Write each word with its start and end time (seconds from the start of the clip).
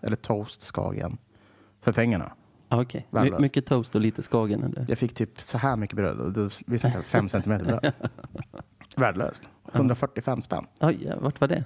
Eller 0.00 0.16
toast 0.16 0.62
Skagen, 0.62 1.18
för 1.80 1.92
pengarna. 1.92 2.32
Ah, 2.68 2.80
Okej, 2.80 3.06
My, 3.10 3.30
mycket 3.38 3.66
toast 3.66 3.94
och 3.94 4.00
lite 4.00 4.22
Skagen 4.22 4.62
eller? 4.62 4.84
Jag 4.88 4.98
fick 4.98 5.14
typ 5.14 5.42
så 5.42 5.58
här 5.58 5.76
mycket 5.76 5.96
bröd. 5.96 6.50
Vi 6.66 6.78
snackar 6.78 7.02
fem 7.02 7.28
centimeter 7.28 7.64
bröd. 7.64 7.92
Värdelöst. 8.96 9.42
145 9.72 10.40
spänn. 10.40 10.66
Oj, 10.80 11.12
vart 11.20 11.40
var 11.40 11.48
det? 11.48 11.64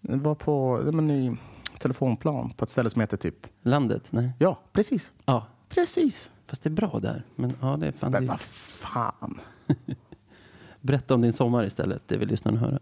Det 0.00 0.16
var 0.16 0.34
på 0.34 0.80
men 0.92 1.10
i 1.10 1.36
telefonplan 1.78 2.50
på 2.50 2.64
ett 2.64 2.70
ställe 2.70 2.90
som 2.90 3.00
heter 3.00 3.16
typ... 3.16 3.46
Landet? 3.62 4.02
Nej. 4.10 4.30
Ja, 4.38 4.58
precis. 4.72 5.12
Ja, 5.24 5.46
Precis. 5.68 6.30
fast 6.46 6.62
det 6.62 6.68
är 6.68 6.70
bra 6.70 6.98
där. 7.02 7.24
Men 7.36 7.52
ja, 7.60 7.76
det 7.76 7.86
är 7.86 7.92
fan 7.92 8.12
Men 8.12 8.26
vad 8.26 8.40
fan. 8.40 9.40
Berätta 10.80 11.14
om 11.14 11.20
din 11.20 11.32
sommar 11.32 11.64
istället, 11.64 12.02
det 12.06 12.16
vill 12.16 12.28
lyssnarna 12.28 12.58
höra. 12.60 12.78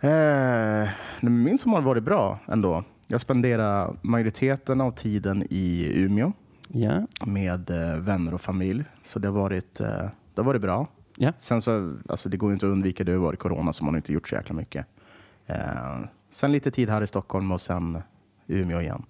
Eh, 0.00 0.88
min 1.20 1.58
sommar 1.58 1.76
har 1.78 1.82
varit 1.82 2.02
bra 2.04 2.38
ändå. 2.46 2.84
Jag 3.14 3.20
spenderade 3.20 3.96
majoriteten 4.02 4.80
av 4.80 4.90
tiden 4.90 5.46
i 5.50 5.90
Umeå 5.94 6.32
Ja, 6.68 7.06
med 7.26 7.70
eh, 7.70 7.96
vänner 7.98 8.34
och 8.34 8.40
familj. 8.40 8.84
Så 9.02 9.18
det 9.18 9.28
har 9.28 9.34
varit, 9.34 9.80
eh, 9.80 9.86
det 10.34 10.40
har 10.40 10.44
varit 10.44 10.62
bra. 10.62 10.86
ja. 11.16 11.32
Sen 11.38 11.62
så, 11.62 11.96
alltså 12.08 12.28
det 12.28 12.36
går 12.36 12.50
ju 12.50 12.54
inte 12.54 12.66
att 12.66 12.72
undvika, 12.72 13.04
det 13.04 13.12
har 13.12 13.18
varit 13.18 13.38
corona 13.38 13.72
så 13.72 13.84
man 13.84 13.94
har 13.94 13.96
inte 13.98 14.12
gjort 14.12 14.28
så 14.28 14.34
jäkla 14.34 14.54
mycket. 14.54 14.86
Eh, 15.46 15.98
sen 16.32 16.52
lite 16.52 16.70
tid 16.70 16.88
här 16.90 17.02
i 17.02 17.06
Stockholm 17.06 17.52
och 17.52 17.60
sen 17.60 18.02
Umeå 18.46 18.80
igen. 18.80 19.02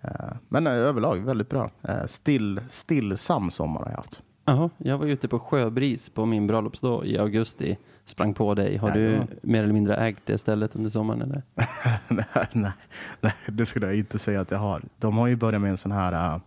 Eh, 0.00 0.10
men 0.48 0.66
överlag 0.66 1.16
väldigt 1.16 1.48
bra. 1.48 1.70
Still, 2.06 2.60
stillsam 2.70 3.50
sommar 3.50 3.80
har 3.80 3.90
jag 3.90 3.96
haft. 3.96 4.22
Jaha, 4.44 4.70
jag 4.78 4.98
var 4.98 5.06
ute 5.06 5.28
på 5.28 5.38
Sjöbris 5.38 6.10
på 6.10 6.26
min 6.26 6.46
bröllopsdag 6.46 7.06
i 7.06 7.18
augusti. 7.18 7.78
Sprang 8.04 8.34
på 8.34 8.54
dig. 8.54 8.76
Har 8.76 8.88
Ja, 8.88 8.94
du 8.94 9.10
ja. 9.12 9.22
mer 9.42 9.62
eller 9.62 9.72
mindre 9.72 9.96
ägt 9.96 10.22
det 10.26 10.38
stället 10.38 10.76
under 10.76 10.90
sommaren 10.90 11.22
eller? 11.22 11.42
nej, 12.08 12.24
nej, 12.52 12.72
nej, 13.20 13.32
det 13.48 13.66
skulle 13.66 13.86
jag 13.86 13.96
inte 13.96 14.18
säga 14.18 14.40
att 14.40 14.50
jag 14.50 14.58
har. 14.58 14.82
De 14.98 15.18
har 15.18 15.26
ju 15.26 15.36
börjat 15.36 15.60
med 15.62 15.70
en 15.70 15.76
sån 15.76 15.92
här 15.92 16.40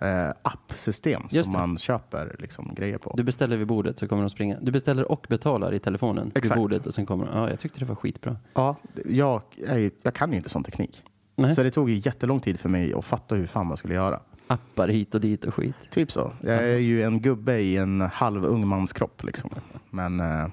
eh, 0.00 0.32
appsystem 0.42 1.22
som 1.30 1.52
man 1.52 1.78
köper 1.78 2.36
liksom, 2.38 2.74
grejer 2.74 2.98
på. 2.98 3.14
Du 3.16 3.22
beställer 3.22 3.56
vid 3.56 3.66
bordet 3.66 3.98
så 3.98 4.08
kommer 4.08 4.22
de 4.22 4.30
springa. 4.30 4.58
Du 4.60 4.72
beställer 4.72 5.12
och 5.12 5.26
betalar 5.28 5.74
i 5.74 5.78
telefonen 5.78 6.32
Exakt. 6.34 6.56
vid 6.56 6.62
bordet 6.62 6.86
och 6.86 6.94
sen 6.94 7.06
kommer 7.06 7.26
de. 7.26 7.36
Ja, 7.38 7.50
jag 7.50 7.60
tyckte 7.60 7.78
det 7.80 7.84
var 7.86 7.94
skitbra. 7.94 8.36
Ja, 8.54 8.76
jag, 9.06 9.42
ju- 9.76 9.90
jag 10.02 10.14
kan 10.14 10.30
ju 10.30 10.36
inte 10.36 10.48
sån 10.48 10.64
teknik. 10.64 11.02
Nej. 11.36 11.54
Så 11.54 11.62
det 11.62 11.70
tog 11.70 11.90
ju 11.90 11.96
jättelång 12.04 12.40
tid 12.40 12.60
för 12.60 12.68
mig 12.68 12.94
att 12.94 13.04
fatta 13.04 13.34
hur 13.34 13.46
fan 13.46 13.66
man 13.66 13.76
skulle 13.76 13.94
göra. 13.94 14.20
Appar 14.46 14.88
hit 14.88 15.14
och 15.14 15.20
dit 15.20 15.44
och 15.44 15.54
skit. 15.54 15.74
Typ 15.90 16.12
så. 16.12 16.32
Jag 16.40 16.54
är 16.68 16.76
ju 16.78 17.02
en 17.02 17.20
gubbe 17.20 17.58
i 17.60 17.76
en 17.76 18.00
halv 18.00 18.44
ung 18.44 18.66
mans 18.68 18.92
kropp. 18.92 19.24
Liksom. 19.24 19.50
Men, 19.90 20.20
eh, 20.20 20.46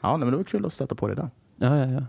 ja, 0.00 0.10
nej, 0.10 0.18
men 0.18 0.30
det 0.30 0.36
var 0.36 0.44
kul 0.44 0.66
att 0.66 0.72
stöta 0.72 0.94
på 0.94 1.08
det 1.08 1.14
där. 1.14 1.30
Ja, 1.56 1.76
ja, 1.78 1.86
ja. 1.86 2.02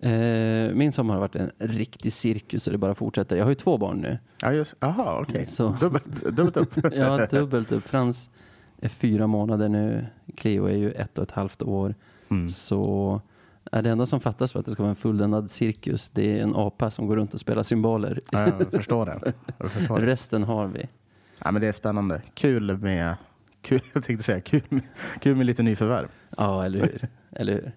Eh, 0.00 0.74
min 0.74 0.92
sommar 0.92 1.14
har 1.14 1.20
varit 1.20 1.36
en 1.36 1.50
riktig 1.58 2.12
cirkus 2.12 2.66
och 2.66 2.72
det 2.72 2.78
bara 2.78 2.94
fortsätter. 2.94 3.36
Jag 3.36 3.44
har 3.44 3.50
ju 3.50 3.54
två 3.54 3.78
barn 3.78 3.98
nu. 3.98 4.18
Ja, 4.42 4.52
just, 4.52 4.74
aha, 4.80 5.18
okej. 5.22 5.44
Så- 5.44 5.76
Dubbelt, 5.80 6.24
dubbelt 6.36 6.56
upp. 6.56 6.78
Ja, 6.94 7.26
dubbelt 7.26 7.72
upp. 7.72 7.88
Frans 7.88 8.30
är 8.80 8.88
fyra 8.88 9.26
månader 9.26 9.68
nu. 9.68 10.06
Cleo 10.36 10.64
är 10.66 10.76
ju 10.76 10.90
ett 10.90 11.18
och 11.18 11.24
ett 11.24 11.30
halvt 11.30 11.62
år. 11.62 11.94
Mm. 12.30 12.48
Så 12.48 13.20
är 13.72 13.82
det 13.82 13.90
enda 13.90 14.06
som 14.06 14.20
fattas 14.20 14.52
för 14.52 14.60
att 14.60 14.66
det 14.66 14.72
ska 14.72 14.82
vara 14.82 14.90
en 14.90 14.96
fulländad 14.96 15.50
cirkus, 15.50 16.08
det 16.08 16.38
är 16.38 16.42
en 16.42 16.56
apa 16.56 16.90
som 16.90 17.06
går 17.06 17.16
runt 17.16 17.34
och 17.34 17.40
spelar 17.40 17.62
symboler. 17.62 18.20
Ja, 18.30 18.48
jag 18.58 18.70
förstår 18.70 19.06
det. 19.06 19.32
Jag 19.58 19.70
förstår 19.70 20.00
det. 20.00 20.06
Resten 20.12 20.42
har 20.44 20.66
vi. 20.66 20.88
Ja, 21.44 21.50
men 21.50 21.60
det 21.62 21.68
är 21.68 21.72
spännande. 21.72 22.22
Kul 22.34 22.76
med, 22.78 23.14
kul, 23.62 23.80
jag 23.92 24.04
tänkte 24.04 24.24
säga, 24.24 24.40
kul 24.40 24.62
kul 25.20 25.36
med 25.36 25.46
lite 25.46 25.62
nyförvärv. 25.62 26.08
Ja, 26.36 26.64
eller 26.64 26.78
hur? 26.78 27.08
eller 27.32 27.52
hur? 27.52 27.72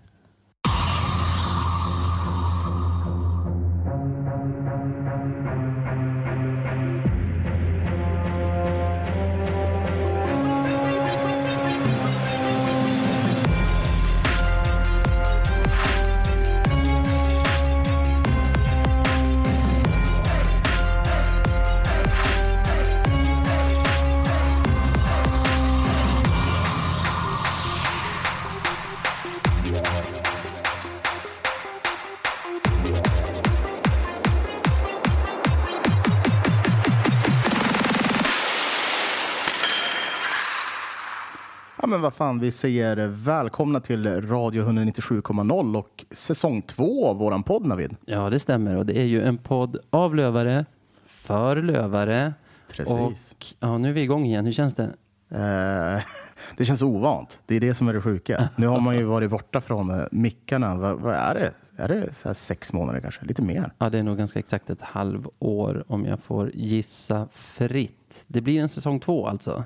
Men 41.92 42.02
vad 42.02 42.14
fan, 42.14 42.40
vi 42.40 42.52
säger 42.52 43.08
välkomna 43.08 43.80
till 43.80 44.22
Radio 44.28 44.64
197,0 44.64 45.78
och 45.78 46.06
säsong 46.12 46.62
två 46.62 47.08
av 47.08 47.18
våran 47.18 47.44
podd, 47.44 47.66
Navid. 47.66 47.96
Ja, 48.06 48.30
det 48.30 48.40
stämmer. 48.40 48.76
Och 48.76 48.86
det 48.86 48.98
är 48.98 49.06
ju 49.06 49.24
en 49.24 49.38
podd 49.38 49.78
av 49.90 50.16
lövare, 50.16 50.66
för 51.06 51.56
lövare. 51.56 52.34
Precis. 52.70 52.94
Och 52.94 53.46
ja, 53.60 53.78
nu 53.78 53.90
är 53.90 53.94
vi 53.94 54.02
igång 54.02 54.26
igen. 54.26 54.46
Hur 54.46 54.52
känns 54.52 54.74
det? 54.74 54.84
Eh, 55.30 56.04
det 56.58 56.66
känns 56.66 56.82
ovant. 56.82 57.40
Det 57.46 57.56
är 57.56 57.60
det 57.60 57.74
som 57.74 57.88
är 57.88 57.94
det 57.94 58.02
sjuka. 58.02 58.50
Nu 58.56 58.68
har 58.68 58.80
man 58.80 58.98
ju 58.98 59.04
varit 59.04 59.30
borta 59.30 59.62
från 59.62 59.90
eh, 59.90 60.06
mickarna. 60.12 60.76
Vad, 60.76 61.00
vad 61.00 61.16
är 61.16 61.34
det? 61.34 61.52
Är 61.84 61.88
det 61.88 62.14
så 62.14 62.34
sex 62.34 62.74
månader 62.74 63.00
kanske? 63.00 63.26
Lite 63.26 63.42
mer? 63.42 63.72
Ja, 63.78 63.90
det 63.90 64.00
är 64.00 64.04
nog 64.04 64.18
ganska 64.18 64.40
exakt 64.40 64.70
ett 64.70 64.82
halvår 64.82 65.84
om 65.88 66.06
jag 66.06 66.20
får 66.20 66.52
gissa 66.54 67.28
fritt. 67.32 68.24
Det 68.28 68.42
blir 68.42 68.62
en 68.62 68.70
säsong 68.70 69.00
två 69.00 69.28
alltså. 69.28 69.64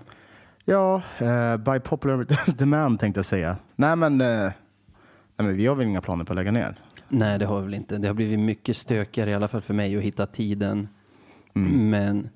Ja, 0.65 1.01
eh, 1.17 1.57
by 1.57 1.79
popular 1.79 2.27
demand 2.57 2.99
tänkte 2.99 3.17
jag 3.17 3.25
säga. 3.25 3.57
Nej 3.75 3.95
men, 3.95 4.21
eh, 4.21 4.27
nej, 4.27 4.53
men 5.35 5.57
vi 5.57 5.67
har 5.67 5.75
väl 5.75 5.87
inga 5.87 6.01
planer 6.01 6.25
på 6.25 6.33
att 6.33 6.37
lägga 6.37 6.51
ner. 6.51 6.79
Nej, 7.07 7.39
det 7.39 7.45
har 7.45 7.59
vi 7.59 7.65
väl 7.65 7.73
inte. 7.73 7.97
Det 7.97 8.07
har 8.07 8.15
blivit 8.15 8.39
mycket 8.39 8.77
stökigare 8.77 9.29
i 9.29 9.33
alla 9.33 9.47
fall 9.47 9.61
för 9.61 9.73
mig 9.73 9.97
att 9.97 10.03
hitta 10.03 10.27
tiden. 10.27 10.87
Mm. 11.55 11.89
Men 11.89 12.29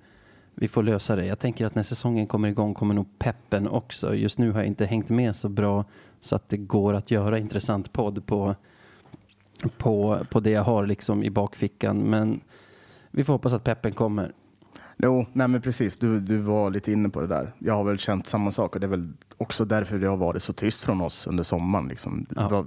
vi 0.56 0.68
får 0.68 0.84
lösa 0.84 1.16
det. 1.16 1.26
Jag 1.26 1.40
tänker 1.40 1.66
att 1.66 1.76
när 1.76 1.84
säsongen 1.84 2.28
kommer 2.28 2.50
igång 2.50 2.74
kommer 2.74 2.94
nog 2.94 3.20
peppen 3.20 3.68
också. 3.68 4.16
Just 4.16 4.38
nu 4.38 4.52
har 4.52 4.60
jag 4.60 4.68
inte 4.68 4.86
hängt 4.86 5.10
med 5.10 5.36
så 5.36 5.50
bra 5.50 5.86
så 6.20 6.36
att 6.36 6.50
det 6.50 6.58
går 6.58 6.94
att 6.94 7.12
göra 7.12 7.40
intressant 7.40 7.94
podd 7.94 8.26
på, 8.26 8.56
på, 9.78 10.18
på 10.30 10.40
det 10.40 10.52
jag 10.52 10.64
har 10.64 10.86
liksom 10.86 11.24
i 11.24 11.30
bakfickan. 11.30 11.98
Men 11.98 12.42
vi 13.12 13.24
får 13.24 13.34
hoppas 13.34 13.54
att 13.54 13.64
peppen 13.64 13.94
kommer. 13.94 14.34
Jo, 15.04 15.26
nej 15.34 15.48
men 15.48 15.62
precis. 15.62 15.98
Du, 15.98 16.20
du 16.20 16.38
var 16.38 16.70
lite 16.70 16.92
inne 16.92 17.10
på 17.10 17.22
det 17.22 17.28
där. 17.28 17.52
Jag 17.60 17.74
har 17.74 17.84
väl 17.84 17.98
känt 17.98 18.28
samma 18.28 18.52
sak 18.52 18.76
och 18.76 18.80
det 18.80 18.86
är 18.86 18.90
väl 18.90 19.14
också 19.38 19.66
därför 19.66 20.00
det 20.00 20.08
har 20.08 20.18
varit 20.18 20.44
så 20.44 20.54
tyst 20.54 20.84
från 20.84 21.02
oss 21.02 21.28
under 21.28 21.44
sommaren. 21.44 21.88
Liksom. 21.88 22.26
Ja. 22.36 22.50
Var, 22.50 22.66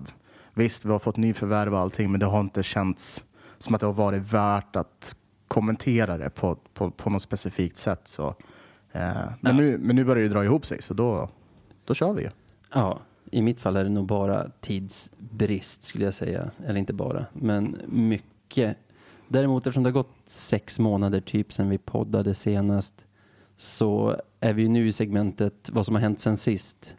visst, 0.55 0.85
vi 0.85 0.91
har 0.91 0.99
fått 0.99 1.17
nyförvärv 1.17 1.75
och 1.75 1.81
allting, 1.81 2.11
men 2.11 2.21
det 2.21 2.27
har 2.27 2.41
inte 2.41 2.63
känts 2.63 3.25
som 3.59 3.75
att 3.75 3.81
det 3.81 3.87
har 3.87 3.95
varit 3.95 4.33
värt 4.33 4.77
att 4.77 5.17
kommentera 5.49 6.19
det 6.19 6.31
på, 6.31 6.55
på, 6.75 6.91
på 6.91 7.11
något 7.11 7.23
specifikt 7.23 7.77
sätt. 7.77 8.01
Så, 8.05 8.35
eh, 8.93 9.13
men, 9.41 9.57
nu, 9.57 9.79
men 9.79 9.97
nu 9.97 10.05
börjar 10.05 10.23
det 10.23 10.29
dra 10.29 10.45
ihop 10.45 10.67
sig, 10.67 10.83
så 10.83 10.95
då, 10.95 11.29
då 11.85 11.95
kör 11.95 12.13
vi. 12.13 12.29
Ja, 12.75 12.99
i 13.31 13.43
mitt 13.43 13.61
fall 13.61 13.77
är 13.77 13.85
det 13.85 13.91
nog 13.91 14.07
bara 14.07 14.51
tidsbrist 14.61 15.85
skulle 15.85 16.05
jag 16.05 16.15
säga. 16.15 16.51
Eller 16.67 16.79
inte 16.79 16.93
bara, 16.93 17.27
men 17.33 17.77
mycket. 17.87 18.77
Däremot 19.33 19.67
eftersom 19.67 19.83
det 19.83 19.89
har 19.89 19.93
gått 19.93 20.17
sex 20.27 20.79
månader 20.79 21.21
typ 21.21 21.53
sedan 21.53 21.69
vi 21.69 21.79
poddade 21.79 22.35
senast 22.35 22.95
så 23.57 24.17
är 24.41 24.53
vi 24.53 24.63
ju 24.63 24.69
nu 24.69 24.87
i 24.87 24.93
segmentet 24.93 25.71
vad 25.73 25.87
som 25.87 25.95
har 25.95 26.03
hänt 26.03 26.21
sen 26.21 26.37
sist. 26.37 26.97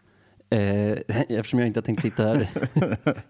Eh, 0.50 0.60
eftersom 1.08 1.60
jag 1.60 1.68
inte 1.68 1.78
har 1.78 1.84
tänkt 1.84 2.02
sitta 2.02 2.24
här 2.24 2.50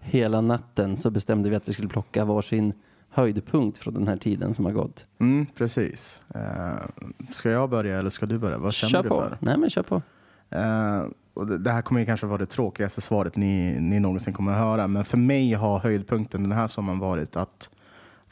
hela 0.00 0.40
natten 0.40 0.96
så 0.96 1.10
bestämde 1.10 1.50
vi 1.50 1.56
att 1.56 1.68
vi 1.68 1.72
skulle 1.72 1.88
plocka 1.88 2.24
varsin 2.24 2.72
höjdpunkt 3.08 3.78
från 3.78 3.94
den 3.94 4.08
här 4.08 4.16
tiden 4.16 4.54
som 4.54 4.64
har 4.64 4.72
gått. 4.72 5.06
Mm, 5.18 5.46
precis. 5.46 6.22
Eh, 6.34 7.30
ska 7.30 7.50
jag 7.50 7.70
börja 7.70 7.98
eller 7.98 8.10
ska 8.10 8.26
du 8.26 8.38
börja? 8.38 8.58
Vad 8.58 8.74
känner 8.74 8.90
kör 8.90 9.02
du 9.02 9.08
på. 9.08 9.14
för? 9.14 9.38
Nej 9.40 9.58
men 9.58 9.70
kör 9.70 9.82
på. 9.82 10.02
Eh, 10.50 11.02
och 11.34 11.46
det, 11.46 11.58
det 11.58 11.70
här 11.70 11.82
kommer 11.82 12.00
ju 12.00 12.06
kanske 12.06 12.26
vara 12.26 12.38
det 12.38 12.46
tråkigaste 12.46 13.00
svaret 13.00 13.36
ni, 13.36 13.80
ni 13.80 14.00
någonsin 14.00 14.32
kommer 14.32 14.52
att 14.52 14.58
höra. 14.58 14.86
Men 14.86 15.04
för 15.04 15.18
mig 15.18 15.52
har 15.52 15.78
höjdpunkten 15.78 16.42
den 16.42 16.52
här 16.52 16.68
sommaren 16.68 16.98
varit 16.98 17.36
att 17.36 17.70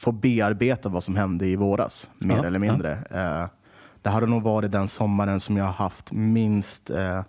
få 0.02 0.12
bearbeta 0.12 0.88
vad 0.88 1.04
som 1.04 1.16
hände 1.16 1.46
i 1.46 1.56
våras, 1.56 2.10
mer 2.18 2.36
Ja, 2.36 2.44
eller 2.44 2.58
mindre. 2.58 2.92
Eh, 2.92 3.46
det 4.02 4.10
har 4.10 4.20
nog 4.26 4.42
varit 4.42 4.72
den 4.72 4.88
sommaren 4.88 5.40
som 5.40 5.56
jag 5.56 5.64
har 5.64 5.72
haft 5.72 6.12
minst, 6.12 6.90
eh, 6.90 7.22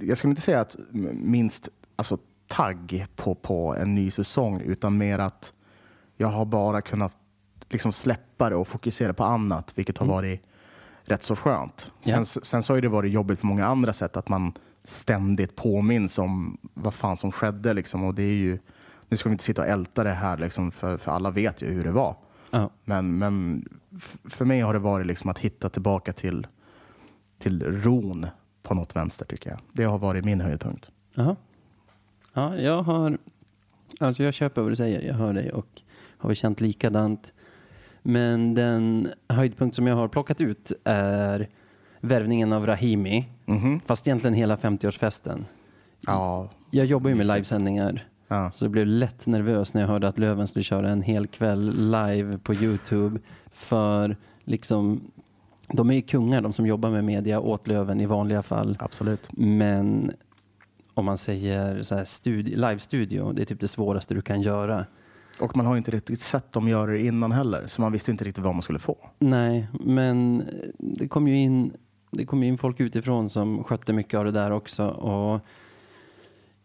jag 0.00 0.18
skulle 0.18 0.30
inte 0.30 0.42
säga 0.42 0.60
att 0.60 0.76
minst 1.12 1.68
alltså, 1.96 2.18
tagg 2.46 3.06
på, 3.16 3.34
på 3.34 3.74
en 3.74 3.94
ny 3.94 4.10
säsong, 4.10 4.60
utan 4.60 4.98
mer 4.98 5.18
att 5.18 5.52
jag 6.16 6.28
har 6.28 6.44
bara 6.44 6.80
kunnat 6.80 7.14
liksom 7.68 7.92
släppa 7.92 8.50
det 8.50 8.56
och 8.56 8.68
fokusera 8.68 9.14
på 9.14 9.24
annat, 9.24 9.72
vilket 9.74 9.98
har 9.98 10.06
varit 10.06 10.42
rätt 11.04 11.22
så 11.22 11.36
skönt. 11.36 11.90
Sen, 12.00 12.14
Ja. 12.18 12.24
sen 12.24 12.62
så 12.62 12.74
har 12.74 12.80
det 12.80 12.88
varit 12.88 13.12
jobbigt 13.12 13.40
på 13.40 13.46
många 13.46 13.66
andra 13.66 13.92
sätt, 13.92 14.16
att 14.16 14.28
man 14.28 14.52
ständigt 14.84 15.56
påminns 15.56 16.18
om 16.18 16.58
vad 16.74 16.94
fan 16.94 17.16
som 17.16 17.32
skedde. 17.32 17.74
Liksom. 17.74 18.04
Och 18.04 18.14
det 18.14 18.22
är 18.22 18.34
ju, 18.34 18.58
nu 19.08 19.16
ska 19.16 19.28
vi 19.28 19.32
inte 19.32 19.44
sitta 19.44 19.62
och 19.62 19.68
älta 19.68 20.04
det 20.04 20.12
här, 20.12 20.36
liksom, 20.38 20.70
för, 20.70 20.96
för 20.96 21.12
alla 21.12 21.30
vet 21.30 21.62
ju 21.62 21.66
hur 21.66 21.84
det 21.84 21.92
var. 21.92 22.16
Ja. 22.50 22.70
Men, 22.84 23.18
men 23.18 23.68
för 24.24 24.44
mig 24.44 24.60
har 24.60 24.72
det 24.72 24.78
varit 24.78 25.06
liksom 25.06 25.30
att 25.30 25.38
hitta 25.38 25.68
tillbaka 25.68 26.12
till, 26.12 26.46
till 27.38 27.82
ron 27.82 28.26
på 28.62 28.74
något 28.74 28.96
vänster 28.96 29.26
tycker 29.26 29.50
jag. 29.50 29.58
Det 29.72 29.84
har 29.84 29.98
varit 29.98 30.24
min 30.24 30.40
höjdpunkt. 30.40 30.90
Jaha. 31.14 31.36
Ja, 32.32 32.56
jag 32.56 32.82
har... 32.82 33.18
Alltså 34.00 34.22
jag 34.22 34.34
köper 34.34 34.62
vad 34.62 34.70
du 34.70 34.76
säger, 34.76 35.00
jag 35.00 35.14
hör 35.14 35.32
dig 35.32 35.52
och 35.52 35.82
har 36.18 36.28
väl 36.28 36.36
känt 36.36 36.60
likadant. 36.60 37.32
Men 38.02 38.54
den 38.54 39.08
höjdpunkt 39.28 39.76
som 39.76 39.86
jag 39.86 39.96
har 39.96 40.08
plockat 40.08 40.40
ut 40.40 40.72
är 40.84 41.48
värvningen 42.00 42.52
av 42.52 42.66
Rahimi. 42.66 43.28
Mhm. 43.44 43.80
Fast 43.86 44.06
egentligen 44.06 44.34
hela 44.34 44.56
50-årsfesten. 44.56 45.44
Ja, 46.00 46.50
Jag 46.70 46.86
jobbar 46.86 47.10
ju 47.10 47.16
med 47.16 47.26
livesändningar. 47.26 48.08
Ja. 48.28 48.50
Så 48.50 48.64
jag 48.64 48.72
blev 48.72 48.86
lätt 48.86 49.26
nervös 49.26 49.74
när 49.74 49.80
jag 49.80 49.88
hörde 49.88 50.08
att 50.08 50.18
Löven 50.18 50.46
skulle 50.46 50.62
köra 50.62 50.90
en 50.90 51.02
hel 51.02 51.26
kväll 51.26 51.90
live 51.90 52.38
på 52.38 52.54
Youtube. 52.54 53.20
För 53.52 54.16
liksom, 54.44 55.00
de 55.68 55.90
är 55.90 55.94
ju 55.94 56.02
kungar 56.02 56.40
de 56.40 56.52
som 56.52 56.66
jobbar 56.66 56.90
med 56.90 57.04
media 57.04 57.40
åt 57.40 57.66
Löven 57.66 58.00
i 58.00 58.06
vanliga 58.06 58.42
fall. 58.42 58.76
absolut. 58.78 59.28
Men 59.32 60.12
om 60.94 61.04
man 61.04 61.18
säger 61.18 61.82
så 61.82 61.94
här 61.94 62.04
studi- 62.04 62.56
live-studio, 62.56 63.32
det 63.32 63.42
är 63.42 63.46
typ 63.46 63.60
det 63.60 63.68
svåraste 63.68 64.14
du 64.14 64.22
kan 64.22 64.42
göra. 64.42 64.86
Och 65.40 65.56
man 65.56 65.66
har 65.66 65.76
inte 65.76 65.90
riktigt 65.90 66.20
sett 66.20 66.52
dem 66.52 66.68
göra 66.68 66.90
det 66.90 67.04
innan 67.04 67.32
heller, 67.32 67.66
så 67.66 67.80
man 67.80 67.92
visste 67.92 68.10
inte 68.10 68.24
riktigt 68.24 68.44
vad 68.44 68.54
man 68.54 68.62
skulle 68.62 68.78
få. 68.78 68.96
Nej, 69.18 69.68
men 69.72 70.44
det 70.78 71.08
kom 71.08 71.28
ju 71.28 71.36
in, 71.36 71.72
det 72.10 72.24
kom 72.24 72.42
in 72.42 72.58
folk 72.58 72.80
utifrån 72.80 73.28
som 73.28 73.64
skötte 73.64 73.92
mycket 73.92 74.18
av 74.18 74.24
det 74.24 74.30
där 74.30 74.50
också. 74.50 74.88
Och 74.88 75.40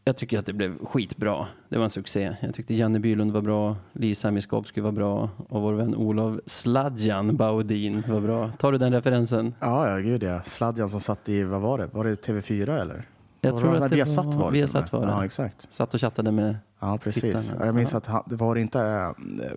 jag 0.03 0.17
tycker 0.17 0.39
att 0.39 0.45
det 0.45 0.53
blev 0.53 0.85
skitbra. 0.85 1.47
Det 1.69 1.77
var 1.77 1.83
en 1.83 1.89
succé. 1.89 2.35
Jag 2.41 2.53
tyckte 2.55 2.73
Janne 2.75 2.99
Bylund 2.99 3.31
var 3.31 3.41
bra, 3.41 3.75
Lisa 3.93 4.31
Miskovsky 4.31 4.81
var 4.81 4.91
bra 4.91 5.29
och 5.49 5.61
vår 5.61 5.73
vän 5.73 5.95
Olof 5.95 6.39
Sladjan 6.45 7.37
Baudin 7.37 8.03
var 8.07 8.21
bra. 8.21 8.51
Tar 8.59 8.71
du 8.71 8.77
den 8.77 8.93
referensen? 8.93 9.53
Ja, 9.59 9.89
ja, 9.89 9.97
gud 9.97 10.23
ja. 10.23 10.41
Sladjan 10.43 10.89
som 10.89 10.99
satt 10.99 11.29
i, 11.29 11.43
vad 11.43 11.61
var 11.61 11.77
det? 11.77 11.85
Var 11.85 12.03
det 12.03 12.25
TV4 12.27 12.81
eller? 12.81 13.07
Jag 13.41 13.51
Vad 13.51 13.61
tror 13.61 13.69
var 13.71 13.77
att 13.85 13.89
det 13.91 13.95
Viasat 13.95 14.25
var- 14.25 14.33
var 14.33 14.51
det. 14.51 14.57
Viasat 14.57 14.85
till 14.87 14.95
och 14.95 15.01
var 15.01 15.07
det. 15.07 15.13
Ja, 15.13 15.25
exakt. 15.25 15.67
Satt 15.73 15.93
och 15.93 15.99
chattade 16.01 16.31
med... 16.31 16.55
Ja, 16.79 16.97
precis. 17.03 17.21
Tittarna. 17.21 17.59
Ja, 17.59 17.65
Jag 17.65 17.75
minns 17.75 17.93
att 17.95 18.05
han, 18.05 18.23
det 18.25 18.35
var 18.35 18.55
inte, 18.55 18.81
eh, 18.81 19.11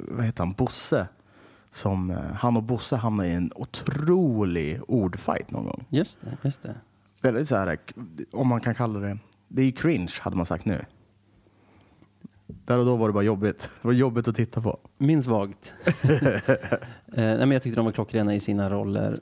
vad 0.08 0.25
heter 0.26 0.38
han, 0.38 0.52
Bosse, 0.52 1.06
som, 1.70 2.11
eh, 2.11 2.17
han 2.35 2.56
och 2.56 2.62
Bosse 2.62 2.96
hamnade 2.96 3.29
i 3.29 3.32
en 3.35 3.50
otrolig 3.56 4.81
ordfight 4.88 5.50
någon 5.50 5.64
gång. 5.64 5.85
Just 5.88 6.20
det, 6.20 6.37
just 6.43 6.62
det. 6.62 6.75
Väldigt 7.23 7.49
så 7.49 7.56
här, 7.56 7.79
om 8.32 8.49
man 8.49 8.61
kan 8.61 8.75
kalla 8.75 8.99
det, 9.00 9.19
det 9.55 9.62
är 9.62 9.67
ju 9.67 9.73
cringe 9.73 10.12
hade 10.21 10.37
man 10.37 10.47
sagt 10.47 10.65
nu. 10.65 10.85
Där 12.47 12.79
och 12.79 12.85
då 12.87 12.97
var 12.97 13.09
det 13.09 13.12
bara 13.12 13.25
jobbigt. 13.25 13.71
Det 13.83 13.89
var 13.89 13.93
jobbigt 13.95 14.29
att 14.29 14.37
titta 14.37 14.61
på. 14.61 14.79
Minns 14.99 15.27
vagt. 15.27 15.75
eh, 16.03 16.41
nej, 17.06 17.37
men 17.39 17.51
jag 17.51 17.62
tyckte 17.62 17.77
de 17.79 17.85
var 17.85 17.93
klockrena 17.93 18.35
i 18.35 18.41
sina 18.41 18.71
roller. 18.71 19.21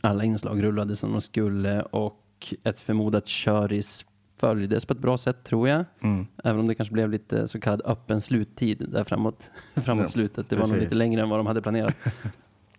Alla 0.00 0.24
inslag 0.24 0.62
rullade 0.62 0.96
som 0.96 1.12
de 1.12 1.20
skulle 1.20 1.82
och 1.82 2.54
ett 2.64 2.80
förmodat 2.80 3.26
köris 3.26 4.06
följdes 4.36 4.86
på 4.86 4.92
ett 4.92 4.98
bra 4.98 5.18
sätt 5.18 5.44
tror 5.44 5.68
jag. 5.68 5.84
Mm. 6.00 6.26
Även 6.44 6.60
om 6.60 6.66
det 6.66 6.74
kanske 6.74 6.92
blev 6.92 7.10
lite 7.10 7.48
så 7.48 7.60
kallad 7.60 7.82
öppen 7.84 8.20
sluttid 8.20 8.86
där 8.88 9.04
framåt, 9.04 9.50
framåt 9.74 10.02
Ja, 10.04 10.08
slutet. 10.08 10.48
Det 10.48 10.56
var 10.56 10.62
nog 10.62 10.70
precis. 10.70 10.84
lite 10.84 10.94
längre 10.96 11.22
än 11.22 11.28
vad 11.28 11.38
de 11.38 11.46
hade 11.46 11.62
planerat. 11.62 11.94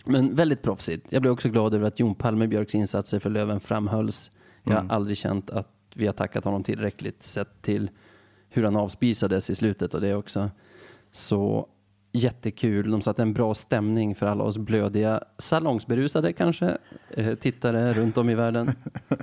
Men 0.06 0.36
väldigt 0.36 0.62
proffsigt. 0.62 1.06
Jag 1.12 1.22
blev 1.22 1.32
också 1.34 1.50
glad 1.50 1.74
över 1.74 1.88
att 1.88 2.00
Jon 2.00 2.16
Palmebjörks 2.16 2.76
insatser 2.76 3.20
för 3.20 3.30
Löven 3.30 3.60
framhölls. 3.60 4.32
Jag 4.64 4.72
Mm. 4.74 4.90
har 4.90 4.96
aldrig 4.96 5.18
känt 5.18 5.50
att 5.50 5.72
vi 5.96 6.06
har 6.06 6.14
tackat 6.14 6.46
honom 6.46 6.64
tillräckligt 6.64 7.24
sett 7.24 7.62
till 7.62 7.90
hur 8.50 8.64
han 8.64 8.76
avspisades 8.76 9.50
i 9.50 9.56
slutet 9.56 9.94
och 9.94 10.02
det 10.02 10.16
också. 10.16 10.50
Så 11.12 11.68
jättekul. 12.12 12.92
De 12.92 13.02
satte 13.02 13.22
en 13.22 13.34
bra 13.34 13.54
stämning 13.54 14.16
för 14.16 14.26
alla 14.26 14.44
oss 14.44 14.58
blödiga, 14.58 15.24
salongsberusade 15.38 16.34
kanske, 16.34 16.78
eh, 17.10 17.36
tittare 17.36 17.94
runt 17.94 18.18
om 18.18 18.30
i 18.30 18.36
världen. 18.36 18.76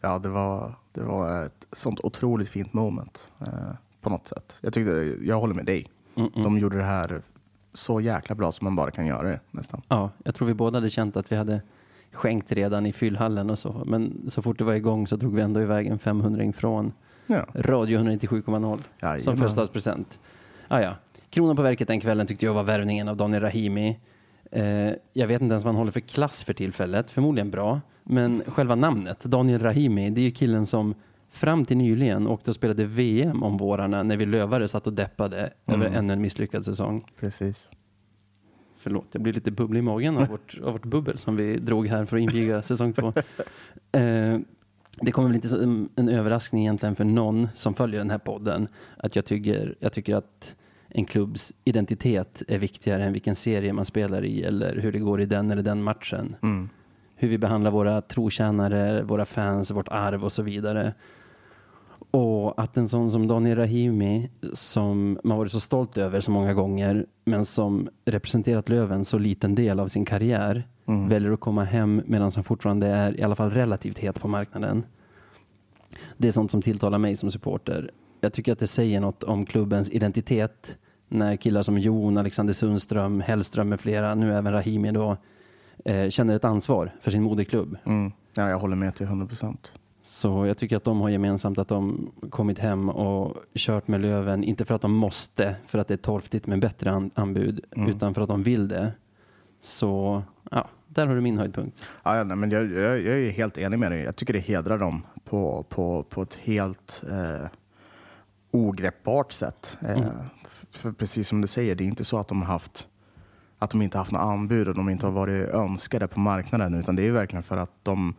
Ja, 0.00 0.18
det 0.18 0.28
var, 0.28 0.74
det 0.92 1.02
var 1.02 1.46
ett 1.46 1.66
sånt 1.72 2.00
otroligt 2.00 2.48
fint 2.48 2.72
moment 2.72 3.28
eh, 3.40 3.72
på 4.00 4.10
något 4.10 4.28
sätt. 4.28 4.58
Jag, 4.60 4.72
tyckte, 4.72 5.16
jag 5.22 5.40
håller 5.40 5.54
med 5.54 5.64
dig. 5.64 5.90
Mm 6.14 6.30
-mm. 6.30 6.42
De 6.42 6.58
gjorde 6.58 6.76
det 6.76 6.84
här 6.84 7.22
så 7.72 8.00
jäkla 8.00 8.34
bra 8.34 8.52
som 8.52 8.64
man 8.64 8.76
bara 8.76 8.90
kan 8.90 9.06
göra 9.06 9.28
det 9.28 9.40
nästan. 9.50 9.82
Ja, 9.88 10.10
jag 10.24 10.34
tror 10.34 10.48
vi 10.48 10.54
båda 10.54 10.76
hade 10.76 10.90
känt 10.90 11.16
att 11.16 11.32
vi 11.32 11.36
hade 11.36 11.60
skänkt 12.12 12.52
redan 12.52 12.86
i 12.86 12.92
fyllhallen 12.92 13.50
och 13.50 13.58
så. 13.58 13.82
Men 13.86 14.30
så 14.30 14.42
fort 14.42 14.58
det 14.58 14.64
var 14.64 14.74
igång 14.74 15.06
så 15.06 15.16
drog 15.16 15.34
vi 15.34 15.42
ändå 15.42 15.60
iväg 15.60 15.86
en 15.86 15.98
500 15.98 16.52
från 16.52 16.92
Ja. 17.26 17.46
Radio 17.54 17.98
197,0 18.00 19.18
som 19.18 19.36
födelsedagspresent. 19.36 20.18
Ah, 20.68 20.80
ja. 20.80 20.94
Kronan 21.30 21.56
på 21.56 21.62
verket 21.62 21.88
den 21.88 22.00
kvällen 22.00 22.26
tyckte 22.26 22.46
jag 22.46 22.54
var 22.54 22.62
värvningen 22.62 23.08
av 23.08 23.16
Daniel 23.16 23.42
Rahimi. 23.42 23.98
Eh, 24.50 24.90
jag 25.12 25.26
vet 25.26 25.42
inte 25.42 25.52
ens 25.52 25.64
vad 25.64 25.74
han 25.74 25.78
håller 25.78 25.92
för 25.92 26.00
klass 26.00 26.42
för 26.42 26.52
tillfället, 26.54 27.10
förmodligen 27.10 27.50
bra. 27.50 27.80
Men 28.04 28.42
själva 28.46 28.74
namnet, 28.74 29.24
Daniel 29.24 29.60
Rahimi, 29.62 30.10
det 30.10 30.20
är 30.20 30.24
ju 30.24 30.30
killen 30.30 30.66
som 30.66 30.94
fram 31.30 31.64
till 31.64 31.76
nyligen 31.76 32.26
åkte 32.26 32.50
och 32.50 32.54
spelade 32.54 32.84
VM 32.84 33.42
om 33.42 33.56
vårarna 33.56 34.02
när 34.02 34.16
vi 34.16 34.26
lövare 34.26 34.68
satt 34.68 34.86
och 34.86 34.92
deppade 34.92 35.50
över 35.66 35.86
ännu 35.86 36.12
en 36.12 36.20
misslyckad 36.20 36.64
säsong. 36.64 37.04
Precis. 37.20 37.68
Förlåt, 38.86 39.06
jag 39.12 39.22
blir 39.22 39.32
lite 39.32 39.50
bubblig 39.50 39.78
i 39.78 39.82
magen 39.82 40.16
av 40.16 40.26
vårt, 40.28 40.58
av 40.64 40.72
vårt 40.72 40.84
bubbel 40.84 41.18
som 41.18 41.36
vi 41.36 41.56
drog 41.56 41.86
här 41.88 42.04
för 42.04 42.16
att 42.16 42.22
inviga 42.22 42.62
säsong 42.62 42.92
två. 42.92 43.12
Eh, 43.92 44.38
det 45.00 45.12
kommer 45.12 45.28
väl 45.28 45.34
inte 45.34 45.48
som 45.48 45.88
en 45.96 46.08
överraskning 46.08 46.62
egentligen 46.62 46.96
för 46.96 47.04
någon 47.04 47.48
som 47.54 47.74
följer 47.74 47.98
den 47.98 48.10
här 48.10 48.18
podden 48.18 48.68
att 48.96 49.16
jag 49.16 49.24
tycker, 49.24 49.74
jag 49.78 49.92
tycker 49.92 50.16
att 50.16 50.54
en 50.88 51.04
klubbs 51.04 51.52
identitet 51.64 52.42
är 52.48 52.58
viktigare 52.58 53.04
än 53.04 53.12
vilken 53.12 53.34
serie 53.34 53.72
man 53.72 53.84
spelar 53.84 54.24
i 54.24 54.42
eller 54.42 54.76
hur 54.76 54.92
det 54.92 54.98
går 54.98 55.20
i 55.20 55.26
den 55.26 55.50
eller 55.50 55.62
den 55.62 55.82
matchen. 55.82 56.36
Mm. 56.42 56.68
Hur 57.16 57.28
vi 57.28 57.38
behandlar 57.38 57.70
våra 57.70 58.00
trotjänare, 58.00 59.02
våra 59.02 59.24
fans, 59.24 59.70
vårt 59.70 59.88
arv 59.88 60.24
och 60.24 60.32
så 60.32 60.42
vidare. 60.42 60.94
Och 62.18 62.62
att 62.62 62.76
en 62.76 62.88
sån 62.88 63.10
som 63.10 63.26
Daniel 63.26 63.56
Rahimi, 63.58 64.30
som 64.52 65.18
man 65.24 65.38
varit 65.38 65.52
så 65.52 65.60
stolt 65.60 65.96
över 65.98 66.20
så 66.20 66.30
många 66.30 66.54
gånger, 66.54 67.06
men 67.24 67.44
som 67.44 67.88
representerat 68.04 68.68
Löven 68.68 69.04
så 69.04 69.18
liten 69.18 69.54
del 69.54 69.80
av 69.80 69.88
sin 69.88 70.04
karriär, 70.04 70.68
Mm. 70.88 71.08
väljer 71.08 71.30
att 71.32 71.40
komma 71.40 71.64
hem 71.64 72.02
medan 72.06 72.30
han 72.34 72.44
fortfarande 72.44 72.86
är 72.86 73.20
i 73.20 73.22
alla 73.22 73.34
fall 73.34 73.50
relativt 73.50 73.98
het 73.98 74.20
på 74.20 74.28
marknaden. 74.28 74.84
Det 76.16 76.28
är 76.28 76.32
sånt 76.32 76.50
som 76.50 76.62
tilltalar 76.62 76.98
mig 76.98 77.16
som 77.16 77.30
supporter. 77.30 77.90
Jag 78.20 78.32
tycker 78.32 78.52
att 78.52 78.58
det 78.58 78.66
säger 78.66 79.00
något 79.00 79.22
om 79.22 79.46
klubbens 79.46 79.90
identitet 79.90 80.76
när 81.08 81.36
killar 81.36 81.62
som 81.62 81.78
Jon, 81.78 82.18
Alexander 82.18 82.54
Sundström, 82.54 83.20
Hellström 83.20 83.68
med 83.68 83.80
flera, 83.80 84.14
nu 84.14 84.34
även 84.34 84.52
Rahimi 84.52 84.92
då, 84.92 85.16
eh, 85.84 86.08
känner 86.10 86.36
ett 86.36 86.44
ansvar 86.44 86.92
för 87.00 87.10
sin 87.10 87.22
moderklubb. 87.22 87.76
Mm. 87.84 88.12
Ja, 88.36 88.48
jag 88.50 88.58
håller 88.58 88.76
med 88.76 88.94
till 88.94 89.06
100 89.06 89.26
procent. 89.26 89.72
Så 90.08 90.46
jag 90.46 90.58
tycker 90.58 90.76
att 90.76 90.84
de 90.84 91.00
har 91.00 91.08
gemensamt 91.08 91.58
att 91.58 91.68
de 91.68 92.10
kommit 92.30 92.58
hem 92.58 92.88
och 92.90 93.36
kört 93.54 93.88
med 93.88 94.00
Löven, 94.00 94.44
inte 94.44 94.64
för 94.64 94.74
att 94.74 94.82
de 94.82 94.92
måste, 94.92 95.56
för 95.66 95.78
att 95.78 95.88
det 95.88 95.94
är 95.94 95.98
torftigt 95.98 96.46
med 96.46 96.60
bättre 96.60 96.90
an- 96.90 97.10
anbud, 97.14 97.64
Mm. 97.76 97.90
utan 97.90 98.14
för 98.14 98.22
att 98.22 98.28
de 98.28 98.42
vill 98.42 98.68
det. 98.68 98.92
Så 99.60 100.22
ja, 100.50 100.68
där 100.86 101.06
har 101.06 101.14
du 101.14 101.20
min 101.20 101.38
höjdpunkt. 101.38 101.76
Ja, 102.02 102.24
nej, 102.24 102.36
men 102.36 102.50
jag, 102.50 102.72
jag, 102.72 103.00
jag 103.02 103.18
är 103.18 103.30
helt 103.30 103.58
enig 103.58 103.78
med 103.78 103.92
dig. 103.92 104.00
Jag 104.02 104.16
tycker 104.16 104.32
det 104.32 104.38
hedrar 104.40 104.78
dem 104.78 105.02
på, 105.24 105.66
på, 105.68 106.02
på 106.02 106.22
ett 106.22 106.34
helt 106.34 107.02
eh, 107.10 107.46
ogreppbart 108.50 109.32
sätt. 109.32 109.76
Eh, 109.80 109.96
Mm. 109.96 110.08
För 110.70 110.92
precis 110.92 111.28
som 111.28 111.40
du 111.40 111.46
säger, 111.48 111.74
det 111.74 111.84
är 111.84 111.86
inte 111.88 112.04
så 112.04 112.18
att 112.18 112.28
de 112.28 112.42
har 112.42 112.48
haft 112.48 112.88
att 113.58 113.70
de 113.70 113.82
inte 113.82 113.98
haft 113.98 114.12
några 114.12 114.24
anbud 114.24 114.68
och 114.68 114.74
de 114.74 114.88
inte 114.88 115.06
har 115.06 115.12
varit 115.12 115.48
önskade 115.48 116.08
på 116.08 116.20
marknaden, 116.20 116.74
utan 116.74 116.96
det 116.96 117.02
är 117.06 117.10
verkligen 117.12 117.42
för 117.42 117.56
att 117.56 117.70
de, 117.82 118.14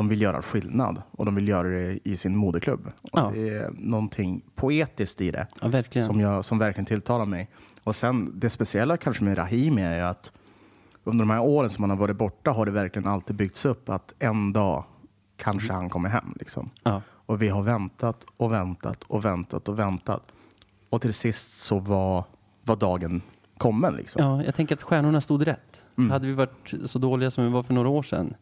de 0.00 0.08
vill 0.08 0.20
göra 0.20 0.42
skillnad 0.42 1.02
och 1.10 1.24
de 1.24 1.34
vill 1.34 1.48
göra 1.48 1.68
det 1.68 1.98
i 2.04 2.16
sin 2.16 2.36
moderklubb. 2.36 2.86
Och 3.02 3.10
Ja. 3.18 3.30
Det 3.34 3.48
är 3.48 3.70
någonting 3.78 4.42
poetiskt 4.54 5.20
i 5.20 5.30
det 5.30 5.46
Ja, 5.60 5.68
verkligen. 5.68 6.06
som, 6.06 6.20
jag, 6.20 6.44
som 6.44 6.58
verkligen 6.58 6.86
tilltalar 6.86 7.26
mig. 7.26 7.50
Och 7.84 7.94
sen 7.96 8.32
det 8.34 8.50
speciella 8.50 8.96
kanske 8.96 9.24
med 9.24 9.38
Rahimi 9.38 9.82
är 9.82 9.94
ju 9.96 10.02
att 10.02 10.32
under 11.04 11.24
de 11.24 11.30
här 11.30 11.40
åren 11.40 11.70
som 11.70 11.82
han 11.84 11.90
har 11.90 11.96
varit 11.96 12.16
borta 12.16 12.50
har 12.50 12.66
det 12.66 12.72
verkligen 12.72 13.08
alltid 13.08 13.36
byggts 13.36 13.64
upp 13.64 13.88
att 13.88 14.14
en 14.18 14.52
dag 14.52 14.84
kanske 15.36 15.72
han 15.72 15.88
kommer 15.90 16.08
hem. 16.08 16.34
Liksom. 16.38 16.70
Ja, 16.82 17.02
Och 17.08 17.42
vi 17.42 17.48
har 17.48 17.62
väntat 17.62 18.26
och 18.36 18.52
väntat 18.52 19.04
och 19.04 19.24
väntat 19.24 19.68
och 19.68 19.78
väntat. 19.78 20.32
Och 20.90 21.00
till 21.02 21.14
sist 21.14 21.60
så 21.62 21.78
var, 21.78 22.24
var 22.64 22.76
dagen 22.76 23.22
kommen. 23.58 23.94
Liksom. 23.94 24.22
ja, 24.24 24.44
jag 24.44 24.54
tänker 24.54 24.74
att 24.74 24.82
stjärnorna 24.82 25.20
stod 25.20 25.46
rätt. 25.46 25.84
Mm. 25.98 26.10
Hade 26.10 26.26
vi 26.26 26.32
varit 26.32 26.74
så 26.84 26.98
dåliga 26.98 27.30
som 27.30 27.44
vi 27.44 27.50
var 27.50 27.62
för 27.62 27.74
några 27.74 27.88
år 27.88 28.02
sedan, 28.02 28.34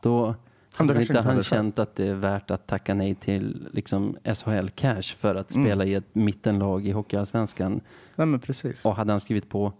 då 0.00 0.34
hade 0.76 1.00
inte 1.00 1.20
han 1.20 1.42
känt 1.42 1.78
att 1.78 1.96
det 1.96 2.06
är 2.08 2.14
värt 2.14 2.50
att 2.50 2.66
tacka 2.66 2.94
nej 2.94 3.14
till 3.14 3.68
liksom, 3.72 4.16
SHL-cash 4.24 5.16
för 5.16 5.34
att 5.34 5.54
Mm. 5.54 5.66
spela 5.66 5.84
i 5.84 5.94
ett 5.94 6.14
mittenlag 6.14 6.86
i 6.86 6.90
Hockeyallsvenskan. 6.90 7.80
Nej, 8.16 8.26
men 8.26 8.40
precis. 8.40 8.84
Och 8.84 8.96
hade 8.96 9.12
han 9.12 9.20
skrivit 9.20 9.48
på 9.48 9.72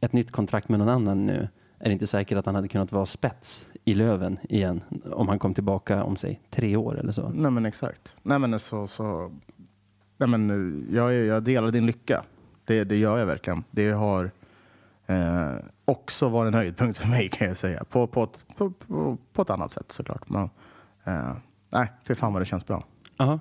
ett 0.00 0.12
nytt 0.12 0.30
kontrakt 0.32 0.68
med 0.68 0.78
någon 0.78 0.88
annan 0.88 1.26
nu 1.26 1.48
är 1.78 1.84
det 1.84 1.92
inte 1.92 2.06
säkert 2.06 2.38
att 2.38 2.46
han 2.46 2.54
hade 2.54 2.68
kunnat 2.68 2.92
vara 2.92 3.06
spets 3.06 3.68
i 3.84 3.94
Löven 3.94 4.38
igen 4.48 4.80
om 5.12 5.28
han 5.28 5.38
kom 5.38 5.54
tillbaka 5.54 6.04
om 6.04 6.16
sig 6.16 6.40
tre 6.50 6.76
år 6.76 6.98
eller 6.98 7.12
så. 7.12 7.28
Nej 7.28 7.50
men 7.50 7.66
exakt. 7.66 8.16
Nej 8.22 8.38
men 8.38 8.60
så, 8.60 8.86
så 8.86 9.32
nej 10.16 10.28
men 10.28 10.86
jag, 10.92 11.14
jag 11.14 11.42
delar 11.42 11.70
din 11.70 11.86
lycka. 11.86 12.22
Det, 12.64 12.84
det 12.84 12.96
gör 12.96 13.18
jag 13.18 13.26
verkligen. 13.26 13.64
Det 13.70 13.90
har, 13.90 14.30
Eh, 15.06 15.54
också 15.90 16.28
var 16.28 16.46
en 16.46 16.54
höjdpunkt 16.54 16.98
för 16.98 17.08
mig 17.08 17.28
kan 17.28 17.48
jag 17.48 17.56
säga. 17.56 17.84
På, 17.84 18.06
på, 18.06 18.22
ett, 18.22 18.44
på, 18.56 18.70
på, 18.70 19.18
på 19.32 19.42
ett 19.42 19.50
annat 19.50 19.70
sätt 19.70 19.92
såklart. 19.92 20.28
Men, 20.28 20.50
eh, 21.04 21.32
nej, 21.70 21.92
för 22.04 22.14
fan 22.14 22.32
vad 22.32 22.42
det 22.42 22.46
känns 22.46 22.66
bra. 22.66 22.84
Ja. 23.16 23.38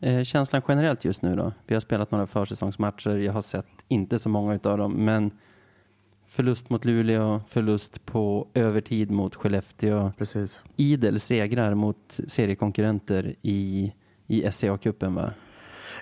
Eh, 0.00 0.22
känslan 0.22 0.62
generellt 0.68 1.04
just 1.04 1.22
nu 1.22 1.36
då? 1.36 1.52
Vi 1.66 1.74
har 1.74 1.80
spelat 1.80 2.10
några 2.10 2.26
försäsongsmatcher. 2.26 3.16
Jag 3.16 3.32
har 3.32 3.42
sett 3.42 3.66
inte 3.88 4.18
så 4.18 4.28
många 4.28 4.54
utav 4.54 4.78
dem, 4.78 4.92
men 4.92 5.30
förlust 6.26 6.70
mot 6.70 6.84
Luleå, 6.84 7.40
förlust 7.48 8.06
på 8.06 8.48
övertid 8.54 9.10
mot 9.10 9.34
Skellefteå. 9.34 10.12
Precis. 10.18 10.64
Idel 10.76 11.20
segrar 11.20 11.74
mot 11.74 12.20
seriekonkurrenter 12.28 13.34
i, 13.42 13.92
i 14.26 14.42
SCA-cupen 14.42 15.14
va? 15.14 15.32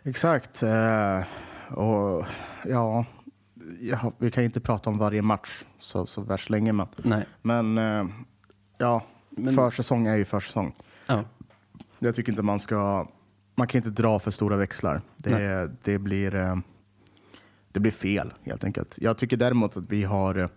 Exakt. 0.03 0.63
Eh, 0.63 1.23
och 1.79 2.27
ja, 2.65 3.05
ja, 3.81 4.13
vi 4.19 4.31
kan 4.31 4.43
ju 4.43 4.47
inte 4.47 4.61
prata 4.61 4.91
om 4.91 4.99
varje 4.99 5.23
match 5.23 5.65
så, 5.79 6.07
så 6.07 6.21
värst 6.21 6.51
länge. 6.51 6.73
Men, 6.73 6.87
Nej. 6.97 7.27
men 7.43 7.79
eh, 7.79 8.07
ja, 8.79 9.03
Men- 9.31 9.55
försäsong 9.55 10.07
är 10.07 10.17
ju 10.17 10.25
försäsong. 10.25 10.75
Ja. 11.07 11.25
Jag 11.99 12.15
tycker 12.15 12.33
inte 12.33 12.43
man 12.43 12.61
ska, 12.61 13.09
man 13.55 13.67
kan 13.67 13.79
inte 13.79 13.91
dra 14.03 14.19
för 14.19 14.31
stora 14.31 14.57
växlar. 14.57 15.03
Det, 15.17 15.71
det, 15.83 15.99
blir, 15.99 16.35
eh, 16.35 16.57
det 17.73 17.81
blir 17.81 17.93
fel 17.93 18.33
helt 18.43 18.65
enkelt. 18.65 18.95
Jag 19.01 19.19
tycker 19.19 19.37
däremot 19.37 19.77
att 19.77 19.91
vi 19.91 20.05
har, 20.05 20.39
eh, 20.39 20.49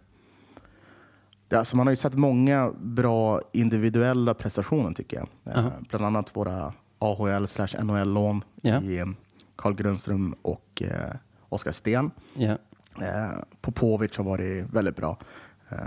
det, 1.47 1.55
alltså 1.59 1.77
man 1.77 1.87
har 1.87 1.91
ju 1.91 1.95
sett 1.95 2.15
många 2.15 2.71
bra 2.81 3.41
individuella 3.53 4.33
prestationer 4.33 4.91
tycker 4.93 5.17
jag. 5.17 5.27
Eh, 5.53 5.59
Aha. 5.59 5.71
Bland 5.89 6.05
annat 6.05 6.35
våra 6.35 6.73
AHL 6.99 7.47
slash 7.47 7.83
NHL-lån 7.83 8.43
Ja. 8.61 8.81
i 8.81 9.05
Carl 9.55 9.73
Grundström 9.75 10.35
och 10.41 10.81
eh, 10.81 11.15
Oskar 11.49 11.71
Sten. 11.71 12.11
Ja. 12.33 12.57
Eh, 13.01 13.31
Popovic 13.61 14.17
har 14.17 14.23
varit 14.23 14.65
väldigt 14.73 14.95
bra. 14.95 15.17
Eh, 15.69 15.77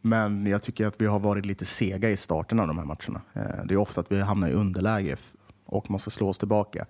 men 0.00 0.46
jag 0.46 0.62
tycker 0.62 0.86
att 0.86 1.00
vi 1.00 1.06
har 1.06 1.18
varit 1.18 1.46
lite 1.46 1.64
sega 1.64 2.10
i 2.10 2.16
starten 2.16 2.60
av 2.60 2.66
de 2.66 2.78
här 2.78 2.84
matcherna. 2.84 3.20
Eh, 3.32 3.64
det 3.64 3.74
är 3.74 3.78
ofta 3.78 4.00
att 4.00 4.12
vi 4.12 4.20
hamnar 4.20 4.48
i 4.48 4.52
underläge 4.52 5.16
och 5.64 5.90
måste 5.90 6.10
slå 6.10 6.28
oss 6.28 6.38
tillbaka. 6.38 6.86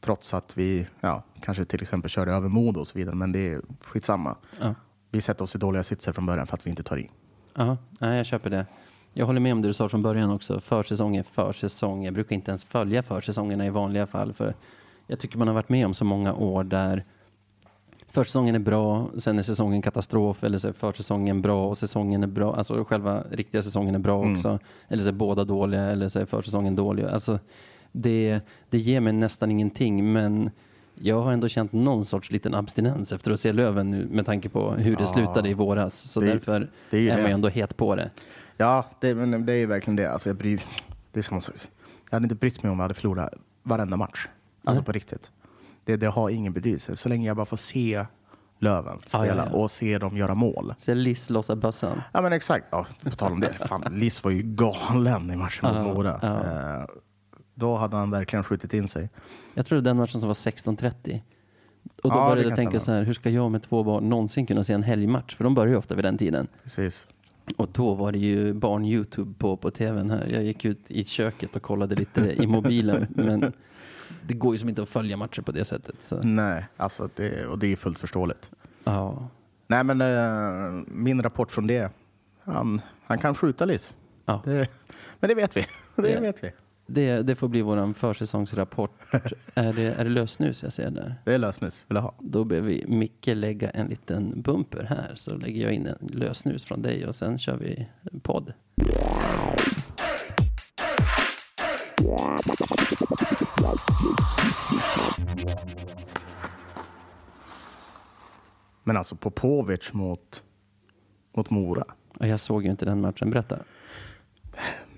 Trots 0.00 0.34
att 0.34 0.58
vi 0.58 0.86
ja, 1.00 1.22
kanske 1.40 1.64
till 1.64 1.82
exempel 1.82 2.10
kör 2.10 2.26
över 2.26 2.48
Modo 2.48 2.80
och 2.80 2.86
så 2.86 2.98
vidare, 2.98 3.14
men 3.14 3.32
det 3.32 3.52
är 3.52 3.60
skitsamma. 3.80 4.36
Ja. 4.60 4.74
Vi 5.10 5.20
sätter 5.20 5.44
oss 5.44 5.54
i 5.54 5.58
dåliga 5.58 5.82
sitser 5.82 6.12
från 6.12 6.26
början 6.26 6.46
för 6.46 6.56
att 6.56 6.66
vi 6.66 6.70
inte 6.70 6.82
tar 6.82 6.98
i. 6.98 7.10
Ja, 7.54 7.76
jag 8.00 8.26
köper 8.26 8.50
det. 8.50 8.66
Jag 9.12 9.26
håller 9.26 9.40
med 9.40 9.52
om 9.52 9.62
det 9.62 9.68
du 9.68 9.72
sa 9.72 9.88
från 9.88 10.02
början 10.02 10.30
också. 10.30 10.60
Försäsong 10.60 11.16
är 11.16 11.22
försäsong. 11.22 12.04
Jag 12.04 12.14
brukar 12.14 12.36
inte 12.36 12.50
ens 12.50 12.64
följa 12.64 13.02
försäsongerna 13.02 13.66
i 13.66 13.70
vanliga 13.70 14.06
fall. 14.06 14.32
För 14.32 14.54
jag 15.06 15.18
tycker 15.18 15.38
man 15.38 15.48
har 15.48 15.54
varit 15.54 15.68
med 15.68 15.86
om 15.86 15.94
så 15.94 16.04
många 16.04 16.34
år 16.34 16.64
där 16.64 17.04
försäsongen 18.20 18.54
är 18.54 18.58
bra, 18.58 19.10
sen 19.18 19.38
är 19.38 19.42
säsongen 19.42 19.82
katastrof. 19.82 20.44
Eller 20.44 20.58
så 20.58 20.68
är 20.68 20.72
försäsongen 20.72 21.42
bra 21.42 21.68
och 21.68 21.78
säsongen 21.78 22.22
är 22.22 22.26
bra. 22.26 22.54
Alltså 22.56 22.84
själva 22.84 23.22
riktiga 23.30 23.62
säsongen 23.62 23.94
är 23.94 23.98
bra 23.98 24.32
också. 24.32 24.58
Eller 24.88 25.02
så 25.02 25.08
är 25.08 25.12
båda 25.12 25.44
dåliga 25.44 25.82
eller 25.82 26.08
så 26.08 26.18
är 26.18 26.24
försäsongen 26.24 26.76
dålig. 26.76 27.04
Alltså 27.04 27.38
det, 27.92 28.40
det 28.70 28.78
ger 28.78 29.00
mig 29.00 29.12
nästan 29.12 29.50
ingenting. 29.50 30.12
Men 30.12 30.50
jag 30.94 31.20
har 31.22 31.32
ändå 31.32 31.48
känt 31.48 31.72
någon 31.72 32.04
sorts 32.04 32.30
liten 32.30 32.54
abstinens 32.54 33.12
efter 33.12 33.30
att 33.30 33.40
se 33.40 33.52
Löven 33.52 33.90
nu 33.90 34.06
med 34.10 34.26
tanke 34.26 34.48
på 34.48 34.70
hur 34.72 34.96
det 34.96 35.02
Ja. 35.02 35.06
slutade 35.06 35.48
i 35.48 35.54
våras. 35.54 35.94
Så 35.94 36.20
Det- 36.20 36.26
därför 36.26 36.68
det 36.90 37.08
är 37.08 37.12
är 37.12 37.16
man 37.22 37.26
ju 37.30 37.34
ändå 37.34 37.48
het 37.48 37.76
på 37.76 37.96
det. 37.96 38.10
Ja, 38.56 38.84
det, 39.00 39.14
men 39.14 39.46
det 39.46 39.52
är 39.52 39.56
ju 39.56 39.66
verkligen 39.66 39.96
det. 39.96 40.06
Alltså 40.12 40.28
jag, 40.28 40.36
bryr, 40.36 40.62
det 41.12 41.18
är 41.20 41.40
sak. 41.40 41.54
jag 42.10 42.16
hade 42.16 42.24
inte 42.24 42.34
brytt 42.34 42.62
mig 42.62 42.70
om 42.72 42.78
jag 42.78 42.82
hade 42.84 42.94
förlorat 42.94 43.34
varenda 43.62 43.96
match. 43.96 44.28
Alltså 44.64 44.80
Nej. 44.80 44.84
på 44.86 44.92
riktigt. 44.92 45.30
Det, 45.86 45.96
det 45.96 46.06
har 46.06 46.30
ingen 46.30 46.52
betydelse. 46.52 46.96
Så 46.96 47.08
länge 47.08 47.26
jag 47.26 47.36
bara 47.36 47.46
får 47.46 47.56
se 47.56 48.04
Löven 48.58 48.98
spela 49.06 49.26
ja, 49.26 49.48
ja. 49.52 49.58
och 49.58 49.70
se 49.70 49.98
dem 49.98 50.16
göra 50.16 50.34
mål. 50.34 50.74
Så 50.78 50.94
Liss 50.94 51.30
lossar 51.30 51.56
bössan. 51.56 52.02
Ja 52.12 52.22
men 52.22 52.32
exakt. 52.32 52.66
Ja, 52.70 52.86
på 53.02 53.10
tal 53.10 53.32
om 53.32 53.40
det. 53.40 53.54
Fan, 53.68 53.84
Liss 53.90 54.24
var 54.24 54.30
ju 54.30 54.42
galen 54.42 55.30
i 55.30 55.36
matchen 55.36 55.74
mot 55.74 55.94
Mora. 55.94 56.18
ja. 56.22 56.80
Eh, 56.80 56.86
då 57.54 57.76
hade 57.76 57.96
han 57.96 58.10
verkligen 58.10 58.44
skjutit 58.44 58.74
in 58.74 58.88
sig. 58.88 59.10
Jag 59.54 59.66
tror 59.66 59.76
det 59.78 59.90
den 59.90 59.96
matchen 59.96 60.20
som 60.20 60.26
var 60.26 60.34
16.30. 60.34 61.20
Och 62.02 62.10
då 62.10 62.16
började 62.16 62.42
jag 62.42 62.56
tänka 62.56 62.70
stämma. 62.70 62.80
så 62.80 62.92
här, 62.92 63.02
hur 63.02 63.14
ska 63.14 63.30
jag 63.30 63.50
med 63.50 63.62
två 63.62 63.82
barn 63.82 64.08
någonsin 64.08 64.46
kunna 64.46 64.64
se 64.64 64.72
en 64.72 64.82
helgmatch? 64.82 65.36
För 65.36 65.44
de 65.44 65.54
börjar 65.54 65.70
ju 65.70 65.76
ofta 65.76 65.94
vid 65.94 66.04
den 66.04 66.18
tiden. 66.18 66.48
Precis. 66.62 67.06
Och 67.56 67.68
då 67.72 67.94
var 67.94 68.12
det 68.12 68.18
ju 68.18 68.52
barn-Youtube 68.54 69.34
på, 69.38 69.56
på 69.56 69.70
tvn 69.70 70.10
här. 70.10 70.26
Jag 70.26 70.44
gick 70.44 70.64
ut 70.64 70.80
i 70.86 71.04
köket 71.04 71.56
och 71.56 71.62
kollade 71.62 71.94
lite 71.94 72.42
i 72.42 72.46
mobilen. 72.46 73.06
men 73.10 73.52
det 74.26 74.34
går 74.34 74.54
ju 74.54 74.58
som 74.58 74.68
inte 74.68 74.82
att 74.82 74.88
följa 74.88 75.16
matcher 75.16 75.42
på 75.42 75.52
det 75.52 75.64
sättet. 75.64 75.96
Så, 76.00 76.22
Nej, 76.22 76.66
alltså 76.76 77.08
det, 77.16 77.46
och 77.46 77.58
det 77.58 77.72
är 77.72 77.76
fullt 77.76 77.98
förståeligt. 77.98 78.50
ja. 78.84 79.28
Nej 79.68 79.84
men 79.84 80.00
eh, 80.00 80.84
min 80.86 81.22
rapport 81.22 81.50
från 81.50 81.66
det. 81.66 81.90
Han, 82.42 82.80
han 83.04 83.18
kan 83.18 83.34
skjuta 83.34 83.64
Liss. 83.64 83.96
Ja. 84.24 84.42
Det, 84.44 84.68
men 85.20 85.28
det 85.28 85.34
vet 85.34 85.56
vi. 85.56 85.66
Det 85.96 86.10
Ja. 86.10 86.20
vet 86.20 86.44
vi. 86.44 86.52
Det, 86.86 87.22
det 87.22 87.34
får 87.36 87.48
bli 87.48 87.62
vår 87.62 87.92
försäsongsrapport. 87.94 88.90
är, 89.54 89.72
det, 89.72 89.82
är 89.82 90.04
det 90.04 90.10
lösnus 90.10 90.62
jag 90.62 90.72
ser 90.72 90.90
där? 90.90 91.14
Det 91.24 91.34
är 91.34 91.38
lösnus. 91.38 91.84
Vill 91.88 91.96
jag 91.96 92.02
ha. 92.02 92.14
Då 92.18 92.44
behöver 92.44 92.68
vi 92.68 92.84
Micke 92.88 93.26
lägga 93.26 93.70
en 93.70 93.86
liten 93.86 94.42
bumper 94.42 94.84
här. 94.84 95.12
Så 95.14 95.36
lägger 95.36 95.62
jag 95.62 95.72
in 95.72 95.86
en 95.86 96.06
lösnus 96.08 96.64
från 96.64 96.82
dig 96.82 97.06
och 97.06 97.14
sen 97.14 97.38
kör 97.38 97.56
vi 97.56 97.88
podd. 98.22 98.52
Men 108.84 108.96
alltså 108.96 109.16
Popovic 109.16 109.92
mot, 109.92 110.42
mot 111.36 111.50
Mora. 111.50 111.84
Jag 112.18 112.40
såg 112.40 112.64
ju 112.64 112.70
inte 112.70 112.84
den 112.84 113.00
matchen. 113.00 113.30
Berätta. 113.30 113.58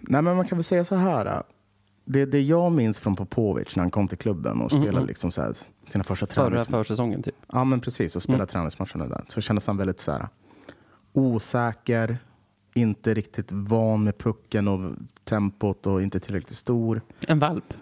Nej, 0.01 0.23
men 0.23 0.37
man 0.37 0.49
kan 0.49 0.59
väl 0.59 0.65
säga 0.65 0.85
så 0.85 0.95
här. 0.95 1.43
Det, 2.05 2.27
det 2.27 2.41
jag 2.41 2.73
minns 2.73 3.01
från 3.01 3.17
Popovic 3.17 3.77
när 3.77 3.83
han 3.83 3.91
kom 3.91 4.09
till 4.09 4.19
klubben 4.19 4.61
och 4.61 4.71
spelade 4.71 5.07
liksom 5.07 5.31
så 5.31 5.43
här, 5.43 5.55
sina 5.89 6.05
första 6.05 6.27
Förra 6.27 6.49
tränings... 6.49 6.67
försäsongen 6.67 7.23
typ. 7.23 7.35
Ja, 7.53 7.65
men 7.65 7.81
precis. 7.81 8.17
Och 8.17 8.23
spelade 8.23 8.47
träningsmatcherna 8.47 9.07
där. 9.07 9.25
Så 9.29 9.41
kändes 9.41 9.67
han 9.67 9.77
väldigt 9.77 10.01
så 10.01 10.13
här, 10.13 10.29
osäker, 11.13 12.19
inte 12.75 13.15
riktigt 13.15 13.53
van 13.53 14.05
med 14.05 14.19
pucken 14.19 14.69
och 14.69 14.93
tempot 15.25 15.87
och 15.87 16.03
inte 16.03 16.21
tillräckligt 16.21 16.57
stor. 16.57 17.01
En 17.27 17.39
valp. 17.39 17.75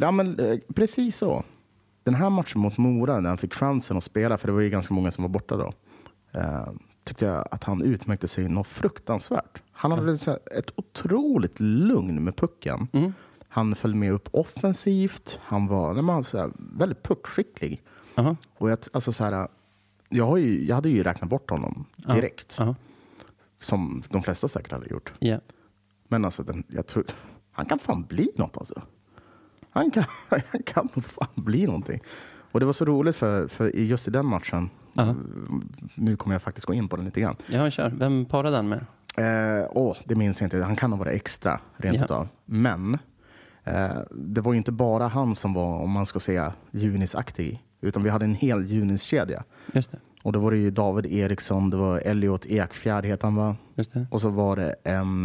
Ja, 0.00 0.10
men 0.10 0.38
eh, 0.40 0.58
precis 0.74 1.16
så. 1.16 1.44
Den 2.04 2.14
här 2.14 2.30
matchen 2.30 2.60
mot 2.60 2.78
Mora, 2.78 3.20
när 3.20 3.28
han 3.28 3.38
fick 3.38 3.54
chansen 3.54 3.96
att 3.96 4.04
spela, 4.04 4.38
för 4.38 4.46
det 4.48 4.52
var 4.52 4.60
ju 4.60 4.70
ganska 4.70 4.94
många 4.94 5.10
som 5.10 5.22
var 5.22 5.28
borta 5.28 5.56
då, 5.56 5.72
eh, 6.40 6.68
tyckte 7.04 7.24
jag 7.26 7.48
att 7.50 7.64
han 7.64 7.82
utmärkte 7.82 8.28
sig 8.28 8.48
något 8.48 8.66
fruktansvärt. 8.66 9.62
Han 9.72 9.90
hade 9.92 10.18
här 10.26 10.38
ett 10.58 10.72
otroligt 10.76 11.60
lugn 11.60 12.24
med 12.24 12.36
pucken. 12.36 12.88
Mm. 12.92 13.12
Han 13.48 13.74
föll 13.76 13.94
med 13.94 14.12
upp 14.12 14.28
offensivt. 14.32 15.38
Han 15.42 15.66
var 15.66 15.94
nej, 15.94 16.02
men, 16.02 16.24
så 16.24 16.38
här, 16.38 16.50
väldigt 16.56 17.02
puckskicklig. 17.02 17.82
Aha. 18.14 18.36
Och 18.58 18.70
jag, 18.70 18.78
alltså, 18.92 19.12
så 19.12 19.24
här, 19.24 19.48
jag, 20.08 20.38
ju, 20.40 20.64
jag 20.64 20.74
hade 20.74 20.88
ju 20.88 21.02
räknat 21.02 21.30
bort 21.30 21.50
honom 21.50 21.84
direkt, 21.96 22.56
Ja. 22.58 22.74
som 23.60 24.02
de 24.08 24.22
flesta 24.22 24.48
säkert 24.48 24.72
hade 24.72 24.86
gjort. 24.90 25.12
Ja. 25.18 25.40
Men 26.08 26.24
alltså, 26.24 26.42
den, 26.42 26.64
jag 26.68 26.86
tror, 26.86 27.04
han 27.52 27.66
kan 27.66 27.78
fan 27.78 28.04
bli 28.04 28.30
något 28.36 28.56
alltså. 28.56 28.82
Han 29.78 29.90
kan, 29.90 30.04
han 30.28 30.62
kan 30.62 30.88
fan 30.88 31.28
bli 31.34 31.66
någonting. 31.66 32.00
Och 32.52 32.60
det 32.60 32.66
var 32.66 32.72
så 32.72 32.84
roligt 32.84 33.16
för, 33.16 33.48
för 33.48 33.76
just 33.76 34.08
i 34.08 34.10
den 34.10 34.26
matchen, 34.26 34.70
Aha. 34.96 35.14
nu 35.94 36.16
kommer 36.16 36.34
jag 36.34 36.42
faktiskt 36.42 36.66
gå 36.66 36.74
in 36.74 36.88
på 36.88 36.96
den 36.96 37.04
lite 37.04 37.20
grann. 37.20 37.36
Ja, 37.46 37.70
kör. 37.70 37.88
Vem 37.98 38.24
parade 38.24 38.56
den 38.56 38.68
med? 38.68 38.84
Eh, 39.16 39.66
åh, 39.70 39.96
det 40.04 40.14
minns 40.14 40.40
jag 40.40 40.46
inte, 40.46 40.62
han 40.62 40.76
kan 40.76 40.92
ha 40.92 40.98
varit 40.98 41.14
extra 41.14 41.60
rent 41.76 41.96
Ja. 41.98 42.04
utav. 42.04 42.28
Men 42.44 42.98
eh, 43.64 43.90
det 44.12 44.40
var 44.40 44.52
ju 44.52 44.58
inte 44.58 44.72
bara 44.72 45.08
han 45.08 45.34
som 45.34 45.54
var, 45.54 45.78
om 45.78 45.90
man 45.90 46.06
ska 46.06 46.20
säga, 46.20 46.52
Junis-aktig. 46.70 47.62
Utan 47.80 48.02
vi 48.02 48.10
hade 48.10 48.24
en 48.24 48.34
hel 48.34 48.66
Junis-kedja. 48.66 49.44
Just 49.72 49.90
det. 49.90 49.98
Och 50.22 50.32
då 50.32 50.38
var 50.38 50.50
det 50.50 50.56
ju 50.56 50.70
David 50.70 51.06
Eriksson, 51.06 51.70
det 51.70 51.76
var 51.76 51.98
Elliot 51.98 52.46
Ekfjärd 52.46 53.04
heter 53.04 53.24
han 53.26 53.34
va? 53.36 53.56
Just 53.74 53.92
det. 53.92 54.06
Och 54.10 54.20
så 54.20 54.28
var 54.30 54.56
det 54.56 54.74
en, 54.84 55.24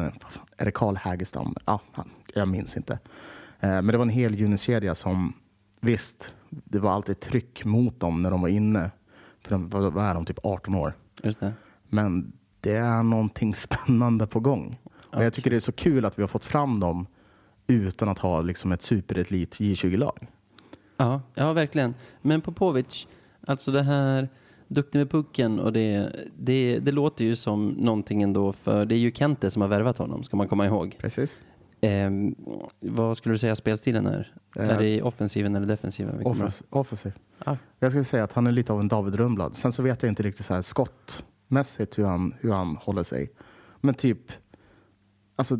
är 0.58 0.66
det 0.66 0.72
Karl 0.72 0.96
Hägerstam? 0.96 1.56
Ja, 1.66 1.80
han, 1.92 2.10
jag 2.34 2.48
minns 2.48 2.78
inte. 2.78 3.00
Eh, 3.64 3.70
men 3.70 3.88
det 3.88 3.98
var 3.98 4.06
en 4.06 4.10
hel 4.10 4.36
Junis-kedja 4.36 4.96
som, 4.96 5.34
visst, 5.80 6.34
det 6.50 6.80
var 6.80 6.92
alltid 6.92 7.20
tryck 7.20 7.66
mot 7.66 8.00
dem 8.00 8.22
när 8.22 8.32
de 8.32 8.42
var 8.42 8.50
inne. 8.50 8.92
För 9.42 9.52
de, 9.52 9.70
vad 9.70 9.98
är 9.98 10.14
de, 10.14 10.26
typ 10.26 10.40
18 10.44 10.76
år? 10.76 10.94
Just 11.24 11.40
det. 11.40 11.54
Men 11.90 12.34
det 12.60 12.76
är 12.76 13.04
någonting 13.04 13.56
spännande 13.56 14.28
på 14.28 14.40
gång. 14.40 14.80
Och 14.94 15.24
jag 15.24 15.34
tycker 15.34 15.50
det 15.50 15.56
är 15.56 15.60
så 15.60 15.72
kul 15.72 16.06
att 16.06 16.20
vi 16.20 16.24
har 16.24 16.28
fått 16.28 16.46
fram 16.46 16.80
dem 16.80 17.08
utan 17.68 18.10
att 18.10 18.20
ha 18.20 18.42
liksom 18.42 18.72
ett 18.72 18.82
superelit 18.82 19.60
J20-lag. 19.60 20.28
Ja, 20.98 21.22
ja, 21.36 21.54
verkligen. 21.54 21.94
Men 22.22 22.42
Popovic, 22.42 23.08
alltså 23.48 23.72
det 23.72 23.84
här 23.84 24.30
duktig 24.68 25.00
med 25.00 25.12
pucken 25.12 25.60
och 25.60 25.74
det, 25.74 26.12
det, 26.38 26.80
det 26.80 26.92
låter 26.92 27.26
ju 27.26 27.36
som 27.36 27.68
någonting 27.70 28.22
ändå 28.22 28.54
för 28.54 28.86
det 28.86 28.96
är 28.96 29.00
ju 29.00 29.12
Kente 29.12 29.52
som 29.52 29.62
har 29.62 29.70
värvat 29.70 29.98
honom, 29.98 30.24
ska 30.24 30.38
man 30.38 30.48
komma 30.48 30.66
ihåg. 30.66 30.98
Precis. 31.00 31.38
Ehm, 31.84 32.36
vad 32.80 33.18
skulle 33.18 33.34
du 33.34 33.38
säga 33.40 33.56
spelstilen 33.56 34.06
är? 34.06 34.34
Eh, 34.56 34.70
är 34.70 34.80
det 34.80 35.02
offensiven 35.02 35.56
eller 35.56 35.68
defensiven? 35.68 36.22
Offens- 36.22 36.64
offensiv. 36.70 37.14
Ah. 37.40 37.56
Jag 37.80 37.92
skulle 37.92 38.04
säga 38.04 38.24
att 38.24 38.34
han 38.34 38.48
är 38.48 38.52
lite 38.52 38.74
av 38.74 38.80
en 38.80 38.88
David 38.88 39.16
Rundblad. 39.16 39.56
Sen 39.56 39.72
så 39.72 39.84
vet 39.84 40.04
jag 40.04 40.12
inte 40.12 40.24
riktigt 40.24 40.46
så 40.46 40.54
här 40.54 40.62
skottmässigt 40.62 42.00
hur 42.00 42.06
han, 42.06 42.36
hur 42.40 42.52
han 42.52 42.76
håller 42.76 43.04
sig. 43.04 43.32
Men 43.82 43.94
typ, 43.94 44.20
alltså 45.36 45.56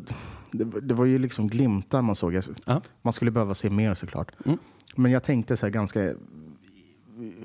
det, 0.52 0.64
det 0.82 0.94
var 0.94 1.06
ju 1.06 1.20
liksom 1.20 1.48
glimtar 1.48 2.02
man 2.02 2.16
såg. 2.16 2.40
Ja. 2.66 2.82
Man 3.02 3.14
skulle 3.14 3.32
behöva 3.32 3.54
se 3.54 3.70
mer 3.70 3.94
såklart. 3.94 4.32
Mm. 4.46 4.58
Men 4.96 5.12
jag 5.12 5.24
tänkte 5.24 5.58
så 5.58 5.66
här 5.66 5.72
ganska, 5.72 6.14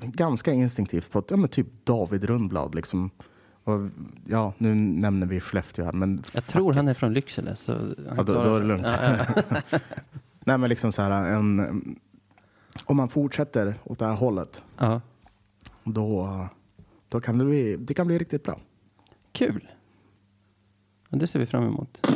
ganska 0.01 0.53
instinktivt 0.53 1.11
på 1.11 1.19
att, 1.19 1.31
ja, 1.31 1.37
men 1.37 1.49
typ 1.49 1.67
David 1.83 2.23
Rundblad. 2.23 2.75
Liksom. 2.75 3.11
Och, 3.69 3.89
ja, 4.27 4.53
nu 4.57 4.75
nämner 4.75 5.27
vi 5.27 5.39
Skellefteå 5.39 5.85
här, 5.85 5.91
men 5.91 6.23
Jag 6.33 6.45
tror 6.47 6.73
han 6.73 6.87
it. 6.87 6.95
är 6.95 6.99
från 6.99 7.13
Lycksele. 7.13 7.55
Så 7.55 7.73
han 7.73 7.95
Ja, 8.17 8.23
då, 8.23 8.33
då 8.33 8.55
är 8.55 8.59
det 8.59 8.67
lugnt. 8.67 8.87
Ja, 8.87 9.25
ja. 9.71 9.79
Nej, 10.39 10.57
men 10.57 10.69
liksom 10.69 10.91
så 10.91 11.01
här, 11.01 11.11
en, 11.11 11.99
om 12.85 12.97
man 12.97 13.09
fortsätter 13.09 13.75
åt 13.83 13.99
det 13.99 14.05
här 14.05 14.15
hållet, 14.15 14.61
ja. 14.77 15.01
då, 15.83 16.47
då 17.09 17.21
kan 17.21 17.37
det 17.37 17.45
bli, 17.45 17.75
det 17.77 17.93
kan 17.93 18.07
bli 18.07 18.17
riktigt 18.17 18.43
bra. 18.43 18.59
Kul. 19.31 19.67
Ja, 21.09 21.17
det 21.17 21.27
ser 21.27 21.39
vi 21.39 21.45
fram 21.45 21.63
emot. 21.63 22.07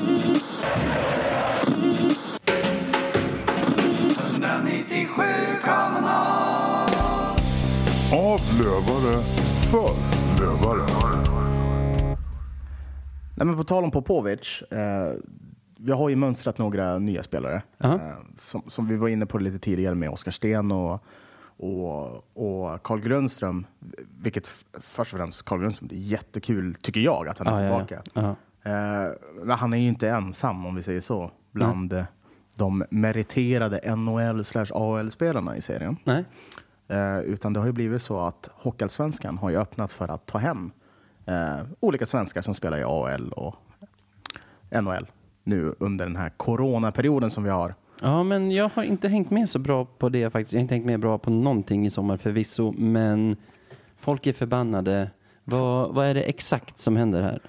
Av 8.12 8.42
lövare 8.60 9.24
för 9.72 9.96
lövare. 10.40 11.03
Nej, 13.36 13.48
men 13.48 13.58
på 13.58 13.63
tal 13.63 13.84
om 13.84 13.92
Popovic, 13.92 14.62
eh, 14.62 15.13
vi 15.78 15.92
har 15.92 16.10
ju 16.10 16.16
mönstrat 16.16 16.58
några 16.58 17.00
nya 17.00 17.24
spelare. 17.24 17.62
Ja. 17.78 17.94
Eh, 17.94 18.13
som, 18.38 18.63
som 18.68 18.88
vi 18.88 18.98
var 18.98 19.08
inne 19.08 19.25
på 19.25 19.38
lite 19.38 19.60
tidigare 19.60 19.96
med 19.96 20.10
Oskar 20.10 20.32
Sten 20.32 20.72
och, 20.72 21.04
och, 21.58 22.16
och 22.34 22.84
Carl 22.84 23.00
Grundström. 23.00 23.66
Vilket 24.22 24.48
först 24.82 25.13
och 25.13 25.20
främst, 25.20 25.46
Carl 25.46 25.60
Grundström, 25.60 25.88
det 25.88 25.96
är 25.96 26.00
jättekul 26.00 26.75
tycker 26.75 27.02
jag 27.02 27.28
att 27.28 27.40
han 27.40 27.48
är 27.48 27.63
ja. 27.63 27.86
tillbaka. 27.86 28.02
Ja. 28.13 28.36
Eh, 28.72 29.56
han 29.58 29.74
är 29.74 29.78
ju 29.78 29.88
inte 29.88 30.10
ensam 30.10 30.66
om 30.66 30.75
vi 30.75 30.82
säger 30.82 31.02
så, 31.02 31.32
bland 31.52 32.06
de 32.56 32.86
meriterade 32.90 33.96
NHL 33.96 34.44
slash 34.44 34.68
AHL-spelarna 34.74 35.58
i 35.58 35.62
serien. 35.62 35.98
Nej? 36.04 36.25
Eh, 36.88 37.20
utan 37.20 37.54
det 37.54 37.60
har 37.60 37.68
ju 37.68 37.74
blivit 37.74 38.02
så 38.02 38.20
att 38.20 38.50
Hockeyallsvenskan 38.54 39.38
har 39.38 39.50
ju 39.50 39.58
öppnat 39.58 39.92
för 39.92 40.08
att 40.08 40.25
ta 40.25 40.38
hem 40.38 40.72
eh, 41.25 41.60
olika 41.80 42.06
svenskar 42.06 42.42
som 42.42 42.53
spelar 42.53 42.77
i 42.77 42.84
AHL 42.84 43.32
och 43.32 43.56
NHL 44.82 45.08
nu 45.44 45.75
under 45.80 46.06
den 46.06 46.15
här 46.15 46.30
coronaperioden 46.30 47.30
som 47.30 47.44
vi 47.44 47.50
har. 47.50 47.75
Ja, 48.01 48.24
men 48.24 48.51
jag 48.51 48.70
har 48.74 48.84
inte 48.84 49.08
hängt 49.08 49.32
med 49.32 49.50
så 49.50 49.60
bra 49.60 49.86
på 49.86 50.10
det 50.10 50.30
faktiskt. 50.30 50.53
Jag 50.53 50.60
har 50.60 50.62
inte 50.62 50.74
hängt 50.74 50.86
med 50.86 51.00
bra 51.00 51.18
på 51.18 51.30
någonting 51.30 51.86
i 51.86 51.89
sommar 51.89 52.18
förvisso, 52.18 52.72
men 52.77 53.38
folk 54.00 54.27
är 54.27 54.34
förbannade. 54.34 55.10
Vad, 55.44 55.94
vad 55.94 56.06
är 56.06 56.13
det 56.13 56.22
exakt 56.22 56.80
som 56.80 56.96
händer 56.96 57.22
här? 57.22 57.39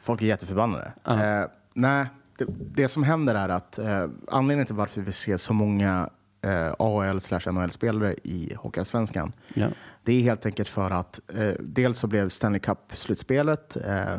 Folk 0.00 0.22
är 0.22 0.26
jätteförbannade. 0.26 0.92
Eh, 1.06 1.50
nej, 1.74 2.06
det, 2.38 2.46
det 2.74 2.88
som 2.88 3.02
händer 3.02 3.34
är 3.34 3.48
att 3.48 3.78
eh, 3.78 4.06
anledningen 4.28 4.66
till 4.66 4.74
varför 4.74 5.00
vi 5.00 5.12
ser 5.12 5.36
så 5.36 5.52
många 5.52 6.10
eh, 6.42 6.72
AHL 6.78 7.20
slash 7.20 7.52
NHL-spelare 7.52 8.14
i 8.22 8.54
Hockeyallsvenskan 8.54 9.32
Ja. 9.54 9.68
Det 10.06 10.12
är 10.12 10.20
helt 10.20 10.46
enkelt 10.46 10.68
för 10.68 10.90
att 10.90 11.20
eh, 11.34 11.52
dels 11.60 11.98
så 11.98 12.06
blev 12.06 12.28
Stanley 12.28 12.60
Cup-slutspelet 12.60 13.76
eh, 13.76 14.18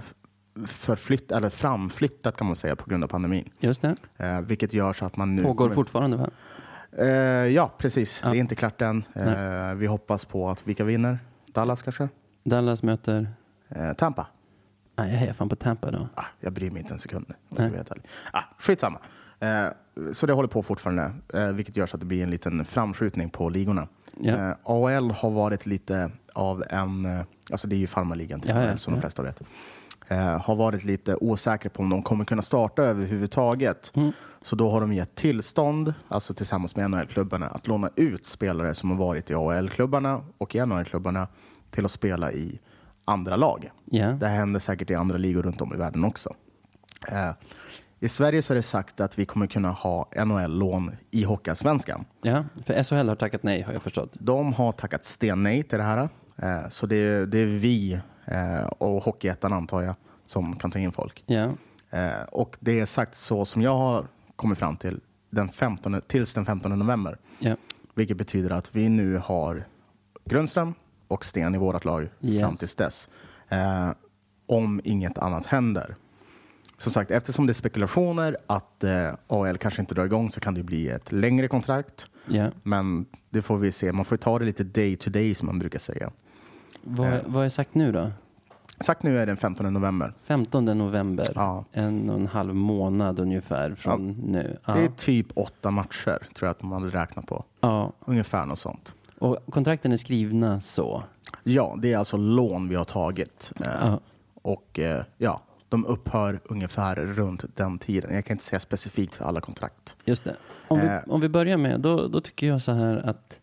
förflytt, 0.66 1.32
eller 1.32 1.50
framflyttat 1.50 2.38
kan 2.38 2.48
man 2.48 2.56
säga 2.56 2.76
på 2.76 2.90
grund 2.90 3.04
av 3.04 3.08
pandemin. 3.08 3.50
Just 3.60 3.82
det. 3.82 3.96
Eh, 4.18 4.42
vilket 4.42 4.74
gör 4.74 4.94
så 4.94 5.06
att 5.06 5.18
man 5.18 5.36
nu... 5.36 5.44
Pågår 5.44 5.70
fortfarande, 5.70 6.18
va? 6.18 6.30
Eh, 6.98 7.08
ja, 7.48 7.74
precis. 7.78 8.22
Ja. 8.24 8.30
Det 8.30 8.38
är 8.38 8.40
inte 8.40 8.56
klart 8.56 8.82
än. 8.82 9.04
Eh, 9.14 9.74
vi 9.74 9.86
hoppas 9.86 10.26
på 10.26 10.50
att 10.50 10.68
vilka 10.68 10.84
vinner? 10.84 11.20
Dallas 11.46 11.82
kanske? 11.82 12.10
Dallas 12.44 12.84
möter... 12.84 13.28
Eh, 13.70 13.94
Tampa? 13.94 14.28
Nej, 14.96 15.12
jag 15.12 15.18
hejar 15.18 15.34
fan 15.34 15.50
på 15.50 15.56
Tampa 15.56 15.92
då. 15.92 16.08
Ah, 16.16 16.26
jag 16.40 16.54
bryr 16.54 16.72
mig 16.72 16.82
inte 16.82 16.94
en 16.94 17.00
sekund. 17.00 17.26
om 17.50 17.58
jag 17.58 17.70
ska 17.70 17.96
vara. 17.96 18.02
Ah, 18.32 18.44
skitsamma. 18.60 19.00
Eh, 19.40 19.68
så 20.14 20.26
det 20.26 20.34
håller 20.34 20.50
på 20.50 20.64
fortfarande, 20.64 21.12
eh, 21.34 21.48
vilket 21.48 21.78
gör 21.78 21.86
så 21.86 21.96
att 21.96 22.00
det 22.00 22.06
blir 22.06 22.24
en 22.24 22.30
liten 22.30 22.66
framskjutning 22.66 23.30
på 23.30 23.50
ligorna. 23.50 23.88
Eh, 24.24 24.52
AHL 24.64 25.12
har 25.12 25.30
varit 25.30 25.66
lite 25.66 26.12
av 26.34 26.64
en, 26.70 27.06
eh, 27.06 27.22
alltså 27.52 27.68
det 27.68 27.76
är 27.76 27.78
ju 27.78 27.88
farmarligan 27.88 28.40
till 28.40 28.50
Ja, 28.50 28.64
ja, 28.64 28.78
som 28.78 28.94
de 28.94 29.00
flesta 29.00 29.24
vet, 29.24 29.42
har 30.42 30.56
varit 30.56 30.84
lite 30.84 31.16
osäkra 31.16 31.70
på 31.70 31.84
om 31.84 31.90
de 31.90 32.04
kommer 32.04 32.26
kunna 32.26 32.42
starta 32.42 32.84
överhuvudtaget. 32.84 33.92
Mm. 33.96 34.12
Så 34.42 34.56
då 34.56 34.70
har 34.70 34.82
de 34.82 34.94
gett 34.94 35.16
tillstånd, 35.16 35.94
alltså 36.08 36.34
tillsammans 36.34 36.76
med 36.76 36.92
NHL-klubbarna, 36.92 37.48
att 37.48 37.68
låna 37.68 37.90
ut 37.96 38.26
spelare 38.26 38.74
som 38.74 38.92
har 38.92 38.98
varit 38.98 39.32
i 39.32 39.34
AHL-klubbarna 39.34 40.22
och 40.38 40.56
i 40.56 40.66
NHL-klubbarna 40.66 41.28
till 41.72 41.86
att 41.86 41.92
spela 41.92 42.32
i 42.32 42.60
andra 43.06 43.36
lag. 43.36 43.72
Ja. 43.86 44.12
Det 44.12 44.28
här 44.28 44.36
händer 44.36 44.60
säkert 44.60 44.92
i 44.92 44.96
andra 44.96 45.18
ligor 45.18 45.44
runt 45.44 45.62
om 45.62 45.74
i 45.74 45.78
världen 45.78 46.06
också. 46.06 46.34
Eh, 47.08 47.32
I 48.00 48.10
Sverige 48.10 48.42
så 48.42 48.54
är 48.54 48.56
det 48.56 48.62
sagt 48.62 49.02
att 49.02 49.20
vi 49.20 49.26
kommer 49.26 49.48
kunna 49.48 49.72
ha 49.72 50.10
NHL-lån 50.26 50.96
i 51.12 51.24
Hockeyallsvenskan. 51.24 52.06
ja, 52.22 52.44
för 52.66 52.84
SHL 52.84 53.08
har 53.10 53.16
tackat 53.16 53.44
nej, 53.44 53.62
har 53.62 53.74
jag 53.74 53.82
förstått. 53.82 54.10
De 54.14 54.54
har 54.54 54.72
tackat 54.72 55.06
sten 55.06 55.44
nej 55.44 55.64
till 55.64 55.78
det 55.78 55.84
här. 55.84 56.10
Eh, 56.36 56.70
så 56.70 56.86
det 56.86 56.96
är, 56.96 57.26
det 57.26 57.40
är 57.40 57.46
vi 57.46 58.00
eh, 58.26 58.66
och 58.78 59.04
Hockeyettan 59.04 59.54
antar 59.54 59.82
jag 59.82 59.96
som 60.26 60.56
kan 60.56 60.72
ta 60.72 60.80
in 60.80 60.92
folk. 60.92 61.24
Ja. 61.28 61.52
Eh, 61.90 62.22
och 62.32 62.58
det 62.60 62.80
är 62.80 62.86
sagt 62.86 63.16
så 63.16 63.46
som 63.46 63.62
jag 63.62 63.78
har 63.78 64.06
kommit 64.36 64.58
fram 64.58 64.78
till 64.78 65.00
den 65.30 65.50
15, 65.50 66.02
tills 66.08 66.34
den 66.34 66.46
15 66.46 66.80
november. 66.80 67.18
Ja. 67.40 67.56
Vilket 67.96 68.18
betyder 68.18 68.50
att 68.50 68.76
vi 68.76 68.90
nu 68.90 69.18
har 69.18 69.68
Grundström 70.26 70.74
och 71.08 71.26
Sten 71.26 71.56
i 71.56 71.58
vårt 71.58 71.86
lag 71.86 72.10
Yes. 72.22 72.42
fram 72.42 72.56
tills 72.56 72.76
dess. 72.76 73.10
Om 74.48 74.82
inget 74.84 75.18
annat 75.18 75.46
händer. 75.46 75.96
Som 76.78 76.92
sagt, 76.92 77.12
eftersom 77.12 77.48
det 77.48 77.52
är 77.52 77.54
spekulationer 77.54 78.38
att 78.48 78.84
eh, 78.84 79.14
AL 79.28 79.58
kanske 79.58 79.82
inte 79.82 79.96
drar 79.96 80.06
igång 80.06 80.30
så 80.32 80.40
kan 80.40 80.54
det 80.54 80.64
bli 80.64 80.90
ett 80.90 81.12
längre 81.12 81.48
kontrakt. 81.48 82.08
ja. 82.28 82.52
Men 82.64 83.06
det 83.30 83.42
får 83.42 83.58
vi 83.58 83.72
se. 83.72 83.92
Man 83.92 84.06
får 84.06 84.18
ta 84.18 84.40
det 84.40 84.46
lite 84.46 84.64
day 84.64 84.96
to 84.96 85.10
day 85.10 85.36
som 85.36 85.46
man 85.46 85.60
brukar 85.60 85.80
säga. 85.80 86.12
Vad, 86.82 87.20
vad 87.26 87.46
är 87.46 87.50
sagt 87.50 87.76
nu 87.76 87.92
då? 87.92 88.12
Sagt 88.80 89.04
nu 89.04 89.16
är 89.16 89.20
det 89.20 89.26
den 89.26 89.38
15 89.38 89.74
november. 89.74 90.14
15 90.24 90.66
november. 90.66 91.32
Ja. 91.36 91.66
En 91.72 92.10
och 92.10 92.16
en 92.20 92.28
halv 92.28 92.56
månad 92.56 93.20
ungefär 93.20 93.76
från 93.76 94.08
nu. 94.12 94.58
Ja. 94.66 94.74
Det 94.74 94.84
är 94.84 94.88
typ 94.88 95.28
åtta 95.36 95.72
matcher 95.72 96.28
tror 96.36 96.48
jag 96.48 96.50
att 96.50 96.64
man 96.64 96.82
hade 96.84 97.02
räknat 97.02 97.26
på. 97.28 97.44
ja. 97.60 97.92
Ungefär 98.06 98.46
något 98.46 98.60
sånt. 98.60 98.94
Och 99.20 99.38
kontrakten 99.50 99.92
är 99.92 99.98
skrivna 99.98 100.60
så. 100.60 101.04
Ja, 101.44 101.76
det 101.80 101.94
är 101.94 101.98
alltså 101.98 102.18
lån 102.18 102.70
vi 102.70 102.76
har 102.76 102.84
tagit. 102.84 103.52
Eh, 103.60 103.66
Ja. 103.82 104.00
Och 104.42 104.80
eh, 104.80 105.04
ja, 105.18 105.42
de 105.70 105.86
upphör 105.86 106.40
ungefär 106.44 106.96
runt 106.96 107.46
den 107.56 107.80
tiden. 107.80 108.16
Jag 108.16 108.26
kan 108.26 108.36
inte 108.36 108.44
säga 108.46 108.60
specifikt 108.60 109.16
för 109.16 109.26
alla 109.26 109.42
kontrakt. 109.42 109.96
Just 110.06 110.24
det. 110.24 110.36
Om 110.68 110.80
vi, 110.80 110.86
Eh. 110.88 110.98
om 111.08 111.22
vi 111.22 111.30
börjar 111.30 111.58
med, 111.58 111.80
då, 111.80 112.08
då 112.08 112.22
tycker 112.22 112.48
jag 112.48 112.62
så 112.62 112.72
här 112.72 112.98
att 113.10 113.40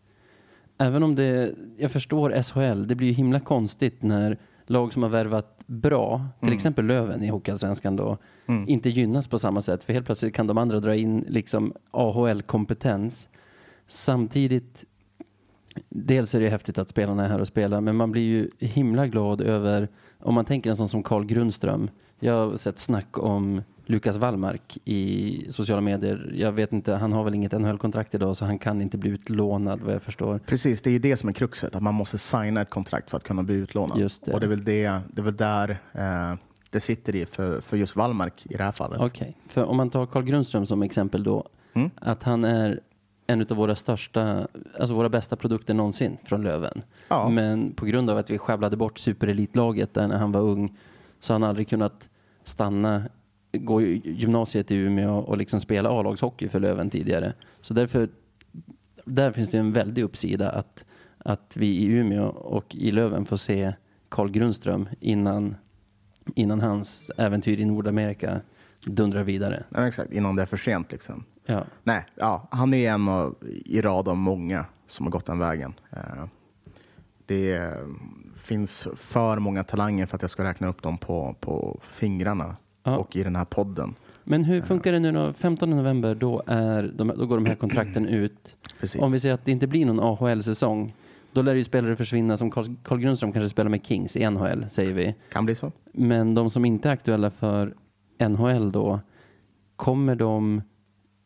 även 0.77 1.03
om 1.03 1.15
det, 1.15 1.51
jag 1.77 1.91
förstår 1.91 2.41
SHL, 2.41 2.87
det 2.87 2.95
blir 2.95 3.07
ju 3.07 3.13
himla 3.13 3.39
konstigt 3.39 4.01
när 4.03 4.37
lag 4.67 4.93
som 4.93 5.03
har 5.03 5.09
värvat 5.09 5.59
bra, 5.65 6.25
till 6.41 6.53
exempel 6.53 6.85
Löven 6.85 7.23
i 7.23 7.27
Hockeyallsvenskan 7.27 7.95
då, 7.95 8.17
inte 8.67 8.89
gynnas 8.89 9.27
på 9.27 9.39
samma 9.39 9.61
sätt. 9.61 9.83
För 9.83 9.93
helt 9.93 10.05
plötsligt 10.05 10.33
kan 10.35 10.47
de 10.47 10.57
andra 10.57 10.79
dra 10.79 10.95
in 10.95 11.25
liksom 11.27 11.73
AHL-kompetens. 11.91 13.29
Samtidigt, 13.87 14.85
dels 15.89 16.35
är 16.35 16.39
det 16.39 16.49
häftigt 16.49 16.77
att 16.77 16.89
spelarna 16.89 17.25
är 17.25 17.29
här 17.29 17.41
och 17.41 17.47
spelar, 17.47 17.81
men 17.81 17.95
man 17.95 18.11
blir 18.11 18.21
ju 18.23 18.49
himla 18.59 19.07
glad 19.07 19.41
över, 19.41 19.89
om 20.19 20.33
man 20.33 20.45
tänker 20.45 20.69
en 20.69 20.75
sån 20.75 20.87
som 20.87 21.03
Carl 21.03 21.25
Grundström. 21.25 21.89
Jag 22.19 22.33
har 22.49 22.57
sett 22.57 22.79
snack 22.79 23.17
om 23.17 23.61
Lukas 23.85 24.15
Wallmark 24.17 24.77
i 24.85 25.45
sociala 25.49 25.81
medier. 25.81 26.33
Jag 26.35 26.51
vet 26.51 26.73
inte, 26.73 26.93
han 26.93 27.13
har 27.13 27.23
väl 27.23 27.35
inget 27.35 27.51
NHL-kontrakt 27.51 28.15
idag 28.15 28.37
så 28.37 28.45
han 28.45 28.59
kan 28.59 28.81
inte 28.81 28.97
bli 28.97 29.09
utlånad 29.09 29.81
vad 29.81 29.93
jag 29.93 30.01
förstår. 30.01 30.39
Precis, 30.45 30.81
det 30.81 30.89
är 30.89 30.91
ju 30.91 30.99
det 30.99 31.17
som 31.17 31.29
är 31.29 31.33
kruxet. 31.33 31.75
Att 31.75 31.83
man 31.83 31.93
måste 31.93 32.17
signa 32.17 32.61
ett 32.61 32.69
kontrakt 32.69 33.09
för 33.09 33.17
att 33.17 33.23
kunna 33.23 33.43
bli 33.43 33.55
utlånad. 33.55 33.97
Just 33.99 34.25
det. 34.25 34.33
Och 34.33 34.39
det 34.39 34.45
är 34.45 34.49
väl, 34.49 34.63
det, 34.63 34.99
det 35.13 35.21
är 35.21 35.23
väl 35.23 35.35
där 35.35 35.69
eh, 35.93 36.33
det 36.69 36.79
sitter 36.79 37.15
i 37.15 37.25
för, 37.25 37.61
för 37.61 37.77
just 37.77 37.95
Wallmark 37.95 38.45
i 38.45 38.57
det 38.57 38.63
här 38.63 38.71
fallet. 38.71 39.01
Okej, 39.01 39.37
för 39.47 39.63
om 39.63 39.77
man 39.77 39.89
tar 39.89 40.05
Carl 40.05 40.23
Grundström 40.23 40.65
som 40.65 40.83
exempel 40.83 41.23
då, 41.23 41.47
Mm. 41.75 41.89
att 41.95 42.23
han 42.23 42.43
är 42.43 42.79
en 43.27 43.41
av 43.41 43.57
våra 43.57 43.75
största, 43.75 44.47
alltså 44.79 44.95
våra 44.95 45.09
bästa 45.09 45.35
produkter 45.35 45.73
någonsin 45.73 46.17
från 46.23 46.43
Löven. 46.43 46.81
Ja. 47.07 47.29
Men 47.29 47.73
på 47.73 47.85
grund 47.85 48.09
av 48.09 48.17
att 48.17 48.29
vi 48.29 48.37
sjabblade 48.37 48.77
bort 48.77 48.99
superelitlaget 48.99 49.93
där 49.93 50.07
när 50.07 50.17
han 50.17 50.31
var 50.31 50.41
ung 50.41 50.77
så 51.25 51.33
har 51.33 51.39
han 51.39 51.49
aldrig 51.49 51.69
kunnat 51.69 52.09
stanna, 52.43 53.03
gå 53.51 53.81
gymnasiet 53.81 54.71
i 54.71 54.75
Umeå 54.75 55.17
och 55.17 55.37
liksom 55.37 55.59
spela 55.59 55.89
A-lagshockey 55.89 56.49
för 56.49 56.59
Löven 56.59 56.89
tidigare. 56.89 57.33
Så 57.61 57.73
därför, 57.73 58.09
där 59.05 59.31
finns 59.31 59.49
det 59.49 59.57
en 59.57 59.73
väldig 59.73 60.03
uppsida 60.03 60.49
att, 60.49 60.85
att 61.17 61.57
vi 61.57 61.67
i 61.67 61.85
Umeå 61.85 62.25
och 62.27 62.75
i 62.75 62.91
Löven 62.91 63.25
får 63.25 63.37
se 63.37 63.73
Carl 64.09 64.31
Grundström 64.31 64.89
innan, 64.99 65.55
innan 66.35 66.61
hans 66.61 67.11
äventyr 67.17 67.59
i 67.59 67.65
Nordamerika 67.65 68.41
dundrar 68.85 69.23
vidare. 69.23 69.63
Ja, 69.69 69.87
exakt, 69.87 70.13
innan 70.13 70.35
det 70.35 70.41
är 70.41 70.45
för 70.45 70.57
sent. 70.57 70.91
Liksom. 70.91 71.23
Ja. 71.45 71.65
Nej, 71.83 72.05
ja, 72.15 72.47
han 72.51 72.73
är 72.73 72.91
en 72.91 73.09
av, 73.09 73.35
i 73.65 73.81
rad 73.81 74.07
av 74.07 74.17
många 74.17 74.65
som 74.87 75.05
har 75.05 75.11
gått 75.11 75.25
den 75.25 75.39
vägen. 75.39 75.73
Eh, 75.89 76.25
det 77.25 77.55
eh, 77.55 77.71
finns 78.45 78.87
för 78.95 79.39
många 79.39 79.63
talanger 79.63 80.05
för 80.05 80.15
att 80.15 80.21
jag 80.21 80.31
ska 80.31 80.43
räkna 80.43 80.67
upp 80.67 80.81
dem 80.81 80.97
på, 80.97 81.35
på 81.39 81.79
fingrarna 81.89 82.55
Ja. 82.83 82.97
och 82.97 83.15
i 83.15 83.23
den 83.23 83.35
här 83.35 83.45
podden. 83.45 83.95
Men 84.23 84.43
hur 84.43 84.61
funkar 84.61 84.91
det 84.91 84.99
nu 84.99 85.11
då? 85.11 85.33
15 85.33 85.69
november, 85.69 86.15
då, 86.15 86.43
är 86.47 86.91
de, 86.95 87.07
då 87.17 87.25
går 87.25 87.35
de 87.35 87.45
här 87.45 87.55
kontrakten 87.55 88.07
ut. 88.07 88.55
Precis. 88.79 89.01
Om 89.01 89.11
vi 89.11 89.19
säger 89.19 89.35
att 89.35 89.45
det 89.45 89.51
inte 89.51 89.67
blir 89.67 89.85
någon 89.85 89.99
AHL-säsong, 89.99 90.93
då 91.33 91.41
lär 91.41 91.55
ju 91.55 91.63
spelare 91.63 91.95
försvinna 91.95 92.37
som 92.37 92.51
Carl, 92.51 92.65
Carl 92.83 92.99
Grundström 92.99 93.31
kanske 93.33 93.49
spelar 93.49 93.69
med 93.69 93.85
Kings 93.85 94.15
i 94.17 94.29
NHL, 94.29 94.65
säger 94.69 94.93
vi. 94.93 95.15
Kan 95.31 95.45
bli 95.45 95.55
så. 95.55 95.71
Men 95.93 96.35
de 96.35 96.49
som 96.49 96.65
inte 96.65 96.89
är 96.89 96.93
aktuella 96.93 97.31
för 97.31 97.73
NHL 98.29 98.71
då, 98.71 98.99
kommer 99.75 100.15
de, 100.15 100.61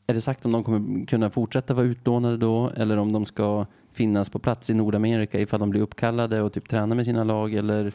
är 0.08 0.14
det 0.14 0.22
sagt 0.22 0.46
om 0.46 0.52
de 0.52 0.64
kommer 0.64 1.06
kunna 1.06 1.30
fortsätta 1.30 1.74
vara 1.74 1.86
utlånade 1.86 2.38
då, 2.38 2.70
eller 2.76 2.98
om 2.98 3.12
de 3.12 3.26
ska 3.26 3.66
finnas 3.94 4.30
på 4.30 4.40
plats 4.40 4.70
i 4.70 4.74
Nordamerika 4.74 5.40
ifall 5.40 5.60
de 5.60 5.70
blir 5.70 5.82
uppkallade 5.82 6.42
och 6.42 6.54
typ 6.54 6.70
träna 6.70 6.96
med 6.96 7.06
sina 7.06 7.24
lag, 7.24 7.54
eller? 7.54 7.86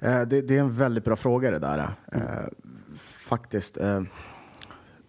Eh, 0.00 0.20
det, 0.20 0.40
det 0.40 0.56
är 0.56 0.60
en 0.60 0.72
väldigt 0.72 1.04
bra 1.04 1.16
fråga 1.16 1.50
det 1.50 1.58
där. 1.58 1.90
Eh, 2.12 2.20
faktiskt. 2.98 3.76
Eh, 3.76 4.02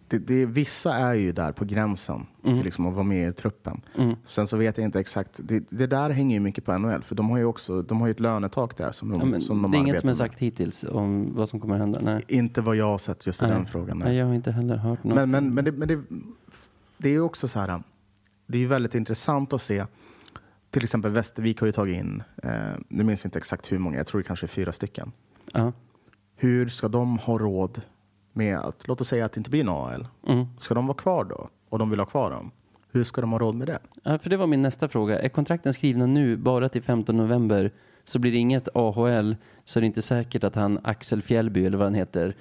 det, 0.08 0.18
det, 0.18 0.46
vissa 0.46 0.94
är 0.94 1.14
ju 1.14 1.32
där 1.32 1.52
på 1.52 1.66
gränsen 1.66 2.26
till 2.44 2.64
liksom 2.64 2.86
att 2.88 2.94
vara 2.94 3.04
med 3.04 3.30
i 3.30 3.34
truppen. 3.34 3.82
Mm. 3.98 4.16
Sen 4.26 4.48
så 4.48 4.58
vet 4.58 4.78
jag 4.78 4.86
inte 4.86 5.00
exakt. 5.00 5.40
Det, 5.44 5.64
det 5.70 5.88
där 5.88 6.10
hänger 6.10 6.36
ju 6.36 6.40
mycket 6.40 6.66
på 6.66 6.78
NHL, 6.78 7.04
för 7.04 7.16
de 7.16 7.30
har 7.30 7.38
ju 7.38 7.46
också 7.46 7.82
de 7.82 8.02
har 8.02 8.08
ju 8.08 8.12
ett 8.12 8.20
lönetak 8.20 8.78
där 8.78 8.92
som 8.92 9.10
de, 9.10 9.34
Ja, 9.34 9.42
som 9.42 9.62
de 9.62 9.72
det 9.72 9.78
är 9.78 9.80
inget 9.80 10.00
som 10.00 10.08
är 10.08 10.12
med. 10.12 10.18
sagt 10.18 10.40
hittills 10.40 10.84
om 10.84 11.36
vad 11.36 11.50
som 11.50 11.60
kommer 11.60 11.76
att 11.76 11.80
hända? 11.80 12.00
Nej. 12.04 12.24
Inte 12.28 12.62
vad 12.62 12.76
jag 12.76 12.86
har 12.86 12.98
sett 12.98 13.26
just 13.26 13.44
i 13.44 13.46
den 13.46 13.66
frågan. 13.66 13.98
Nej, 13.98 14.08
Nej. 14.08 14.18
jag 14.18 14.26
har 14.26 14.34
inte 14.34 14.52
heller 14.52 14.76
hört 14.76 15.04
något. 15.04 15.16
Men, 15.16 15.32
men, 15.32 15.54
men, 15.54 15.66
det, 15.66 15.72
men 15.72 15.88
det, 15.88 16.00
det 16.98 17.10
är 17.10 17.14
ju 17.14 17.22
också 17.22 17.48
så 17.48 17.60
här. 17.60 17.84
Det 18.48 18.58
är 18.58 18.60
ju 18.60 18.68
väldigt 18.68 18.96
intressant 18.96 19.54
att 19.54 19.62
se. 19.62 19.86
Till 20.70 20.84
exempel 20.84 21.12
Västervik 21.12 21.60
har 21.60 21.68
ju 21.68 21.72
tagit 21.72 21.98
in, 21.98 22.24
eh, 22.44 22.52
nu 22.88 23.04
minns 23.04 23.24
jag 23.24 23.28
inte 23.28 23.40
exakt 23.40 23.72
hur 23.72 23.80
många, 23.80 23.98
jag 23.98 24.08
tror 24.08 24.22
det 24.22 24.28
kanske 24.28 24.46
är 24.46 24.48
fyra 24.48 24.72
stycken. 24.72 25.12
ja. 25.54 25.72
Hur 26.36 26.68
ska 26.68 26.88
de 26.88 27.18
ha 27.18 27.38
råd 27.38 27.82
med 28.34 28.58
att, 28.58 28.88
låt 28.88 29.02
oss 29.02 29.08
säga 29.08 29.26
att 29.26 29.34
det 29.34 29.38
inte 29.38 29.50
blir 29.50 29.62
en 29.62 29.70
AL. 29.70 30.08
Mm. 30.28 30.46
Ska 30.60 30.74
de 30.74 30.88
vara 30.88 30.98
kvar 30.98 31.24
då? 31.24 31.50
Och 31.70 31.80
de 31.80 31.90
vill 31.90 32.00
ha 32.00 32.06
kvar 32.06 32.32
dem. 32.32 32.52
Hur 32.92 33.04
ska 33.04 33.22
de 33.22 33.32
ha 33.32 33.40
råd 33.40 33.56
med 33.56 33.68
det? 33.68 33.80
Ja, 34.04 34.20
för 34.20 34.30
det 34.30 34.38
var 34.38 34.48
min 34.48 34.62
nästa 34.62 34.88
fråga. 34.88 35.20
Är 35.20 35.30
kontrakten 35.30 35.74
skrivna 35.74 36.06
nu 36.06 36.38
bara 36.38 36.70
till 36.70 36.84
15 36.84 37.18
november 37.18 37.72
så 38.04 38.20
blir 38.20 38.32
det 38.32 38.38
inget 38.38 38.70
AHL 38.76 39.36
så 39.66 39.80
är 39.80 39.82
det 39.82 39.88
inte 39.88 40.02
säkert 40.02 40.44
att 40.44 40.56
han 40.56 40.80
Axel 40.84 41.22
Fjällby 41.22 41.66
eller 41.66 41.78
vad 41.78 41.88
han 41.88 41.94
heter 41.94 42.36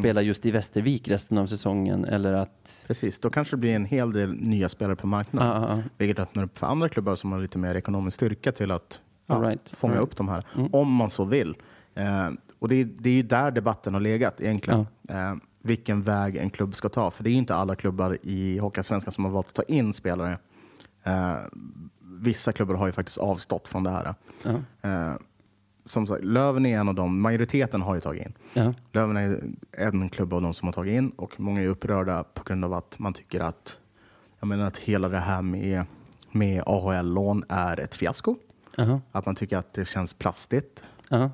spelar 0.00 0.22
just 0.22 0.46
i 0.46 0.50
Västervik 0.50 1.08
resten 1.08 1.38
av 1.38 1.46
säsongen 1.46 2.04
eller 2.04 2.32
att... 2.32 2.84
Precis, 2.86 3.18
då 3.18 3.30
kanske 3.30 3.56
det 3.56 3.60
blir 3.60 3.74
en 3.74 3.84
hel 3.84 4.12
del 4.12 4.32
nya 4.32 4.68
spelare 4.68 4.96
på 4.96 5.06
marknaden. 5.06 5.62
Ja, 5.62 5.68
ja, 5.68 5.76
ja. 5.76 5.82
Vilket 5.98 6.18
öppnar 6.18 6.44
upp 6.44 6.58
för 6.58 6.66
andra 6.66 6.88
klubbar 6.88 7.14
som 7.14 7.32
har 7.32 7.40
lite 7.40 7.58
mer 7.58 7.74
ekonomisk 7.74 8.14
styrka 8.14 8.52
till 8.52 8.70
att 8.70 9.00
ja, 9.26 9.34
right. 9.34 9.68
fånga 9.68 9.94
right. 9.94 10.02
upp 10.02 10.16
de 10.16 10.28
här. 10.28 10.46
Om 10.72 10.92
man 10.92 11.10
så 11.10 11.24
vill. 11.24 11.56
Eh, 11.94 12.30
och 12.58 12.68
det 12.68 12.76
är, 12.76 12.84
det 12.84 13.10
är 13.10 13.14
ju 13.14 13.22
där 13.22 13.50
debatten 13.50 13.94
har 13.94 14.00
legat 14.00 14.40
egentligen. 14.40 14.86
Eh, 15.08 15.34
vilken 15.62 16.02
väg 16.02 16.36
en 16.36 16.50
klubb 16.50 16.74
ska 16.74 16.88
ta. 16.88 17.10
För 17.10 17.24
det 17.24 17.30
är 17.30 17.34
inte 17.34 17.54
alla 17.54 17.74
klubbar 17.74 18.18
i 18.22 18.58
Hockeyallsvenskan 18.58 19.12
som 19.12 19.24
har 19.24 19.30
valt 19.32 19.48
att 19.48 19.54
ta 19.54 19.62
in 19.62 19.92
spelare. 19.92 20.38
Eh, 21.02 21.36
vissa 22.00 22.52
klubbar 22.52 22.74
har 22.74 22.86
ju 22.86 22.92
faktiskt 22.92 23.18
avstått 23.18 23.68
från 23.68 23.84
det 23.84 23.90
här. 23.90 24.14
Ja. 24.42 24.50
Eh, 24.90 25.14
som 25.86 26.06
sagt, 26.06 26.24
Löven 26.24 26.66
är 26.66 26.78
en 26.80 26.88
av 26.88 26.94
dem. 26.94 27.20
Majoriteten 27.20 27.82
har 27.82 27.94
ju 27.94 28.00
tagit 28.00 28.26
in. 28.26 28.32
Ja. 28.54 28.74
Löven 28.92 29.16
är 29.16 29.40
en 29.72 30.08
klubb 30.08 30.32
av 30.32 30.42
de 30.42 30.54
som 30.54 30.68
har 30.68 30.72
tagit 30.72 30.92
in 30.94 31.10
och 31.10 31.40
många 31.40 31.62
är 31.62 31.66
upprörda 31.66 32.24
på 32.34 32.42
grund 32.44 32.64
av 32.64 32.72
att 32.74 32.98
man 32.98 33.12
tycker 33.12 33.40
att, 33.40 33.78
jag 34.40 34.46
menar 34.48 34.64
att 34.64 34.78
hela 34.78 35.08
det 35.08 35.18
här 35.18 35.42
med, 35.42 35.84
med 36.30 36.62
AHL-lån 36.66 37.44
är 37.48 37.80
ett 37.80 37.94
fiasko. 37.94 38.36
Jaha. 38.76 39.00
Att 39.12 39.26
man 39.26 39.34
tycker 39.34 39.56
att 39.56 39.74
det 39.74 39.84
känns 39.84 40.14
plastigt 40.14 40.84
Ja. 41.08 41.30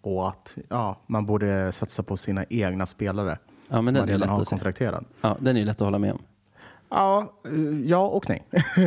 och 0.00 0.28
att 0.28 0.56
ja, 0.68 1.00
man 1.06 1.26
borde 1.26 1.72
satsa 1.72 2.02
på 2.02 2.16
sina 2.16 2.44
egna 2.50 2.86
spelare 2.86 3.38
Ja, 3.68 3.76
men 3.82 3.84
som 3.84 3.94
den 3.94 4.02
man 4.02 4.08
redan 4.08 4.28
har 4.28 4.44
kontrakterad. 4.44 5.04
ja, 5.20 5.36
den 5.40 5.56
är 5.56 5.64
lätt 5.64 5.80
att 5.80 5.84
hålla 5.86 5.98
med 5.98 6.12
om. 6.12 6.18
Ja, 6.88 7.32
ja 7.84 8.06
och 8.06 8.28
nej. 8.28 8.44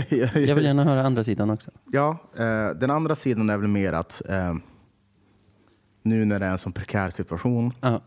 Jag 0.09 0.55
vill 0.55 0.65
gärna 0.65 0.83
höra 0.83 1.03
andra 1.03 1.23
sidan 1.23 1.49
också. 1.49 1.71
Ja, 1.91 2.17
eh, 2.37 2.69
den 2.69 2.91
andra 2.91 3.15
sidan 3.15 3.49
är 3.49 3.57
väl 3.57 3.67
mer 3.67 3.93
att 3.93 4.21
eh, 4.29 4.55
nu 6.01 6.25
när 6.25 6.39
det 6.39 6.45
är 6.45 6.51
en 6.51 6.57
sån 6.57 6.71
prekär 6.73 7.09
situation 7.09 7.73
Ja. 7.81 8.01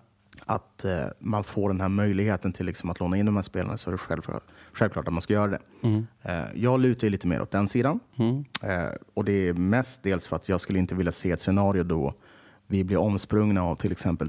att 0.47 0.85
eh, 0.85 1.05
man 1.19 1.45
får 1.45 1.69
den 1.69 1.81
här 1.81 1.89
möjligheten 1.89 2.53
till 2.53 2.67
liksom, 2.67 2.91
att 2.91 3.01
låna 3.01 3.17
in 3.17 3.27
de 3.27 3.37
här 3.37 3.43
spelarna 3.43 3.77
så 3.77 3.91
är 3.91 3.93
det 3.93 3.99
självklart, 3.99 4.43
självklart 4.73 5.07
att 5.09 5.13
man 5.15 5.23
ska 5.23 5.33
göra 5.35 5.51
det. 5.51 5.59
Eh, 6.23 6.45
jag 6.55 6.81
lutar 6.81 7.09
lite 7.11 7.27
mer 7.27 7.43
åt 7.43 7.51
den 7.51 7.69
sidan. 7.69 8.01
Eh, 8.63 8.93
och 9.15 9.25
det 9.25 9.49
är 9.49 9.53
mest 9.55 10.03
dels 10.03 10.27
för 10.27 10.37
att 10.37 10.49
jag 10.49 10.61
skulle 10.61 10.79
inte 10.79 10.95
vilja 10.95 11.13
se 11.13 11.31
ett 11.31 11.41
scenario 11.41 11.83
då 11.83 12.15
vi 12.67 12.85
blir 12.85 12.97
omsprungna 12.97 13.63
av 13.63 13.77
till 13.77 13.93
exempel 13.93 14.29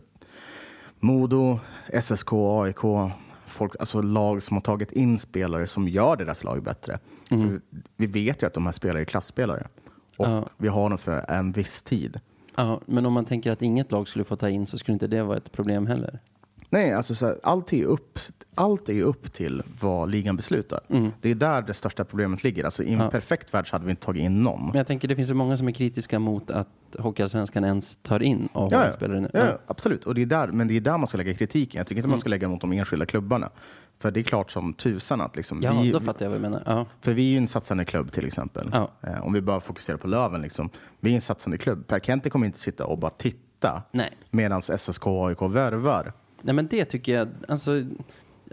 Modo, 0.99 1.59
SSK, 2.01 2.33
AIK, 2.33 3.11
folk, 3.45 3.75
alltså 3.79 4.01
lag 4.01 4.43
som 4.43 4.55
har 4.57 4.61
tagit 4.61 4.91
in 4.91 5.19
spelare 5.19 5.67
som 5.67 5.87
gör 5.87 6.15
deras 6.15 6.43
lag 6.43 6.63
bättre. 6.63 6.99
För 7.29 7.61
vi 7.97 8.05
vet 8.05 8.43
ju 8.43 8.47
att 8.47 8.53
de 8.53 8.65
här 8.65 8.73
spelarna 8.73 8.99
är 8.99 9.05
klassspelare 9.05 9.67
och 10.17 10.27
Ja. 10.27 10.49
vi 10.57 10.67
har 10.67 10.89
dem 10.89 10.97
för 10.97 11.31
en 11.31 11.51
viss 11.51 11.83
tid. 11.83 12.19
Ja, 12.55 12.81
men 12.85 13.05
om 13.05 13.13
man 13.13 13.25
tänker 13.25 13.51
att 13.51 13.61
inget 13.61 13.91
lag 13.91 14.07
skulle 14.07 14.25
få 14.25 14.35
ta 14.35 14.49
in 14.49 14.67
så 14.67 14.77
skulle 14.77 14.93
inte 14.93 15.07
det 15.07 15.23
vara 15.23 15.37
ett 15.37 15.51
problem 15.51 15.87
heller. 15.87 16.19
Nej, 16.73 16.93
alltså 16.93 17.15
så 17.15 17.25
här, 17.25 17.37
allt, 17.43 17.73
är 17.73 17.83
upp, 17.85 18.19
allt 18.55 18.89
är 18.89 19.01
upp 19.01 19.33
till 19.33 19.63
vad 19.81 20.09
ligan 20.09 20.35
beslutar. 20.35 20.79
Det 21.21 21.29
är 21.31 21.35
där 21.35 21.61
det 21.61 21.73
största 21.73 22.03
problemet 22.05 22.43
ligger. 22.43 22.63
Alltså, 22.63 22.83
I 22.83 22.93
en 22.93 22.99
Ja. 22.99 23.09
perfekt 23.09 23.53
värld 23.53 23.69
så 23.69 23.75
hade 23.75 23.85
vi 23.85 23.89
inte 23.91 24.05
tagit 24.05 24.21
in 24.21 24.43
någon. 24.43 24.65
Men 24.65 24.75
jag 24.75 24.87
tänker 24.87 25.07
det 25.07 25.15
finns 25.15 25.29
ju 25.29 25.33
många 25.33 25.57
som 25.57 25.67
är 25.67 25.71
kritiska 25.71 26.19
mot 26.19 26.51
att 26.51 26.67
Hockeyallsvenskan 26.99 27.63
ens 27.63 27.95
tar 27.95 28.23
in 28.23 28.49
Ja, 28.53 28.67
ja. 28.71 28.77
AHL-spelare 28.83 29.19
nu. 29.21 29.29
Ja, 29.33 29.45
ja, 29.45 29.57
absolut. 29.67 30.05
Och 30.05 30.15
det 30.15 30.21
är 30.21 30.25
där, 30.25 30.47
men 30.47 30.67
det 30.67 30.73
är 30.77 30.81
där 30.81 30.97
man 30.97 31.07
ska 31.07 31.17
lägga 31.17 31.33
kritiken. 31.33 31.77
Jag 31.79 31.87
tycker 31.87 31.99
inte 31.99 32.09
man 32.09 32.19
ska 32.19 32.29
lägga 32.29 32.47
mot 32.47 32.61
de 32.61 32.71
enskilda 32.73 33.05
klubbarna. 33.05 33.49
För 33.99 34.11
det 34.11 34.19
är 34.19 34.23
klart 34.23 34.51
som 34.51 34.73
tusan 34.73 35.21
att 35.21 35.35
liksom, 35.35 35.61
Ja, 35.61 35.81
vi, 35.81 35.91
då 35.91 35.99
fattar 35.99 36.25
jag 36.25 36.29
vad 36.29 36.39
du 36.39 36.41
menar. 36.41 36.63
Ja. 36.65 36.85
För 37.01 37.13
vi 37.13 37.27
är 37.27 37.31
ju 37.31 37.37
en 37.37 37.47
satsande 37.47 37.85
klubb 37.85 38.11
till 38.11 38.25
exempel. 38.25 38.69
Ja. 38.73 38.91
Eh, 39.01 39.25
om 39.25 39.33
vi 39.33 39.41
bara 39.41 39.59
fokuserar 39.61 39.97
på 39.97 40.07
Löven. 40.07 40.41
Liksom. 40.41 40.69
Vi 40.99 41.11
är 41.11 41.15
en 41.15 41.21
satsande 41.21 41.57
klubb. 41.57 41.87
Per 41.87 41.99
Kente 41.99 42.29
kommer 42.29 42.45
inte 42.45 42.59
sitta 42.59 42.85
och 42.85 42.97
bara 42.97 43.11
titta 43.11 43.81
medan 44.31 44.61
SSK 44.61 45.07
och 45.07 45.27
AIK 45.29 45.41
värvar. 45.41 46.13
Nej, 46.43 46.55
men 46.55 46.67
det 46.67 46.85
tycker 46.85 47.13
jag, 47.13 47.27
alltså, 47.47 47.83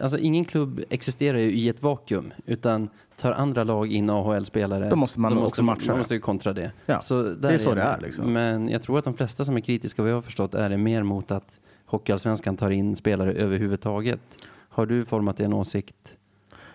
alltså 0.01 0.19
ingen 0.19 0.45
klubb 0.45 0.81
existerar 0.91 1.39
ju 1.39 1.53
i 1.53 1.69
ett 1.69 1.83
vakuum, 1.83 2.33
utan 2.47 2.89
tar 3.17 3.33
andra 3.33 3.65
lag 3.65 3.93
in 3.93 4.11
AHL-spelare, 4.11 4.91
Då 4.91 4.97
måste 4.97 5.21
man 5.21 5.39
också 5.39 5.63
matcha 5.63 5.87
Man 5.87 5.95
det. 5.95 5.99
måste 5.99 6.15
ju 6.15 6.21
kontra 6.21 6.53
det. 6.53 6.73
Ja, 6.87 7.01
där 7.11 7.35
det 7.35 7.49
är 7.49 7.59
så 7.59 7.69
jag 7.69 7.77
det 7.77 7.83
är, 7.83 8.01
liksom. 8.01 8.33
Men 8.33 8.69
jag 8.69 8.83
tror 8.83 8.99
att 8.99 9.05
de 9.05 9.15
flesta 9.15 9.45
som 9.45 9.57
är 9.57 9.61
kritiska, 9.61 10.03
vad 10.03 10.11
jag 10.11 10.17
har 10.17 10.23
förstått, 10.23 10.55
är 10.55 10.69
det 10.69 10.77
mer 10.77 11.03
mot 11.03 11.31
att 11.31 11.61
Hockeyallsvenskan 11.85 12.57
tar 12.57 12.71
in 12.71 12.97
spelare 12.97 13.33
överhuvudtaget. 13.33 14.21
Har 14.69 14.87
du 14.87 15.05
format 15.05 15.41
en 15.41 15.53
åsikt 15.53 16.17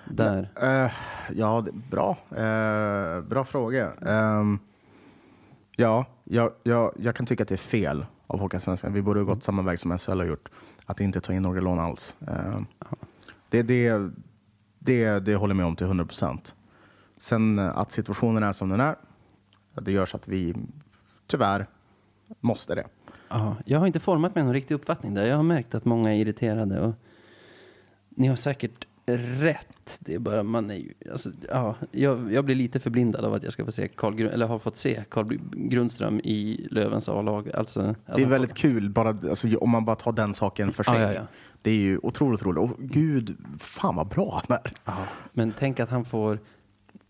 där? 0.06 0.50
Eh, 0.62 0.92
ja, 1.36 1.66
bra. 1.92 2.18
Eh, 2.32 3.22
bra 3.22 3.46
fråga. 3.46 3.92
Ehm, 3.94 4.60
ja, 5.76 6.06
jag, 6.24 6.52
jag, 6.64 6.92
jag 7.00 7.16
kan 7.16 7.26
tycka 7.26 7.44
att 7.44 7.50
det 7.50 7.56
är 7.56 7.58
fel 7.58 8.06
av 8.28 8.40
Hockeyallsvenskan. 8.40 8.94
Vi 8.94 9.02
borde 9.02 9.20
ha 9.20 9.26
gått 9.26 9.44
samma 9.44 9.62
väg 9.62 9.80
som 9.80 9.98
SHL 9.98 10.12
har 10.20 10.26
gjort. 10.26 10.50
Att 10.86 11.00
inte 11.00 11.22
ta 11.22 11.34
in 11.34 11.44
några 11.44 11.62
lån 11.62 11.80
alls. 11.80 12.18
Ehm, 12.28 12.66
det, 13.50 13.64
det, 13.64 14.12
det, 14.80 15.20
det 15.20 15.36
håller 15.36 15.52
jag 15.54 15.58
med 15.58 15.66
om 15.66 15.76
till 15.76 15.86
100 15.86 16.06
procent. 16.06 16.56
Sen 17.18 17.60
eh, 17.60 17.78
att 17.78 17.92
situationen 17.92 18.44
är 18.44 18.52
som 18.52 18.70
den 18.70 18.80
är, 18.80 18.96
det 19.74 19.92
gör 19.92 20.06
så 20.06 20.18
att 20.18 20.28
vi 20.28 20.56
tyvärr 21.28 21.68
måste 22.40 22.76
det. 22.76 22.88
Ja, 23.30 23.56
jag 23.66 23.80
har 23.80 23.88
inte 23.88 24.00
format 24.00 24.36
mig 24.36 24.44
någon 24.44 24.54
riktig 24.54 24.76
uppfattning 24.76 25.14
där. 25.14 25.26
Jag 25.26 25.36
har 25.36 25.44
märkt 25.44 25.76
att 25.76 25.86
många 25.86 26.14
är 26.14 26.18
irriterade 26.20 26.82
och 26.82 26.94
ni 28.10 28.28
har 28.28 28.36
säkert 28.36 28.88
rätt. 29.08 29.98
Det 30.00 30.14
är 30.16 30.20
bara 30.20 30.44
man 30.44 30.70
är 30.70 30.76
ju, 30.76 30.94
alltså, 31.12 31.30
ja, 31.50 31.76
jag, 31.92 32.34
jag 32.34 32.46
blir 32.46 32.56
lite 32.56 32.80
förblindad 32.80 33.26
av 33.26 33.34
att 33.34 33.44
jag 33.44 33.52
ska 33.54 33.66
få 33.66 33.72
se 33.72 33.88
Carl, 33.88 34.14
Grun- 34.16 34.32
eller 34.32 34.46
har 34.46 34.60
fått 34.60 34.78
se 34.78 35.04
Carl 35.10 35.38
Grundström 35.52 36.20
i 36.24 36.68
Lövens 36.72 37.10
A-lag. 37.10 37.52
Alltså, 37.56 37.96
Det 38.16 38.22
är 38.22 38.26
väldigt 38.26 38.54
kul 38.54 38.90
bara, 38.90 39.10
alltså, 39.10 39.58
om 39.58 39.70
man 39.70 39.86
bara 39.86 39.96
tar 39.96 40.12
den 40.12 40.34
saken 40.34 40.74
för 40.74 40.84
sig. 40.84 40.94
Ja, 41.02 41.08
ja, 41.08 41.14
ja. 41.14 41.22
Det 41.62 41.72
är 41.72 41.76
ju 41.76 42.00
otroligt 42.04 42.44
roligt. 42.46 42.58
Och 42.72 42.80
gud, 42.80 43.38
fan 43.60 43.96
vad 43.96 44.08
bra 44.08 44.42
han 44.48 44.58
är. 44.64 44.94
Men 45.34 45.54
tänk 45.60 45.80
att 45.80 45.90
han 45.90 46.06
får 46.06 46.40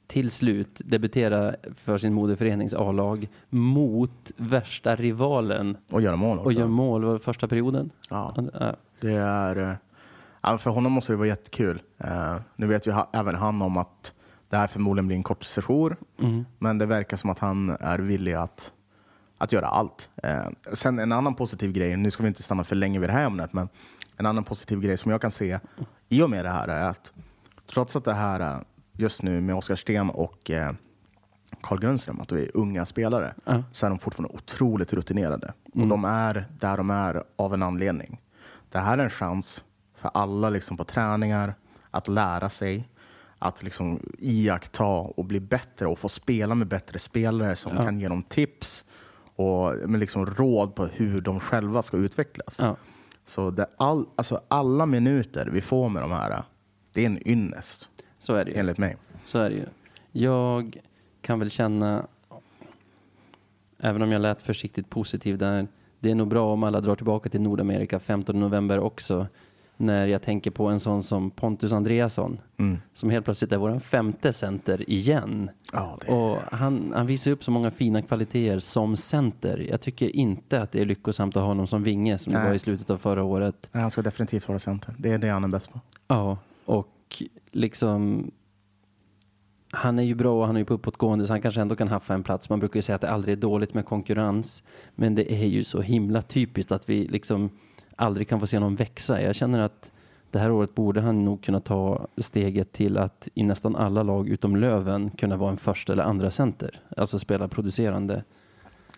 till 0.07 0.29
slut 0.31 0.81
debutera 0.85 1.55
för 1.75 1.97
sin 1.97 2.13
moderförenings 2.13 2.73
A-lag 2.73 3.27
mot 3.49 4.31
värsta 4.37 4.95
rivalen 4.95 5.77
Och 5.91 6.01
göra 6.01 6.15
mål 6.15 6.37
också. 6.37 6.45
och 6.45 6.53
gör 6.53 6.67
mål 6.67 7.03
var 7.03 7.17
första 7.17 7.47
perioden. 7.47 7.89
Ja. 8.09 8.35
Det 8.99 9.11
är, 9.13 9.55
eh, 9.69 9.73
för 10.57 10.69
honom 10.69 10.91
måste 10.91 11.13
det 11.13 11.17
vara 11.17 11.27
jättekul. 11.27 11.81
Eh, 11.97 12.35
nu 12.55 12.67
vet 12.67 12.87
ju 12.87 12.91
ha, 12.91 13.09
även 13.13 13.35
han 13.35 13.61
om 13.61 13.77
att 13.77 14.13
det 14.49 14.57
här 14.57 14.67
förmodligen 14.67 15.07
blir 15.07 15.17
en 15.17 15.23
kort 15.23 15.43
session. 15.43 15.95
Men 16.59 16.77
det 16.77 16.85
verkar 16.85 17.17
som 17.17 17.29
att 17.29 17.39
han 17.39 17.69
är 17.79 17.99
villig 17.99 18.33
att, 18.33 18.73
att 19.37 19.51
göra 19.51 19.67
allt. 19.67 20.09
Eh, 20.23 20.45
sen 20.73 20.99
en 20.99 21.11
annan 21.11 21.35
positiv 21.35 21.71
grej, 21.71 21.97
nu 21.97 22.11
ska 22.11 22.23
vi 22.23 22.27
inte 22.27 22.43
stanna 22.43 22.63
för 22.63 22.75
länge 22.75 22.99
vid 22.99 23.09
det 23.09 23.13
här 23.13 23.25
ämnet, 23.25 23.53
men 23.53 23.69
en 24.17 24.25
annan 24.25 24.43
positiv 24.43 24.79
grej 24.81 24.97
som 24.97 25.11
jag 25.11 25.21
kan 25.21 25.31
se 25.31 25.59
i 26.09 26.21
och 26.21 26.29
med 26.29 26.45
det 26.45 26.51
här 26.51 26.67
är 26.67 26.89
att 26.89 27.11
trots 27.73 27.95
att 27.95 28.05
det 28.05 28.13
här 28.13 28.39
eh, 28.39 28.59
just 28.93 29.23
nu 29.23 29.41
med 29.41 29.55
Oskar 29.55 29.75
Sten 29.75 30.09
och 30.09 30.51
Carl 31.61 31.79
Grundström, 31.79 32.21
att 32.21 32.27
de 32.27 32.35
är 32.37 32.51
unga 32.53 32.85
spelare, 32.85 33.33
Ja. 33.45 33.63
så 33.71 33.85
är 33.85 33.89
de 33.89 33.99
fortfarande 33.99 34.35
otroligt 34.35 34.93
rutinerade. 34.93 35.53
Och 35.73 35.87
de 35.87 36.05
är 36.05 36.47
där 36.59 36.77
de 36.77 36.89
är 36.89 37.23
av 37.35 37.53
en 37.53 37.63
anledning. 37.63 38.21
Det 38.71 38.79
här 38.79 38.97
är 38.97 39.03
en 39.03 39.09
chans 39.09 39.63
för 39.95 40.11
alla 40.13 40.49
liksom 40.49 40.77
på 40.77 40.83
träningar 40.83 41.55
att 41.91 42.07
lära 42.07 42.49
sig, 42.49 42.89
att 43.39 43.63
liksom 43.63 43.99
iaktta 44.19 44.85
och 44.85 45.25
bli 45.25 45.39
bättre 45.39 45.87
och 45.87 45.99
få 45.99 46.09
spela 46.09 46.55
med 46.55 46.67
bättre 46.67 46.99
spelare 46.99 47.55
som 47.55 47.77
kan 47.77 47.99
ge 47.99 48.07
dem 48.07 48.23
tips 48.23 48.85
och 49.35 49.89
med 49.89 49.99
liksom 49.99 50.25
råd 50.25 50.75
på 50.75 50.85
hur 50.85 51.21
de 51.21 51.39
själva 51.39 51.81
ska 51.81 51.97
utvecklas. 51.97 52.57
Ja. 52.59 52.75
Så 53.25 53.51
det 53.51 53.67
all, 53.77 54.05
alltså 54.15 54.41
alla 54.47 54.85
minuter 54.85 55.49
vi 55.51 55.61
får 55.61 55.89
med 55.89 56.03
de 56.03 56.11
här, 56.11 56.43
det 56.93 57.01
är 57.01 57.05
en 57.05 57.27
ynnest, 57.27 57.89
Så 58.19 58.33
är 58.33 58.45
det 58.45 58.51
ju. 58.51 58.57
enligt 58.57 58.77
mig. 58.77 58.97
Så 59.25 59.39
är 59.39 59.49
det 59.49 59.55
ju. 59.55 59.65
Jag 60.11 60.81
kan 61.21 61.39
väl 61.39 61.49
känna, 61.49 62.07
även 63.79 64.01
om 64.01 64.11
jag 64.11 64.21
lät 64.21 64.41
försiktigt 64.41 64.89
positiv 64.89 65.37
där, 65.37 65.67
det 65.99 66.11
är 66.11 66.15
nog 66.15 66.27
bra 66.27 66.53
om 66.53 66.63
alla 66.63 66.81
drar 66.81 66.95
tillbaka 66.95 67.29
till 67.29 67.41
Nordamerika 67.41 67.99
15 67.99 68.39
november 68.39 68.79
också. 68.79 69.27
När 69.77 70.07
jag 70.07 70.21
tänker 70.21 70.51
på 70.51 70.67
en 70.67 70.79
sån 70.79 71.03
som 71.03 71.31
Pontus 71.31 71.71
Andreasson, 71.71 72.39
som 72.93 73.09
helt 73.09 73.25
plötsligt 73.25 73.51
är 73.51 73.57
vår 73.57 73.79
femte 73.79 74.33
center 74.33 74.89
igen. 74.89 75.49
Ja, 75.73 75.97
det- 76.01 76.11
Och 76.11 76.37
han, 76.51 76.91
han 76.95 77.07
visar 77.07 77.31
upp 77.31 77.43
så 77.43 77.51
många 77.51 77.71
fina 77.71 78.01
kvaliteter 78.01 78.59
som 78.59 78.95
center. 78.97 79.65
Jag 79.69 79.81
tycker 79.81 80.15
inte 80.15 80.61
att 80.61 80.71
det 80.71 80.81
är 80.81 80.85
lyckosamt 80.85 81.35
att 81.37 81.41
ha 81.41 81.47
honom 81.47 81.67
som 81.67 81.83
vinge 81.83 82.17
som 82.17 82.33
det 82.33 82.39
Nej. 82.39 82.47
var 82.47 82.55
i 82.55 82.59
slutet 82.59 82.89
av 82.89 82.97
förra 82.97 83.23
året. 83.23 83.69
Nej, 83.71 83.81
Han 83.81 83.91
ska 83.91 84.01
definitivt 84.01 84.47
vara 84.47 84.59
center. 84.59 84.95
Det 84.97 85.11
är 85.11 85.17
det 85.17 85.29
han 85.29 85.43
är 85.43 85.47
bäst 85.47 85.73
på. 85.73 85.79
Ja, 86.07 86.37
och 86.65 87.23
liksom 87.51 88.31
han 89.71 89.99
är 89.99 90.03
ju 90.03 90.15
bra 90.15 90.39
och 90.39 90.45
han 90.47 90.55
är 90.55 90.59
ju 90.59 90.65
på 90.65 90.73
uppåtgående 90.73 91.25
så 91.25 91.33
han 91.33 91.41
kanske 91.41 91.61
ändå 91.61 91.75
kan 91.75 91.87
haffa 91.87 92.13
en 92.13 92.23
plats. 92.23 92.49
Man 92.49 92.59
brukar 92.59 92.77
ju 92.77 92.81
säga 92.81 92.95
att 92.95 93.01
det 93.01 93.09
aldrig 93.09 93.33
är 93.37 93.41
dåligt 93.41 93.73
med 93.73 93.85
konkurrens. 93.85 94.63
Men 94.95 95.15
det 95.15 95.33
är 95.33 95.45
ju 95.47 95.63
så 95.63 95.81
himla 95.81 96.21
typiskt 96.21 96.71
att 96.71 96.89
vi 96.89 97.07
liksom 97.07 97.49
aldrig 97.95 98.27
kan 98.29 98.39
få 98.39 98.47
se 98.47 98.59
någon 98.59 98.75
växa. 98.75 99.21
Jag 99.21 99.35
känner 99.35 99.59
att 99.59 99.91
det 100.31 100.39
här 100.39 100.51
året 100.51 100.75
borde 100.75 101.01
han 101.01 101.25
nog 101.25 101.43
kunna 101.43 101.59
ta 101.59 102.07
steget 102.17 102.73
till 102.73 102.97
att 102.97 103.27
i 103.33 103.43
nästan 103.43 103.75
alla 103.75 104.03
lag 104.03 104.29
utom 104.29 104.55
Löven 104.55 105.09
kunna 105.11 105.37
vara 105.37 105.51
en 105.51 105.57
första 105.57 105.93
eller 105.93 106.03
andra 106.03 106.31
center. 106.31 106.81
Alltså 106.97 107.19
spela 107.19 107.47
producerande. 107.47 108.23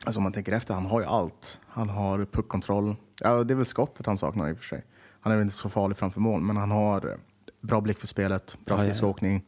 Alltså 0.06 0.20
om 0.20 0.24
man 0.24 0.34
tänker 0.34 0.52
efter, 0.52 0.74
han 0.74 0.86
har 0.86 1.00
ju 1.02 1.06
allt. 1.06 1.60
Han 1.68 1.90
har 1.90 2.26
puckkontroll. 2.26 2.96
Ja, 3.22 3.44
det 3.44 3.54
är 3.54 3.56
väl 3.56 3.66
skottet 3.66 4.06
han 4.06 4.18
saknar 4.18 4.50
i 4.50 4.54
och 4.54 4.58
för 4.58 4.66
sig. 4.66 4.84
Han 5.20 5.34
är 5.34 5.38
väl 5.38 5.44
inte 5.44 5.56
så 5.56 5.70
farlig 5.70 5.98
framför 5.98 6.20
mål, 6.20 6.42
men 6.42 6.58
han 6.58 6.72
har 6.72 7.08
eh, 7.08 7.14
bra 7.62 7.82
blick 7.82 8.00
för 8.00 8.08
spelet, 8.08 8.58
bra 8.66 8.76
Ja, 8.76 8.82
ja. 8.84 8.88
skridskoåkning, 8.88 9.44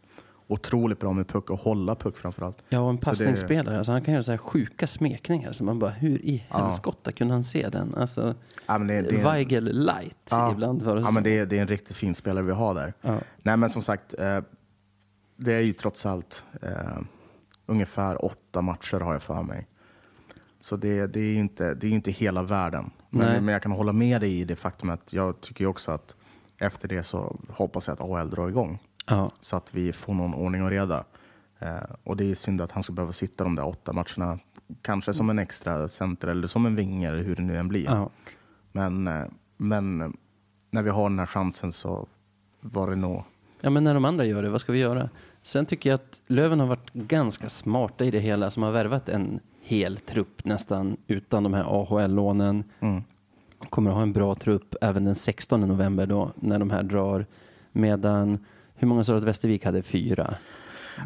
otroligt 0.49 0.99
bra 0.99 1.13
med 1.13 1.27
puck 1.27 1.49
och 1.49 1.59
hålla 1.59 1.95
puck 1.95 2.17
framför 2.17 2.45
allt. 2.45 2.57
Ja, 2.69 2.79
och 2.79 2.89
en 2.89 2.95
Så 2.95 2.99
det- 2.99 3.05
passningsspelare. 3.05 3.77
Alltså 3.77 3.91
han 3.91 4.01
kan 4.01 4.13
göra 4.13 4.23
så 4.23 4.31
här 4.31 4.37
sjuka 4.37 4.87
smekningar. 4.87 5.51
Så 5.51 5.63
man 5.63 5.79
bara, 5.79 5.89
hur 5.91 6.25
i 6.25 6.43
Ja. 6.49 6.57
helskotta 6.57 7.11
kunde 7.11 7.33
han 7.33 7.43
se 7.43 7.69
den? 7.69 7.95
Alltså, 7.95 8.35
Ja, 8.65 8.77
men 8.77 8.87
det, 8.87 9.01
det, 9.01 9.17
Weigel 9.23 9.63
light 9.85 10.17
Ja. 10.29 10.51
ibland 10.51 10.81
var 10.83 10.95
det 10.95 11.01
ja, 11.01 11.11
men 11.11 11.23
det, 11.23 11.37
är- 11.37 11.45
det 11.45 11.57
är 11.57 11.61
en 11.61 11.67
riktigt 11.67 11.97
fin 11.97 12.15
spelare 12.15 12.43
vi 12.43 12.51
har 12.51 12.73
där. 12.75 12.93
Ja. 13.01 13.19
Nej, 13.43 13.57
men 13.57 13.69
som 13.69 13.81
sagt, 13.81 14.13
eh, 14.19 14.39
det 15.35 15.53
är 15.53 15.61
ju 15.61 15.73
trots 15.73 16.05
allt 16.05 16.45
eh, 16.61 16.97
ungefär 17.65 18.25
åtta 18.25 18.61
matcher 18.61 18.99
har 18.99 19.13
jag 19.13 19.23
för 19.23 19.43
mig. 19.43 19.67
Så 20.59 20.75
det, 20.75 21.07
det 21.07 21.19
är 21.19 21.31
ju 21.31 21.39
inte, 21.39 21.73
det 21.73 21.87
är 21.87 21.91
inte 21.91 22.11
hela 22.11 22.43
världen. 22.43 22.91
Nej. 23.09 23.27
Men, 23.27 23.45
men 23.45 23.53
jag 23.53 23.61
kan 23.61 23.71
hålla 23.71 23.93
med 23.93 24.21
dig 24.21 24.39
i 24.39 24.43
det 24.45 24.55
faktum 24.55 24.89
att 24.89 25.13
jag 25.13 25.41
tycker 25.41 25.65
också 25.65 25.91
att 25.91 26.15
efter 26.57 26.87
det 26.87 27.03
så 27.03 27.39
hoppas 27.49 27.87
jag 27.87 27.93
att 27.93 28.01
AHL 28.01 28.29
drar 28.29 28.47
igång. 28.49 28.79
Ja. 29.09 29.31
Så 29.39 29.55
att 29.55 29.75
vi 29.75 29.93
får 29.93 30.13
någon 30.13 30.33
ordning 30.33 30.63
och 30.63 30.69
reda. 30.69 31.03
Eh, 31.59 31.95
och 32.03 32.17
det 32.17 32.31
är 32.31 32.35
synd 32.35 32.61
att 32.61 32.71
han 32.71 32.83
ska 32.83 32.93
behöva 32.93 33.13
sitta 33.13 33.43
de 33.43 33.55
där 33.55 33.67
åtta 33.67 33.93
matcherna. 33.93 34.39
Kanske 34.81 35.13
som 35.13 35.29
en 35.29 35.39
extra 35.39 35.87
center 35.87 36.27
eller 36.27 36.47
som 36.47 36.65
en 36.65 36.75
vinge 36.75 37.07
eller 37.07 37.23
hur 37.23 37.35
det 37.35 37.41
nu 37.41 37.57
än 37.57 37.67
blir. 37.67 37.85
Ja. 37.85 38.09
Men, 38.71 39.07
eh, 39.07 39.25
men 39.57 40.13
när 40.71 40.81
vi 40.81 40.89
har 40.89 41.09
den 41.09 41.19
här 41.19 41.25
chansen 41.25 41.71
så 41.71 42.07
var 42.61 42.89
det 42.89 42.95
nog... 42.95 43.23
ja, 43.61 43.69
men 43.69 43.83
när 43.83 43.93
de 43.93 44.05
andra 44.05 44.25
gör 44.25 44.43
det, 44.43 44.49
vad 44.49 44.61
ska 44.61 44.71
vi 44.71 44.79
göra? 44.79 45.09
Sen 45.41 45.65
tycker 45.65 45.89
jag 45.89 45.95
att 45.95 46.21
Löven 46.27 46.59
har 46.59 46.67
varit 46.67 46.93
ganska 46.93 47.49
smarta 47.49 48.05
i 48.05 48.11
det 48.11 48.19
hela, 48.19 48.51
som 48.51 48.63
har 48.63 48.71
värvat 48.71 49.09
en 49.09 49.39
hel 49.61 49.97
trupp 49.97 50.45
nästan 50.45 50.97
utan 51.07 51.43
de 51.43 51.53
här 51.53 51.63
AHL-lånen. 51.63 52.63
Mm. 52.79 53.03
Kommer 53.69 53.89
att 53.89 53.95
ha 53.95 54.03
en 54.03 54.13
bra 54.13 54.35
trupp 54.35 54.75
även 54.81 55.05
den 55.05 55.15
16 55.15 55.61
november 55.61 56.05
då, 56.05 56.31
när 56.35 56.59
de 56.59 56.69
här 56.69 56.83
drar. 56.83 57.25
Medan, 57.71 58.45
hur 58.79 58.87
många 58.87 59.03
sa 59.03 59.11
du 59.11 59.17
att 59.17 59.23
Västervik 59.23 59.65
hade? 59.65 59.81
Fyra? 59.81 60.33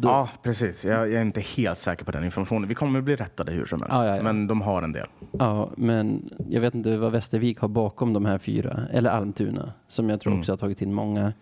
Då- 0.02 0.08
Ja, 0.08 0.28
precis. 0.42 0.84
Jag, 0.84 0.98
jag 1.00 1.12
är 1.14 1.22
inte 1.22 1.40
helt 1.40 1.78
säker 1.78 2.04
på 2.04 2.12
den 2.12 2.24
informationen. 2.24 2.68
Vi 2.68 2.74
kommer 2.74 3.00
bli 3.00 3.16
rättade 3.16 3.52
hur 3.52 3.64
som 3.66 3.80
helst. 3.82 3.96
Ja, 3.96 4.06
ja, 4.06 4.16
ja. 4.16 4.22
Men 4.22 4.46
de 4.46 4.62
har 4.62 4.82
en 4.82 4.92
del. 4.92 5.06
Ja, 5.32 5.70
men 5.76 6.30
jag 6.48 6.60
vet 6.60 6.74
inte 6.74 6.96
vad 6.96 7.12
Västervik 7.12 7.58
har 7.58 7.68
bakom 7.68 8.12
de 8.12 8.24
här 8.24 8.38
fyra. 8.38 8.80
Eller 8.92 9.10
Almtuna, 9.10 9.72
som 9.88 10.08
jag 10.10 10.20
tror 10.20 10.30
Mm. 10.32 10.40
också 10.40 10.52
har 10.52 10.56
tagit 10.56 10.82
in 10.82 10.94
många. 10.94 11.32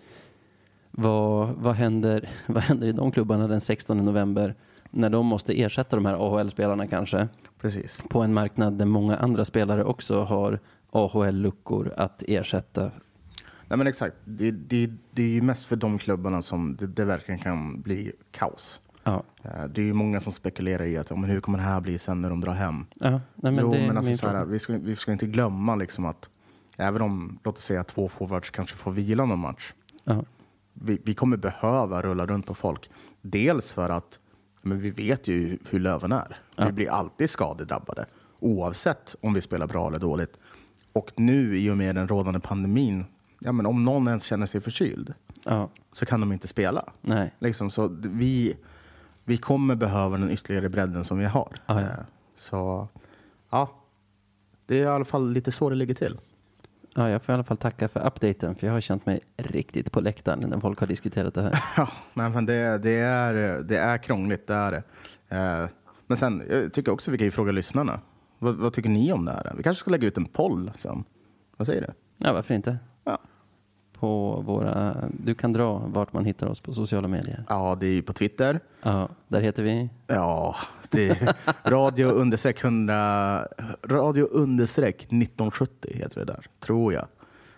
Vad, 0.91 1.49
vad, 1.49 1.75
händer, 1.75 2.29
vad 2.47 2.63
händer 2.63 2.87
i 2.87 2.93
de 2.93 3.13
klubbarna 3.13 3.49
den 3.49 3.61
16 3.61 3.99
november? 4.05 4.55
När 4.91 5.11
de 5.11 5.27
måste 5.27 5.61
ersätta 5.63 5.97
de 5.97 6.07
här 6.07 6.15
AHL-spelarna 6.15 6.87
kanske. 6.87 7.29
Precis. 7.61 8.03
På 8.09 8.21
en 8.23 8.35
marknad 8.35 8.73
där 8.73 8.87
många 8.87 9.17
andra 9.17 9.45
spelare 9.45 9.85
också 9.85 10.23
har 10.23 10.59
AHL-luckor 10.91 11.93
att 11.97 12.23
ersätta. 12.29 12.91
Nej, 13.73 13.79
men 13.79 13.87
exakt. 13.87 14.17
Det, 14.25 14.51
det, 14.51 14.91
det 15.11 15.23
är 15.23 15.29
ju 15.29 15.43
mest 15.43 15.67
för 15.67 15.77
de 15.77 15.99
klubbarna 15.99 16.43
som 16.43 16.77
det, 16.77 16.87
det 16.87 17.05
verkligen 17.05 17.41
kan 17.41 17.81
bli 17.81 18.13
kaos. 18.31 18.81
Ja, 19.05 19.23
Eh, 19.43 19.65
Det 19.65 19.81
är 19.81 19.85
ju 19.85 19.93
många 19.93 20.21
som 20.21 20.33
spekulerar 20.33 20.85
i 20.85 20.97
att 20.97 21.11
men 21.11 21.25
hur 21.25 21.41
kommer 21.41 21.59
det 21.59 21.65
här 21.65 21.81
bli 21.81 21.99
sen 21.99 22.23
när 22.23 22.31
de 22.31 22.41
drar 22.41 22.53
hem? 22.53 22.87
ja 23.01 23.11
nej, 23.11 23.21
men 23.53 23.59
jo, 23.59 23.71
men 23.71 23.97
alltså, 23.97 24.17
så 24.17 24.29
här, 24.29 24.45
vi, 24.45 24.59
ska, 24.59 24.73
vi 24.79 24.97
ska 24.97 25.13
inte 25.13 25.27
glömma 25.27 25.75
liksom 25.75 26.07
att 26.07 26.31
även 26.77 27.03
om, 27.03 27.39
låt 27.45 27.57
oss 27.59 27.65
säga 27.65 27.85
två 27.85 28.09
forwards 28.09 28.51
kanske 28.51 28.77
får 28.77 28.91
vila 28.91 29.25
någon 29.25 29.39
match. 29.41 29.73
Ja, 30.05 30.25
Vi, 30.73 30.99
vi 31.05 31.15
kommer 31.15 31.37
behöva 31.37 32.03
rulla 32.03 32.27
runt 32.27 32.47
på 32.47 32.55
folk. 32.55 32.91
Dels 33.23 33.73
för 33.73 33.91
att 33.91 34.21
men 34.63 34.79
vi 34.79 34.91
vet 34.91 35.29
ju 35.29 35.59
hur 35.71 35.81
Löven 35.81 36.13
är. 36.13 36.37
Ja. 36.57 36.67
Vi 36.67 36.73
blir 36.73 36.91
alltid 36.91 37.31
skadedrabbade 37.31 38.07
oavsett 38.39 39.15
om 39.21 39.35
vi 39.35 39.41
spelar 39.41 39.67
bra 39.67 39.89
eller 39.89 39.99
dåligt. 39.99 40.39
Och 40.93 41.13
nu 41.17 41.59
i 41.59 41.71
och 41.71 41.77
med 41.77 41.95
den 41.95 42.09
rådande 42.09 42.41
pandemin, 42.41 43.05
ja, 43.45 43.53
men 43.53 43.67
om 43.67 43.85
någon 43.85 44.09
ens 44.09 44.25
känner 44.25 44.47
sig 44.47 44.61
förkyld 44.61 45.15
ja, 45.45 45.69
så 45.93 46.07
kan 46.07 46.21
de 46.21 46.33
inte 46.33 46.49
spela. 46.49 46.85
nej. 47.01 47.35
Liksom, 47.39 47.71
så 47.71 47.89
vi, 48.03 48.57
vi 49.25 49.37
kommer 49.37 49.75
behöva 49.75 50.17
den 50.19 50.31
ytterligare 50.31 50.69
bredden 50.69 51.05
som 51.05 51.19
vi 51.19 51.25
har. 51.25 51.57
Ja, 51.67 51.81
ja. 51.81 51.87
Eh, 51.87 51.93
Så 52.37 52.89
ja, 53.51 53.71
det 54.67 54.77
är 54.81 54.83
i 54.83 54.87
alla 54.87 55.05
fall 55.05 55.31
lite 55.33 55.53
så 55.53 55.71
det 55.71 55.77
ligger 55.77 55.95
till. 55.95 56.19
Ja, 56.95 57.11
jag 57.11 57.23
får 57.23 57.33
i 57.33 57.35
alla 57.35 57.45
fall 57.45 57.57
tacka 57.57 57.89
för 57.89 58.07
updaten, 58.07 58.55
för 58.55 58.67
jag 58.67 58.75
har 58.75 58.81
känt 58.81 59.07
mig 59.07 59.21
riktigt 59.37 59.93
på 59.93 60.01
läktaren 60.01 60.41
när 60.51 60.61
folk 60.61 60.81
har 60.81 60.87
diskuterat 60.87 61.35
det 61.35 61.43
här. 61.43 61.65
Ja, 61.77 61.89
nej, 62.15 62.31
men 62.31 62.47
det, 62.47 62.79
det, 62.79 62.91
är, 63.01 63.35
det 63.63 63.79
är 63.79 63.99
krångligt, 63.99 64.47
det 64.47 64.55
är 64.55 64.71
det. 64.73 64.83
Eh, 65.37 65.69
Men 66.07 66.17
sen, 66.17 66.43
jag 66.51 66.73
tycker 66.73 66.93
också 66.93 67.11
vi 67.11 67.19
kan 67.19 67.25
ju 67.25 67.31
fråga 67.31 67.53
lyssnarna. 67.53 68.01
Vad, 68.39 68.55
vad 68.57 68.73
tycker 68.73 68.91
ni 68.91 69.13
om 69.13 69.25
det 69.25 69.33
här? 69.33 69.53
Vi 69.57 69.63
kanske 69.63 69.81
ska 69.81 69.91
lägga 69.91 70.09
ut 70.09 70.17
en 70.17 70.25
poll 70.25 70.71
sen. 70.77 71.05
Vad 71.57 71.67
säger 71.67 71.81
du? 71.81 71.93
Ja, 72.17 72.33
varför 72.33 72.55
inte? 72.55 72.79
Ja, 73.05 73.19
På 74.03 74.43
våra, 74.47 74.97
du 75.25 75.35
kan 75.35 75.53
dra 75.53 75.79
vart 75.79 76.13
man 76.13 76.25
hittar 76.25 76.47
oss 76.47 76.61
på 76.61 76.73
sociala 76.73 77.09
medier. 77.09 77.45
ja 77.49 77.77
det 77.81 77.87
är 77.87 77.93
ju 77.93 78.03
på 78.03 78.13
Twitter. 78.13 78.61
Ja, 78.83 79.09
där 79.29 79.41
heter 79.41 79.63
vi. 79.63 79.89
Ja, 80.07 80.57
det 80.91 81.09
är 81.09 81.35
radio 81.71 82.07
understreck 82.23 82.65
100, 82.65 83.49
radio 83.87 84.25
understreck 84.25 84.97
1970 84.97 85.91
heter 85.95 86.21
det 86.21 86.25
där, 86.33 86.47
tror 86.61 86.93
jag. 86.93 87.07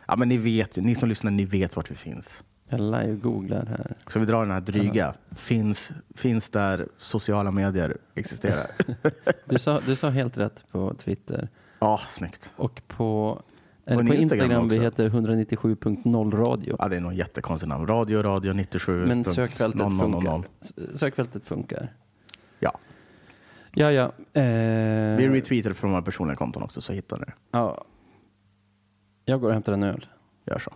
Ja, 0.07 0.16
men 0.16 0.28
ni 0.28 0.37
vet 0.37 0.76
ni 0.76 0.94
som 0.94 1.09
lyssnar, 1.09 1.30
ni 1.30 1.44
vet 1.44 1.76
vart 1.76 1.90
vi 1.90 1.94
finns. 1.94 2.44
Jag 2.68 2.80
live-googlar 2.80 3.66
här. 3.66 3.94
Så 4.07 4.18
vi 4.18 4.26
drar 4.26 4.42
den 4.42 4.50
här 4.50 4.61
dryga. 4.61 5.14
Finns, 5.37 5.92
finns 6.14 6.50
där 6.50 6.88
sociala 6.98 7.50
medier 7.50 7.96
existerar. 8.14 8.66
Du 9.44 9.59
sa, 9.59 9.80
du 9.87 9.96
sa 9.96 10.09
helt 10.09 10.38
rätt 10.38 10.64
på 10.72 10.94
Twitter. 10.94 11.48
Ja, 11.78 12.00
snyggt. 12.09 12.52
Och 12.57 12.83
på, 12.88 13.42
det 13.87 13.94
på 13.94 14.01
Instagram 14.14 14.20
Instagram, 14.23 14.68
vi 14.68 14.79
heter 14.79 15.09
197.0 15.11 16.31
radio. 16.37 16.77
Ja, 16.79 16.88
det 16.88 16.97
är 16.97 17.01
nog 17.01 17.14
jättekonstigt 17.14 17.68
namn. 17.68 17.87
Radio, 17.87 18.23
radio 18.23 18.53
97. 18.53 19.07
Men 19.07 19.25
sökfältet 19.25 19.81
0000. 19.81 19.99
funkar. 20.12 20.42
Sökfältet 20.94 21.44
funkar. 21.44 21.92
Ja. 22.61 22.73
Ja, 23.75 23.92
ja. 23.92 24.05
Eh, 24.33 25.16
Vi 25.16 25.29
retweetar 25.29 25.73
från 25.73 25.90
våra 25.90 26.03
personliga 26.03 26.37
konton 26.37 26.62
också, 26.62 26.81
så 26.81 26.92
hittar 26.92 27.18
ni 27.18 27.25
det. 27.25 27.33
ja. 27.51 27.85
Jag 29.27 29.40
går 29.40 29.49
och 29.49 29.55
hämtar 29.55 29.73
en 29.73 29.83
öl. 29.83 30.07
Gör 30.47 30.59
så. 30.59 30.70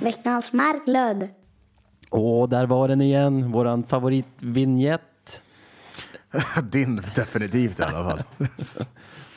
Veckans 0.00 0.52
Marklöd. 0.52 1.28
Och 2.10 2.48
där 2.48 2.66
var 2.66 2.88
den 2.88 3.00
igen, 3.00 3.52
våran 3.52 3.84
favoritvinjett. 3.84 5.42
Din 6.62 7.02
definitivt 7.14 7.80
i 7.80 7.82
alla 7.82 8.10
fall. 8.10 8.22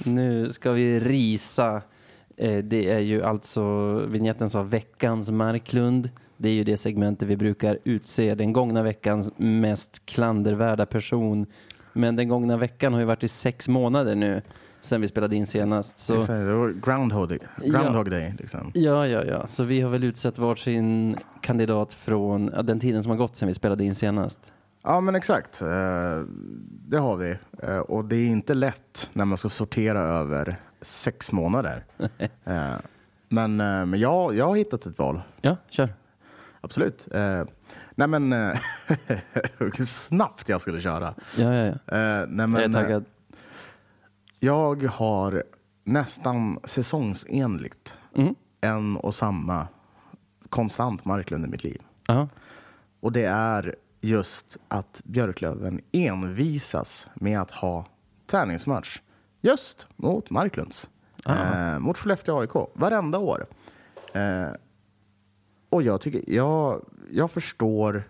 Nu 0.05 0.49
ska 0.49 0.71
vi 0.71 0.99
risa. 0.99 1.81
Eh, 2.37 2.57
Det 2.57 2.89
är 2.89 2.99
ju 2.99 3.23
alltså 3.23 3.93
vignetten 4.05 4.49
sa 4.49 4.61
veckans 4.63 5.29
Marklund. 5.31 6.09
Det 6.37 6.49
är 6.49 6.53
ju 6.53 6.63
det 6.63 6.77
segmentet 6.77 7.27
vi 7.27 7.37
brukar 7.37 7.79
utse 7.83 8.35
den 8.35 8.53
gångna 8.53 8.83
veckans 8.83 9.31
mest 9.37 10.05
klandervärda 10.05 10.85
person. 10.85 11.45
Men 11.93 12.15
den 12.15 12.27
gångna 12.27 12.57
veckan 12.57 12.93
har 12.93 12.99
ju 12.99 13.05
varit 13.05 13.23
i 13.23 13.27
sex 13.27 13.67
månader 13.67 14.15
nu 14.15 14.41
sen 14.83 15.01
vi 15.01 15.07
spelade 15.07 15.35
in 15.35 15.47
senast. 15.47 15.99
Så 15.99 16.13
Exakt, 16.15 16.29
Det 16.45 16.53
var 16.53 16.69
groundhog, 16.69 17.37
groundhog 17.57 18.09
day. 18.11 18.33
Liksom. 18.39 18.71
Ja, 18.73 19.07
ja, 19.07 19.23
ja. 19.23 19.47
Så 19.47 19.63
vi 19.63 19.81
har 19.81 19.89
väl 19.89 20.03
utsett 20.03 20.37
varsin 20.37 21.17
kandidat 21.41 21.93
från 21.93 22.45
den 22.63 22.79
tiden 22.79 23.03
som 23.03 23.09
har 23.09 23.17
gått 23.17 23.35
sen 23.35 23.47
vi 23.47 23.53
spelade 23.53 23.83
in 23.85 23.95
senast. 23.95 24.39
Ja, 24.83 25.01
men 25.01 25.15
exakt. 25.15 25.61
Eh, 25.61 25.67
Det 26.87 26.97
har 26.97 27.15
vi. 27.15 27.37
Eh, 27.63 27.77
Och 27.77 28.05
det 28.05 28.15
är 28.15 28.25
inte 28.27 28.53
lätt 28.53 29.09
när 29.13 29.25
man 29.25 29.37
ska 29.37 29.49
sortera 29.49 29.99
över 29.99 30.55
sex 30.81 31.31
månader. 31.31 31.85
Eh, 32.45 32.73
Men, 33.29 33.55
men 33.55 33.93
jag, 33.99 34.35
jag 34.35 34.47
har 34.47 34.55
hittat 34.55 34.85
ett 34.85 34.99
val. 34.99 35.21
Ja, 35.41 35.57
kör. 35.69 35.89
Absolut. 36.61 37.07
Nej, 37.95 38.07
men 38.07 38.31
hur 39.57 39.85
snabbt 39.85 40.49
jag 40.49 40.61
skulle 40.61 40.79
köra. 40.81 41.13
Ja, 41.37 41.53
ja, 41.55 41.65
ja. 41.65 41.73
Nej, 42.25 42.47
men, 42.47 42.53
Jag 42.53 42.63
är 42.63 42.73
taggad. 42.73 43.05
Jag 44.43 44.83
har 44.83 45.43
nästan 45.83 46.59
säsongsenligt 46.63 47.97
Mm. 48.15 48.35
en 48.61 48.97
och 48.97 49.15
samma 49.15 49.67
konstant 50.49 51.05
Marklund 51.05 51.45
i 51.45 51.47
mitt 51.47 51.63
liv. 51.63 51.81
Ja. 52.07 52.27
Och 52.99 53.11
det 53.11 53.23
är 53.25 53.75
just 54.01 54.57
att 54.67 55.01
Björklöven 55.05 55.81
envisas 55.91 57.09
med 57.13 57.41
att 57.41 57.51
ha 57.51 57.85
träningsmatch 58.27 59.01
just 59.41 59.87
mot 59.95 60.29
Marklunds. 60.29 60.89
Eh, 61.25 61.79
mot 61.79 61.97
Skellefteå 61.97 62.39
AIK, 62.39 62.69
varenda 62.73 63.17
år. 63.19 63.45
Eh, 64.13 64.47
och 65.69 65.83
jag 65.83 66.01
tycker, 66.01 66.23
jag, 66.27 66.85
jag 67.11 67.31
förstår, 67.31 68.03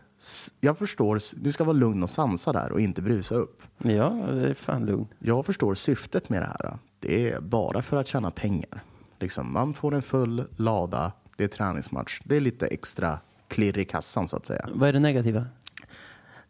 jag 0.59 0.77
förstår, 0.77 1.19
du 1.35 1.51
ska 1.51 1.63
vara 1.63 1.77
lugn 1.77 2.03
och 2.03 2.09
sansad 2.09 2.55
där 2.55 2.71
och 2.71 2.81
inte 2.81 3.01
brusa 3.01 3.35
upp. 3.35 3.61
ja, 3.77 4.09
det 4.09 4.49
är 4.49 4.53
fan 4.53 4.85
lugn. 4.85 5.07
Jag 5.19 5.45
förstår 5.45 5.75
syftet 5.75 6.29
med 6.29 6.41
det 6.41 6.45
här. 6.45 6.77
Det 6.99 7.31
är 7.31 7.41
bara 7.41 7.81
för 7.81 7.97
att 7.97 8.07
tjäna 8.07 8.31
pengar. 8.31 8.83
Liksom, 9.19 9.53
man 9.53 9.73
får 9.73 9.93
en 9.93 10.01
full 10.01 10.47
lada, 10.55 11.11
det 11.37 11.43
är 11.43 11.47
träningsmatch. 11.47 12.21
Det 12.23 12.35
är 12.35 12.39
lite 12.39 12.67
extra 12.67 13.19
klirr 13.47 13.77
i 13.77 13.85
kassan 13.85 14.27
så 14.27 14.35
att 14.35 14.45
säga. 14.45 14.69
Vad 14.73 14.89
är 14.89 14.93
det 14.93 14.99
negativa? 14.99 15.45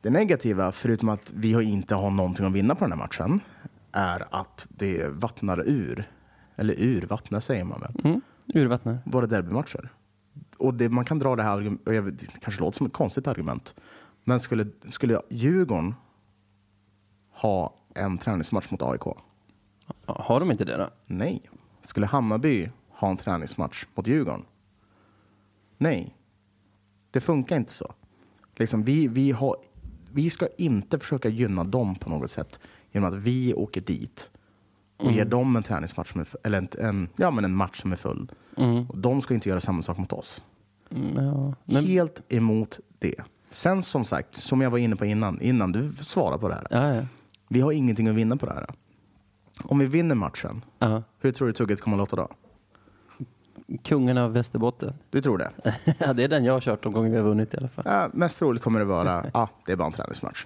Det 0.02 0.10
negativa, 0.10 0.72
förutom 0.72 1.10
att 1.10 1.32
vi 1.36 1.64
inte 1.64 1.96
har 1.96 2.12
någonting 2.12 2.46
att 2.46 2.54
vinna 2.54 2.76
på 2.76 2.86
den 2.86 2.92
här 2.92 3.00
matchen, 3.00 3.40
är 3.92 4.26
att 4.32 4.68
det 4.70 5.08
vattnar 5.08 5.68
ur. 5.68 6.10
Eller 6.56 6.76
urvattnar 6.80 7.40
säger 7.40 7.64
man 7.64 7.82
väl. 7.82 8.02
Mm. 8.04 8.22
Urvattnar. 8.54 8.98
Våra 9.06 9.26
derbymatcher. 9.26 9.90
Och 10.58 10.74
det, 10.74 10.90
man 10.90 11.06
kan 11.06 11.20
dra 11.20 11.36
det 11.36 11.44
här, 11.44 11.78
det 12.12 12.40
kanske 12.42 12.62
låter 12.62 12.78
som 12.78 12.88
ett 12.88 12.94
konstigt 12.94 13.28
argument, 13.28 13.76
men 14.24 14.40
skulle, 14.40 14.68
skulle 14.90 15.22
Djurgården 15.30 15.96
ha 17.32 17.76
en 17.94 18.18
träningsmatch 18.18 18.72
mot 18.72 18.82
AIK? 18.82 19.02
Har 20.06 20.40
de 20.40 20.52
inte 20.52 20.66
det 20.66 20.78
då? 20.78 20.90
Nej. 21.06 21.50
Skulle 21.82 22.06
Hammarby 22.06 22.70
ha 22.90 23.10
en 23.10 23.18
träningsmatch 23.18 23.86
mot 23.96 24.08
Djurgården? 24.08 24.46
Nej. 25.78 26.16
Det 27.12 27.22
funkar 27.22 27.58
inte 27.58 27.74
så. 27.74 27.94
Liksom, 28.56 28.84
vi, 28.84 29.08
vi, 29.08 29.32
har, 29.32 29.56
vi 30.12 30.30
ska 30.30 30.48
inte 30.58 31.00
försöka 31.00 31.30
gynna 31.30 31.64
dem 31.64 31.96
på 31.96 32.10
något 32.10 32.32
sätt 32.32 32.60
genom 32.92 33.10
att 33.10 33.20
vi 33.20 33.54
åker 33.54 33.82
dit 33.82 34.32
och 35.04 35.12
ger 35.12 35.26
dem 35.26 35.56
en 35.56 35.64
träningsmatch, 35.64 36.12
som 36.12 36.22
är, 36.22 36.28
eller 36.44 36.58
en, 36.58 36.68
en, 36.80 37.10
ja, 37.16 37.32
men 37.32 37.46
en 37.46 37.56
match 37.56 37.82
som 37.82 37.92
är 37.92 37.96
full. 37.96 38.32
Och 38.90 38.98
de 38.98 39.22
ska 39.22 39.34
inte 39.34 39.50
göra 39.50 39.62
samma 39.62 39.84
sak 39.84 39.98
mot 39.98 40.14
oss. 40.14 40.44
Mm, 40.92 41.26
ja. 41.26 41.54
Men, 41.66 41.86
Helt 41.86 42.22
emot 42.30 42.80
det. 43.00 43.16
Sen 43.52 43.84
som 43.84 44.06
sagt, 44.06 44.36
som 44.36 44.62
jag 44.62 44.70
var 44.70 44.78
inne 44.78 44.96
på 44.96 45.06
innan, 45.06 45.42
innan 45.42 45.72
du 45.72 45.94
svarar 45.94 46.38
på 46.38 46.50
det 46.50 46.56
här. 46.56 46.68
ja, 46.70 46.96
ja. 46.96 47.02
Vi 47.48 47.62
har 47.62 47.72
ingenting 47.72 48.08
att 48.08 48.16
vinna 48.16 48.38
på 48.38 48.46
det 48.46 48.54
här. 48.54 48.66
Om 49.64 49.80
vi 49.80 49.86
vinner 49.86 50.16
matchen, 50.16 50.66
ja. 50.80 51.04
hur 51.20 51.32
tror 51.32 51.48
du 51.48 51.54
tugget 51.54 51.82
kommer 51.82 51.98
att 51.98 52.12
låta 52.12 52.16
då? 52.16 52.28
Kungen 53.84 54.18
av 54.18 54.34
Västerbotten. 54.34 54.94
Du 55.10 55.22
tror 55.22 55.38
det? 55.38 55.52
ja, 56.00 56.14
det 56.14 56.24
är 56.24 56.28
den 56.28 56.46
jag 56.46 56.54
har 56.54 56.60
kört 56.62 56.84
de 56.84 56.94
gånger 56.94 57.10
vi 57.10 57.18
har 57.18 57.24
vunnit 57.24 57.54
i 57.54 57.58
alla 57.58 57.68
fall. 57.68 57.84
Ja, 57.88 58.10
mest 58.14 58.40
troligt 58.40 58.64
kommer 58.64 58.80
det 58.80 58.86
vara, 58.86 59.26
ja, 59.34 59.50
det 59.66 59.72
är 59.72 59.76
bara 59.76 59.86
en 59.86 59.94
träningsmatch. 59.94 60.46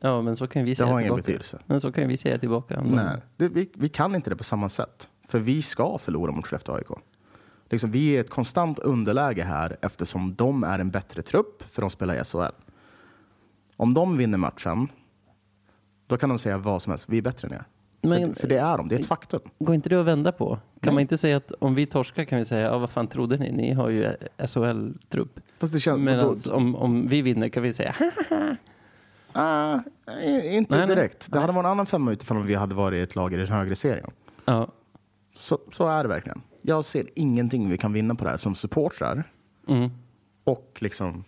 Ja, 0.00 0.22
men 0.22 0.36
så 0.36 0.46
kan 0.46 0.64
vi 0.64 0.70
Det 0.70 0.74
säga 0.76 0.86
har 0.86 1.00
ingen 1.00 1.04
tillbaka. 1.08 1.22
betydelse. 1.22 1.58
Men 1.66 1.80
så 1.80 1.92
kan 1.92 2.08
vi 2.08 2.16
säga 2.16 2.38
tillbaka. 2.38 2.82
Nej, 2.84 3.16
det, 3.36 3.48
vi, 3.48 3.70
vi 3.74 3.88
kan 3.88 4.14
inte 4.14 4.30
det 4.30 4.36
på 4.36 4.44
samma 4.44 4.68
sätt. 4.68 5.08
För 5.28 5.38
vi 5.38 5.62
ska 5.62 5.98
förlora 5.98 6.32
mot 6.32 6.46
Skellefteå 6.46 6.74
AIK. 6.74 6.86
Liksom, 7.70 7.90
vi 7.90 8.08
är 8.08 8.12
i 8.12 8.16
ett 8.16 8.30
konstant 8.30 8.78
underläge 8.78 9.42
här 9.42 9.76
eftersom 9.82 10.34
de 10.34 10.64
är 10.64 10.78
en 10.78 10.90
bättre 10.90 11.22
trupp 11.22 11.62
för 11.70 11.80
de 11.82 11.90
spelar 11.90 12.14
i 12.20 12.24
SHL. 12.24 12.42
Om 13.76 13.94
de 13.94 14.16
vinner 14.16 14.38
matchen, 14.38 14.88
då 16.06 16.16
kan 16.16 16.28
de 16.28 16.38
säga 16.38 16.58
vad 16.58 16.82
som 16.82 16.90
helst. 16.90 17.08
Vi 17.08 17.18
är 17.18 17.22
bättre 17.22 17.48
än 17.48 17.54
er. 17.54 17.64
Men- 18.04 18.34
för, 18.34 18.40
för 18.40 18.48
det 18.48 18.58
är 18.58 18.76
de, 18.78 18.88
det 18.88 18.94
är 18.94 19.00
ett 19.00 19.06
faktum. 19.06 19.40
Går 19.58 19.74
inte 19.74 19.88
det 19.88 20.00
att 20.00 20.06
vända 20.06 20.32
på? 20.32 20.46
Kan 20.48 20.60
Nej. 20.82 20.92
man 20.94 21.00
inte 21.00 21.16
säga 21.16 21.36
att 21.36 21.52
om 21.52 21.74
vi 21.74 21.86
torskar 21.86 22.24
kan 22.24 22.38
vi 22.38 22.44
säga, 22.44 22.66
ja 22.66 22.78
vad 22.78 22.90
fan 22.90 23.06
trodde 23.06 23.36
ni? 23.36 23.52
Ni 23.52 23.72
har 23.72 23.88
ju 23.88 24.08
SHL-trupp. 24.38 25.40
Det. 25.58 25.96
Medan 25.98 26.36
om, 26.50 26.76
om 26.76 27.08
vi 27.08 27.22
vinner 27.22 27.48
kan 27.48 27.62
vi 27.62 27.72
säga, 27.72 27.94
ah, 28.30 28.54
i- 30.24 30.56
inte 30.56 30.76
Nej, 30.76 30.86
nej. 30.86 30.96
direkt. 30.96 31.32
Det 31.32 31.38
hade 31.40 31.52
varit 31.52 31.64
en 31.64 31.70
annan 31.70 31.86
femma 31.86 32.12
utifrån 32.12 32.36
om 32.36 32.46
vi 32.46 32.54
hade 32.54 32.74
varit 32.74 33.08
ett 33.08 33.14
lag 33.16 33.34
i 33.34 33.36
den 33.36 33.48
högre 33.48 33.76
serien. 33.76 34.10
ja. 34.44 34.68
Så, 35.34 35.58
så 35.72 35.88
är 35.88 36.02
det 36.02 36.08
verkligen. 36.08 36.42
Jag 36.62 36.84
ser 36.84 37.06
ingenting 37.14 37.70
vi 37.70 37.78
kan 37.78 37.92
vinna 37.92 38.14
på 38.14 38.24
det 38.24 38.30
här 38.30 38.36
som 38.36 38.54
supportrar. 38.54 39.24
Mm. 39.68 39.90
och 40.44 40.78
liksom 40.80 41.24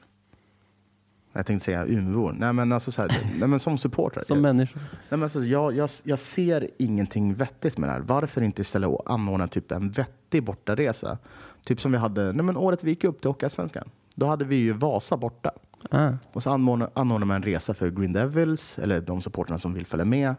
jag 1.33 1.47
tänkte 1.47 1.65
säga 1.65 1.85
Umeåbor. 1.87 2.33
Nej 2.39 2.53
men 2.53 2.73
alltså 2.73 2.93
så 2.93 3.03
här, 3.03 3.21
nej, 3.39 3.49
men 3.49 3.61
som 3.61 3.79
supportrar. 3.79 4.23
Som 4.23 4.41
människor. 4.41 4.81
nej, 4.91 4.91
men 5.11 5.23
alltså, 5.23 5.41
jag, 5.45 5.77
jag, 5.77 5.91
jag 6.05 6.19
ser 6.19 6.69
ingenting 6.79 7.35
vettigt 7.35 7.79
med 7.79 7.89
det 7.89 7.93
här. 7.93 8.01
Varför 8.01 8.43
inte 8.43 8.63
istället 8.63 8.91
anordna 9.07 9.49
typ 9.49 9.73
en 9.73 9.91
vettig 9.91 10.43
bortaresa? 10.45 11.19
Typ 11.65 11.81
som 11.81 11.93
vi 11.93 11.99
hade 11.99 12.33
nej, 12.33 12.45
men 12.45 12.57
året 12.57 12.85
vi 12.85 12.91
gick 12.91 13.05
upp 13.05 13.21
till 13.21 13.31
Hockeyallsvenskan. 13.31 13.89
Då 14.15 14.27
hade 14.27 14.45
vi 14.45 14.57
ju 14.57 14.73
Vasa 14.73 15.17
borta. 15.17 15.51
Ah. 15.91 16.11
Och 16.33 16.43
så 16.43 16.51
anordnar, 16.51 16.91
anordnar 16.95 17.27
man 17.27 17.37
en 17.37 17.43
resa 17.43 17.75
för 17.75 17.91
Green 17.91 18.13
Devils, 18.13 18.79
eller 18.79 19.01
de 19.01 19.21
supportrarna 19.21 19.59
som 19.59 19.75
vill 19.75 19.87
följa 19.87 20.05
med. 20.05 20.35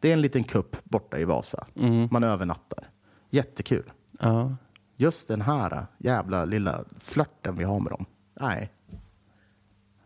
Det 0.00 0.08
är 0.08 0.12
en 0.12 0.20
liten 0.20 0.44
kupp 0.44 0.76
borta 0.84 1.18
i 1.18 1.24
Vasa. 1.24 1.66
Man 2.10 2.24
övernattar. 2.24 2.84
Jättekul. 3.30 3.92
Ja. 4.20 4.56
Just 4.96 5.28
den 5.28 5.40
här 5.40 5.86
jävla 5.98 6.44
lilla 6.44 6.84
flörten 7.00 7.56
vi 7.56 7.64
har 7.64 7.80
med 7.80 7.92
dem. 7.92 8.06
Nej. 8.40 8.72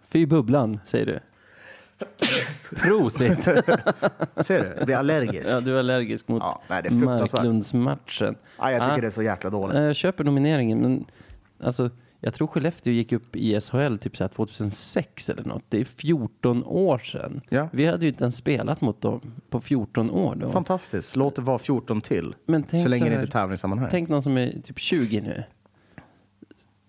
Fy 0.09 0.27
bubblan, 0.27 0.81
säger 0.85 1.07
du. 1.07 1.21
Prosit! 2.77 3.45
Ser 4.37 4.63
du? 4.63 4.75
Jag 4.77 4.85
blir 4.87 4.97
allergisk. 4.97 5.49
ja, 5.53 5.61
du 5.61 5.75
är 5.75 5.79
allergisk 5.79 6.29
mot 6.29 6.43
Ja, 6.43 6.63
nej. 6.69 6.91
Marklundsmatchen. 6.91 8.37
Ja, 8.59 8.71
jag 8.71 8.81
tycker 8.83 8.93
Ah. 8.93 9.01
det 9.01 9.07
är 9.07 9.11
så 9.11 9.23
jäkla 9.23 9.51
dåligt. 9.51 9.75
Nej, 9.75 9.85
Jag 9.87 9.97
köper 9.97 10.25
nomineringen, 10.25 10.79
men 10.81 11.05
alltså, 11.65 11.91
jag 12.25 12.35
tror 12.35 12.47
Skellefteå 12.47 12.93
gick 12.93 13.13
upp 13.13 13.37
i 13.37 13.61
SHL 13.61 13.97
typ 13.97 14.17
så 14.17 14.25
här 14.25 14.29
2006 14.29 15.31
eller 15.31 15.45
något. 15.45 15.63
Det 15.69 15.81
är 15.81 15.85
14 15.85 16.65
år 16.65 16.99
sedan. 16.99 17.41
Ja. 17.49 17.69
Vi 17.73 17.87
hade 17.87 18.05
ju 18.05 18.09
inte 18.11 18.25
ens 18.25 18.37
spelat 18.37 18.81
mot 18.81 19.01
dem 19.01 19.21
på 19.51 19.61
14 19.61 20.11
år 20.11 20.35
då. 20.35 20.51
Fantastiskt. 20.51 21.17
Låt 21.17 21.37
det 21.37 21.43
vara 21.43 21.59
14 21.59 22.01
till. 22.01 22.35
Men 22.47 22.63
tänk 22.63 22.83
så 22.85 22.89
länge 22.89 23.01
så 23.05 23.05
det 23.11 23.15
här- 23.17 23.23
inte 23.23 23.39
är 23.39 23.41
tävlingssammanhang. 23.41 23.89
Tänk 23.91 24.09
någon 24.09 24.23
som 24.23 24.39
är 24.39 24.61
typ 24.61 24.79
20 24.79 25.21
nu. 25.21 25.45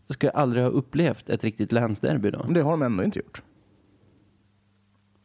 Ska 0.09 0.29
aldrig 0.29 0.63
ha 0.63 0.69
upplevt 0.71 1.29
ett 1.29 1.43
riktigt 1.43 1.71
länsderby 1.71 2.31
då. 2.31 2.41
Men 2.43 2.53
det 2.53 2.61
har 2.61 2.71
de 2.71 2.81
ändå 2.81 3.03
inte 3.03 3.19
gjort. 3.19 3.41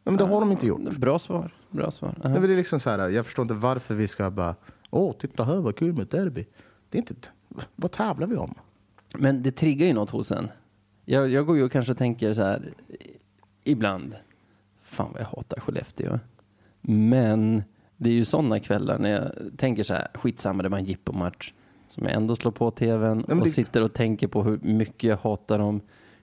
Ja, 0.03 0.11
men 0.11 0.17
det 0.17 0.23
har 0.25 0.39
de 0.39 0.51
inte 0.51 0.67
gjort. 0.67 0.97
Bra 0.97 1.19
svar. 1.19 1.53
Bra 1.69 1.91
svar. 1.91 2.09
Aha. 2.09 2.17
Nej, 2.23 2.39
men 2.39 2.49
Det 2.49 2.55
är 2.55 2.57
liksom 2.57 2.79
så 2.79 2.89
här, 2.89 3.09
jag 3.09 3.25
förstår 3.25 3.43
inte 3.43 3.53
varför 3.53 3.95
vi 3.95 4.07
ska 4.07 4.31
bara, 4.31 4.55
åh, 4.89 5.13
titta 5.19 5.43
här 5.43 5.55
vad 5.55 5.75
kul 5.75 5.93
med 5.93 6.03
ett 6.03 6.11
derby. 6.11 6.45
Det 6.89 6.97
är 6.97 6.99
inte, 7.01 7.13
vad 7.75 7.91
tävlar 7.91 8.27
vi 8.27 8.35
om? 8.35 8.55
Men 9.17 9.43
det 9.43 9.51
triggar 9.51 9.87
ju 9.87 9.93
något 9.93 10.09
hos 10.09 10.31
en. 10.31 10.47
Jag, 11.05 11.29
jag 11.29 11.45
går 11.45 11.57
ju 11.57 11.63
och 11.63 11.71
kanske 11.71 11.93
tänker 11.95 12.33
så 12.33 12.41
här 12.43 12.73
ibland. 13.63 14.15
Fan 14.81 15.09
vad 15.11 15.21
jag 15.21 15.25
hatar 15.27 15.59
Skellefteå. 15.59 16.19
Men 16.81 17.63
det 17.97 18.09
är 18.09 18.13
ju 18.13 18.25
sådana 18.25 18.59
kvällar 18.59 18.99
när 18.99 19.09
jag 19.11 19.31
tänker 19.57 19.83
så 19.83 19.93
här. 19.93 20.07
Skitsamma, 20.13 20.63
det 20.63 20.69
var 20.69 20.77
en 20.77 20.85
jippomatch. 20.85 21.53
Som 21.87 22.05
jag 22.05 22.13
ändå 22.13 22.35
slår 22.35 22.51
på 22.51 22.71
tvn 22.71 23.23
och 23.23 23.35
det- 23.37 23.49
sitter 23.51 23.81
och 23.83 23.93
tänker 23.93 24.27
på 24.27 24.43
hur 24.43 24.59
mycket 24.61 25.03
jag 25.09 25.17
hatar 25.17 25.59
dem. 25.59 25.81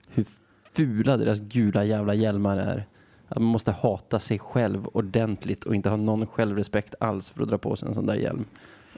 Hur 0.09 0.25
fula 0.73 1.17
deras 1.17 1.39
gula 1.39 1.83
jävla 1.85 2.13
hjälmar 2.13 2.57
är. 2.57 2.85
Att 3.27 3.37
man 3.37 3.43
måste 3.51 3.71
hata 3.71 4.19
sig 4.19 4.39
själv 4.39 4.87
ordentligt 4.93 5.63
och 5.63 5.75
inte 5.75 5.89
ha 5.89 5.97
någon 5.97 6.27
självrespekt 6.27 6.95
alls 6.99 7.29
för 7.29 7.43
att 7.43 7.49
dra 7.49 7.57
på 7.57 7.75
sig 7.75 7.87
en 7.87 7.93
sån 7.93 8.05
där 8.05 8.15
hjälm. 8.15 8.45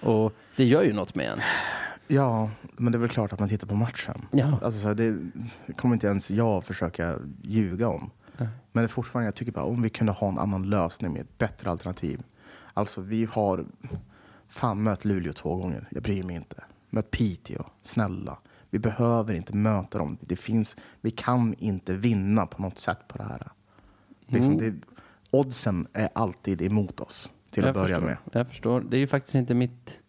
Och 0.02 0.34
det 0.56 0.66
gör 0.66 0.84
ju 0.84 0.94
något 0.94 1.16
med 1.16 1.26
en. 1.32 1.40
Ja, 2.12 2.50
men 2.78 2.92
det 2.92 2.98
är 2.98 3.00
väl 3.00 3.10
klart 3.10 3.34
att 3.34 3.40
man 3.40 3.50
tittar 3.50 3.68
på 3.68 3.76
matchen. 3.76 4.26
Ja. 4.32 4.60
Alltså, 4.64 4.80
så 4.82 4.94
det 4.94 5.18
kommer 5.78 5.96
inte 5.96 6.08
ens 6.08 6.32
jag 6.32 6.64
försöka 6.64 7.16
ljuga 7.42 7.88
om. 7.88 8.12
Men 8.72 8.84
det 8.84 8.86
är 8.86 8.88
fortfarande, 8.88 9.28
jag 9.28 9.36
tycker 9.36 9.52
bara 9.52 9.66
om 9.66 9.82
vi 9.82 9.90
kunde 9.90 10.12
ha 10.14 10.30
en 10.30 10.38
annan 10.40 10.70
lösning 10.70 11.14
med 11.14 11.22
ett 11.22 11.38
bättre 11.38 11.70
alternativ. 11.72 12.24
Alltså 12.74 13.02
vi 13.02 13.26
har, 13.26 13.66
fan 14.48 14.84
mött 14.84 15.06
Luleå 15.06 15.34
två 15.34 15.56
gånger, 15.56 15.88
jag 15.92 16.04
bryr 16.04 16.24
mig 16.24 16.36
inte. 16.36 16.64
Mött 16.90 17.12
Piteå, 17.12 17.66
snälla. 17.82 18.38
Vi 18.70 18.80
behöver 18.80 19.34
inte 19.34 19.56
möta 19.56 19.98
dem. 19.98 20.18
Det 20.22 20.36
finns, 20.36 20.76
vi 21.02 21.12
kan 21.12 21.54
inte 21.54 21.94
vinna 21.94 22.46
på 22.46 22.62
något 22.62 22.78
sätt 22.80 23.08
på 23.08 23.18
det 23.18 23.24
här. 23.24 23.48
Liksom 24.28 24.54
Mm. 24.54 24.66
det, 24.66 24.88
oddsen 25.38 25.88
är 25.94 26.10
alltid 26.16 26.62
emot 26.62 27.00
oss 27.00 27.30
till 27.52 27.64
att 27.64 27.68
jag 27.68 27.76
börja 27.76 27.88
förstår, 27.96 28.08
med. 28.08 28.18
Jag 28.32 28.48
förstår. 28.48 28.82
Det 28.82 28.98
är 28.98 29.00
ju 29.00 29.08
faktiskt 29.08 29.36
inte 29.36 29.54
mitt 29.54 30.00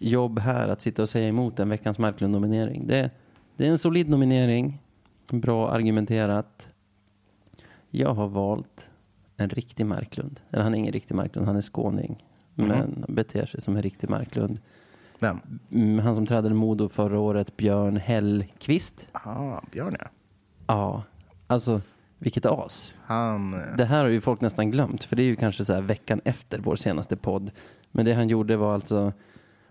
jobb 0.00 0.38
här 0.38 0.68
att 0.68 0.80
sitta 0.80 1.02
och 1.02 1.08
säga 1.08 1.28
emot 1.28 1.60
en 1.60 1.68
Veckans 1.68 1.98
Marklund-nominering. 1.98 2.86
Det, 2.86 3.10
det 3.56 3.66
är 3.66 3.70
en 3.70 3.78
solid 3.78 4.08
nominering. 4.08 4.78
Bra 5.30 5.70
argumenterat. 5.70 6.68
Jag 7.90 8.14
har 8.14 8.28
valt 8.28 8.88
en 9.36 9.48
riktig 9.50 9.86
Marklund. 9.86 10.40
Eller 10.50 10.62
han 10.62 10.74
är 10.74 10.78
ingen 10.78 10.92
riktig 10.92 11.14
Marklund, 11.14 11.46
han 11.46 11.56
är 11.56 11.60
skåning. 11.62 12.24
Mhm. 12.54 12.68
Men 12.68 13.04
beter 13.08 13.46
sig 13.46 13.60
som 13.60 13.76
en 13.76 13.82
riktig 13.82 14.10
Marklund. 14.10 14.58
Vem? 15.18 15.40
Mm, 15.72 15.98
Han 15.98 16.14
som 16.14 16.26
trädde 16.26 16.54
Modo 16.54 16.88
förra 16.88 17.18
året, 17.18 17.56
Björn 17.56 17.96
Hellqvist. 17.96 19.06
Ah, 19.12 19.60
Björn 19.72 19.96
ja. 20.00 20.06
Ja, 20.66 21.02
alltså 21.46 21.80
vilket 22.18 22.46
as. 22.46 22.94
Han, 23.02 23.54
eh, 23.54 23.60
Det 23.76 23.84
här 23.84 24.02
har 24.02 24.08
ju 24.08 24.20
folk 24.20 24.40
nästan 24.40 24.70
glömt, 24.70 25.04
för 25.04 25.16
det 25.16 25.22
är 25.22 25.26
ju 25.26 25.36
kanske 25.36 25.64
så 25.64 25.72
här 25.74 25.80
veckan 25.80 26.20
efter 26.24 26.58
vår 26.58 26.76
senaste 26.76 27.16
podd. 27.16 27.50
Men 27.92 28.04
det 28.04 28.14
han 28.14 28.28
gjorde 28.28 28.56
var 28.56 28.74
alltså, 28.74 29.12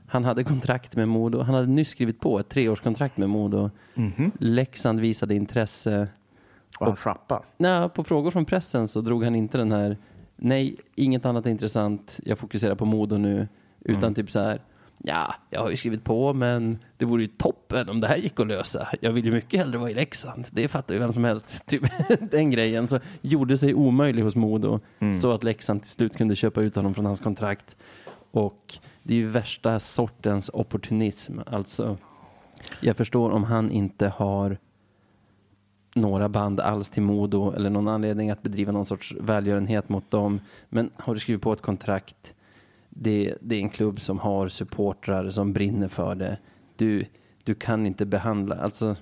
han 0.09 0.25
hade 0.25 0.43
kontrakt 0.43 0.95
med 0.95 1.07
Modo. 1.07 1.41
Han 1.41 1.55
hade 1.55 1.67
nyss 1.67 1.89
skrivit 1.89 2.19
på 2.19 2.39
ett 2.39 2.49
treårskontrakt 2.49 3.17
med 3.17 3.29
Modo. 3.29 3.69
mhm. 3.93 4.31
Leksand 4.39 4.99
visade 4.99 5.35
intresse. 5.35 6.07
och 6.79 6.85
han 6.85 6.95
schappa. 6.95 7.43
Nej, 7.57 7.89
på 7.89 8.03
frågor 8.03 8.31
från 8.31 8.45
pressen 8.45 8.87
så 8.87 9.01
drog 9.01 9.23
han 9.23 9.35
inte 9.35 9.57
den 9.57 9.71
här, 9.71 9.97
nej, 10.35 10.75
inget 10.95 11.25
annat 11.25 11.45
är 11.45 11.49
intressant, 11.49 12.19
jag 12.25 12.39
fokuserar 12.39 12.75
på 12.75 12.85
Modo 12.85 13.17
nu. 13.17 13.47
Utan 13.85 14.13
typ 14.15 14.31
så 14.31 14.39
här, 14.39 14.61
ja, 14.97 15.35
jag 15.49 15.61
har 15.61 15.69
ju 15.69 15.75
skrivit 15.77 16.03
på, 16.03 16.33
men 16.33 16.77
det 16.97 17.05
vore 17.05 17.21
ju 17.21 17.27
toppen 17.27 17.89
om 17.89 18.01
det 18.01 18.07
här 18.07 18.17
gick 18.17 18.39
att 18.39 18.47
lösa. 18.47 18.87
Jag 19.01 19.11
vill 19.11 19.25
ju 19.25 19.31
mycket 19.31 19.59
hellre 19.59 19.77
vara 19.77 19.89
i 19.91 19.93
Leksand. 19.93 20.45
Det 20.51 20.67
fattar 20.67 20.93
ju 20.93 20.99
vem 20.99 21.13
som 21.13 21.23
helst. 21.23 21.65
Typ 21.65 21.83
den 22.31 22.51
grejen. 22.51 22.87
Så 22.87 22.99
gjorde 23.21 23.57
sig 23.57 23.73
omöjlig 23.73 24.21
hos 24.23 24.35
Modo. 24.35 24.79
Så 25.21 25.31
att 25.31 25.43
Leksand 25.43 25.81
till 25.81 25.91
slut 25.91 26.17
kunde 26.17 26.35
köpa 26.35 26.61
ut 26.61 26.75
honom 26.75 26.93
från 26.93 27.05
hans 27.05 27.19
kontrakt. 27.19 27.75
Och 28.31 28.77
det 29.09 29.15
är 29.15 29.17
ju 29.17 29.27
värsta 29.27 29.79
sortens 29.79 30.49
opportunism. 30.53 31.39
Alltså, 31.45 31.97
jag 32.81 32.97
förstår 32.97 33.29
om 33.31 33.43
han 33.43 33.71
inte 33.71 34.07
har 34.07 34.57
några 35.95 36.29
band 36.29 36.59
alls 36.59 36.89
till 36.89 37.03
Modo 37.03 37.51
eller 37.51 37.69
någon 37.69 37.87
anledning 37.87 38.29
att 38.29 38.43
bedriva 38.43 38.71
någon 38.71 38.85
sorts 38.85 39.15
välgörenhet 39.19 39.89
mot 39.89 40.11
dem. 40.11 40.39
Men 40.69 40.91
har 40.95 41.13
du 41.13 41.19
skrivit 41.19 41.41
på 41.41 41.53
ett 41.53 41.61
kontrakt, 41.61 42.33
det, 42.89 43.35
det 43.41 43.55
är 43.55 43.59
en 43.59 43.69
klubb 43.69 44.01
som 44.01 44.19
har 44.19 44.47
supportrar 44.47 45.29
som 45.29 45.53
brinner 45.53 45.87
för 45.87 46.15
det. 46.15 46.37
Du, 46.75 47.05
du 47.43 47.55
kan 47.55 47.85
inte 47.85 48.05
behandla, 48.05 48.55
alltså 48.55 48.95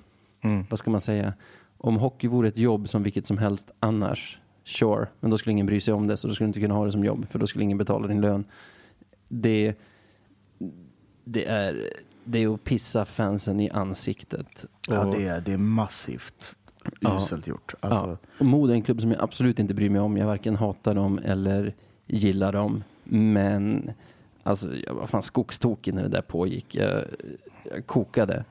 vad 0.69 0.79
ska 0.79 0.91
man 0.91 1.01
säga? 1.01 1.33
Om 1.77 1.97
hockey 1.97 2.27
vore 2.27 2.47
ett 2.47 2.57
jobb 2.57 2.89
som 2.89 3.03
vilket 3.03 3.27
som 3.27 3.37
helst 3.37 3.71
annars, 3.79 4.39
sure, 4.63 5.07
men 5.19 5.31
då 5.31 5.37
skulle 5.37 5.51
ingen 5.51 5.65
bry 5.65 5.81
sig 5.81 5.93
om 5.93 6.07
det 6.07 6.17
så 6.17 6.27
då 6.27 6.33
skulle 6.33 6.45
du 6.45 6.49
inte 6.49 6.59
kunna 6.59 6.75
ha 6.75 6.85
det 6.85 6.91
som 6.91 7.05
jobb 7.05 7.27
för 7.29 7.39
då 7.39 7.47
skulle 7.47 7.63
ingen 7.63 7.77
betala 7.77 8.07
din 8.07 8.21
lön. 8.21 8.45
Det, 9.27 9.75
det, 11.27 11.45
är, 11.45 11.89
det 12.23 12.43
är 12.43 12.53
att 12.53 12.63
pissa 12.63 13.05
fansen 13.05 13.59
i 13.59 13.69
ansiktet. 13.69 14.65
Ja, 14.87 15.05
Och- 15.05 15.15
det 15.15 15.27
är, 15.27 15.41
det 15.41 15.53
är 15.53 15.57
massivt 15.57 16.55
Ja. 16.99 17.17
uselt 17.21 17.47
gjort. 17.47 17.73
Alltså, 17.79 18.07
Ja. 18.07 18.17
Och 18.39 18.45
Modo 18.45 18.71
är 18.71 18.75
en 18.75 18.81
klubb 18.81 19.01
som 19.01 19.11
jag 19.11 19.21
absolut 19.21 19.59
inte 19.59 19.73
bryr 19.73 19.89
mig 19.89 20.01
om. 20.01 20.17
Jag 20.17 20.25
varken 20.27 20.55
hatar 20.55 20.95
dem 20.95 21.19
eller 21.23 21.73
gillar 22.05 22.53
dem. 22.53 22.83
Men 23.03 23.91
alltså, 24.43 24.75
jag 24.75 24.93
var 24.93 25.07
fan 25.07 25.21
skogstokig 25.23 25.93
när 25.93 26.03
det 26.03 26.09
där 26.09 26.21
pågick. 26.21 26.75
Jag, 26.75 27.03
jag 27.63 27.85
kokade. 27.85 28.45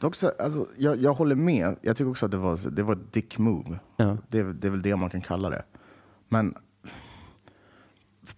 Det 0.00 0.06
också, 0.06 0.32
alltså, 0.38 0.66
jag, 0.76 1.02
jag 1.02 1.12
håller 1.14 1.34
med. 1.34 1.76
Jag 1.82 1.96
tycker 1.96 2.10
också 2.10 2.26
att 2.26 2.32
det 2.32 2.38
var, 2.38 2.70
det 2.70 2.82
var 2.82 2.92
ett 2.92 3.12
dick 3.12 3.38
move. 3.38 3.78
Ja. 3.96 4.16
Det, 4.28 4.42
det 4.52 4.66
är 4.66 4.70
väl 4.70 4.82
det 4.82 4.96
man 4.96 5.10
kan 5.10 5.20
kalla 5.20 5.50
det. 5.50 5.62
Men 6.28 6.54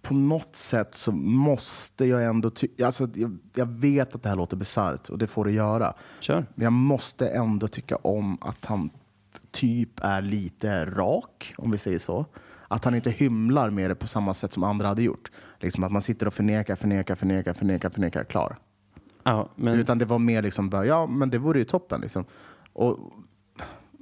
på 0.03 0.13
något 0.13 0.55
sätt 0.55 0.95
så 0.95 1.11
måste 1.11 2.05
jag 2.05 2.25
ändå 2.25 2.49
tycka... 2.49 2.85
Alltså, 2.85 3.07
jag, 3.13 3.37
jag 3.55 3.65
vet 3.65 4.15
att 4.15 4.23
det 4.23 4.29
här 4.29 4.35
låter 4.35 4.57
bisarrt 4.57 5.09
och 5.09 5.17
det 5.17 5.27
får 5.27 5.45
det 5.45 5.51
göra. 5.51 5.93
Kör. 6.19 6.45
Men 6.55 6.63
jag 6.63 6.73
måste 6.73 7.29
ändå 7.29 7.67
tycka 7.67 7.95
om 7.95 8.37
att 8.41 8.65
han 8.65 8.89
typ 9.51 9.99
är 10.01 10.21
lite 10.21 10.85
rak, 10.85 11.53
om 11.57 11.71
vi 11.71 11.77
säger 11.77 11.99
så. 11.99 12.25
Att 12.67 12.85
han 12.85 12.95
inte 12.95 13.11
hymlar 13.11 13.69
med 13.69 13.89
det 13.89 13.95
på 13.95 14.07
samma 14.07 14.33
sätt 14.33 14.53
som 14.53 14.63
andra 14.63 14.87
hade 14.87 15.03
gjort. 15.03 15.31
Liksom 15.59 15.83
att 15.83 15.91
man 15.91 16.01
sitter 16.01 16.27
och 16.27 16.33
förnekar, 16.33 16.75
förnekar, 16.75 17.15
förnekar, 17.15 17.53
förnekar, 17.53 17.89
förnekar, 17.89 18.23
klar. 18.23 18.57
Ja, 19.23 19.49
men 19.55 19.79
Utan 19.79 19.97
det 19.97 20.05
var 20.05 20.19
mer 20.19 20.41
liksom, 20.41 20.69
bara, 20.69 20.85
ja 20.85 21.07
men 21.07 21.29
det 21.29 21.37
vore 21.37 21.59
ju 21.59 21.65
toppen. 21.65 22.01
Liksom. 22.01 22.25
Och 22.73 22.97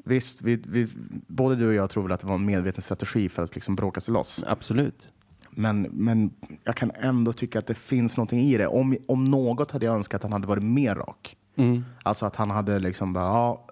visst, 0.06 0.42
vi, 0.42 0.64
vi, 0.68 0.88
både 1.28 1.56
du 1.56 1.68
och 1.68 1.74
jag 1.74 1.90
tror 1.90 2.04
väl 2.04 2.12
att 2.12 2.20
det 2.20 2.28
var 2.28 2.36
en 2.36 2.46
medveten 2.46 2.82
strategi 2.82 3.30
för 3.30 3.44
att 3.44 3.56
liksom 3.56 3.76
bråka 3.76 4.02
sig 4.02 4.14
loss. 4.14 4.44
absolut. 4.48 5.10
Men, 5.52 5.82
men 5.82 6.32
jag 6.64 6.76
kan 6.76 6.92
ändå 6.92 7.34
tycka 7.34 7.60
att 7.60 7.68
det 7.68 7.76
finns 7.76 8.18
någonting 8.18 8.40
i 8.40 8.58
det. 8.58 8.68
Om, 8.68 8.98
om 9.08 9.26
något 9.26 9.72
hade 9.72 9.86
jag 9.86 9.96
önskat 9.96 10.16
att 10.16 10.24
han 10.24 10.32
hade 10.32 10.48
varit 10.48 10.64
mer 10.64 10.96
rak. 10.96 11.38
Mm. 11.56 11.86
Alltså 12.04 12.26
att 12.26 12.36
han 12.36 12.50
hade 12.50 12.80
liksom 12.80 13.14
bara, 13.14 13.24
ja, 13.24 13.68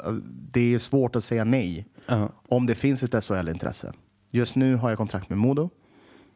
det 0.51 0.73
är 0.73 0.79
svårt 0.79 1.15
att 1.15 1.23
säga 1.23 1.43
nej. 1.43 1.85
Ja. 2.07 2.29
Om 2.47 2.65
det 2.65 2.75
finns 2.75 3.03
ett 3.03 3.23
SHL-intresse. 3.23 3.93
Just 4.31 4.55
nu 4.55 4.75
har 4.75 4.89
jag 4.89 4.97
kontrakt 4.97 5.29
med 5.29 5.37
Modo. 5.37 5.69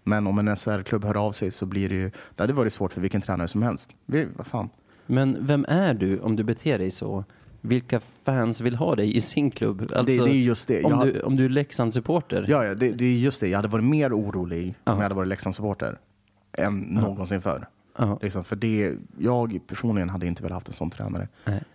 Men 0.03 0.27
om 0.27 0.39
en 0.39 0.55
SHL-klubb 0.55 1.05
hör 1.05 1.17
av 1.17 1.31
sig 1.31 1.51
så 1.51 1.65
blir 1.65 1.89
det 1.89 1.95
ju, 1.95 2.11
det 2.35 2.43
hade 2.43 2.53
varit 2.53 2.73
svårt 2.73 2.93
för 2.93 3.01
vilken 3.01 3.21
tränare 3.21 3.47
som 3.47 3.63
helst. 3.63 3.91
Vi, 4.05 4.27
vad 4.35 4.47
fan. 4.47 4.69
Men 5.05 5.37
vem 5.47 5.65
är 5.67 5.93
du 5.93 6.19
om 6.19 6.35
du 6.35 6.43
beter 6.43 6.79
dig 6.79 6.91
så? 6.91 7.23
Vilka 7.61 8.01
fans 8.25 8.61
vill 8.61 8.75
ha 8.75 8.95
dig 8.95 9.17
i 9.17 9.21
sin 9.21 9.51
klubb? 9.51 9.81
Alltså, 9.81 10.03
det 10.03 10.31
är 10.31 10.33
just 10.33 10.67
det. 10.67 10.83
Om, 10.83 10.91
Jag 10.91 11.07
du, 11.13 11.19
om 11.21 11.35
du 11.35 11.45
är 11.45 11.49
Leksandssupporter? 11.49 12.45
Ja, 12.47 12.65
ja 12.65 12.75
det, 12.75 12.89
det 12.89 13.05
är 13.05 13.17
just 13.17 13.41
det. 13.41 13.47
Jag 13.47 13.57
hade 13.57 13.67
varit 13.67 13.85
mer 13.85 14.13
orolig 14.19 14.75
Ja. 14.83 14.91
om 14.91 14.97
jag 14.97 15.03
hade 15.03 15.15
varit 15.15 15.27
Leksandssupporter 15.27 15.99
än 16.57 16.79
någonsin 16.79 17.41
förr. 17.41 17.67
Ja. 17.97 18.19
Liksom, 18.21 18.43
för 18.43 18.55
det, 18.55 18.93
jag 19.17 19.59
personligen 19.67 20.09
hade 20.09 20.27
inte 20.27 20.43
velat 20.43 20.55
haft 20.55 20.67
en 20.67 20.73
sån 20.73 20.89
tränare 20.89 21.27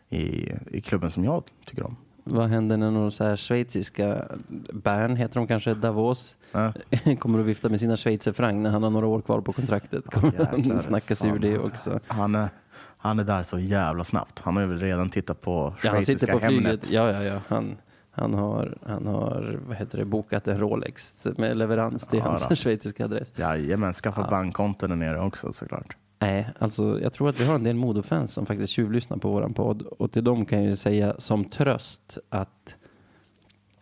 i, 0.08 0.52
i 0.70 0.80
klubben 0.80 1.10
som 1.10 1.24
jag 1.24 1.42
tycker 1.64 1.86
om. 1.86 1.96
Vad 2.24 2.48
händer 2.48 2.76
när 2.76 2.90
några 2.90 3.10
så 3.10 3.24
här 3.24 3.36
schweiziska, 3.36 4.24
Bern 4.72 5.16
heter 5.16 5.34
de 5.34 5.46
kanske, 5.46 5.74
Davos, 5.74 6.36
Ja. 6.52 6.72
kommer 7.18 7.38
att 7.40 7.46
vifta 7.46 7.68
med 7.68 7.80
sina 7.80 7.96
schweizerfranc 7.96 8.62
när 8.62 8.70
han 8.70 8.82
har 8.82 8.90
några 8.90 9.06
år 9.06 9.20
kvar 9.20 9.40
på 9.40 9.52
kontraktet? 9.52 10.04
Kommer 10.06 10.26
jäklar. 10.32 10.64
han 10.70 10.80
snacka 10.80 11.14
sig 11.16 11.30
ur 11.30 11.38
det 11.38 11.58
också? 11.58 12.00
Han, 12.06 12.46
han 12.98 13.18
är 13.18 13.24
där 13.24 13.42
så 13.42 13.58
jävla 13.58 14.04
snabbt. 14.04 14.40
Han 14.40 14.56
har 14.56 14.62
ju 14.62 14.76
redan 14.78 15.10
tittat 15.10 15.40
på 15.40 15.74
Ja, 15.82 15.90
han 15.90 16.02
sitter 16.02 16.26
på 16.32 16.38
flyget. 16.40 16.54
Hemnet. 16.64 16.90
Ja, 16.92 17.10
ja, 17.12 17.22
ja. 17.22 17.40
Han, 17.48 17.76
han, 18.10 18.34
har, 18.34 18.78
han 18.86 19.06
har 19.06 19.60
vad 19.66 19.76
heter 19.76 19.98
det, 19.98 20.04
bokat 20.04 20.48
en 20.48 20.60
Rolex 20.60 21.26
med 21.36 21.56
leverans 21.56 22.06
till 22.06 22.18
Ja, 22.18 22.24
hans 22.24 22.46
då. 22.48 22.54
schweiziska 22.56 23.04
adress. 23.04 23.32
Jajamän, 23.38 23.92
skaffa 23.92 24.30
bankkonto 24.30 24.86
där 24.86 24.96
nere 24.96 25.20
också 25.20 25.52
såklart. 25.52 25.96
Nej, 26.20 26.48
alltså 26.58 27.00
jag 27.00 27.12
tror 27.12 27.28
att 27.28 27.40
vi 27.40 27.44
har 27.44 27.54
en 27.54 27.64
del 27.64 27.76
Modofans 27.76 28.32
som 28.32 28.46
faktiskt 28.46 28.72
tjuvlyssnar 28.72 29.16
på 29.16 29.30
våran 29.30 29.54
podd. 29.54 29.82
Och 29.82 30.12
till 30.12 30.24
dem 30.24 30.46
kan 30.46 30.58
jag 30.58 30.68
ju 30.68 30.76
säga 30.76 31.14
som 31.18 31.44
tröst 31.44 32.18
att 32.28 32.76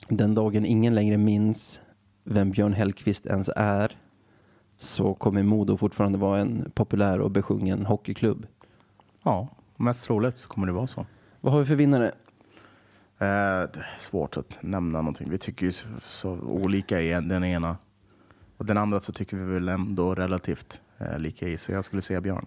den 0.08 0.34
dagen 0.34 0.66
ingen 0.66 0.94
längre 0.94 1.16
minns 1.16 1.80
vem 2.24 2.50
Björn 2.50 2.72
Hellkvist 2.72 3.26
ens 3.26 3.50
är 3.56 3.96
så 4.78 5.14
kommer 5.14 5.42
Modo 5.42 5.76
fortfarande 5.76 6.18
vara 6.18 6.40
en 6.40 6.70
populär 6.74 7.20
och 7.20 7.30
besjungen 7.30 7.86
hockeyklubb. 7.86 8.46
Ja, 9.26 9.48
mest 9.76 10.04
troligt 10.04 10.36
så 10.36 10.48
kommer 10.48 10.66
det 10.66 10.72
vara 10.72 10.86
så. 10.86 11.06
Vad 11.40 11.52
har 11.52 11.60
vi 11.60 11.66
för 11.66 11.74
vinnare? 11.74 12.06
Eh, 12.06 12.14
det 13.18 13.78
är 13.78 13.98
svårt 13.98 14.36
att 14.36 14.58
nämna 14.60 14.98
någonting. 14.98 15.30
Vi 15.30 15.38
tycker 15.38 15.66
ju 15.66 15.72
så, 15.72 15.88
så 16.00 16.30
olika 16.30 17.00
i 17.00 17.10
den 17.10 17.44
ena. 17.44 17.76
Och 18.56 18.66
den 18.66 18.78
andra 18.78 19.00
så 19.00 19.12
tycker 19.12 19.36
vi 19.36 19.54
väl 19.54 19.68
ändå 19.68 20.14
relativt 20.14 20.80
eh, 20.98 21.18
lika 21.18 21.48
i. 21.48 21.58
Så 21.58 21.72
jag 21.72 21.84
skulle 21.84 22.02
säga 22.02 22.20
Björn. 22.20 22.46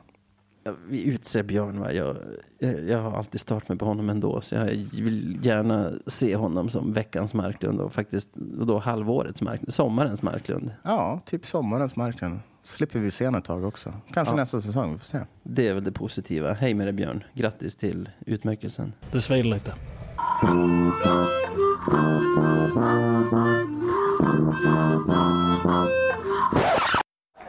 Vi 0.87 1.03
utser 1.03 1.43
Björn. 1.43 1.79
Va? 1.79 1.93
Jag, 1.93 2.17
jag, 2.59 2.83
jag 2.89 3.01
har 3.01 3.17
alltid 3.17 3.41
stört 3.41 3.69
mig 3.69 3.77
på 3.77 3.85
honom 3.85 4.09
ändå. 4.09 4.41
Så 4.41 4.55
jag 4.55 4.65
vill 5.03 5.39
gärna 5.45 5.91
se 6.07 6.35
honom 6.35 6.69
som 6.69 6.93
veckans 6.93 7.33
Marklund 7.33 7.79
och 7.81 7.93
faktiskt 7.93 8.29
då 8.35 8.79
halvårets 8.79 9.41
Marklund, 9.41 9.73
sommarens 9.73 10.21
Marklund. 10.21 10.71
Ja, 10.83 11.21
typ 11.25 11.45
sommarens 11.45 11.95
marknad. 11.95 12.39
Slipper 12.61 12.99
vi 12.99 13.11
se 13.11 13.25
honom 13.25 13.39
ett 13.39 13.45
tag 13.45 13.63
också. 13.65 13.93
Kanske 14.13 14.31
Ja. 14.33 14.35
nästa 14.35 14.61
säsong, 14.61 14.91
vi 14.91 14.97
får 14.97 15.05
se. 15.05 15.19
Det 15.43 15.67
är 15.67 15.73
väl 15.73 15.83
det 15.83 15.91
positiva. 15.91 16.53
Hej 16.53 16.73
med 16.73 16.87
dig 16.87 16.93
Björn. 16.93 17.23
Grattis 17.33 17.75
till 17.75 18.09
utmärkelsen. 18.25 18.93
Det 19.11 19.21
svider 19.21 19.49
lite. 19.49 19.73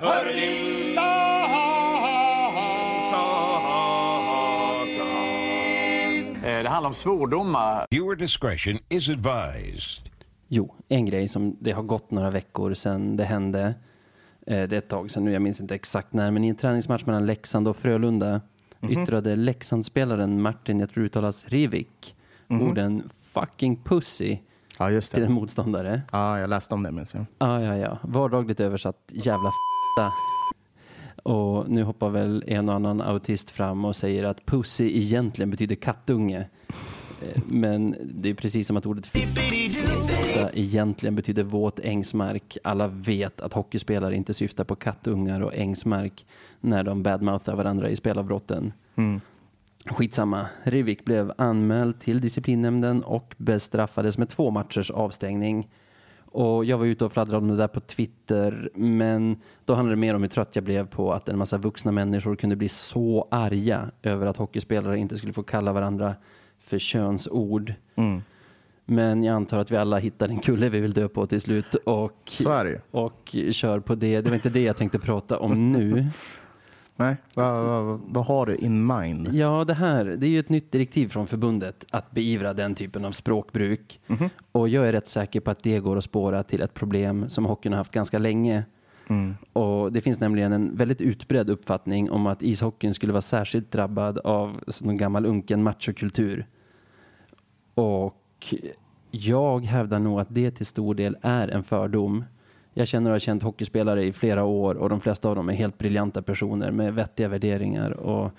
Eh, 0.03 0.60
handlar 6.81 6.89
om 6.91 6.95
svordomar. 6.95 7.87
Viewer 7.91 8.17
discretion 8.17 8.79
is 8.89 9.09
advised. 9.11 10.11
Jo, 10.49 10.75
en 10.89 11.07
grej 11.07 11.29
som 11.29 11.57
det 11.61 11.73
har 11.73 11.83
gått 11.83 12.11
några 12.11 12.31
veckor 12.31 12.75
sedan 12.75 13.17
det 13.17 13.25
hände. 13.25 13.75
Eh, 14.47 14.69
det 14.69 14.77
är 14.77 14.79
ett 14.79 14.89
tag 14.89 15.11
sedan 15.11 15.25
nu, 15.25 15.33
jag 15.33 15.43
minns 15.43 15.61
inte 15.61 15.75
exakt 15.75 16.13
när, 16.13 16.31
men 16.31 16.45
i 16.45 16.49
en 16.49 16.57
träningsmatch 16.57 17.05
mellan 17.05 17.27
Leksand 17.27 17.69
och 17.69 17.77
Frölunda 17.77 18.41
yttrade 18.89 19.37
Leksandsspelaren 19.37 20.43
Martin, 20.43 20.81
jag 20.81 20.91
tror 20.91 21.03
det 21.03 21.07
uttalas 21.07 21.45
Rivik, 21.49 22.17
orden 22.49 23.11
fucking 23.33 23.77
pussy 23.85 24.39
Ja, 24.79 24.91
just 24.91 25.15
till 25.15 25.23
en 25.23 25.29
det. 25.29 25.35
motståndare. 25.35 26.03
Ja, 26.13 26.39
jag 26.39 26.51
läste 26.51 26.75
om 26.75 26.83
det 26.83 26.93
minns 26.93 27.15
jag. 27.15 27.25
Ja, 27.39 27.61
ja, 27.63 27.77
ja. 27.77 27.99
Vardagligt 28.03 28.61
översatt 28.61 28.97
jävla 29.09 29.49
f***a. 29.49 30.11
Och 31.23 31.71
nu 31.71 31.83
hoppar 31.83 32.11
väl 32.11 32.45
en 32.47 32.69
och 32.69 32.75
annan 32.75 33.01
autist 33.01 33.51
fram 33.51 33.85
och 33.85 33.97
säger 33.97 34.25
att 34.25 34.47
pussy 34.47 34.99
egentligen 34.99 35.51
betyder 35.51 35.75
kattunge. 35.75 36.49
Eh, 37.23 37.43
Men 37.47 37.97
det 38.01 38.31
är 38.31 38.35
precis 38.35 38.67
som 38.67 38.77
att 38.77 38.87
ordet 38.87 39.07
f***a 39.15 40.49
egentligen 40.55 41.17
betyder 41.17 41.43
våt 41.43 41.81
ängsmark. 41.81 42.59
Alla 42.65 42.89
vet 42.89 43.41
att 43.41 43.53
hockeyspelare 43.53 44.17
inte 44.17 44.35
syftar 44.35 44.65
på 44.65 44.75
kattungar 44.77 45.41
och 45.41 45.55
ängsmark 45.55 46.27
när 46.61 46.83
de 46.83 47.03
badmouthar 47.03 47.57
varandra 47.57 47.91
i 47.91 47.97
spelavbrotten. 47.97 48.73
Skitsamma. 49.87 50.47
Rivik 50.63 51.05
blev 51.05 51.33
anmäld 51.39 52.01
till 52.01 52.21
disciplinnämnden 52.21 53.03
och 53.03 53.35
bestraffades 53.37 54.19
med 54.19 54.29
två 54.29 54.51
matchers 54.51 54.91
avstängning. 54.91 55.69
Och 56.33 56.65
jag 56.65 56.79
var 56.79 56.87
ute 56.87 57.05
och 57.05 57.13
fladdrade 57.13 57.37
om 57.39 57.49
det 57.49 57.57
där 57.57 57.69
på 57.69 57.81
Twitter, 57.81 58.71
men 58.75 59.37
då 59.65 59.75
handlade 59.75 59.97
det 59.97 60.01
mer 60.01 60.15
om 60.15 60.23
hur 60.23 60.29
trött 60.29 60.57
jag 60.57 60.65
blev 60.65 60.87
på 60.87 61.13
att 61.13 61.29
en 61.29 61.39
massa 61.39 61.59
vuxna 61.59 61.93
människor 61.93 62.37
kunde 62.37 62.57
bli 62.57 62.69
så 62.69 63.27
arga 63.31 63.91
över 64.03 64.27
att 64.27 64.37
hockeyspelare 64.37 64.99
inte 64.99 65.17
skulle 65.17 65.33
få 65.33 65.43
kalla 65.43 65.73
varandra 65.73 66.15
för 66.59 66.79
könsord. 66.79 67.75
Men 68.85 69.25
jag 69.25 69.35
antar 69.35 69.59
att 69.59 69.71
vi 69.71 69.77
alla 69.77 69.99
hittar 69.99 70.29
en 70.29 70.39
kulle 70.39 70.69
vi 70.69 70.81
vill 70.81 70.93
dö 70.93 71.09
på 71.09 71.27
till 71.27 71.41
slut 71.41 71.75
och, 71.75 72.33
och 72.91 73.37
kör 73.51 73.81
på 73.81 73.95
det. 73.95 74.21
Det 74.21 74.31
var 74.31 74.35
inte 74.35 74.49
det 74.51 74.63
jag 74.63 74.77
tänkte 74.77 74.99
prata 74.99 75.39
om 75.39 75.73
nu. 75.73 76.07
Nej, 77.01 77.17
vad, 77.35 77.65
vad, 77.65 78.01
vad 78.05 78.27
har 78.27 78.47
du 78.47 78.57
in 78.57 78.87
mind? 78.87 79.29
Ja, 79.33 79.65
det 79.65 79.75
här 79.75 80.05
det 80.05 80.27
är 80.27 80.31
ju 80.31 80.39
ett 80.39 80.49
nytt 80.49 80.73
direktiv 80.73 81.09
från 81.09 81.27
förbundet 81.27 81.85
att 81.91 82.11
beivra 82.11 82.55
den 82.55 82.75
typen 82.75 83.05
av 83.05 83.13
språkbruk. 83.13 84.01
Och 84.53 84.69
jag 84.69 84.89
är 84.89 84.93
rätt 84.93 85.09
säker 85.09 85.41
på 85.41 85.51
att 85.51 85.63
det 85.63 85.79
går 85.79 85.97
att 85.97 86.05
spåra 86.05 86.43
till 86.43 86.61
ett 86.63 86.75
problem 86.75 87.29
som 87.29 87.45
hockeyn 87.45 87.73
har 87.73 87.79
haft 87.79 87.93
ganska 87.93 88.19
länge. 88.19 88.65
Och 89.53 89.93
Det 89.93 90.01
finns 90.01 90.21
nämligen 90.21 90.53
en 90.53 90.77
väldigt 90.77 91.01
utbredd 91.01 91.51
uppfattning 91.51 92.11
om 92.11 92.27
att 92.27 92.43
ishockeyn 92.43 92.95
skulle 92.95 93.13
vara 93.13 93.23
särskilt 93.23 93.71
drabbad 93.71 94.19
av 94.19 94.61
någon 94.83 94.97
gammal 94.97 95.27
unken 95.27 95.63
machokultur. 95.63 96.47
Och 97.75 98.55
jag 99.11 99.65
hävdar 99.65 99.99
nog 99.99 100.21
att 100.21 100.29
det 100.31 100.51
till 100.51 100.67
stor 100.67 100.95
del 100.95 101.17
är 101.23 101.49
en 101.49 101.63
fördom. 101.63 102.25
Jag 102.75 102.89
känner 102.89 103.11
och 103.11 103.15
har 103.15 103.19
känt 103.19 103.43
hockeyspelare 103.43 104.05
i 104.05 104.13
flera 104.13 104.45
år 104.45 104.75
och 104.75 104.89
de 104.89 105.01
flesta 105.01 105.29
av 105.29 105.37
dem 105.37 105.49
är 105.49 105.55
helt 105.55 105.79
briljanta 105.79 106.23
personer 106.23 106.71
med 106.71 106.95
vettiga 106.95 107.29
värderingar 107.29 107.91
och 107.91 108.31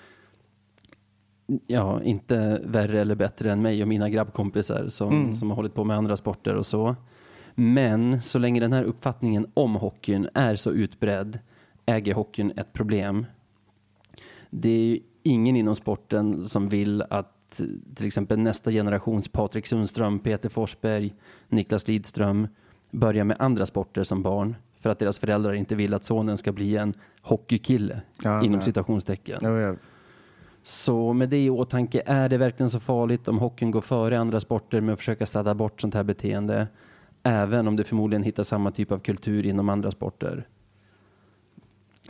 ja, 1.66 2.02
inte 2.02 2.60
värre 2.64 3.00
eller 3.00 3.14
bättre 3.14 3.52
än 3.52 3.62
mig 3.62 3.82
och 3.82 3.88
mina 3.88 4.08
grabbkompisar 4.08 4.88
som, 4.88 5.34
som 5.34 5.50
har 5.50 5.56
hållit 5.56 5.74
på 5.74 5.84
med 5.84 5.96
andra 5.96 6.16
sporter 6.16 6.54
och 6.54 6.66
så. 6.66 6.96
Men 7.54 8.22
så 8.22 8.38
länge 8.38 8.60
den 8.60 8.72
här 8.72 8.84
uppfattningen 8.84 9.46
om 9.54 9.74
hockeyn 9.74 10.28
är 10.34 10.56
så 10.56 10.70
utbredd 10.70 11.38
äger 11.86 12.14
hockeyn 12.14 12.52
ett 12.56 12.72
problem. 12.72 13.26
Det 14.50 14.68
är 14.68 14.86
ju 14.86 14.98
ingen 15.22 15.56
inom 15.56 15.76
sporten 15.76 16.42
som 16.42 16.68
vill 16.68 17.02
att 17.02 17.60
till 17.94 18.06
exempel 18.06 18.38
nästa 18.38 18.70
generations 18.70 19.28
Patrik 19.28 19.66
Sundström, 19.66 20.18
Peter 20.18 20.48
Forsberg, 20.48 21.14
Niklas 21.48 21.88
Lidström 21.88 22.48
börjar 22.92 23.24
med 23.24 23.36
andra 23.40 23.66
sporter 23.66 24.04
som 24.04 24.22
barn 24.22 24.56
för 24.80 24.90
att 24.90 24.98
deras 24.98 25.18
föräldrar 25.18 25.52
inte 25.52 25.74
vill 25.74 25.94
att 25.94 26.04
sonen 26.04 26.36
ska 26.36 26.52
bli 26.52 26.76
en 26.76 26.92
hockeykille 27.22 28.00
Ja, 28.24 28.38
inom 28.42 28.52
nej. 28.58 28.62
citationstecken. 28.64 29.38
Jo, 29.42 29.48
jag, 29.58 29.76
Så 30.62 31.12
med 31.12 31.28
det 31.28 31.44
i 31.44 31.50
åtanke, 31.50 32.02
är 32.06 32.28
det 32.28 32.38
verkligen 32.38 32.70
så 32.70 32.80
farligt 32.80 33.28
om 33.28 33.38
hockeyn 33.38 33.70
går 33.70 33.80
före 33.80 34.18
andra 34.18 34.40
sporter 34.40 34.80
med 34.80 34.92
att 34.92 34.98
försöka 34.98 35.26
städa 35.26 35.54
bort 35.54 35.80
sånt 35.80 35.94
här 35.94 36.02
beteende? 36.04 36.66
Även 37.22 37.68
om 37.68 37.76
det 37.76 37.84
förmodligen 37.84 38.22
hittar 38.22 38.42
samma 38.42 38.70
typ 38.70 38.92
av 38.92 38.98
kultur 38.98 39.46
inom 39.46 39.68
andra 39.68 39.90
sporter. 39.90 40.48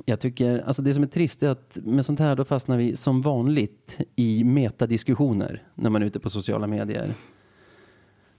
Jag 0.04 0.20
tycker, 0.20 0.58
alltså 0.66 0.82
det 0.82 0.94
som 0.94 1.02
är 1.02 1.06
trist 1.06 1.42
är 1.42 1.48
att 1.48 1.78
med 1.82 2.06
sånt 2.06 2.18
här 2.18 2.36
då 2.36 2.44
fastnar 2.44 2.76
vi 2.76 2.96
som 2.96 3.22
vanligt 3.22 3.98
i 4.16 4.44
metadiskussioner 4.44 5.62
när 5.74 5.90
man 5.90 6.02
är 6.02 6.06
ute 6.06 6.20
på 6.20 6.30
sociala 6.30 6.66
medier. 6.66 7.10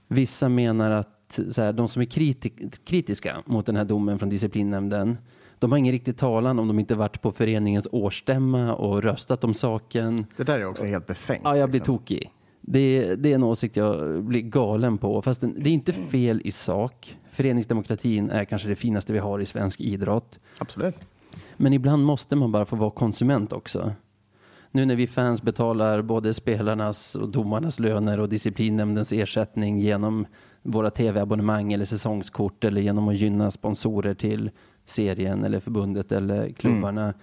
Vissa 0.08 0.48
menar 0.48 0.90
att 0.90 1.13
så 1.48 1.62
här, 1.62 1.72
de 1.72 1.88
som 1.88 2.02
är 2.02 2.06
kriti- 2.06 2.78
kritiska 2.84 3.42
mot 3.46 3.66
den 3.66 3.76
här 3.76 3.84
domen 3.84 4.18
från 4.18 4.28
disciplinnämnden, 4.28 5.18
de 5.58 5.72
har 5.72 5.78
ingen 5.78 5.92
riktig 5.92 6.16
talan 6.16 6.58
om 6.58 6.68
de 6.68 6.78
inte 6.78 6.94
varit 6.94 7.22
på 7.22 7.32
föreningens 7.32 7.88
årsstämma 7.92 8.74
och 8.74 9.02
röstat 9.02 9.44
om 9.44 9.54
saken. 9.54 10.26
det 10.36 10.44
där 10.44 10.58
är 10.58 10.64
också 10.64 10.84
helt 10.84 11.06
befängt. 11.06 11.42
Ja, 11.44 11.56
jag 11.56 11.70
blir 11.70 11.80
liksom. 11.80 11.98
tokig. 11.98 12.30
Det, 12.60 13.14
det 13.14 13.30
är 13.30 13.34
en 13.34 13.42
åsikt 13.42 13.76
jag 13.76 14.24
blir 14.24 14.40
galen 14.42 14.98
på. 14.98 15.22
Fast 15.22 15.40
den, 15.40 15.62
det 15.62 15.70
är 15.70 15.74
inte 15.74 15.92
fel 15.92 16.42
i 16.44 16.50
sak. 16.50 17.16
Föreningsdemokratin 17.30 18.30
är 18.30 18.44
kanske 18.44 18.68
det 18.68 18.76
finaste 18.76 19.12
vi 19.12 19.18
har 19.18 19.40
i 19.40 19.46
svensk 19.46 19.80
idrott. 19.80 20.38
Absolut. 20.58 20.96
Men 21.56 21.72
ibland 21.72 22.04
måste 22.04 22.36
man 22.36 22.52
bara 22.52 22.64
få 22.64 22.76
vara 22.76 22.90
konsument 22.90 23.52
också. 23.52 23.92
Nu 24.70 24.84
när 24.84 24.96
vi 24.96 25.06
fans 25.06 25.42
betalar 25.42 26.02
både 26.02 26.34
spelarnas 26.34 27.14
och 27.14 27.28
domarnas 27.28 27.78
löner 27.78 28.20
och 28.20 28.28
disciplinnämndens 28.28 29.12
ersättning 29.12 29.80
genom 29.80 30.26
våra 30.66 30.90
tv-abonnemang 30.90 31.72
eller 31.72 31.84
säsongskort 31.84 32.64
eller 32.64 32.80
genom 32.80 33.08
att 33.08 33.16
gynna 33.16 33.50
sponsorer 33.50 34.14
till 34.14 34.50
serien 34.84 35.44
eller 35.44 35.60
förbundet 35.60 36.12
eller 36.12 36.50
klubbarna. 36.50 37.14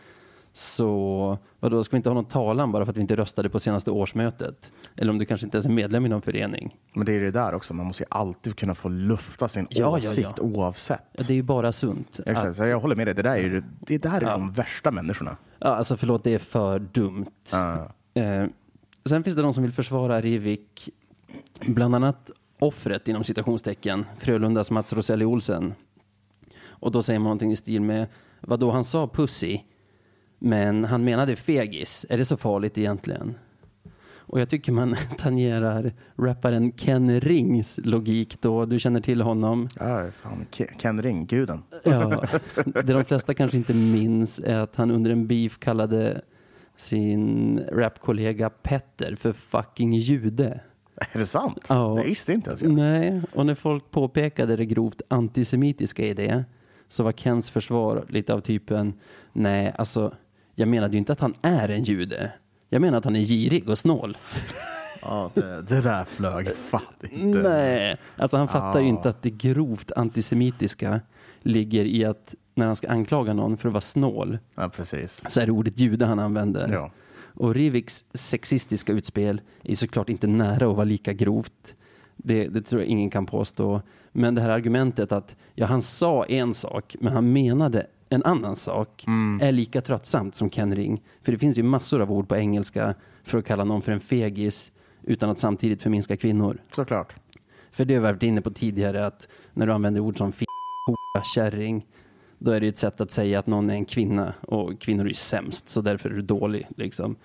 Så 0.54 1.38
vadå, 1.60 1.84
ska 1.84 1.92
vi 1.96 1.98
inte 1.98 2.10
ha 2.10 2.14
någon 2.14 2.26
talan 2.26 2.72
bara 2.72 2.86
för 2.86 2.92
att 2.92 2.98
vi 2.98 3.02
inte 3.02 3.16
röstade 3.16 3.50
på 3.50 3.60
senaste 3.60 3.92
årsmötet? 3.92 4.72
Eller 4.98 5.12
om 5.12 5.18
du 5.18 5.26
kanske 5.26 5.48
inte 5.48 5.58
ens 5.58 5.66
är 5.66 5.70
medlem 5.70 6.06
i 6.06 6.10
någon 6.10 6.22
förening? 6.22 6.76
Men 6.94 7.06
det 7.06 7.14
är 7.14 7.20
det 7.20 7.32
där 7.32 7.54
också, 7.54 7.74
man 7.74 7.86
måste 7.86 8.04
ju 8.04 8.08
alltid 8.10 8.56
kunna 8.56 8.76
få 8.76 8.90
lufta 8.90 9.48
sin 9.48 9.68
Ja, 9.70 9.80
ja, 9.80 9.90
åsikt 9.98 10.22
ja. 10.22 10.34
Ja, 10.38 10.44
oavsett. 10.44 11.02
det 11.28 11.30
är 11.30 11.36
ju 11.36 11.44
bara 11.44 11.72
sunt. 11.72 12.20
Exakt, 12.26 12.60
Att, 12.60 12.68
jag 12.68 12.80
håller 12.80 12.96
med 12.96 13.08
dig. 13.08 13.14
Det 13.16 13.22
där 13.22 13.36
är, 13.36 13.38
ju, 13.42 13.64
det 13.80 13.98
där 13.98 14.22
är 14.22 14.32
de 14.32 14.52
värsta 14.52 14.92
människorna. 14.92 15.38
ja, 15.60 15.68
alltså 15.68 15.98
förlåt, 15.98 16.24
det 16.24 16.34
är 16.34 16.40
för 16.40 16.80
dumt. 16.80 17.26
Ja. 17.52 17.90
Eh, 18.14 18.46
sen 19.06 19.24
finns 19.24 19.36
det 19.36 19.42
de 19.42 19.54
som 19.54 19.64
vill 19.64 19.72
försvara 19.72 20.22
Rivik, 20.22 20.90
bland 21.66 21.96
annat 21.96 22.32
offret 22.62 23.08
inom 23.08 23.24
citationstecken, 23.24 24.06
Frölundas 24.20 24.72
Mats 24.72 24.94
Roselli 24.94 25.26
Olsen. 25.26 25.74
Och 26.64 26.92
då 26.92 27.04
säger 27.04 27.20
man 27.20 27.24
någonting 27.24 27.52
i 27.52 27.56
stil 27.56 27.82
med, 27.82 28.08
vad 28.42 28.60
då 28.60 28.72
han 28.72 28.84
sa 28.84 29.08
pussy, 29.08 29.60
men 30.40 30.86
han 30.86 31.04
menade 31.04 31.36
fegis. 31.36 32.06
Är 32.10 32.18
det 32.18 32.26
så 32.26 32.38
farligt 32.38 32.78
egentligen? 32.78 33.36
Och 34.14 34.40
jag 34.42 34.50
tycker 34.50 34.72
man 34.72 34.96
tangerar 35.18 35.94
rapparen 36.18 36.72
Ken 36.72 37.20
Rings 37.22 37.80
logik 37.84 38.42
då. 38.42 38.66
Du 38.66 38.80
känner 38.80 39.02
till 39.02 39.22
honom. 39.22 39.68
Ja, 39.80 40.12
fan, 40.12 40.46
Ke- 40.52 40.78
Ken 40.80 41.02
Ring, 41.04 41.26
guden. 41.26 41.64
Ja, 41.84 42.24
det 42.66 42.82
de 42.94 43.04
flesta 43.06 43.34
kanske 43.34 43.58
inte 43.58 43.74
minns 43.74 44.40
är 44.40 44.56
att 44.60 44.76
han 44.76 44.92
under 44.92 45.12
en 45.12 45.28
beef 45.28 45.60
kallade 45.60 46.22
sin 46.78 47.60
rapkollega 47.72 48.50
Petter 48.50 49.16
för 49.16 49.34
fucking 49.34 49.94
jude. 49.94 50.60
Är 51.14 51.20
det 51.20 51.26
sant? 51.26 51.66
Ja. 51.70 51.96
Det 51.98 52.04
visste 52.04 52.34
inte 52.34 52.50
ens 52.50 52.62
jag. 52.62 52.72
Nej, 52.72 53.22
och 53.34 53.46
när 53.46 53.56
folk 53.56 53.92
påpekade 53.92 54.56
det 54.56 54.66
grovt 54.66 55.02
antisemitiska 55.08 56.06
i 56.08 56.14
det 56.14 56.44
så 56.88 57.04
var 57.04 57.12
Kens 57.12 57.50
försvar 57.50 58.06
lite 58.08 58.34
av 58.34 58.40
typen 58.42 58.94
nej, 59.34 59.74
alltså 59.78 60.14
jag 60.56 60.68
menade 60.68 60.92
ju 60.94 60.98
inte 60.98 61.14
att 61.14 61.20
han 61.20 61.34
är 61.42 61.70
en 61.70 61.84
jude. 61.84 62.32
Jag 62.70 62.82
menar 62.82 62.98
att 62.98 63.06
han 63.06 63.16
är 63.16 63.20
girig 63.24 63.70
och 63.70 63.78
snål. 63.80 64.18
Ja, 65.04 65.32
det, 65.34 65.62
det 65.62 65.82
där 65.82 66.04
flög 66.06 66.56
fan 66.56 66.82
inte. 67.12 67.40
Nej, 67.50 67.98
alltså 68.18 68.38
han 68.38 68.48
fattar 68.48 68.80
ju 68.80 68.86
Ja. 68.86 68.90
inte 68.90 69.10
att 69.10 69.22
det 69.22 69.30
grovt 69.30 69.92
antisemitiska 69.92 71.02
ligger 71.42 71.86
i 71.86 72.06
att 72.06 72.36
när 72.56 72.66
han 72.66 72.76
ska 72.76 72.90
anklaga 72.90 73.34
någon 73.34 73.58
för 73.58 73.68
att 73.70 73.74
vara 73.74 73.82
snål 73.82 74.38
Ja, 74.56 74.72
så 75.28 75.40
är 75.40 75.46
det 75.46 75.52
ordet 75.52 75.78
jude 75.78 76.06
han 76.06 76.20
använder. 76.20 76.70
Ja. 76.74 76.92
Och 77.34 77.56
Riviks 77.56 78.06
sexistiska 78.14 78.94
utspel 78.94 79.42
är 79.64 79.76
såklart 79.76 80.10
inte 80.10 80.28
nära 80.28 80.70
att 80.70 80.76
vara 80.76 80.84
lika 80.84 81.14
grovt. 81.14 81.76
Det, 82.18 82.48
det 82.48 82.62
tror 82.62 82.82
jag 82.82 82.90
ingen 82.90 83.10
kan 83.10 83.26
påstå. 83.26 83.82
Men 84.12 84.36
det 84.36 84.42
här 84.42 84.50
argumentet 84.50 85.12
att 85.12 85.36
ja, 85.56 85.66
han 85.66 85.82
sa 85.82 86.26
en 86.26 86.54
sak, 86.54 86.96
men 87.00 87.14
han 87.14 87.34
menade 87.34 87.88
en 88.10 88.24
annan 88.24 88.56
sak 88.56 89.06
är 89.42 89.52
lika 89.52 89.82
tröttsamt 89.82 90.36
som 90.36 90.50
Ken 90.50 90.76
Ring. 90.76 91.02
För 91.22 91.32
det 91.32 91.38
finns 91.38 91.58
ju 91.58 91.64
massor 91.64 92.02
av 92.02 92.12
ord 92.12 92.28
på 92.28 92.36
engelska 92.36 92.96
för 93.24 93.38
att 93.38 93.46
kalla 93.46 93.64
någon 93.64 93.82
för 93.82 93.92
en 93.92 94.00
fegis 94.00 94.72
utan 95.04 95.30
att 95.30 95.40
samtidigt 95.40 95.82
förminska 95.82 96.18
kvinnor. 96.18 96.58
Såklart. 96.72 97.16
För 97.72 97.86
det 97.86 97.94
har 97.94 98.02
vi 98.02 98.08
varit 98.08 98.24
inne 98.24 98.42
på 98.42 98.52
tidigare 98.52 99.06
att 99.06 99.28
när 99.54 99.68
du 99.68 99.74
använder 99.74 100.02
ord 100.02 100.18
som 100.18 100.30
f***, 100.30 100.46
kärring 101.36 101.86
då 102.44 102.52
är 102.52 102.60
det 102.60 102.68
ett 102.68 102.78
sätt 102.78 103.02
att 103.02 103.12
säga 103.12 103.40
att 103.40 103.48
någon 103.48 103.70
är 103.70 103.74
en 103.74 103.86
kvinna 103.86 104.34
och 104.42 104.82
kvinnor 104.82 105.08
är 105.08 105.14
sämst 105.14 105.70
så 105.70 105.82
därför 105.82 106.10
är 106.10 106.14
du 106.14 106.22
dålig 106.22 106.68
liksom. 106.78 107.16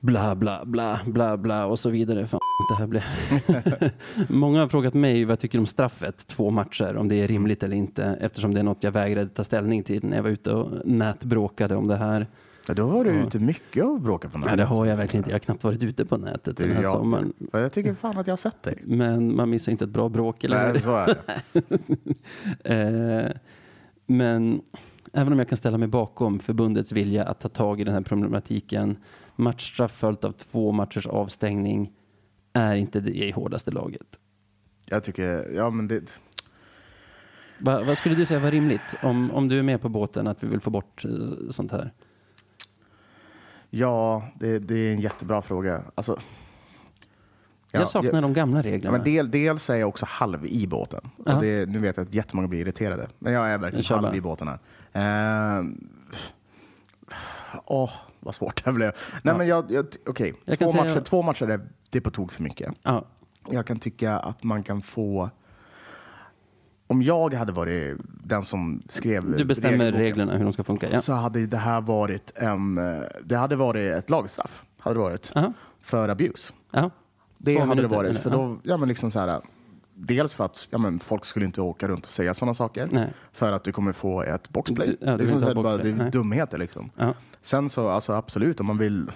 Bla 0.00 0.34
bla 0.34 0.64
bla 0.64 1.00
bla 1.06 1.36
bla 1.36 1.66
och 1.66 1.78
så 1.78 1.90
vidare. 1.90 2.26
Fan. 2.26 2.40
det 2.70 2.74
här 2.74 2.86
blev... 2.86 3.02
Många 4.28 4.60
har 4.60 4.68
frågat 4.68 4.94
mig 4.94 5.24
vad 5.24 5.32
jag 5.32 5.40
tycker 5.40 5.58
om 5.58 5.66
straffet, 5.66 6.26
två 6.26 6.50
matcher, 6.50 6.96
om 6.96 7.08
det 7.08 7.14
är 7.14 7.28
rimligt 7.28 7.62
eller 7.62 7.76
inte, 7.76 8.04
eftersom 8.20 8.54
det 8.54 8.60
är 8.60 8.64
något 8.64 8.82
jag 8.82 8.92
vägrade 8.92 9.28
ta 9.28 9.44
ställning 9.44 9.82
till 9.82 10.04
när 10.04 10.16
jag 10.16 10.22
var 10.22 10.30
ute 10.30 10.52
och 10.52 10.86
nätbråkade 10.86 11.76
om 11.76 11.86
det 11.88 11.96
här. 11.96 12.26
Ja, 12.68 12.74
då 12.74 12.86
var 12.86 13.04
du 13.04 13.10
ute 13.10 13.38
mycket 13.38 13.84
och 13.84 14.00
bråkade 14.00 14.32
på 14.32 14.38
nätet. 14.38 14.50
Ja, 14.50 14.56
det 14.56 14.64
har 14.64 14.86
jag 14.86 14.96
verkligen 14.96 15.20
inte. 15.20 15.30
Jag 15.30 15.34
har 15.34 15.40
knappt 15.40 15.64
varit 15.64 15.82
ute 15.82 16.06
på 16.06 16.16
nätet 16.16 16.56
den 16.56 16.70
här 16.72 16.82
jag, 16.82 16.92
sommaren. 16.92 17.32
Jag 17.52 17.72
tycker 17.72 17.94
fan 17.94 18.18
att 18.18 18.26
jag 18.26 18.32
har 18.32 18.36
sett 18.36 18.62
dig. 18.62 18.82
Men 18.84 19.36
man 19.36 19.50
missar 19.50 19.72
inte 19.72 19.84
ett 19.84 19.90
bra 19.90 20.08
bråk. 20.08 20.44
Eller 20.44 20.72
Nej, 20.72 20.80
så 20.80 20.96
är 20.96 21.06
det. 21.06 21.24
Eh, 22.64 23.30
men 24.08 24.62
även 25.12 25.32
om 25.32 25.38
jag 25.38 25.48
kan 25.48 25.56
ställa 25.56 25.78
mig 25.78 25.88
bakom 25.88 26.38
förbundets 26.38 26.92
vilja 26.92 27.24
att 27.24 27.40
ta 27.40 27.48
tag 27.48 27.80
i 27.80 27.84
den 27.84 27.94
här 27.94 28.00
problematiken, 28.00 28.96
matchstraff 29.36 29.92
följt 29.92 30.24
av 30.24 30.32
två 30.32 30.72
matchers 30.72 31.06
avstängning 31.06 31.92
är 32.52 32.74
inte 32.74 33.00
det 33.00 33.10
i 33.10 33.30
hårdaste 33.30 33.70
laget. 33.70 34.18
Jag 34.84 35.04
tycker, 35.04 35.50
ja 35.54 35.70
men 35.70 35.88
det, 35.88 36.02
Va, 37.58 37.82
vad 37.82 37.98
skulle 37.98 38.14
du 38.14 38.26
säga 38.26 38.40
var 38.40 38.50
rimligt 38.50 38.94
om, 39.02 39.30
om 39.30 39.48
du 39.48 39.58
är 39.58 39.62
med 39.62 39.80
på 39.80 39.88
båten 39.88 40.26
att 40.26 40.44
vi 40.44 40.48
vill 40.48 40.60
få 40.60 40.70
bort 40.70 41.04
eh, 41.04 41.10
sånt 41.50 41.72
här? 41.72 41.92
ja, 43.70 44.22
det, 44.34 44.58
det 44.58 44.74
är 44.74 44.92
en 44.92 45.00
jättebra 45.00 45.42
fråga. 45.42 45.82
Alltså, 45.94 46.18
ja, 47.72 47.78
jag 47.80 47.88
saknar 47.88 48.22
de 48.22 48.32
gamla 48.32 48.58
Ja, 48.58 48.62
reglerna. 48.62 48.92
men 48.96 49.04
del, 49.04 49.30
dels 49.30 49.70
är 49.70 49.76
jag 49.76 49.88
också 49.88 50.06
halv 50.08 50.46
i 50.46 50.66
båten. 50.66 51.00
Ja. 51.26 51.34
Och 51.36 51.42
det, 51.42 51.68
nu 51.68 51.78
vet 51.78 51.96
jag 51.96 52.06
att 52.06 52.14
jättemånga 52.14 52.48
blir 52.48 52.60
irriterade. 52.60 53.08
Men 53.18 53.32
jag 53.32 53.50
är 53.50 53.58
verkligen 53.58 53.82
Kör 53.82 53.96
halv 53.96 54.14
i 54.16 54.20
båten 54.20 54.48
här. 54.92 55.58
Eh, 55.58 55.64
Åh, 57.64 57.90
vad 58.20 58.34
svårt 58.34 58.64
det 58.64 58.72
blev. 58.72 58.92
Nej, 59.22 59.34
men 59.38 59.46
jag, 59.46 59.70
jag, 59.72 59.86
okej. 60.06 60.34
Jag 60.44 60.58
Två, 60.58 60.72
matcher, 60.72 61.00
två 61.00 61.22
matcher 61.22 61.48
är 61.50 61.60
det 61.90 62.00
på 62.00 62.10
tok 62.10 62.32
för 62.32 62.42
mycket. 62.42 62.72
ja, 62.82 63.04
Jag 63.50 63.66
kan 63.66 63.78
tycka 63.78 64.18
att 64.18 64.42
man 64.42 64.62
kan 64.62 64.82
få... 64.82 65.30
Om 66.86 67.02
jag 67.02 67.34
hade 67.34 67.52
varit 67.52 67.96
den 68.24 68.42
som 68.42 68.82
skrev 68.88 69.36
du 69.36 69.44
bestämmer 69.44 69.92
reglerna 69.92 70.36
hur 70.36 70.44
de 70.44 70.52
ska 70.52 70.64
funka. 70.64 70.90
Ja. 70.92 71.00
så 71.00 71.12
hade 71.12 71.46
det 71.46 71.56
här 71.56 71.80
varit 71.80 72.32
en... 72.36 72.78
eh, 72.78 73.02
Det 73.24 73.36
hade 73.36 73.56
varit 73.56 73.94
ett 73.94 74.10
lagstraff. 74.10 74.64
Hade 74.78 74.94
det 74.94 75.00
varit. 75.00 75.32
Aha. 75.34 75.52
För 75.80 76.08
abuse. 76.08 76.52
Det 77.38 77.54
Två 77.54 77.60
hade 77.60 77.70
det 77.70 77.76
minuter, 77.76 77.96
varit. 77.96 78.10
eller? 78.10 78.20
För 78.20 78.30
då, 78.30 78.56
ja, 78.62 78.76
men 78.76 78.88
liksom 78.88 79.10
så 79.10 79.18
här, 79.20 79.40
dels 79.94 80.34
för 80.34 80.44
att 80.44 80.68
ja, 80.70 80.78
men 80.78 80.98
folk 81.00 81.24
skulle 81.24 81.46
inte 81.46 81.60
åka 81.60 81.88
runt 81.88 82.04
och 82.04 82.10
säga 82.10 82.34
sådana 82.34 82.54
saker. 82.54 82.88
Nej. 82.92 83.08
För 83.32 83.52
att 83.52 83.64
du 83.64 83.72
kommer 83.72 83.92
få 83.92 84.22
ett 84.22 84.48
boxplay. 84.48 84.86
Du- 84.88 84.96
ja, 85.00 85.06
du 85.06 85.06
det 85.06 85.12
är, 85.12 85.16
vill 85.16 85.28
som 85.28 85.36
inte 85.36 85.46
ha 85.46 85.52
så 85.52 85.56
här, 85.58 85.62
bara, 85.62 85.72
det 85.72 85.76
boxplay. 85.78 85.92
är 85.92 85.96
Nej. 86.02 86.10
dumheter 86.10 86.58
liksom. 86.58 86.90
Ja. 86.96 87.14
Sen 87.40 87.70
så 87.70 87.88
alltså, 87.88 88.12
absolut 88.12 88.60
om 88.60 88.66
man 88.66 88.78
vill... 88.78 89.10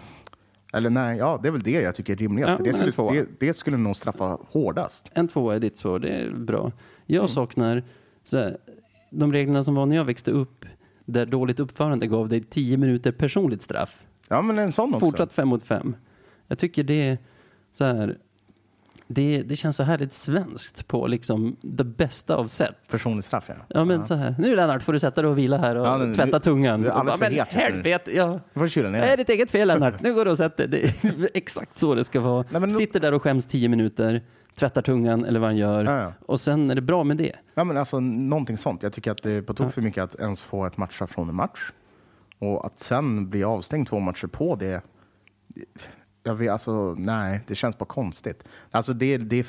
Eller 0.72 0.90
nej, 0.90 1.18
ja 1.18 1.38
det 1.42 1.48
är 1.48 1.52
väl 1.52 1.62
det 1.62 1.70
jag 1.70 1.94
tycker 1.94 2.12
är 2.12 2.16
rimligast. 2.16 2.50
Ja, 2.50 2.56
för 2.56 2.64
det, 2.86 2.92
skulle, 2.92 3.20
det, 3.20 3.26
det 3.46 3.52
skulle 3.54 3.76
nog 3.76 3.96
straffa 3.96 4.38
hårdast. 4.50 5.10
En 5.12 5.28
tvåa 5.28 5.54
är 5.54 5.60
ditt 5.60 5.76
svar, 5.76 5.98
det 5.98 6.08
är 6.08 6.30
bra. 6.30 6.60
Mm. 6.60 6.72
Jag 7.06 7.30
saknar 7.30 7.82
så 8.24 8.38
här, 8.38 8.56
de 9.10 9.32
reglerna 9.32 9.62
som 9.62 9.74
var 9.74 9.86
när 9.86 9.96
jag 9.96 10.04
växte 10.04 10.30
upp, 10.30 10.64
där 11.04 11.26
dåligt 11.26 11.60
uppförande 11.60 12.06
gav 12.06 12.28
dig 12.28 12.40
10 12.40 12.76
minuter 12.76 13.12
personligt 13.12 13.62
straff. 13.62 14.06
Ja 14.28 14.42
men 14.42 14.58
en 14.58 14.72
sån 14.72 14.94
också. 14.94 15.06
Fortsatt 15.06 15.32
fem 15.32 15.48
mot 15.48 15.62
fem. 15.62 15.96
Jag 16.46 16.58
tycker 16.58 16.84
det 16.84 17.08
är 17.08 17.18
så 17.72 17.84
här, 17.84 18.18
det, 19.06 19.42
det 19.42 19.56
känns 19.56 19.76
så 19.76 19.82
härligt 19.82 20.12
svenskt 20.12 20.88
på 20.88 21.06
liksom 21.06 21.56
det 21.60 21.84
bästa 21.84 22.36
av 22.36 22.46
sätt. 22.46 22.74
Personligt 22.90 23.24
straff 23.24 23.44
ja. 23.48 23.54
Ja 23.68 23.84
men 23.84 24.04
så 24.04 24.14
här, 24.14 24.34
nu 24.38 24.56
Lennart 24.56 24.82
får 24.82 24.92
du 24.92 24.98
sätta 24.98 25.22
dig 25.22 25.30
och 25.30 25.38
vila 25.38 25.56
här 25.58 25.76
och 25.76 25.86
Ja, 25.86 25.98
men 25.98 26.14
tvätta 26.14 26.38
du- 26.38 26.44
tungan. 26.44 26.82
du 26.82 26.88
är 26.88 26.92
alldeles 26.92 27.20
för 27.20 27.24
men 27.26 27.32
het 27.32 27.38
just 27.38 27.54
nu." 27.56 27.60
helvete, 27.62 28.16
ja. 28.16 28.40
Du 28.54 28.60
får 28.60 28.68
kyla 28.68 28.90
ner 28.90 29.00
Det 29.00 29.06
är 29.06 29.16
ditt 29.16 29.28
eget 29.28 29.50
fel 29.50 29.68
Lennart. 29.68 30.02
Nu 30.02 30.14
går 30.14 30.24
du 30.24 30.30
och 30.30 30.36
sätter 30.36 30.66
dig. 30.68 30.94
Exakt 31.34 31.78
så 31.78 31.94
det 31.94 32.04
ska 32.04 32.20
vara. 32.20 32.44
Nej, 32.50 32.60
men 32.60 32.70
Sitter 32.70 33.00
där 33.00 33.14
och 33.14 33.22
skäms 33.22 33.46
tio 33.46 33.68
minuter, 33.68 34.22
tvättar 34.54 34.82
tungan 34.82 35.24
eller 35.24 35.40
vad 35.40 35.48
han 35.48 35.56
gör. 35.58 35.84
Ja, 35.84 36.00
ja. 36.02 36.12
Och 36.26 36.40
sen 36.40 36.70
är 36.70 36.74
det 36.74 36.80
bra 36.82 37.04
med 37.04 37.16
det. 37.16 37.32
Ja 37.54 37.64
men 37.64 37.76
alltså 37.76 38.00
någonting 38.00 38.56
sånt. 38.56 38.82
Jag 38.82 38.92
tycker 38.92 39.10
att 39.10 39.22
det 39.22 39.32
är 39.32 39.42
på 39.42 39.54
tok 39.54 39.72
för 39.72 39.82
mycket 39.82 40.04
att 40.04 40.14
ens 40.14 40.42
få 40.42 40.66
ett 40.66 40.76
matchstraff 40.76 41.10
från 41.10 41.28
en 41.28 41.34
match. 41.34 41.60
Och 42.38 42.66
att 42.66 42.78
sen 42.78 43.30
bli 43.30 43.44
avstängd 43.44 43.88
två 43.88 43.98
matcher 44.00 44.26
på 44.26 44.56
det. 44.56 44.82
Jag 46.22 46.34
vet, 46.34 46.50
alltså 46.52 46.94
nej, 46.98 47.40
det 47.46 47.54
känns 47.54 47.78
bara 47.78 47.84
konstigt. 47.84 48.44
Alltså 48.70 48.92
det, 48.92 49.16
det, 49.16 49.46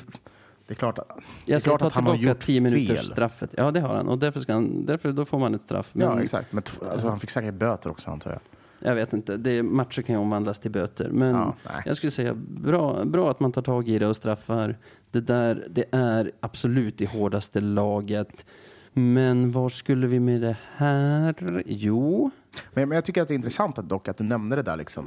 det 0.66 0.74
är 0.74 0.74
klart, 0.74 0.98
att- 0.98 1.08
det 1.46 1.52
är 1.52 1.54
Jag 1.54 1.62
klart 1.62 1.82
att 1.82 1.92
han 1.92 2.06
har 2.06 2.16
gjort 2.16 2.40
10 2.40 2.60
minuters 2.60 2.96
fel. 2.98 3.06
straffet. 3.06 3.50
Ja, 3.56 3.70
det 3.70 3.80
har 3.80 3.94
han. 3.94 4.08
Och 4.08 4.18
därför, 4.18 4.40
ska 4.40 4.52
han, 4.52 4.86
därför 4.86 5.12
då 5.12 5.24
får 5.24 5.38
man 5.38 5.54
ett 5.54 5.62
straff. 5.62 5.90
Men 5.92 6.06
Ja 6.06 6.22
exakt, 6.22 6.52
men 6.52 6.62
alltså, 6.90 7.08
han 7.08 7.20
fick 7.20 7.30
säkert 7.30 7.54
böter 7.54 7.90
också 7.90 8.10
antar 8.10 8.30
jag. 8.30 8.40
Jag 8.88 8.94
vet 8.94 9.12
inte. 9.12 9.36
Det, 9.36 9.62
matcher 9.62 10.02
kan 10.02 10.14
ju 10.14 10.20
omvandlas 10.20 10.58
till 10.58 10.70
böter. 10.70 11.08
Men 11.10 11.34
Ja, 11.34 11.54
jag 11.86 11.96
skulle 11.96 12.10
säga 12.10 12.34
bra, 12.34 13.04
bra 13.04 13.30
att 13.30 13.40
man 13.40 13.52
tar 13.52 13.62
tag 13.62 13.88
i 13.88 13.98
det 13.98 14.06
och 14.06 14.16
straffar. 14.16 14.76
Det 15.10 15.20
där, 15.20 15.66
det 15.70 15.84
är 15.90 16.32
absolut 16.40 16.98
det 16.98 17.06
hårdaste 17.10 17.60
laget. 17.60 18.46
Men 18.92 19.52
var 19.52 19.68
skulle 19.68 20.06
vi 20.06 20.20
med 20.20 20.40
det 20.40 20.56
här? 20.76 21.62
Jo, 21.66 22.30
Men, 22.72 22.88
men 22.88 22.96
jag 22.96 23.04
tycker 23.04 23.22
att 23.22 23.28
det 23.28 23.34
är 23.34 23.36
intressant 23.36 23.78
att, 23.78 23.88
dock 23.88 24.08
att 24.08 24.16
du 24.18 24.24
nämnde 24.24 24.56
det 24.56 24.62
där. 24.62 24.76
Liksom. 24.76 25.06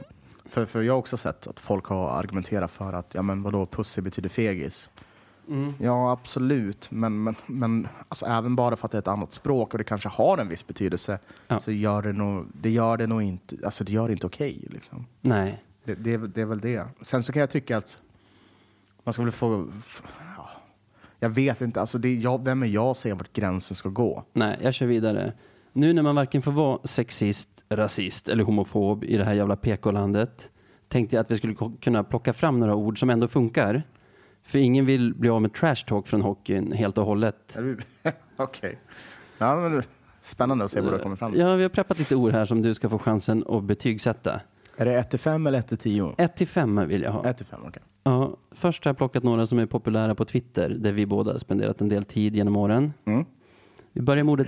För, 0.49 0.65
för 0.65 0.81
jag 0.81 0.93
har 0.93 0.99
också 0.99 1.17
sett 1.17 1.47
att 1.47 1.59
folk 1.59 1.85
har 1.85 2.09
argumenterat 2.09 2.71
för 2.71 2.93
att 2.93 3.13
ja, 3.13 3.21
men 3.21 3.43
vadå, 3.43 3.65
pussy 3.65 4.01
betyder 4.01 4.29
fegis. 4.29 4.89
Ja, 5.79 6.11
absolut. 6.11 6.91
Men, 6.91 7.23
men, 7.23 7.35
men 7.45 7.87
alltså, 8.09 8.25
även 8.25 8.55
bara 8.55 8.75
för 8.75 8.85
att 8.85 8.91
det 8.91 8.97
är 8.97 8.99
ett 8.99 9.07
annat 9.07 9.33
språk 9.33 9.73
och 9.73 9.77
det 9.77 9.83
kanske 9.83 10.09
har 10.09 10.37
en 10.37 10.47
viss 10.49 10.67
betydelse 10.67 11.19
Ja. 11.47 11.59
så 11.59 11.71
gör 11.71 12.01
det 12.01 12.13
nog, 12.13 12.45
det 12.53 12.69
gör 12.69 12.97
det 12.97 13.07
nog 13.07 13.23
inte, 13.23 13.55
alltså 13.65 13.83
det 13.83 13.91
gör 13.91 14.07
det 14.07 14.13
inte 14.13 14.27
okej. 14.27 14.67
liksom. 14.69 15.05
nej. 15.21 15.63
det, 15.83 15.95
det, 15.95 16.17
det 16.17 16.41
är 16.41 16.45
väl 16.45 16.59
det. 16.59 16.87
Sen 17.01 17.23
så 17.23 17.33
kan 17.33 17.39
jag 17.39 17.49
tycka 17.49 17.77
att 17.77 17.97
man 19.03 19.13
ska 19.13 19.23
väl 19.23 19.31
få... 19.31 19.67
Ja, 20.37 20.49
jag 21.19 21.29
vet 21.29 21.61
inte, 21.61 21.81
alltså 21.81 21.97
det, 21.97 22.13
jag, 22.15 22.43
vem 22.43 22.63
är 22.63 22.67
jag 22.67 22.85
att 22.85 22.97
säga 22.97 23.15
vart 23.15 23.33
gränsen 23.33 23.75
ska 23.75 23.89
gå? 23.89 24.23
Nej, 24.33 24.57
jag 24.61 24.73
kör 24.73 24.85
vidare. 24.85 25.33
Nu 25.73 25.93
när 25.93 26.01
man 26.01 26.15
varken 26.15 26.41
får 26.41 26.51
vara 26.51 26.79
sexist, 26.83 27.49
rasist 27.69 28.29
eller 28.29 28.43
homofob 28.43 29.03
i 29.03 29.17
det 29.17 29.23
här 29.23 29.33
jävla 29.33 29.55
PK-landet 29.55 30.49
tänkte 30.87 31.15
jag 31.15 31.23
att 31.23 31.31
vi 31.31 31.37
skulle 31.37 31.55
kunna 31.81 32.03
plocka 32.03 32.33
fram 32.33 32.59
några 32.59 32.75
ord 32.75 32.99
som 32.99 33.09
ändå 33.09 33.27
funkar. 33.27 33.83
För 34.43 34.59
ingen 34.59 34.85
vill 34.85 35.13
bli 35.13 35.29
av 35.29 35.41
med 35.41 35.53
trash 35.53 35.75
talk 35.87 36.07
från 36.07 36.21
hockeyn 36.21 36.71
helt 36.71 36.97
och 36.97 37.05
hållet. 37.05 37.57
Okej. 38.37 38.79
Ja, 39.37 39.55
men 39.55 39.83
spännande 40.21 40.65
att 40.65 40.71
se 40.71 40.81
vad 40.81 40.93
du 40.93 40.99
kommer 40.99 41.15
fram 41.15 41.31
till. 41.31 41.41
Ja, 41.41 41.55
vi 41.55 41.63
har 41.63 41.69
preppat 41.69 41.99
lite 41.99 42.15
ord 42.15 42.31
här 42.31 42.45
som 42.45 42.61
du 42.61 42.73
ska 42.73 42.89
få 42.89 42.99
chansen 42.99 43.43
att 43.49 43.63
betygsätta. 43.63 44.41
Är 44.77 44.85
det 44.85 44.93
1 44.99 45.09
till 45.09 45.19
5 45.19 45.47
eller 45.47 45.59
1 45.59 45.67
till 45.67 45.77
10? 45.77 46.15
1 46.17 46.35
till 46.35 46.47
5 46.47 46.87
vill 46.87 47.01
jag 47.01 47.11
ha. 47.11 47.25
1 47.25 47.37
till 47.37 47.45
5, 47.45 47.59
okej. 47.67 47.83
Ja, 48.03 48.37
först 48.51 48.85
har 48.85 48.89
jag 48.89 48.97
plockat 48.97 49.23
några 49.23 49.45
som 49.45 49.59
är 49.59 49.65
populära 49.65 50.15
på 50.15 50.25
Twitter 50.25 50.69
där 50.69 50.91
vi 50.91 51.05
båda 51.05 51.39
spenderat 51.39 51.81
en 51.81 51.89
del 51.89 52.03
tid 52.03 52.35
genom 52.35 52.57
åren. 52.57 52.93
Mm. 53.05 53.25
Vi 53.93 54.01
börjar 54.01 54.23
med 54.23 54.31
ordet 54.31 54.47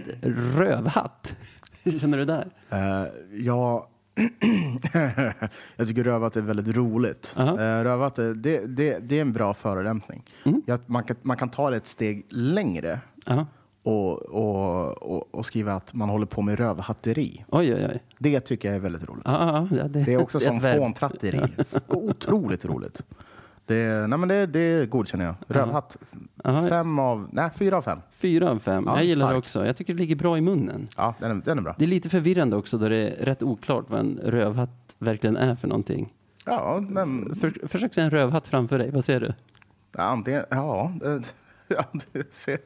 rövhatt. 0.57 1.35
Hur 1.83 1.91
känner 1.99 2.17
du 2.17 2.25
där? 2.25 2.47
Eh, 2.69 3.07
ja, 3.31 3.87
jag 5.75 5.87
tycker 5.87 6.03
rövat 6.03 6.35
är 6.37 6.41
väldigt 6.41 6.75
roligt. 6.75 7.35
Uh, 7.39 7.45
rövat 7.55 8.19
är, 8.19 8.33
det, 8.33 8.65
det, 8.65 8.99
det 8.99 9.17
är 9.17 9.21
en 9.21 9.33
bra 9.33 9.53
förolämpning. 9.53 10.23
Mm. 10.45 10.61
Jag, 10.65 10.79
man, 10.85 11.03
kan, 11.03 11.15
man 11.21 11.37
kan 11.37 11.49
ta 11.49 11.69
det 11.69 11.77
ett 11.77 11.87
steg 11.87 12.25
längre 12.29 12.99
Ja. 13.25 13.45
och, 13.83 14.21
och, 14.21 15.03
och, 15.03 15.35
och 15.35 15.45
skriva 15.45 15.73
att 15.73 15.93
man 15.93 16.09
håller 16.09 16.25
på 16.25 16.41
med 16.41 16.59
rövhatteri. 16.59 17.45
Oj, 17.47 17.73
oj, 17.73 17.87
oj. 17.89 18.03
Det 18.17 18.39
tycker 18.39 18.67
jag 18.67 18.75
är 18.75 18.81
väldigt 18.81 19.09
roligt. 19.09 19.23
Ja, 19.25 19.67
ja, 19.71 19.87
det, 19.87 20.03
Det 20.03 20.13
är 20.13 20.21
också 20.21 20.39
som 20.39 20.61
fåntratteri. 20.61 21.41
Otroligt 21.87 22.65
roligt. 22.65 23.01
Det, 23.65 24.07
nej 24.07 24.19
men 24.19 24.27
det, 24.29 24.45
det 24.45 24.85
godkänner 24.89 25.25
jag. 25.25 25.35
Rövhatt. 25.47 25.97
Ja. 26.43 26.67
Fem 26.69 26.99
av, 26.99 27.29
nej 27.31 27.49
fyra 27.55 27.77
av 27.77 27.81
fem. 27.81 27.99
Fyra 28.11 28.49
av 28.49 28.59
fem. 28.59 28.83
Ja, 28.87 28.95
jag 28.95 29.05
gillar 29.05 29.25
det 29.25 29.31
stark. 29.31 29.43
också. 29.43 29.65
Jag 29.65 29.77
tycker 29.77 29.93
det 29.93 29.99
ligger 29.99 30.15
bra 30.15 30.37
i 30.37 30.41
munnen. 30.41 30.87
Ja, 30.97 31.15
den 31.19 31.31
är, 31.31 31.35
den 31.45 31.57
är 31.57 31.61
bra. 31.61 31.75
Det 31.77 31.85
är 31.85 31.87
lite 31.87 32.09
förvirrande 32.09 32.55
också 32.55 32.77
då 32.77 32.89
det 32.89 32.95
är 32.95 33.25
rätt 33.25 33.43
oklart 33.43 33.85
vad 33.87 33.99
en 33.99 34.19
rövhatt 34.23 34.95
verkligen 34.99 35.37
är 35.37 35.55
för 35.55 35.67
någonting. 35.67 36.13
Ja, 36.45 36.83
men 36.89 37.35
För, 37.35 37.67
försök 37.67 37.93
se 37.93 38.01
en 38.01 38.09
rövhatt 38.09 38.47
framför 38.47 38.77
dig. 38.77 38.91
Vad 38.91 39.05
ser 39.05 39.19
du? 39.19 39.33
ja, 39.91 40.03
antingen, 40.03 40.43
ja, 40.49 40.93
det, 40.99 41.33
ja 41.67 41.85
det, 42.11 42.33
ser, 42.33 42.57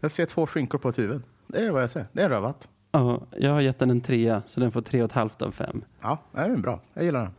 jag 0.00 0.10
ser 0.10 0.26
två 0.26 0.46
skinkor 0.46 0.78
på 0.78 0.88
ett 0.88 0.98
huvud. 0.98 1.22
Det 1.46 1.66
är 1.66 1.70
vad 1.70 1.82
jag 1.82 1.90
ser. 1.90 2.06
Det 2.12 2.20
är 2.20 2.24
en 2.24 2.30
rövhatt. 2.30 2.68
Ja, 2.92 3.20
jag 3.36 3.50
har 3.50 3.60
gett 3.60 3.78
den 3.78 3.90
en 3.90 4.00
trea, 4.00 4.42
så 4.46 4.60
den 4.60 4.72
får 4.72 4.82
tre 4.82 5.02
och 5.02 5.06
ett 5.06 5.12
halvt 5.12 5.42
av 5.42 5.50
fem. 5.50 5.84
Ja, 6.02 6.18
det 6.32 6.40
är 6.40 6.56
bra. 6.56 6.80
Jag 6.94 7.04
gillar 7.04 7.22
den. 7.22 7.32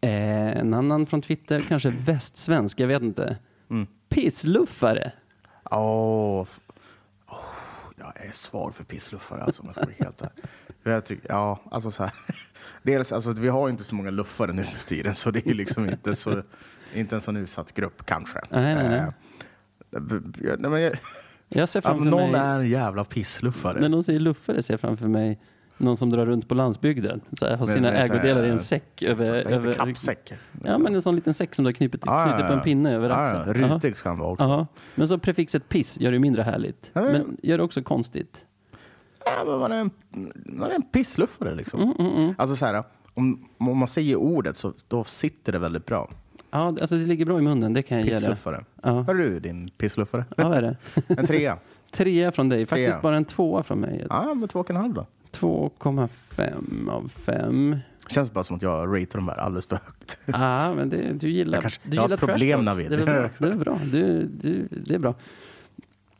Eh, 0.00 0.58
en 0.60 0.74
annan 0.74 1.06
från 1.06 1.22
Twitter, 1.22 1.64
kanske 1.68 1.90
västsvensk, 1.90 2.80
jag 2.80 2.88
vet 2.88 3.02
inte. 3.02 3.36
Mm. 3.74 3.86
Pissluffare. 4.08 5.12
Åh, 5.70 6.42
f- 6.42 6.60
åh, 7.28 7.38
jag 7.96 8.26
är 8.26 8.32
svag 8.32 8.74
för 8.74 8.84
pissluffare 8.84 9.42
alltså, 9.42 9.62
om 9.62 9.68
jag 9.68 9.74
ska 9.74 9.84
vara 9.84 9.94
helt 9.98 10.22
jag 10.82 11.04
tycker, 11.04 11.28
ja, 11.28 11.60
alltså 11.70 11.90
så 11.90 12.02
här. 12.02 12.12
Dels, 12.82 13.12
alltså, 13.12 13.32
vi 13.32 13.48
har 13.48 13.68
inte 13.68 13.84
så 13.84 13.94
många 13.94 14.10
luffare 14.10 14.52
nu 14.52 14.64
för 14.64 14.86
tiden, 14.88 15.14
så 15.14 15.30
det 15.30 15.46
är 15.46 15.54
liksom 15.54 15.88
inte, 15.90 16.14
så, 16.14 16.42
inte 16.94 17.14
en 17.14 17.20
sån 17.20 17.36
utsatt 17.36 17.74
grupp 17.74 18.06
kanske. 18.06 18.40
Nej, 18.50 18.74
nej, 18.74 18.88
nej. 18.88 19.00
Eh, 19.92 20.00
b- 20.00 20.56
nej, 20.58 20.82
jag, 20.82 20.96
Jag 21.48 21.68
ser 21.68 21.78
att 21.78 21.84
framför 21.84 22.04
någon 22.10 22.32
mig, 22.32 22.40
är 22.40 22.60
en 22.60 22.68
jävla 22.68 23.04
pissluffare. 23.04 23.80
när 23.80 23.88
någon 23.88 24.04
säger 24.04 24.20
luffare 24.20 24.62
ser 24.62 24.74
jag 24.74 24.80
framför 24.80 25.08
mig 25.08 25.40
Någon 25.78 25.96
som 25.96 26.10
drar 26.10 26.26
runt 26.26 26.48
på 26.48 26.54
landsbygden. 26.54 27.20
Så 27.38 27.46
här, 27.46 27.56
har 27.56 27.66
sina 27.66 27.80
men 27.90 28.06
så 28.06 28.12
här- 28.12 28.18
ägodelar 28.20 28.44
i 28.44 28.50
en 28.50 28.58
säck. 28.58 29.02
Över, 29.02 29.32
över, 29.52 29.74
kappsäck? 29.74 30.32
Ja, 30.64 30.78
men 30.78 30.94
en 30.94 31.02
sån 31.02 31.14
liten 31.16 31.34
säck 31.34 31.54
som 31.54 31.64
du 31.64 31.68
har 31.68 31.72
knutit, 31.72 32.02
Ja, 32.06 32.20
ja, 32.20 32.32
knutit 32.32 32.46
på 32.46 32.52
en 32.52 32.60
pinne 32.60 32.92
över 32.94 33.08
Ja, 33.10 33.14
axeln. 33.16 33.60
Jaha. 33.62 33.74
rutig 33.76 33.96
ska 33.96 34.08
han 34.08 34.18
vara 34.18 34.30
också. 34.30 34.44
Jaha. 34.46 34.66
Men 34.94 35.08
så 35.08 35.18
prefixet 35.18 35.68
piss 35.68 36.00
gör 36.00 36.12
det 36.12 36.18
mindre 36.18 36.42
härligt. 36.42 36.90
Ja, 36.92 37.02
men- 37.02 37.36
gör 37.42 37.58
det 37.58 37.64
också 37.64 37.82
konstigt. 37.82 38.46
Ja, 39.24 39.44
men 39.46 39.58
man, 39.58 39.72
är 39.72 39.80
en, 39.80 39.90
man 40.46 40.70
är 40.70 40.74
en 40.74 40.82
pissluffare 40.82 41.54
liksom. 41.54 41.94
Mm, 41.98 42.34
Alltså 42.38 42.56
så 42.56 42.66
här, 42.66 42.84
om, 43.14 43.48
om 43.58 43.78
man 43.78 43.88
säger 43.88 44.16
ordet 44.16 44.56
så 44.56 44.72
då 44.88 45.04
sitter 45.04 45.52
det 45.52 45.58
väldigt 45.58 45.86
bra. 45.86 46.10
Ja, 46.50 46.58
alltså 46.66 46.94
det 46.96 47.06
ligger 47.06 47.24
bra 47.26 47.38
i 47.38 47.42
munnen, 47.42 47.72
det 47.72 47.82
kan 47.82 47.98
jag 47.98 48.06
ge. 48.06 48.12
Pissluffare. 48.14 48.64
Ja. 48.82 49.02
Hör 49.02 49.14
du 49.14 49.40
din 49.40 49.68
pissluffare? 49.68 50.24
Ja, 50.36 50.48
vad 50.48 50.58
är 50.58 50.62
det? 50.62 50.76
En 51.08 51.26
trea. 51.26 51.58
Trea 51.92 52.32
från 52.32 52.48
dig, 52.48 52.66
faktiskt 52.66 52.90
Trea. 52.92 53.02
bara 53.02 53.16
en 53.16 53.24
tvåa 53.24 53.62
från 53.62 53.78
mig. 53.80 54.06
Ja, 54.10 54.34
men 54.34 54.48
två 54.48 54.60
och 54.60 54.70
en 54.70 54.76
halv 54.76 54.94
då. 54.94 55.06
2,5 55.34 56.90
av 56.90 57.08
5. 57.08 57.76
Känns 58.08 58.32
bara 58.32 58.44
som 58.44 58.56
att 58.56 58.62
jag 58.62 58.88
ratear 58.88 59.06
de 59.20 59.28
här 59.28 59.36
alldeles 59.36 59.66
för 59.66 59.76
högt. 59.86 60.18
Ja, 60.24 60.74
men 60.76 60.88
det, 60.90 61.12
du 61.12 61.30
gillar, 61.30 61.56
Jag 61.56 61.62
kanske- 61.62 61.80
du 61.84 61.96
jag 61.96 62.08
har 62.08 62.16
problem. 62.16 62.64
Navid. 62.64 62.90
Det 62.90 62.96
är 62.96 63.04
bra. 63.04 63.30
Det 63.38 63.48
är 63.48 63.56
bra. 63.56 63.78
Du, 63.92 64.22
du, 64.42 64.68
det 64.70 64.94
är 64.94 64.98
bra. 64.98 65.14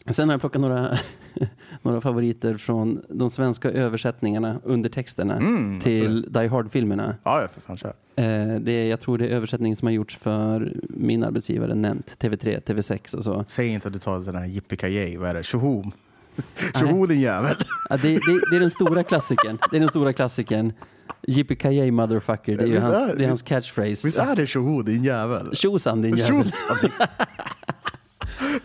Sen 0.06 0.28
har 0.28 0.34
jag 0.34 0.40
plockat 0.40 0.60
några, 0.60 0.98
några 1.82 2.00
favoriter 2.00 2.56
från 2.56 3.02
de 3.08 3.30
svenska 3.30 3.70
översättningarna, 3.70 4.60
undertexterna, 4.64 5.36
Mm, 5.36 5.80
till 5.80 6.22
Die 6.32 6.46
Hard-filmerna. 6.48 7.14
Ja, 7.24 7.42
ja, 7.42 7.48
för 7.48 7.60
fan 7.60 7.76
kör. 7.76 7.88
Eh, 8.16 8.60
det 8.60 8.72
är, 8.72 8.90
jag 8.90 9.00
tror 9.00 9.18
det 9.18 9.26
är 9.28 9.36
översättning 9.36 9.76
som 9.76 9.86
har 9.86 9.92
gjorts 9.92 10.16
för 10.16 10.72
min 10.82 11.24
arbetsgivare, 11.24 11.74
Nämnt, 11.74 12.16
TV3, 12.20 12.60
TV6 12.62 13.14
och 13.16 13.24
så. 13.24 13.44
Säg 13.46 13.66
inte 13.68 13.86
att 13.88 13.94
du 13.94 13.98
tar 14.00 14.20
sån 14.20 14.34
här 14.34 14.46
yippee 14.46 15.18
vad 15.18 15.30
är 15.30 15.34
det? 15.34 15.42
Tjoho! 15.42 15.90
Tjoho 16.80 17.06
din 17.06 17.20
jävel! 17.20 17.56
Ja, 17.90 17.96
det, 17.96 18.08
det, 18.08 18.40
det 18.50 18.56
är 18.56 18.60
den 18.60 18.70
stora 18.70 19.02
klassikern. 19.02 19.58
Det 19.70 19.76
är 19.76 19.80
den 19.80 19.88
stora 19.88 20.12
klassikern. 20.12 20.72
Yippee 21.28 21.90
motherfucker. 21.90 22.56
Det 22.56 22.76
är, 22.76 22.80
hans, 22.80 22.96
är 22.96 23.16
det? 23.16 23.24
är 23.24 23.28
hans 23.28 23.42
catchphrase. 23.42 24.06
Visst 24.06 24.18
är 24.18 24.36
det 24.36 24.46
tjoho 24.46 24.82
din 24.82 25.04
jävel? 25.04 25.56
Tjosan 25.56 26.02
din 26.02 26.16
jävel. 26.16 26.50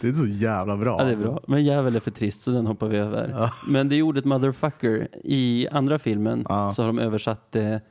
Det 0.01 0.07
är 0.07 0.13
så 0.13 0.25
jävla 0.27 0.77
bra. 0.77 0.95
Ja, 0.99 1.05
det 1.05 1.11
är 1.11 1.15
bra. 1.15 1.39
Men 1.47 1.63
jävel 1.63 1.95
är 1.95 1.99
för 1.99 2.11
trist 2.11 2.41
så 2.41 2.51
den 2.51 2.67
hoppar 2.67 2.87
vi 2.87 2.97
över. 2.97 3.29
Ja. 3.33 3.51
Men 3.67 3.89
det 3.89 3.95
är 3.95 4.01
ordet 4.01 4.25
motherfucker. 4.25 5.07
I 5.23 5.67
andra 5.71 5.99
filmen 5.99 6.45
Ja. 6.49 6.71
så 6.71 6.81
har 6.81 6.87
de 6.87 6.99
översatt 6.99 7.51
det 7.51 7.81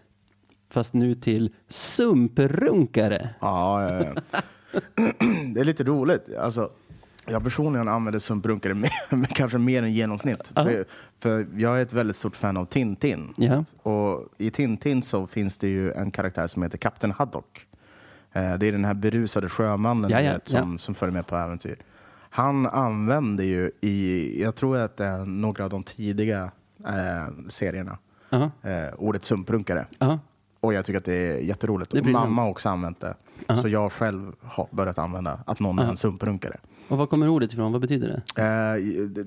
fast 0.71 0.95
nu 0.95 1.15
till 1.15 1.51
sumprunkare. 1.69 3.29
Ja, 3.41 3.83
ja, 3.93 4.05
ja. 4.05 4.41
Det 5.55 5.61
är 5.61 5.65
lite 5.65 5.85
roligt. 5.85 6.37
Alltså, 6.41 6.71
jag 7.31 7.45
personligen 7.45 7.89
använder 7.89 8.19
sumprunkare 8.19 8.75
men 9.11 9.27
kanske 9.27 9.59
mer 9.59 9.83
än 9.83 9.93
genomsnitt. 9.93 10.53
Ja. 10.57 10.65
För, 10.65 10.85
för 11.19 11.47
jag 11.57 11.79
är 11.79 11.83
ett 11.83 11.93
väldigt 11.93 12.17
stort 12.17 12.37
fan 12.37 12.57
av 12.57 12.65
Tintin. 12.65 13.35
Ja. 13.37 13.65
Och 13.83 14.29
I 14.39 14.51
Tintin 14.51 15.03
så 15.03 15.27
finns 15.27 15.57
det 15.59 15.69
ju 15.69 15.93
en 15.93 16.11
karaktär 16.11 16.47
som 16.47 16.63
heter 16.63 16.79
Kapten 16.79 17.11
Haddock. 17.13 17.67
Eh, 18.33 18.55
Det 18.55 18.67
är 18.67 18.73
den 18.73 18.85
här 18.85 18.95
berusade 18.95 19.49
sjömannen 19.49 20.11
du 20.11 20.17
ja, 20.19 20.33
vet, 20.33 20.49
som, 20.49 20.79
som 20.79 20.95
följer 20.95 21.13
med 21.15 21.27
på 21.27 21.37
äventyr. 21.37 21.77
Han 22.31 22.67
använder 22.67 23.45
ju 23.45 23.71
i, 23.81 24.43
jag 24.43 24.55
tror 24.55 24.77
att 24.79 24.97
det 24.97 25.05
är 25.07 25.25
några 25.25 25.65
av 25.65 25.71
de 25.71 25.83
tidiga 25.83 26.51
eh, 26.87 27.29
serierna, 27.49 27.99
Ja. 28.31 28.51
eh, 28.63 28.95
ordet 28.99 29.25
sumprunkare. 29.25 29.87
Ja. 29.99 30.19
Och 30.61 30.75
jag 30.75 30.85
tycker 30.85 30.99
att 30.99 31.05
det 31.05 31.13
är 31.13 31.39
jätteroligt. 31.39 31.91
Det 31.91 31.99
är 31.99 32.03
och 32.03 32.09
mamma 32.09 32.43
har 32.43 32.51
också 32.51 32.69
använt 32.69 33.01
det. 33.01 33.15
Ja. 33.47 33.63
Så 33.63 33.69
jag 33.69 33.93
själv 33.93 34.33
har 34.43 34.69
börjat 34.71 34.99
använda 34.99 35.41
att 35.47 35.61
någon 35.61 35.79
är 35.79 35.83
Ja. 35.83 35.91
en 35.91 35.97
sumprunkare. 35.97 36.57
Och 36.89 36.99
var 36.99 37.07
kommer 37.07 37.29
ordet 37.29 37.53
ifrån? 37.53 37.73
Vad 37.73 37.81
betyder 37.81 38.23
det? 38.35 38.43
Eh, 38.43 38.85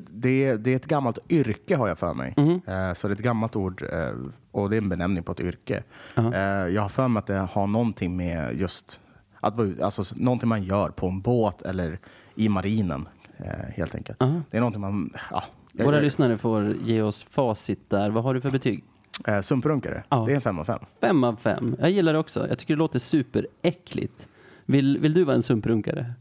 det, 0.09 0.57
det, 0.57 0.71
är 0.71 0.75
ett 0.75 0.87
gammalt 0.87 1.19
yrke 1.29 1.75
har 1.75 1.87
jag 1.87 1.97
för 1.99 2.13
mig. 2.13 2.33
Mhm. 2.37 2.61
Eh, 2.67 2.93
så 2.93 3.07
det 3.07 3.11
är 3.11 3.15
ett 3.15 3.21
gammalt 3.23 3.55
ord 3.55 3.83
eh, 3.93 4.09
och 4.51 4.69
det 4.69 4.75
är 4.75 4.81
en 4.81 4.89
benämning 4.89 5.23
på 5.23 5.31
ett 5.31 5.39
yrke. 5.39 5.83
Eh, 6.15 6.41
jag 6.43 6.81
har 6.81 6.89
för 6.89 7.07
mig 7.07 7.19
att 7.19 7.27
det 7.27 7.47
har 7.51 7.67
någonting 7.67 8.17
med 8.17 8.59
just 8.59 8.99
att 9.39 9.57
vara 9.57 9.69
alltså, 9.85 10.15
någonting 10.15 10.49
man 10.49 10.63
gör 10.63 10.89
på 10.89 11.07
en 11.07 11.21
båt 11.21 11.61
eller 11.61 11.99
i 12.35 12.49
marinen 12.49 13.07
eh, 13.37 13.45
helt 13.75 13.95
enkelt. 13.95 14.17
Ja. 14.19 14.41
Det 14.51 14.57
är 14.57 14.61
någonting 14.61 14.81
man... 14.81 15.13
Ja, 15.31 15.43
Våra 15.73 15.99
lyssnare 15.99 16.37
får 16.37 16.75
ge 16.83 17.01
oss 17.01 17.23
facit 17.23 17.89
där. 17.89 18.09
Vad 18.09 18.23
har 18.23 18.33
du 18.33 18.41
för 18.41 18.51
betyg? 18.51 18.83
Eh, 19.27 19.41
sumprunkare, 19.41 20.03
Ja. 20.09 20.23
det 20.25 20.31
är 20.31 20.35
en 20.35 20.41
fem 20.41 20.59
av 20.59 20.63
fem. 20.65 20.79
Fem 21.01 21.23
av 21.23 21.35
fem. 21.35 21.75
Jag 21.79 21.91
gillar 21.91 22.13
det 22.13 22.19
också. 22.19 22.47
Jag 22.47 22.57
tycker 22.59 22.73
det 22.73 22.77
låter 22.79 22.99
superäckligt. 22.99 24.27
Vill, 24.65 24.97
vill 24.99 25.13
du 25.13 25.23
vara 25.23 25.35
en 25.35 25.43
sumprunkare? 25.43 26.13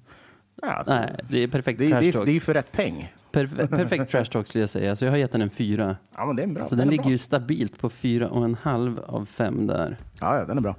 Ja, 0.63 0.69
alltså, 0.73 0.95
Nej, 0.95 1.15
det 1.29 1.39
är 1.43 1.49
perfekt 1.49 1.79
det, 1.79 1.85
är- 1.87 1.91
trash 1.91 2.01
det, 2.01 2.09
är- 2.09 2.13
talk. 2.13 2.25
det 2.25 2.31
är 2.31 2.35
ju 2.35 2.41
för 2.41 2.55
rätt 2.55 2.73
peng. 2.73 3.13
Perfe- 3.33 3.67
perfekt 3.69 4.11
trash 4.11 4.25
talk 4.25 4.47
skulle 4.49 4.63
jag 4.63 4.71
säga. 4.71 4.97
Så 4.97 5.05
jag 5.05 5.13
har 5.13 5.17
gett 5.19 5.33
den 5.33 5.43
en 5.43 5.51
fyra. 5.51 5.97
Ja, 6.17 6.27
men 6.27 6.37
det 6.37 6.43
är 6.43 6.47
bra. 6.47 6.67
Så 6.67 6.75
den 6.75 6.87
är 6.87 6.91
ligger 6.91 7.03
bra. 7.03 7.11
ju 7.11 7.19
stabilt 7.19 7.79
på 7.79 7.91
fyra 7.91 8.29
och 8.29 8.45
en 8.45 8.55
halv 8.63 8.99
av 9.07 9.25
fem 9.25 9.67
där. 9.67 9.97
Ja, 10.21 10.37
ja, 10.39 10.45
den 10.45 10.59
är 10.59 10.63
bra. 10.63 10.75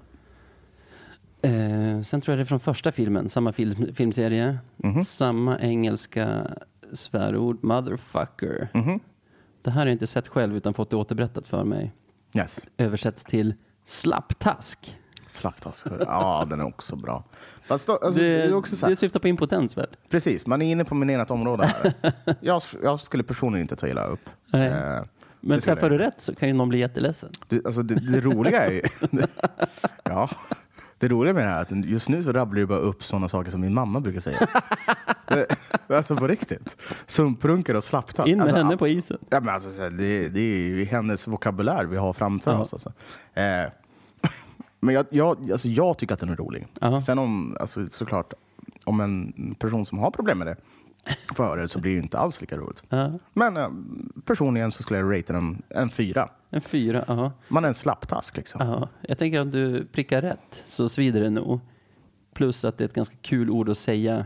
Eh, 1.41 2.01
sen 2.01 2.22
tror 2.22 2.32
jag 2.34 2.38
det 2.39 2.43
är 2.43 2.45
från 2.45 2.59
första 2.59 2.91
filmen, 2.91 3.30
samma 3.30 3.51
film, 3.53 3.93
filmserie. 3.93 4.57
Mhm. 4.78 5.01
Samma 5.01 5.59
engelska 5.59 6.47
svärord, 6.93 7.63
motherfucker. 7.63 8.67
Mhm. 8.74 8.99
Det 9.61 9.69
här 9.72 9.80
har 9.80 9.86
jag 9.86 9.91
inte 9.93 10.07
sett 10.07 10.28
själv 10.28 10.57
utan 10.57 10.74
fått 10.74 10.89
det 10.89 10.95
återberättat 10.95 11.47
för 11.47 11.63
mig. 11.63 11.91
Yes. 12.36 12.59
Översätts 12.77 13.23
till 13.23 13.53
slapptask. 13.84 14.97
Slapptask. 15.27 15.86
Ja, 15.99 16.47
den 16.49 16.59
är 16.59 16.65
också 16.65 16.95
bra. 16.95 17.23
Fast 17.63 17.88
då, 17.88 17.93
alltså, 17.97 18.21
det, 18.21 18.38
det, 18.38 18.43
är 18.43 18.53
också 18.53 18.88
det 18.88 18.95
syftar 18.95 19.19
på 19.19 19.27
impotens 19.27 19.77
väl? 19.77 19.88
Precis, 20.09 20.45
man 20.45 20.61
är 20.61 20.71
inne 20.71 20.86
på 20.86 20.95
minerat 20.95 21.32
område 21.32 21.65
här. 21.65 21.93
jag, 22.41 22.61
jag 22.84 22.99
skulle 22.99 23.23
personligen 23.23 23.61
inte 23.61 23.75
ta 23.75 23.88
illa 23.88 24.05
upp. 24.05 24.29
Nej. 24.45 24.67
Eh, 24.67 25.01
Men 25.39 25.59
träffar 25.59 25.89
du 25.89 25.97
rätt 25.97 26.21
så 26.21 26.36
kan 26.36 26.47
ju 26.47 26.53
någon 26.53 26.69
bli 26.69 26.79
jätteledsen. 26.79 27.32
Det, 27.47 27.65
alltså, 27.65 27.84
det, 27.84 27.95
det 27.95 28.21
roliga 28.21 28.65
är 28.65 28.71
ju... 28.71 28.82
ja. 30.03 30.29
Det 31.01 31.07
roliga 31.07 31.33
med 31.33 31.43
det 31.43 31.49
här 31.49 31.57
är 31.57 31.61
att 31.61 31.85
just 31.85 32.09
nu 32.09 32.23
så 32.23 32.31
rabblar 32.31 32.59
du 32.59 32.65
bara 32.65 32.79
upp 32.79 33.03
sådana 33.03 33.27
saker 33.27 33.51
som 33.51 33.61
min 33.61 33.73
mamma 33.73 33.99
brukar 33.99 34.19
säga. 34.19 34.47
Det- 35.27 35.55
alltså 35.95 36.15
på 36.15 36.27
riktigt. 36.27 36.77
Sumprunkare 37.05 37.77
och 37.77 37.83
slapptask. 37.83 38.29
In 38.29 38.37
med 38.37 38.47
alltså, 38.47 38.63
henne 38.63 38.77
på 38.77 38.87
isen. 38.87 39.17
Ja, 39.29 39.39
men 39.39 39.49
alltså, 39.53 39.69
det, 39.89 40.27
det 40.29 40.39
är 40.41 40.57
ju 40.57 40.85
hennes 40.85 41.27
vokabulär 41.27 41.85
vi 41.85 41.97
har 41.97 42.13
framför 42.13 42.51
Ja. 42.51 42.57
oss. 42.59 42.73
Alltså. 42.73 42.93
Eh, 43.33 43.63
men 44.79 44.95
jag, 44.95 45.05
jag, 45.09 45.51
alltså, 45.51 45.67
jag 45.67 45.97
tycker 45.97 46.13
att 46.13 46.19
den 46.19 46.29
är 46.29 46.35
rolig. 46.35 46.67
Ja. 46.81 47.01
Sen 47.01 47.19
om, 47.19 47.57
alltså, 47.59 47.87
såklart, 47.87 48.33
om 48.83 48.99
en 48.99 49.33
person 49.59 49.85
som 49.85 49.97
har 49.99 50.11
problem 50.11 50.37
med 50.37 50.47
det 50.47 50.55
får 51.35 51.43
höra 51.43 51.61
det 51.61 51.67
så 51.67 51.79
blir 51.79 51.91
det 51.91 51.95
ju 51.95 52.01
inte 52.03 52.17
alls 52.19 52.41
lika 52.41 52.57
roligt. 52.57 52.83
Ja. 52.89 53.11
Men 53.33 53.57
eh, 53.57 53.69
personligen 54.25 54.71
så 54.71 54.83
skulle 54.83 54.99
jag 54.99 55.17
rate 55.19 55.33
den 55.33 55.61
en 55.69 55.89
fyra. 55.89 56.29
En 56.53 56.61
fyra, 56.61 57.05
ja. 57.07 57.31
Man 57.47 57.63
är 57.63 57.67
en 57.67 57.73
slapptask 57.73 58.37
liksom. 58.37 58.61
ja. 58.67 58.89
Jag 59.01 59.17
tänker 59.17 59.39
att 59.39 59.51
du 59.51 59.85
prickar 59.85 60.21
rätt 60.21 60.63
så 60.65 60.89
svider 60.89 61.21
det 61.21 61.29
nog. 61.29 61.59
Plus 62.33 62.65
att 62.65 62.77
det 62.77 62.83
är 62.83 62.85
ett 62.85 62.93
ganska 62.93 63.15
kul 63.21 63.49
ord 63.49 63.69
att 63.69 63.77
säga. 63.77 64.25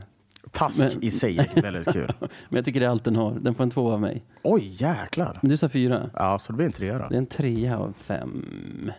Task 0.51 0.79
Men- 0.79 1.03
i 1.03 1.11
sig 1.11 1.37
är 1.37 1.61
väldigt 1.61 1.93
kul. 1.93 2.11
Men 2.19 2.29
jag 2.49 2.65
tycker 2.65 2.79
det 2.79 2.85
är 2.85 2.89
allt 2.89 3.03
den 3.03 3.15
har. 3.15 3.31
Den 3.39 3.55
får 3.55 3.63
en 3.63 3.69
två 3.71 3.91
av 3.91 4.01
mig. 4.01 4.23
Oj, 4.43 4.67
jäklar. 4.67 5.39
Men 5.41 5.49
du 5.49 5.57
sa 5.57 5.69
fyra. 5.69 6.09
Ja, 6.13 6.39
så 6.39 6.51
det 6.51 6.55
blir 6.57 6.65
en 6.65 6.71
trea 6.71 6.97
då. 6.99 7.07
Det 7.09 7.15
är 7.15 7.17
en 7.17 7.25
trea 7.25 7.77
av 7.77 7.93
fem. 7.97 8.91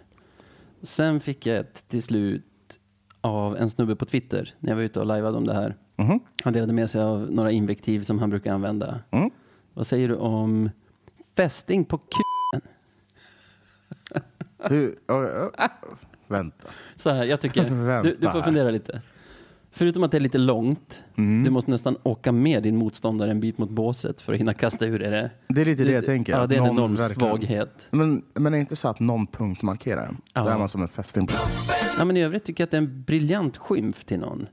Sen 0.83 1.21
fick 1.21 1.47
jag 1.47 1.57
ett 1.57 1.89
till 1.89 2.03
slut 2.03 2.45
av 3.21 3.57
en 3.57 3.71
snubbe 3.71 3.97
på 3.97 4.07
Twitter 4.07 4.55
när 4.61 4.71
jag 4.71 4.77
var 4.77 4.83
ute 4.83 5.01
och 5.01 5.07
lajvade 5.07 5.37
om 5.37 5.45
det 5.47 5.55
här. 5.55 5.77
Mhm. 5.97 6.21
Han 6.45 6.53
delade 6.53 6.73
med 6.73 6.91
sig 6.91 7.03
av 7.03 7.33
några 7.33 7.51
invektiv 7.51 8.03
som 8.03 8.19
han 8.19 8.31
brukar 8.31 8.53
använda. 8.55 9.01
Mm. 9.11 9.31
Vad 9.75 9.87
säger 9.87 10.09
du 10.09 10.15
om 10.17 10.71
fästing 11.37 11.85
på 11.85 11.99
k***? 11.99 12.07
Hur, 14.71 14.95
ja, 15.07 15.29
ja, 15.59 15.69
vänta. 16.27 16.69
Så 16.97 17.11
här, 17.11 17.25
jag 17.25 17.41
tycker, 17.41 18.03
du, 18.03 18.17
du 18.21 18.31
får 18.31 18.43
fundera 18.43 18.71
lite. 18.71 19.01
Förutom 19.71 20.03
att 20.03 20.11
det 20.11 20.17
är 20.19 20.21
lite 20.21 20.39
långt, 20.39 21.05
Mm. 21.17 21.45
du 21.45 21.51
måste 21.51 21.71
nästan 21.71 21.97
åka 22.03 22.33
med 22.33 22.63
din 22.63 22.77
motståndare 22.77 23.31
en 23.31 23.41
bit 23.41 23.59
mot 23.59 23.71
båset 23.71 24.21
för 24.21 24.33
att 24.33 24.39
hinna 24.39 24.55
kasta 24.55 24.87
ur 24.87 24.99
det. 24.99 25.31
Det 25.49 25.61
är 25.61 25.65
lite 25.65 25.85
det 25.85 25.93
jag 25.93 26.05
tänker. 26.05 26.33
Ja, 26.33 26.47
det 26.47 26.55
är 26.55 26.59
en 26.59 26.65
Någon 26.67 26.77
enorm 26.77 26.95
verkligen- 26.97 27.21
svaghet. 27.31 27.71
Men, 27.91 28.23
men 28.35 28.47
är 28.47 28.51
det 28.51 28.61
inte 28.61 28.77
så 28.77 28.89
att 28.89 29.01
någon 29.01 29.27
punkt 29.27 29.63
markerar? 29.63 30.11
Ja. 30.35 30.43
Då 30.45 30.49
är 30.49 30.59
man 30.59 30.69
som 30.69 30.83
en 30.83 30.89
fästing. 30.89 31.29
Ja, 31.99 32.05
men 32.05 32.17
I 32.17 32.23
övrigt 32.23 32.45
tycker 32.45 32.63
jag 32.63 32.67
att 32.67 32.71
det 32.71 32.77
är 32.77 32.83
en 32.83 33.03
briljant 33.03 33.57
skymf 33.57 34.05
till 34.05 34.19
någon. 34.19 34.47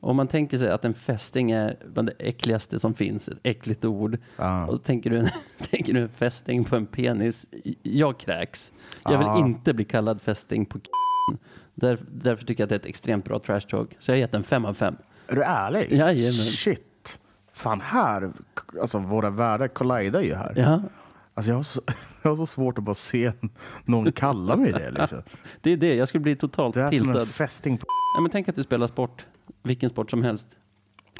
Om 0.00 0.16
man 0.16 0.28
tänker 0.28 0.58
sig 0.58 0.70
att 0.70 0.84
en 0.84 0.94
fästing 0.94 1.50
är 1.50 1.76
bland 1.86 2.08
det 2.08 2.14
äckligaste 2.28 2.78
som 2.78 2.94
finns, 2.94 3.28
ett 3.28 3.38
äckligt 3.42 3.84
ord. 3.84 4.18
Ja. 4.36 4.66
Och 4.66 4.76
så 4.76 4.82
tänker 4.82 5.10
du, 5.10 5.28
tänker 5.70 5.92
du 5.94 6.00
en 6.02 6.08
fästing 6.08 6.64
på 6.64 6.76
en 6.76 6.86
penis. 6.86 7.50
Jag 7.82 8.18
kräks. 8.18 8.72
Jag 9.04 9.18
vill 9.18 9.26
Ja. 9.26 9.38
inte 9.46 9.74
bli 9.74 9.84
kallad 9.84 10.20
fästing 10.22 10.66
på 10.66 10.78
k***. 10.78 10.84
Där, 11.74 11.98
därför 12.12 12.44
tycker 12.46 12.62
jag 12.62 12.66
att 12.66 12.68
det 12.68 12.74
är 12.74 12.78
ett 12.78 12.86
extremt 12.86 13.24
bra 13.24 13.38
trash 13.38 13.60
talk. 13.60 13.96
Så 13.98 14.10
jag 14.10 14.16
har 14.16 14.20
gett 14.20 14.34
en 14.34 14.42
fem 14.42 14.64
av 14.64 14.74
fem. 14.74 14.96
Är 15.28 15.36
du 15.36 15.42
ärlig? 15.42 15.92
Jajamän. 15.92 16.32
Shit. 16.32 17.18
Fan, 17.52 17.80
här, 17.80 18.32
alltså 18.80 18.98
våra 18.98 19.30
världar 19.30 19.68
kollidar 19.68 20.20
ju 20.20 20.34
här. 20.34 20.52
Ja, 20.56 20.82
Alltså, 21.34 21.50
jag, 21.50 21.56
har 21.56 21.62
så, 21.62 21.80
jag 22.22 22.30
har 22.30 22.36
så 22.36 22.46
svårt 22.46 22.78
att 22.78 22.84
bara 22.84 22.94
se 22.94 23.32
någon 23.84 24.12
kalla 24.12 24.56
mig 24.56 24.72
det. 24.72 24.90
Liksom. 25.00 25.22
det 25.60 25.70
är 25.72 25.76
det. 25.76 25.94
Jag 25.94 26.08
skulle 26.08 26.22
bli 26.22 26.36
totalt 26.36 26.74
Det 26.74 26.80
är 26.82 26.90
som 26.90 27.04
tiltad. 27.04 27.20
en 27.20 27.26
fästing. 27.26 27.78
På, 27.78 27.86
Ja, 28.16 28.20
men 28.22 28.30
tänk 28.30 28.48
att 28.48 28.56
du 28.56 28.62
spelar 28.62 28.86
sport, 28.86 29.26
vilken 29.62 29.90
sport 29.90 30.10
som 30.10 30.22
helst. 30.22 30.46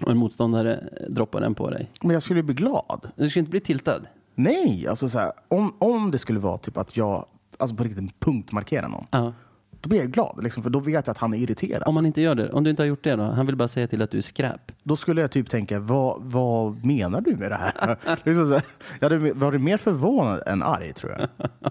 Och 0.04 0.10
en 0.10 0.16
motståndare 0.16 0.84
droppar 1.08 1.40
den 1.40 1.54
på 1.54 1.70
dig. 1.70 1.90
men 2.02 2.10
jag 2.10 2.22
skulle 2.22 2.42
bli 2.42 2.54
glad. 2.54 3.10
Du 3.16 3.30
skulle 3.30 3.40
inte 3.40 3.50
bli 3.50 3.60
tiltad. 3.60 4.00
Nej, 4.34 4.86
alltså 4.88 5.08
så 5.08 5.18
här, 5.18 5.32
om, 5.48 5.74
om 5.78 6.10
det 6.10 6.18
skulle 6.18 6.38
vara 6.38 6.58
typ 6.58 6.76
att 6.76 6.96
jag 6.96 7.26
alltså 7.58 7.76
på 7.76 7.84
riktigt 7.84 8.20
punktmarkerar 8.20 8.88
någon, 8.88 9.06
Ja. 9.10 9.32
då 9.80 9.88
blir 9.88 9.98
jag 10.00 10.10
glad. 10.10 10.42
Liksom, 10.42 10.62
för 10.62 10.70
då 10.70 10.78
vet 10.80 11.06
jag 11.06 11.12
att 11.12 11.18
han 11.18 11.34
är 11.34 11.38
irriterad. 11.38 11.82
Om 11.86 11.94
man 11.94 12.06
inte 12.06 12.20
gör 12.20 12.34
det, 12.34 12.50
om 12.52 12.64
du 12.64 12.70
inte 12.70 12.82
har 12.82 12.86
gjort 12.86 13.04
det 13.04 13.16
då? 13.16 13.22
Han 13.22 13.46
vill 13.46 13.56
bara 13.56 13.68
säga 13.68 13.86
till 13.88 14.02
att 14.02 14.10
du 14.10 14.18
är 14.18 14.22
skräp. 14.22 14.72
Då 14.82 14.96
skulle 14.96 15.20
jag 15.20 15.30
typ 15.30 15.50
tänka, 15.50 15.80
vad, 15.80 16.22
vad 16.22 16.84
menar 16.84 17.20
du 17.20 17.36
med 17.36 17.50
det 17.50 17.56
här? 17.56 17.96
liksom 18.24 18.46
så 18.46 18.52
här 18.54 18.62
jag 19.00 19.10
hade 19.10 19.32
varit 19.32 19.60
mer 19.60 19.76
förvånad 19.76 20.42
än 20.46 20.62
arg 20.62 20.92
tror 20.92 21.12
jag. 21.18 21.28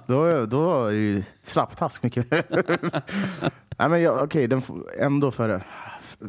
Då, 0.08 0.46
då 0.46 0.86
är 0.86 0.92
ju 0.92 1.24
slapptask 1.44 2.04
mycket. 2.04 2.28
Nej, 3.78 3.90
men 3.90 4.02
jag, 4.02 4.24
okej, 4.24 4.48
den 4.48 4.62
får- 4.62 4.84
ändå 5.00 5.32
för, 5.32 5.64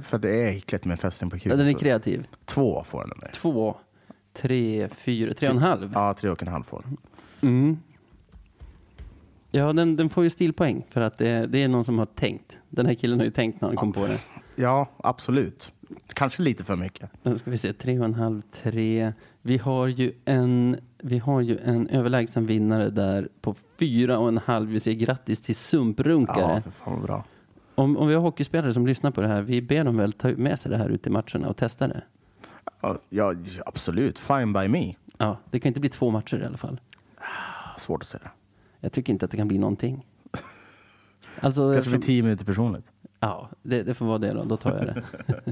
för 0.02 0.18
det 0.18 0.34
är 0.44 0.48
äckligt 0.56 0.84
med 0.84 1.00
fästing 1.00 1.30
på. 1.30 1.36
Ja, 1.42 1.56
Den 1.56 1.66
är 1.68 1.72
kreativ. 1.72 2.26
Två 2.44 2.84
får 2.84 3.00
den 3.00 3.18
med. 3.20 3.32
Två, 3.32 3.76
tre, 4.32 4.88
fyra, 4.88 5.34
tre 5.34 5.48
och 5.48 5.54
en 5.54 5.60
halv. 5.62 5.90
Ja, 5.94 6.14
tre 6.14 6.30
och 6.30 6.42
en 6.42 6.48
halv 6.48 6.62
får 6.62 6.82
den. 6.84 6.96
Mm. 7.50 7.78
Ja, 9.50 9.72
den, 9.72 9.96
den 9.96 10.10
får 10.10 10.24
ju 10.24 10.30
stilpoäng 10.30 10.86
för 10.90 11.00
att 11.00 11.18
det, 11.18 11.46
det 11.46 11.62
är 11.62 11.68
någon 11.68 11.84
som 11.84 11.98
har 11.98 12.06
tänkt. 12.06 12.58
Den 12.68 12.86
här 12.86 12.94
killen 12.94 13.18
har 13.18 13.24
ju 13.24 13.30
tänkt 13.30 13.60
när 13.60 13.68
han 13.68 13.76
kom 13.76 13.92
på 13.92 14.06
det. 14.06 14.18
Ja, 14.56 14.86
absolut. 14.96 15.72
Kanske 16.06 16.42
lite 16.42 16.64
för 16.64 16.76
mycket. 16.76 17.10
Nu 17.22 17.38
ska 17.38 17.50
vi 17.50 17.58
se, 17.58 17.72
tre 17.72 17.98
och 17.98 18.04
en 18.04 18.14
halv, 18.14 18.42
tre. 18.52 19.12
Vi 19.42 19.58
har 19.58 19.86
ju 19.86 20.12
en, 20.24 20.76
vi 20.98 21.18
har 21.18 21.40
ju 21.40 21.58
en 21.58 21.88
överlägsen 21.88 22.46
vinnare 22.46 22.90
där 22.90 23.28
på 23.40 23.54
fyra 23.78 24.18
och 24.18 24.28
en 24.28 24.38
halv. 24.38 24.68
Vi 24.70 24.80
säger 24.80 24.96
grattis 25.06 25.40
till 25.40 25.52
Ja, 25.52 25.56
Sumprunkare. 25.56 26.62
för 26.62 26.70
fan 26.70 26.92
vad 26.94 27.02
bra. 27.02 27.24
Om, 27.80 27.96
om 27.96 28.08
vi 28.08 28.14
har 28.14 28.20
hockeyspelare 28.20 28.74
som 28.74 28.86
lyssnar 28.86 29.10
på 29.10 29.20
det 29.20 29.28
här, 29.28 29.42
vi 29.42 29.62
ber 29.62 29.84
dem 29.84 29.96
väl 29.96 30.12
ta 30.12 30.28
med 30.28 30.60
sig 30.60 30.70
det 30.70 30.76
här 30.76 30.88
ut 30.88 31.06
i 31.06 31.10
matcherna 31.10 31.48
och 31.48 31.56
testa 31.56 31.88
det. 31.88 32.02
Ja, 33.08 33.34
absolut. 33.66 34.18
Fine 34.18 34.52
by 34.52 34.68
me. 34.68 34.94
Ja, 35.18 35.36
det 35.50 35.60
kan 35.60 35.68
inte 35.68 35.80
bli 35.80 35.90
två 35.90 36.10
matcher 36.10 36.42
i 36.42 36.44
alla 36.44 36.56
fall. 36.56 36.80
Svårt 37.78 38.02
att 38.02 38.08
säga. 38.08 38.30
Jag 38.80 38.92
tycker 38.92 39.12
inte 39.12 39.24
att 39.24 39.30
det 39.30 39.36
kan 39.36 39.48
bli 39.48 39.58
någonting. 39.58 40.06
Alltså, 41.40 41.72
Kanske 41.72 41.90
blir 41.90 42.00
tio 42.00 42.22
minuter 42.22 42.44
personligt. 42.44 42.84
Ja, 43.20 43.48
det, 43.62 43.82
det 43.82 43.94
får 43.94 44.06
vara 44.06 44.18
det 44.18 44.32
då. 44.32 44.44
Då 44.44 44.56
tar 44.56 44.76
jag 44.76 44.86
det. 44.86 45.02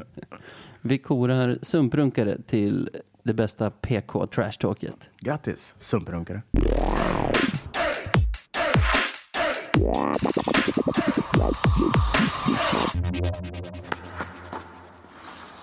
Vi 0.81 0.99
korar 0.99 1.59
sumprunkare 1.62 2.39
till 2.47 2.91
det 3.22 3.35
bästa 3.35 3.70
PK 3.70 4.26
trashtalket. 4.26 4.97
Grattis, 5.20 5.74
sumprunkare. 5.79 6.43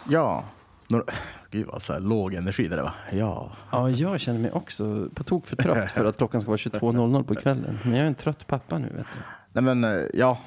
Ja, 0.09 0.43
några... 0.88 1.05
Gud 1.51 1.67
vad 1.67 1.82
så 1.82 1.93
här 1.93 1.99
låg 1.99 2.34
energi 2.34 2.67
det 2.67 2.76
där 2.76 2.84
var. 2.84 2.93
Ja, 3.11 3.51
Ja, 3.71 3.89
jag 3.89 4.19
känner 4.19 4.39
mig 4.39 4.51
också 4.51 5.09
på 5.15 5.23
tok 5.23 5.47
för 5.47 5.55
trött 5.55 5.91
för 5.91 6.05
att 6.05 6.17
klockan 6.17 6.41
ska 6.41 6.47
vara 6.49 6.57
22.00 6.57 7.23
på 7.23 7.36
kvällen. 7.36 7.80
Men 7.84 7.93
jag 7.93 8.01
är 8.01 8.07
en 8.07 8.15
trött 8.15 8.47
pappa 8.47 8.78
nu, 8.78 8.86
vet 8.88 9.05
du. 9.13 9.19
nej 9.53 9.63
men 9.63 9.84
eh, 9.84 10.05
ja, 10.13 10.38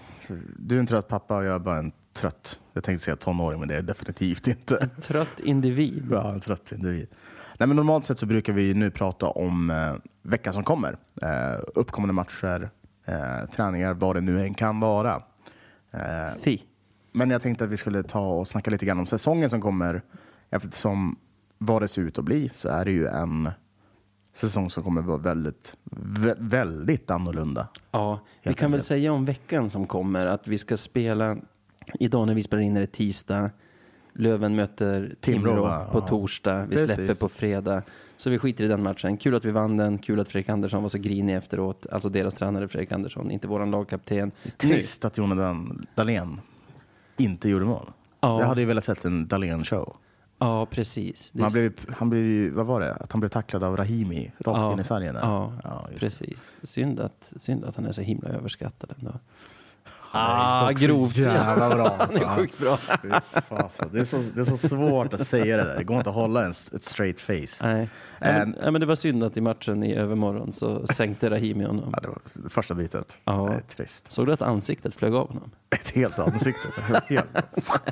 du 0.57 0.77
är 0.77 0.81
en 0.81 0.87
trött 0.87 1.09
pappa 1.09 1.37
och 1.37 1.45
jag 1.45 1.55
är 1.55 1.59
bara 1.59 1.79
en 1.79 1.93
trött, 2.13 2.61
jag 2.73 2.85
tänkte 2.85 3.05
säga 3.05 3.17
tonåring 3.17 3.61
men 3.61 3.69
det 3.69 3.77
är 3.77 3.83
definitivt 3.83 4.47
inte. 4.47 4.89
Trött 5.03 5.41
individ. 5.41 6.09
Ja, 6.11 6.33
en 6.33 6.41
trött 6.41 6.73
individ. 6.73 7.09
Nej, 7.59 7.67
men 7.67 7.77
normalt 7.77 8.05
sett 8.05 8.19
så 8.19 8.27
brukar 8.27 8.53
vi 8.53 8.75
nu 8.75 8.91
prata 8.91 9.27
om 9.27 9.71
eh, 9.71 9.95
veckan 10.23 10.53
som 10.53 10.65
kommer. 10.65 10.97
Eh, 11.23 11.61
uppkommande 11.75 12.13
matcher, 12.15 12.71
eh, 13.09 13.51
träningar, 13.51 13.95
vad 13.95 14.17
det 14.17 14.21
nu 14.21 14.41
än 14.43 14.55
kan 14.55 14.81
vara. 14.81 15.23
Eh, 15.91 16.53
men 17.13 17.31
jag 17.31 17.43
tänkte 17.43 17.65
att 17.65 17.71
vi 17.71 17.77
skulle 17.77 18.03
ta 18.03 18.29
och 18.29 18.49
snacka 18.49 18.71
lite 18.71 18.87
grann 18.87 18.99
om 18.99 19.07
säsongen 19.07 19.51
som 19.51 19.61
kommer. 19.61 20.03
Eftersom 20.51 21.17
vad 21.59 21.83
det 21.83 21.89
ser 21.89 22.03
ut 22.03 22.19
att 22.19 22.25
bli 22.25 22.51
så 22.55 22.69
är 22.69 22.85
det 22.85 22.91
ju 22.91 23.07
en 23.07 23.51
säsong 24.35 24.71
som 24.71 24.83
kommer 24.83 25.01
vara 25.03 25.19
väldigt, 25.19 25.77
vä- 25.91 26.37
väldigt 26.39 27.11
annorlunda. 27.11 27.69
Ja, 27.91 28.21
vi 28.43 28.55
kan 28.55 28.73
väl 28.73 28.83
säga 28.83 29.13
om 29.13 29.25
veckan 29.25 29.71
som 29.71 29.87
kommer 29.87 30.27
att 30.27 30.49
vi 30.49 30.59
ska 30.59 30.77
spela 30.77 31.37
idag 32.01 32.27
när 32.27 32.35
vi 32.35 32.43
spelar 32.43 32.63
in 32.63 32.77
är 32.77 32.81
det 32.81 32.87
tisdag. 32.87 33.51
Löven 34.13 34.57
möter 34.57 35.15
Timrå, 35.21 35.51
Timrå, 35.51 35.63
på 35.93 35.99
Ja. 35.99 36.07
torsdag. 36.09 36.67
Vi 36.67 36.77
Precis. 36.77 36.95
släpper 36.95 37.15
på 37.15 37.29
fredag. 37.29 37.83
Så 38.19 38.31
vi 38.31 38.39
skiter 38.39 38.65
i 38.65 38.69
den 38.69 38.83
matchen. 38.83 39.17
Kul 39.17 39.35
att 39.35 39.45
vi 39.45 39.51
vann 39.51 39.77
den. 39.77 39.99
Kul 39.99 40.21
att 40.21 40.29
Fredrik 40.29 40.49
Andersson 40.49 40.83
var 40.83 40.89
så 40.89 40.99
grinig 40.99 41.37
efteråt. 41.37 41.87
Alltså 41.93 42.09
deras 42.09 42.35
tränare 42.35 42.69
Fredrik 42.69 42.93
Andersson, 42.93 43.31
inte 43.31 43.49
våran 43.49 43.71
lagkapten. 43.71 44.31
Trist 44.57 45.05
att 45.05 45.19
Jonathan 45.19 45.87
Dahlén 45.95 46.41
inte 47.17 47.49
gjorde 47.49 47.65
mål. 47.65 47.91
Ja. 48.21 48.41
Jag 48.41 48.47
hade 48.47 48.61
ju 48.61 48.67
velat 48.67 48.85
sett 48.85 49.05
en 49.05 49.29
Dahlén-show. 49.29 49.97
ja, 50.39 50.67
precis. 50.67 51.33
Han 51.41 51.53
blev, 51.53 51.73
han 51.97 52.11
blev, 52.11 52.23
ju- 52.25 52.51
vad 52.51 52.67
var 52.67 52.81
det? 52.81 52.95
Att 52.95 53.13
han 53.13 53.21
blev 53.21 53.29
tacklad 53.31 53.63
av 53.65 53.77
Rahimi 53.77 54.33
rakt 54.39 54.59
Ja. 54.59 54.73
in 54.73 54.79
i 54.79 54.85
sargen? 54.85 55.15
där. 55.15 55.21
Ja, 55.23 55.89
det. 55.93 55.99
precis. 56.01 56.59
Synd 56.63 57.01
att, 57.01 57.33
synd 57.37 57.65
att 57.65 57.77
han 57.77 57.87
är 57.87 57.93
så 57.93 58.03
himla 58.03 58.29
överskattad 58.29 58.95
ändå. 58.99 59.13
Ah, 60.13 60.71
grovt. 60.71 61.17
Jävla 61.17 61.69
bra. 61.69 61.97
Han 61.99 62.17
är 62.17 62.37
sjukt 62.37 62.59
bra. 62.59 62.77
Fasen. 63.49 63.89
Det, 63.93 64.01
är 64.01 64.05
så, 64.05 64.17
det 64.35 64.41
är 64.41 64.45
så 64.45 64.57
svårt 64.69 65.15
att 65.15 65.27
säga 65.27 65.57
det 65.57 65.63
där. 65.65 65.77
Det 65.79 65.85
går 65.85 65.97
inte 65.97 66.11
att 66.11 66.17
hålla 66.17 66.45
en, 66.45 66.51
ett 66.51 66.83
straight 66.85 67.21
face. 67.21 67.67
Nej. 67.67 67.89
Men, 68.21 68.43
En- 68.43 68.57
nej, 68.63 68.71
men 68.73 68.81
det 68.81 68.87
var 68.87 68.95
synd 68.97 69.25
att 69.25 69.37
i 69.37 69.41
matchen 69.41 69.83
i 69.83 69.95
övermorgon 69.95 70.53
så 70.53 70.87
sänkte 70.87 71.31
Rahimi 71.31 71.65
honom. 71.65 71.91
Ja, 71.93 72.01
det 72.03 72.09
var 72.09 72.49
första 72.49 72.75
bytet. 72.75 73.19
Ja. 73.25 73.47
Det 73.51 73.55
är 73.57 73.61
trist. 73.77 74.13
Såg 74.13 74.27
du 74.27 74.33
att 74.33 74.43
ansiktet 74.43 74.95
flög 74.95 75.15
av 75.15 75.29
honom? 75.29 75.51
Ett 75.71 75.91
helt 75.91 76.19
ansikte. 76.19 76.69
helt. 77.09 77.27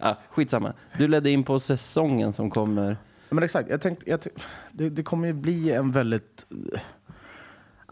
Ja, 0.00 0.16
skitsamma. 0.30 0.72
Du 0.98 1.08
ledde 1.08 1.30
in 1.30 1.44
på 1.44 1.58
säsongen 1.58 2.32
som 2.32 2.50
kommer. 2.50 2.96
Men 3.30 3.44
exakt, 3.44 3.68
jag 3.70 3.80
tänkte, 3.80 4.10
jag, 4.10 4.20
tänkte- 4.20 4.42
det, 4.72 4.90
det 4.90 5.02
kommer 5.02 5.26
ju 5.26 5.32
bli 5.34 5.72
en 5.72 5.92
väldigt 5.92 6.46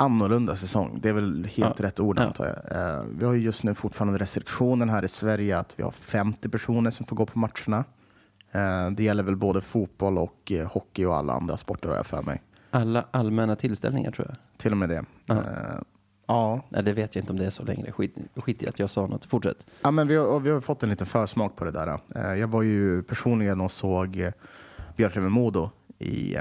annorlunda 0.02 0.56
säsong. 0.56 0.98
Det 1.02 1.08
är 1.08 1.12
väl 1.12 1.44
helt 1.44 1.80
Ja. 1.80 1.86
rätt 1.86 2.00
ord 2.00 2.18
Ja. 2.18 2.22
antar 2.22 2.46
jag. 2.46 2.96
Eh, 2.98 3.04
vi 3.18 3.24
har 3.26 3.32
ju 3.32 3.40
just 3.40 3.64
nu 3.64 3.74
fortfarande 3.74 4.18
restriktionen 4.18 4.88
här 4.90 5.04
i 5.04 5.08
Sverige 5.08 5.58
att 5.58 5.74
vi 5.78 5.82
har 5.82 5.90
50 5.90 6.48
personer 6.48 6.90
som 6.90 7.06
får 7.06 7.16
gå 7.16 7.26
på 7.26 7.38
matcherna. 7.38 7.84
Eh, 8.52 8.90
det 8.90 9.02
gäller 9.04 9.22
väl 9.22 9.36
både 9.36 9.60
fotboll 9.60 10.18
och 10.18 10.52
eh, 10.52 10.68
hockey 10.72 11.04
och 11.04 11.16
alla 11.16 11.32
andra 11.32 11.56
sporter 11.56 11.88
har 11.88 11.96
jag 11.96 12.06
för 12.06 12.22
mig. 12.22 12.42
Alla 12.70 13.04
allmänna 13.10 13.56
tillställningar 13.56 14.10
tror 14.10 14.26
jag. 14.28 14.36
Till 14.58 14.72
och 14.72 14.78
med 14.78 14.88
det. 14.88 15.04
Ja. 15.26 15.34
Eh. 15.36 16.60
Nej, 16.68 16.82
det 16.82 16.92
vet 16.92 17.14
jag 17.16 17.22
inte 17.22 17.32
om 17.32 17.38
det 17.38 17.46
är 17.46 17.50
så 17.50 17.62
längre. 17.64 17.92
Skit, 17.92 18.14
skit 18.36 18.62
i 18.62 18.68
att 18.68 18.78
jag 18.78 18.90
sa 18.90 19.06
något. 19.06 19.24
Fortsätt. 19.24 19.66
Ja, 19.82 19.90
men 19.90 20.08
vi, 20.08 20.16
har, 20.16 20.40
vi 20.40 20.50
har 20.50 20.60
fått 20.60 20.82
en 20.82 20.88
liten 20.90 21.06
försmak 21.06 21.56
på 21.56 21.64
det 21.64 21.70
där. 21.70 21.98
Eh, 22.14 22.34
Jag 22.34 22.48
var 22.48 22.62
ju 22.62 23.02
personligen 23.02 23.60
och 23.60 23.72
såg 23.72 24.16
eh, 24.20 24.32
Björklöven-Modo 24.96 25.70
i, 25.98 26.36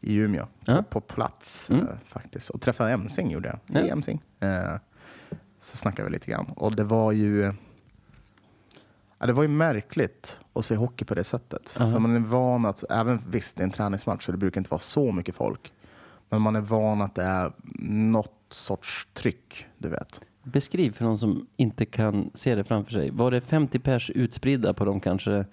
i 0.00 0.14
Umeå 0.16 0.46
Ja. 0.64 0.84
på 0.90 1.00
plats 1.00 1.70
Mm. 1.70 1.86
eh, 1.88 1.94
faktiskt. 2.06 2.50
Och 2.50 2.60
träffade 2.60 2.92
Emsing 2.92 3.30
gjorde 3.30 3.48
jag. 3.48 3.58
Ja. 3.82 3.86
I 3.86 3.90
Emsing. 3.90 4.22
Eh, 4.40 4.72
Så 5.60 5.76
snackade 5.76 6.08
vi 6.08 6.12
lite 6.12 6.30
grann. 6.30 6.46
Och 6.56 6.76
det 6.76 6.84
var 6.84 7.12
ju 7.12 7.52
Ja, 9.18 9.26
det 9.26 9.32
var 9.32 9.42
ju 9.42 9.48
märkligt 9.48 10.40
att 10.52 10.64
se 10.64 10.76
hockey 10.76 11.04
på 11.04 11.14
det 11.14 11.24
sättet. 11.24 11.74
Aha. 11.80 11.90
För 11.92 11.98
man 11.98 12.16
är 12.16 12.20
van 12.20 12.64
att, 12.66 12.84
även 12.90 13.20
visst 13.28 13.56
det 13.56 13.62
är 13.62 13.64
en 13.64 13.70
träningsmatch 13.70 14.24
så 14.26 14.32
det 14.32 14.38
brukar 14.38 14.60
inte 14.60 14.70
vara 14.70 14.78
så 14.78 15.12
mycket 15.12 15.34
folk. 15.34 15.72
Men 16.28 16.40
man 16.42 16.56
är 16.56 16.60
van 16.60 17.02
att 17.02 17.14
det 17.14 17.22
är 17.24 17.52
något 17.88 18.34
sorts 18.48 19.08
tryck, 19.12 19.66
du 19.78 19.88
vet. 19.88 20.20
Beskriv 20.42 20.92
för 20.92 21.04
någon 21.04 21.18
som 21.18 21.46
inte 21.56 21.84
kan 21.84 22.30
se 22.34 22.54
det 22.54 22.64
framför 22.64 22.92
sig. 22.92 23.10
Var 23.10 23.30
det 23.30 23.40
50 23.40 23.78
pers 23.78 24.10
utspridda 24.10 24.74
på 24.74 24.84
de 24.84 25.00
kanske 25.00 25.44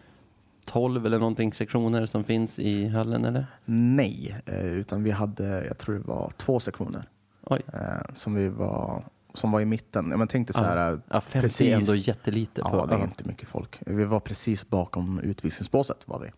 12 0.69 1.05
eller 1.05 1.19
någonting 1.19 1.53
sektioner 1.53 2.05
som 2.05 2.23
finns 2.23 2.59
i 2.59 2.87
hallen 2.87 3.25
eller? 3.25 3.45
Nej, 3.65 4.35
eh, 4.45 4.65
utan 4.65 5.03
vi 5.03 5.11
hade, 5.11 5.65
jag 5.65 5.77
tror 5.77 5.95
det 5.95 6.07
var 6.07 6.31
två 6.37 6.59
sektioner 6.59 7.03
Oj. 7.43 7.61
eh, 7.73 7.79
som, 8.13 8.33
vi 8.35 8.49
var, 8.49 9.03
som 9.33 9.51
var 9.51 9.61
i 9.61 9.65
mitten. 9.65 10.07
Ja, 10.11 10.17
men 10.17 10.27
tänk 10.27 10.47
dig 10.47 10.53
så 10.53 10.63
här, 10.63 10.91
eh, 10.93 10.99
Ja, 11.09 11.21
50 11.21 11.41
precis. 11.41 11.61
är 11.61 11.75
ändå 11.75 11.95
jättelite. 11.95 12.61
ja, 12.65 12.69
På, 12.69 12.85
det 12.85 12.95
är 12.95 12.99
ja. 12.99 13.03
inte 13.05 13.27
mycket 13.27 13.47
folk. 13.49 13.79
Vi 13.85 14.05
var 14.05 14.19
precis 14.19 14.69
bakom 14.69 15.19
utvisningsbåset 15.19 15.97
var 16.05 16.19
vi. 16.19 16.31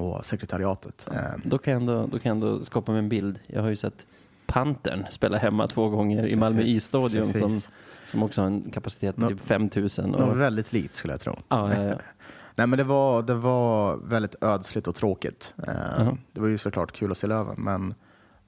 Och 0.00 0.24
sekretariatet. 0.24 1.08
Eh, 1.12 1.18
Då, 1.44 1.58
kan 1.58 1.72
jag 1.72 1.80
ändå, 1.80 2.06
då 2.06 2.18
kan 2.18 2.38
jag 2.38 2.48
ändå 2.50 2.64
skapa 2.64 2.92
mig 2.92 2.98
en 2.98 3.08
bild. 3.08 3.38
Jag 3.46 3.62
har 3.62 3.68
ju 3.68 3.76
sett 3.76 4.06
Pantern 4.46 5.06
spela 5.10 5.38
hemma 5.38 5.66
två 5.66 5.88
gånger 5.88 6.26
i 6.26 6.36
Malmö 6.36 6.62
isstadion 6.62 7.24
som, 7.24 7.32
Precis. 7.32 7.70
som 8.06 8.22
också 8.22 8.40
har 8.40 8.46
en 8.46 8.70
kapacitet 8.70 9.16
på 9.16 9.28
typ 9.28 9.40
5000. 9.40 10.10
Något 10.10 10.20
Och, 10.20 10.40
väldigt 10.40 10.72
likt 10.72 10.94
skulle 10.94 11.12
jag 11.12 11.20
tro. 11.20 11.36
ja, 11.48 11.74
ja, 11.74 11.82
ja. 11.82 11.94
Nej, 12.56 12.66
men 12.66 12.76
det 12.76 12.84
var, 12.84 13.22
det 13.22 13.34
var 13.34 13.96
väldigt 13.96 14.36
ödsligt 14.44 14.88
och 14.88 14.94
tråkigt. 14.94 15.54
Eh, 15.68 15.74
Jaha. 15.74 16.16
Det 16.32 16.40
var 16.40 16.48
ju 16.48 16.58
såklart 16.58 16.92
kul 16.92 17.10
att 17.12 17.18
se 17.18 17.26
Löven, 17.26 17.54
men, 17.58 17.94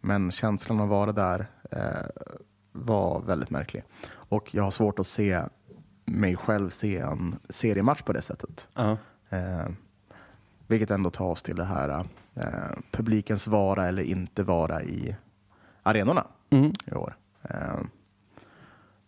men 0.01 0.31
känslan 0.31 0.81
av 0.81 0.85
att 0.85 0.91
vara 0.91 1.13
där 1.13 1.47
eh, 1.71 2.27
var 2.73 3.21
väldigt 3.23 3.51
märklig. 3.51 3.85
Och 4.09 4.55
jag 4.55 4.63
har 4.63 4.71
svårt 4.71 4.99
att 4.99 5.07
se 5.07 5.43
mig 6.05 6.37
själv 6.37 6.71
se 6.71 6.99
en 6.99 7.37
seriematch 7.49 8.03
på 8.03 8.13
det 8.13 8.23
sättet. 8.23 8.69
ja. 8.75 8.97
Eh, 9.31 9.67
vilket 10.69 10.91
ändå 10.91 11.11
tar 11.11 11.25
oss 11.27 11.43
till 11.43 11.57
det 11.57 11.65
här 11.65 12.05
eh, 12.35 12.45
publikens 12.91 13.47
vara 13.47 13.87
eller 13.89 14.03
inte 14.03 14.43
vara 14.43 14.83
i 14.83 15.17
arenorna 15.83 16.27
Mm. 16.51 16.73
i 16.87 16.95
år. 16.95 17.17
Eh, 17.43 17.79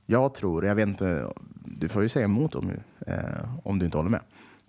jag 0.06 0.34
tror, 0.34 0.64
jag 0.64 0.74
vet 0.74 0.88
inte, 0.88 1.32
du 1.64 1.88
får 1.88 2.02
ju 2.02 2.08
säga 2.08 2.24
emot 2.24 2.54
om, 2.54 2.70
eh, 3.06 3.16
om 3.64 3.78
du 3.78 3.84
inte 3.84 3.98
håller 3.98 4.10
med. 4.10 4.20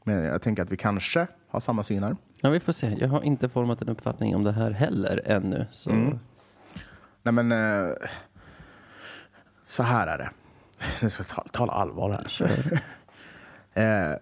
Men 0.04 0.24
jag 0.24 0.42
tänker 0.42 0.64
att 0.64 0.72
vi 0.72 0.78
kanske 0.78 1.28
har 1.48 1.60
samma 1.60 1.84
syner. 1.84 2.16
Ja, 2.42 2.50
vi 2.50 2.60
får 2.60 2.74
se. 2.74 2.96
Jag 3.00 3.08
har 3.08 3.22
inte 3.24 3.50
format 3.50 3.82
en 3.82 3.90
uppfattning 3.90 4.36
om 4.36 4.44
det 4.44 4.52
här 4.52 4.72
heller 4.72 5.22
ännu. 5.26 5.66
Så 5.72 5.90
Mm. 5.92 6.20
Nej 7.24 7.32
men, 7.34 7.52
eh, 7.52 7.94
så 9.66 9.84
här 9.84 10.08
är 10.08 10.18
det. 10.18 10.30
Nu 11.02 11.10
ska 11.10 11.22
jag 11.22 11.28
ta- 11.28 11.46
tala 11.52 11.74
allvar 11.74 12.12
här. 12.12 12.24
kör. 12.28 12.80
Eh, 13.74 14.16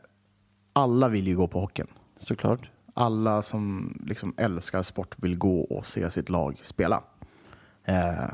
alla 0.73 1.07
vill 1.09 1.27
ju 1.27 1.35
gå 1.37 1.47
på 1.47 1.59
hockeyn. 1.59 1.87
Såklart. 2.17 2.71
Alla 2.93 3.41
som 3.41 3.93
liksom 4.05 4.33
älskar 4.37 4.83
sport 4.83 5.15
vill 5.19 5.37
gå 5.37 5.61
och 5.61 5.85
se 5.85 6.11
sitt 6.11 6.29
lag 6.29 6.59
spela. 6.63 7.03
Eh, 7.83 8.29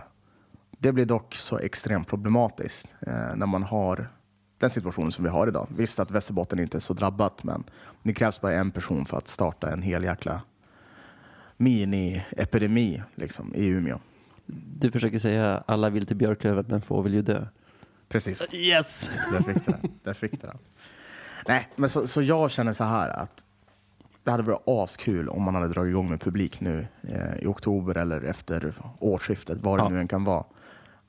det 0.77 0.91
blir 0.91 1.05
dock 1.05 1.35
så 1.35 1.57
extremt 1.59 2.07
problematiskt 2.07 2.95
eh, 3.01 3.35
när 3.35 3.45
man 3.45 3.63
har 3.63 4.07
den 4.63 4.69
situationen 4.69 5.11
som 5.11 5.23
vi 5.23 5.29
har 5.29 5.47
idag. 5.47 5.67
Visst 5.77 5.99
att 5.99 6.11
Västerbotten 6.11 6.59
inte 6.59 6.77
är 6.77 6.79
så 6.79 6.93
drabbat, 6.93 7.43
men 7.43 7.63
det 8.03 8.13
krävs 8.13 8.41
bara 8.41 8.53
en 8.53 8.71
person 8.71 9.05
för 9.05 9.17
att 9.17 9.27
starta 9.27 9.71
en 9.71 9.81
hel 9.81 10.03
jäkla 10.03 10.41
mini-epidemi 11.57 13.01
liksom, 13.15 13.55
i 13.55 13.67
Umeå. 13.67 13.99
Du 14.79 14.91
försöker 14.91 15.17
säga 15.17 15.63
alla 15.65 15.89
vill 15.89 16.05
till 16.07 16.15
Björklöven 16.15 16.65
men 16.67 16.81
få 16.81 17.01
vill 17.01 17.13
ju 17.13 17.21
dö. 17.21 17.45
Precis. 18.09 18.43
Yes! 18.51 19.09
Där 19.31 19.41
fick 19.41 19.65
du 19.65 19.71
den. 19.71 19.91
Där 20.03 20.13
fick 20.13 20.31
du 20.41 20.47
den. 20.47 20.57
Nej, 21.47 21.67
men 21.75 21.89
så, 21.89 22.07
så 22.07 22.21
jag 22.21 22.51
känner 22.51 22.73
så 22.73 22.83
här 22.83 23.09
att 23.09 23.43
det 24.23 24.31
hade 24.31 24.43
varit 24.43 24.63
askul 24.65 25.29
om 25.29 25.41
man 25.43 25.55
hade 25.55 25.67
dragit 25.67 25.89
igång 25.89 26.09
med 26.09 26.21
publik 26.21 26.59
nu 26.61 26.87
eh, 27.03 27.35
i 27.39 27.45
oktober 27.45 27.97
eller 27.97 28.21
efter 28.21 28.73
årsskiftet, 28.99 29.57
vad 29.61 29.79
det 29.79 29.83
Ja. 29.83 29.89
nu 29.89 29.99
än 29.99 30.07
kan 30.07 30.23
vara. 30.23 30.43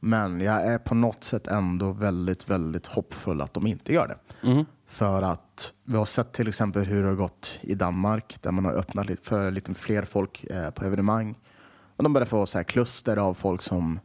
Men 0.04 0.40
jag 0.40 0.66
är 0.66 0.78
på 0.78 0.94
något 0.94 1.24
sätt 1.24 1.46
ändå 1.46 1.92
väldigt, 1.92 2.50
väldigt 2.50 2.86
hoppfull 2.86 3.40
att 3.40 3.54
de 3.54 3.66
inte 3.66 3.92
gör 3.92 4.08
det. 4.08 4.46
Mm. 4.48 4.64
För 4.86 5.22
att 5.22 5.72
vi 5.84 5.96
har 5.96 6.04
sett 6.04 6.32
till 6.32 6.48
exempel 6.48 6.84
hur 6.84 7.02
det 7.02 7.08
har 7.08 7.14
gått 7.14 7.58
i 7.60 7.74
Danmark 7.74 8.36
där 8.42 8.50
man 8.50 8.64
har 8.64 8.72
öppnat 8.72 9.06
för 9.22 9.50
lite 9.50 9.74
fler 9.74 10.02
folk 10.02 10.44
eh, 10.44 10.70
på 10.70 10.84
evenemang. 10.84 11.34
Och 11.96 12.02
de 12.04 12.12
börjar 12.12 12.26
få 12.26 12.46
så 12.46 12.58
här 12.58 12.62
kluster 12.64 13.16
av 13.16 13.34
folk 13.34 13.62
som 13.62 14.00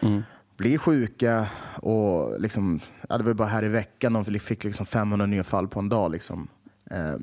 Mm. 0.00 0.22
blir 0.56 0.78
sjuka 0.78 1.46
och 1.82 2.40
liksom, 2.40 2.80
ja, 3.08 3.18
det 3.18 3.24
var 3.24 3.34
bara 3.34 3.48
här 3.48 3.64
i 3.64 3.68
veckan 3.68 4.12
de 4.12 4.24
fick 4.24 4.64
liksom 4.64 4.86
500 4.86 5.26
nya 5.26 5.44
fall 5.44 5.68
på 5.68 5.80
en 5.80 5.88
dag. 5.88 6.12
Liksom. 6.12 6.48
Eh, 6.90 7.14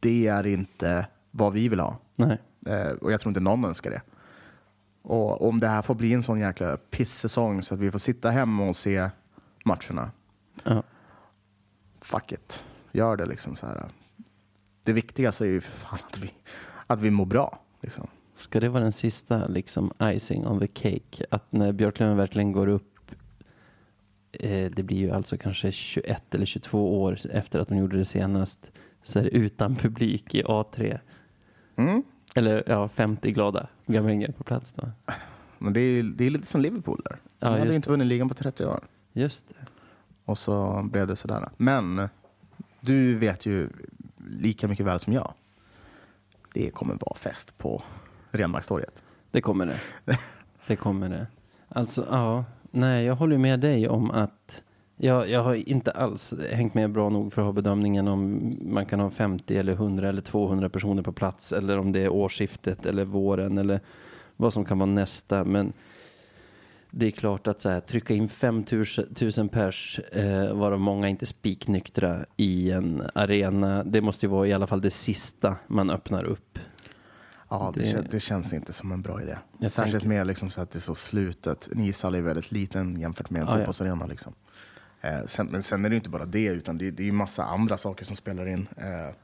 det 0.00 0.26
är 0.26 0.46
inte 0.46 1.06
vad 1.30 1.52
vi 1.52 1.68
vill 1.68 1.80
ha. 1.80 1.96
Nej. 2.16 2.38
Eh, 2.66 2.90
och 2.90 3.12
jag 3.12 3.20
tror 3.20 3.30
inte 3.30 3.40
någon 3.40 3.64
önskar 3.64 3.90
det. 3.90 4.02
Och 5.08 5.48
om 5.48 5.60
det 5.60 5.68
här 5.68 5.82
får 5.82 5.94
bli 5.94 6.12
en 6.12 6.22
sån 6.22 6.40
jäkla 6.40 6.76
pissäsong 6.76 7.62
så 7.62 7.74
att 7.74 7.80
vi 7.80 7.90
får 7.90 7.98
sitta 7.98 8.30
hemma 8.30 8.68
och 8.68 8.76
se 8.76 9.10
matcherna, 9.64 10.10
Ja. 10.64 10.82
fuck 12.00 12.32
it. 12.32 12.64
Gör 12.92 13.16
det 13.16 13.26
liksom 13.26 13.56
så 13.56 13.66
här. 13.66 13.88
Det 14.82 14.92
viktigaste 14.92 15.44
är 15.44 15.48
ju 15.48 15.60
för 15.60 15.70
fan 15.72 15.98
att 16.08 16.18
vi, 16.18 16.32
att 16.86 16.98
vi 17.00 17.10
mår 17.10 17.26
bra. 17.26 17.58
Liksom. 17.80 18.06
Ska 18.34 18.60
det 18.60 18.68
vara 18.68 18.82
den 18.82 18.92
sista 18.92 19.46
liksom 19.46 19.92
icing 20.02 20.46
on 20.46 20.60
the 20.60 20.66
cake? 20.66 21.24
Att 21.30 21.52
när 21.52 21.72
Björklöven 21.72 22.16
verkligen 22.16 22.52
går 22.52 22.66
upp, 22.66 23.10
eh, 24.32 24.70
det 24.70 24.82
blir 24.82 24.96
ju 24.98 25.10
alltså 25.10 25.36
kanske 25.38 25.72
21 25.72 26.34
eller 26.34 26.46
22 26.46 27.02
år 27.02 27.18
efter 27.32 27.58
att 27.60 27.68
de 27.68 27.78
gjorde 27.78 27.96
det 27.96 28.04
senast, 28.04 28.66
så 29.02 29.18
är 29.18 29.22
det 29.22 29.30
utan 29.30 29.76
publik 29.76 30.34
i 30.34 30.42
A3. 30.42 30.98
Mm. 31.76 32.02
Eller 32.38 32.62
ja, 32.66 32.88
50 32.88 33.32
glada 33.32 33.66
gamlingar 33.86 34.32
på 34.32 34.44
plats 34.44 34.72
då. 34.76 34.90
Men 35.58 35.72
det 35.72 35.80
är, 35.80 36.02
det 36.02 36.24
är 36.24 36.30
lite 36.30 36.46
som 36.46 36.60
Liverpool 36.60 37.00
där. 37.04 37.18
De 37.38 37.46
Ja, 37.52 37.58
hade 37.58 37.74
inte 37.74 37.90
vunnit 37.90 38.06
ligan 38.06 38.28
på 38.28 38.34
30 38.34 38.64
år. 38.66 38.80
Just 39.12 39.48
det. 39.48 39.54
Och 40.24 40.38
så 40.38 40.82
blev 40.82 41.06
det 41.06 41.16
sådär. 41.16 41.48
Men 41.56 42.08
du 42.80 43.14
vet 43.14 43.46
ju 43.46 43.68
lika 44.30 44.68
mycket 44.68 44.86
väl 44.86 44.98
som 44.98 45.12
jag. 45.12 45.32
Det 46.54 46.70
kommer 46.70 46.94
vara 46.94 47.14
fest 47.16 47.58
på 47.58 47.82
Renmarkstorget. 48.30 49.02
Det 49.30 49.40
kommer 49.40 49.66
det. 49.66 49.78
Det 50.66 50.76
kommer 50.76 51.08
det. 51.08 51.26
Alltså, 51.68 52.06
ja. 52.10 52.44
Nej, 52.70 53.04
jag 53.04 53.14
håller 53.14 53.38
med 53.38 53.60
dig 53.60 53.88
om 53.88 54.10
att 54.10 54.62
jag, 54.98 55.28
jag 55.30 55.42
har 55.42 55.54
inte 55.54 55.90
alls 55.90 56.34
hängt 56.52 56.74
med 56.74 56.90
bra 56.92 57.08
nog 57.08 57.32
för 57.32 57.42
att 57.42 57.46
ha 57.46 57.52
bedömningen 57.52 58.08
om 58.08 58.52
man 58.62 58.86
kan 58.86 59.00
ha 59.00 59.10
50 59.10 59.56
eller 59.56 59.72
100 59.72 60.08
eller 60.08 60.22
200 60.22 60.68
personer 60.68 61.02
på 61.02 61.12
plats 61.12 61.52
eller 61.52 61.78
om 61.78 61.92
det 61.92 62.00
är 62.00 62.08
årsskiftet 62.08 62.86
eller 62.86 63.04
våren 63.04 63.58
eller 63.58 63.80
vad 64.36 64.52
som 64.52 64.64
kan 64.64 64.78
vara 64.78 64.90
nästa. 64.90 65.44
Men 65.44 65.72
det 66.90 67.06
är 67.06 67.10
klart 67.10 67.46
att 67.46 67.60
så 67.60 67.68
här, 67.68 67.80
trycka 67.80 68.14
in 68.14 68.28
5000 68.28 69.48
pers, 69.48 69.98
eh, 70.12 70.54
varav 70.56 70.80
många 70.80 71.08
inte 71.08 71.26
spiknyktra 71.26 72.24
i 72.36 72.70
en 72.70 73.02
arena. 73.14 73.84
Det 73.84 74.00
måste 74.00 74.26
ju 74.26 74.30
vara 74.30 74.46
i 74.46 74.52
alla 74.52 74.66
fall 74.66 74.80
det 74.80 74.90
sista 74.90 75.56
man 75.66 75.90
öppnar 75.90 76.24
upp. 76.24 76.58
Ja, 77.50 77.72
det, 77.74 77.80
Det- 77.80 77.86
kän- 77.86 78.06
det 78.10 78.20
känns 78.20 78.52
inte 78.52 78.72
som 78.72 78.92
en 78.92 79.02
bra 79.02 79.22
idé. 79.22 79.38
Särskilt 79.68 80.04
med 80.04 80.26
liksom 80.26 80.50
så 80.50 80.60
att 80.60 80.70
det 80.70 80.78
är 80.78 80.80
så 80.80 80.94
slutet. 80.94 81.68
En 81.72 81.80
ishall 81.80 82.14
är 82.14 82.22
väldigt 82.22 82.52
liten 82.52 83.00
jämfört 83.00 83.30
med 83.30 83.40
en 83.42 83.46
Ja, 83.48 83.52
ja. 83.52 83.58
fotbollsarena. 83.58 84.06
Liksom. 84.06 84.32
Eh, 85.00 85.26
sen, 85.26 85.46
men 85.46 85.62
sen 85.62 85.84
är 85.84 85.90
det 85.90 85.96
inte 85.96 86.08
bara 86.10 86.24
det, 86.24 86.46
utan 86.46 86.78
det, 86.78 86.90
det 86.90 87.02
är 87.02 87.04
ju 87.04 87.12
massa 87.12 87.44
andra 87.44 87.76
saker 87.76 88.04
som 88.04 88.16
spelar 88.16 88.48
in. 88.48 88.68
Eh, 88.76 89.14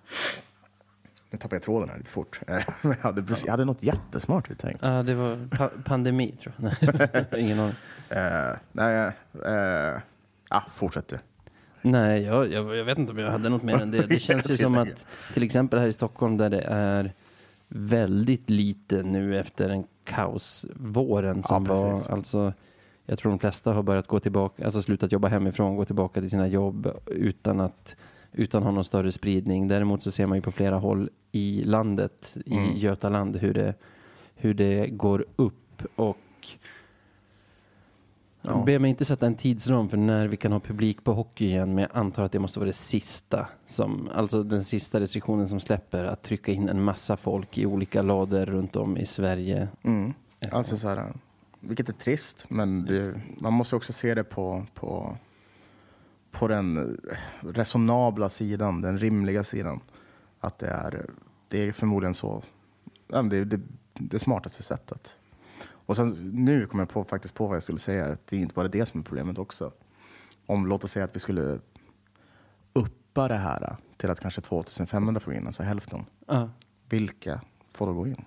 nu 1.30 1.38
tappade 1.38 1.56
jag 1.56 1.62
tråden 1.62 1.88
här 1.88 1.98
lite 1.98 2.10
fort. 2.10 2.40
Eh, 2.46 2.58
jag, 2.82 2.96
hade 3.00 3.22
precis, 3.22 3.44
jag 3.44 3.50
hade 3.50 3.64
något 3.64 3.82
jättesmart 3.82 4.50
vi 4.50 4.54
tänkt. 4.54 4.80
Ja, 4.82 5.02
det 5.02 5.14
var 5.14 5.48
pa 5.50 5.70
pandemi 5.84 6.36
tror 6.42 6.54
jag. 6.56 6.72
Nej, 6.82 7.24
ingen 7.42 7.60
aning. 7.60 7.74
Eh, 8.08 8.56
nej, 8.72 9.12
eh, 9.46 10.00
ah, 10.48 10.62
fortsätt 10.74 11.08
du. 11.08 11.18
Nej, 11.82 12.22
jag, 12.22 12.52
jag, 12.52 12.76
jag 12.76 12.84
vet 12.84 12.98
inte 12.98 13.12
om 13.12 13.18
jag 13.18 13.30
hade 13.30 13.48
något 13.48 13.62
mer 13.62 13.74
än 13.80 13.90
det. 13.90 14.06
Det 14.06 14.20
känns 14.20 14.50
ju 14.50 14.56
som 14.56 14.78
att 14.78 15.06
till 15.34 15.42
exempel 15.42 15.78
här 15.78 15.86
i 15.86 15.92
Stockholm 15.92 16.36
där 16.36 16.50
det 16.50 16.60
är 16.68 17.12
väldigt 17.68 18.50
lite 18.50 19.02
nu 19.02 19.38
efter 19.38 19.68
den 19.68 19.84
kaosvåren 20.04 21.42
som 21.42 21.66
Ja, 21.66 21.74
var. 21.74 22.10
Alltså, 22.10 22.52
jag 23.06 23.18
tror 23.18 23.30
de 23.30 23.38
flesta 23.38 23.72
har 23.72 23.82
börjat 23.82 24.06
gå 24.06 24.20
tillbaka, 24.20 24.64
alltså 24.64 24.82
slutat 24.82 25.12
jobba 25.12 25.28
hemifrån, 25.28 25.76
gå 25.76 25.84
tillbaka 25.84 26.20
till 26.20 26.30
sina 26.30 26.46
jobb 26.46 26.90
utan 27.06 27.60
att 27.60 27.96
utan 28.36 28.58
att 28.58 28.64
ha 28.64 28.72
någon 28.72 28.84
större 28.84 29.12
spridning. 29.12 29.68
Däremot 29.68 30.02
så 30.02 30.10
ser 30.10 30.26
man 30.26 30.38
ju 30.38 30.42
på 30.42 30.52
flera 30.52 30.76
håll 30.76 31.10
i 31.32 31.64
landet, 31.64 32.36
i 32.46 32.54
Mm. 32.54 32.74
Götaland, 32.76 33.36
hur 33.36 33.54
det, 33.54 33.74
hur 34.34 34.54
det 34.54 34.88
går 34.88 35.24
upp 35.36 35.82
och 35.96 36.18
Ja. 38.46 38.62
Be 38.66 38.78
mig 38.78 38.90
inte 38.90 39.04
sätta 39.04 39.26
en 39.26 39.34
tidsram 39.34 39.88
för 39.88 39.96
när 39.96 40.28
vi 40.28 40.36
kan 40.36 40.52
ha 40.52 40.60
publik 40.60 41.04
på 41.04 41.12
hockey 41.12 41.46
igen, 41.46 41.74
men 41.74 41.82
jag 41.82 41.90
antar 41.92 42.22
att 42.22 42.32
det 42.32 42.38
måste 42.38 42.58
vara 42.58 42.66
det 42.66 42.72
sista, 42.72 43.48
som, 43.66 44.08
alltså 44.14 44.42
den 44.42 44.64
sista 44.64 45.00
restriktionen 45.00 45.48
som 45.48 45.60
släpper, 45.60 46.04
att 46.04 46.22
trycka 46.22 46.52
in 46.52 46.68
en 46.68 46.82
massa 46.82 47.16
folk 47.16 47.58
i 47.58 47.66
olika 47.66 48.02
lador 48.02 48.46
runt 48.46 48.76
om 48.76 48.96
i 48.96 49.06
Sverige. 49.06 49.68
Mm. 49.82 50.14
Alltså 50.50 50.76
så 50.76 50.88
här, 50.88 51.12
vilket 51.68 51.88
är 51.88 51.92
trist, 51.92 52.46
men 52.48 52.84
det, 52.84 53.20
man 53.40 53.52
måste 53.52 53.76
också 53.76 53.92
se 53.92 54.14
det 54.14 54.24
på, 54.24 54.66
på, 54.74 55.16
på 56.30 56.48
den 56.48 57.00
resonabla 57.40 58.28
sidan, 58.28 58.80
den 58.80 58.98
rimliga 58.98 59.44
sidan. 59.44 59.80
Att 60.40 60.58
det 60.58 60.68
är, 60.68 61.10
det 61.48 61.68
är 61.68 61.72
förmodligen 61.72 62.14
så, 62.14 62.42
det 63.06 63.36
är 63.36 63.44
det, 63.44 63.60
det 63.92 64.18
smartaste 64.18 64.62
sättet. 64.62 65.16
Och 65.86 65.96
sen, 65.96 66.30
nu 66.32 66.66
kom 66.66 66.78
jag 66.80 66.88
på, 66.88 67.04
faktiskt 67.04 67.34
på 67.34 67.46
vad 67.46 67.56
jag 67.56 67.62
skulle 67.62 67.78
säga, 67.78 68.12
att 68.12 68.26
det 68.26 68.36
är 68.36 68.40
inte 68.40 68.54
bara 68.54 68.68
det 68.68 68.86
som 68.86 69.00
är 69.00 69.04
problemet 69.04 69.38
också. 69.38 69.72
Om, 70.46 70.66
låt 70.66 70.84
oss 70.84 70.92
säga 70.92 71.04
att 71.04 71.16
vi 71.16 71.20
skulle 71.20 71.60
uppa 72.72 73.28
det 73.28 73.34
här 73.34 73.76
till 73.96 74.10
att 74.10 74.20
kanske 74.20 74.40
2500 74.40 75.20
får 75.20 75.32
gå 75.32 75.38
in, 75.38 75.46
alltså 75.46 75.62
hälften. 75.62 76.04
Ja. 76.26 76.50
Vilka 76.88 77.40
får 77.72 77.86
då 77.86 77.92
gå 77.92 78.06
in? 78.06 78.24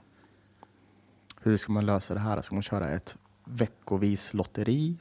Hur 1.42 1.58
ska 1.58 1.72
man 1.72 1.86
lösa 1.86 2.14
det 2.14 2.20
här? 2.20 2.42
Ska 2.42 2.56
man 2.56 2.64
köra 2.64 2.90
ett 2.90 3.18
veckovis 3.50 4.34
lotteri? 4.34 4.98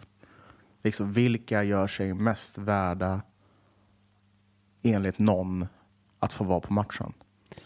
Liksom, 0.83 1.13
vilka 1.13 1.63
gör 1.63 1.87
sig 1.87 2.15
mest 2.15 2.59
värda 2.59 3.23
enligt 4.83 5.19
någon 5.19 5.67
att 6.19 6.33
få 6.33 6.45
vara 6.45 6.61
på 6.61 6.73
matchen? 6.73 7.13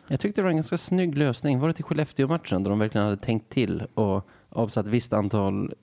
Jag 0.07 0.20
tyckte 0.20 0.41
det 0.41 0.43
var 0.43 0.51
en 0.51 0.57
ganska 0.57 0.76
snygg 0.76 1.18
lösning. 1.18 1.59
Var 1.59 1.68
det 1.68 1.74
till 1.74 1.85
Skellefteå-matchen 1.85 2.62
där 2.62 2.70
de 2.70 2.78
verkligen 2.78 3.05
hade 3.05 3.16
tänkt 3.16 3.49
till 3.49 3.83
och 3.95 4.28
avsatt 4.49 4.89
visst 4.89 5.12
antal, 5.12 5.74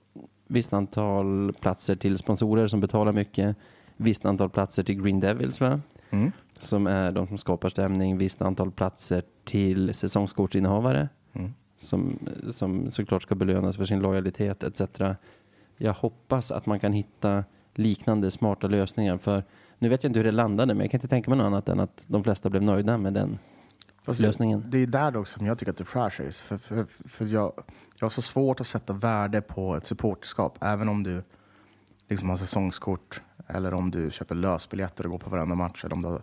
visst 0.46 0.72
antal 0.72 1.52
platser 1.60 1.96
till 1.96 2.18
sponsorer 2.18 2.68
som 2.68 2.80
betalar 2.80 3.12
mycket, 3.12 3.56
visst 3.96 4.24
antal 4.24 4.50
platser 4.50 4.82
till 4.82 5.02
Green 5.02 5.20
Devils 5.20 5.60
va? 5.60 5.80
Mm. 6.10 6.32
som 6.58 6.86
är 6.86 7.12
de 7.12 7.26
som 7.26 7.38
skapar 7.38 7.68
stämning, 7.68 8.18
visst 8.18 8.42
antal 8.42 8.70
platser 8.70 9.22
till 9.44 9.94
säsongskortsinnehavare 9.94 11.08
Mm. 11.32 11.54
Som, 11.78 12.18
som 12.50 12.90
såklart 12.90 13.22
ska 13.22 13.34
belönas 13.34 13.76
för 13.76 13.84
sin 13.84 14.00
lojalitet 14.00 14.62
etc. 14.62 14.82
Jag 15.76 15.92
hoppas 15.92 16.50
att 16.50 16.66
man 16.66 16.80
kan 16.80 16.92
hitta 16.92 17.44
liknande 17.74 18.30
smarta 18.30 18.66
lösningar 18.66 19.18
för 19.18 19.44
nu 19.78 19.88
vet 19.88 20.02
jag 20.04 20.10
inte 20.10 20.18
hur 20.18 20.24
det 20.24 20.32
landade 20.32 20.74
men 20.74 20.84
jag 20.84 20.90
kan 20.90 20.98
inte 20.98 21.08
tänka 21.08 21.30
mig 21.30 21.38
något 21.38 21.46
annat 21.46 21.68
än 21.68 21.80
att 21.80 22.02
de 22.06 22.24
flesta 22.24 22.50
blev 22.50 22.62
nöjda 22.62 22.98
med 22.98 23.14
den 23.14 23.38
Fast 24.02 24.20
lösningen. 24.20 24.64
Det 24.66 24.78
är 24.78 24.86
där 24.86 25.10
dock 25.10 25.26
som 25.26 25.46
jag 25.46 25.58
tycker 25.58 25.72
att 25.72 25.78
det 25.78 25.84
skär 25.84 26.10
sig. 26.10 26.32
För, 26.32 26.58
för, 26.58 26.86
för 27.08 27.24
jag, 27.24 27.52
jag 27.98 28.04
har 28.04 28.10
så 28.10 28.22
svårt 28.22 28.60
att 28.60 28.66
sätta 28.66 28.92
värde 28.92 29.40
på 29.40 29.76
ett 29.76 29.84
supporterskap, 29.84 30.58
även 30.60 30.88
om 30.88 31.02
du 31.02 31.22
liksom 32.08 32.28
har 32.28 32.36
säsongskort 32.36 33.20
eller 33.46 33.74
om 33.74 33.90
du 33.90 34.10
köper 34.10 34.34
lösbiljetter 34.34 35.04
och 35.04 35.10
går 35.10 35.18
på 35.18 35.30
varenda 35.30 35.54
match 35.54 35.84
eller 35.84 35.94
om 35.94 36.02
du 36.02 36.20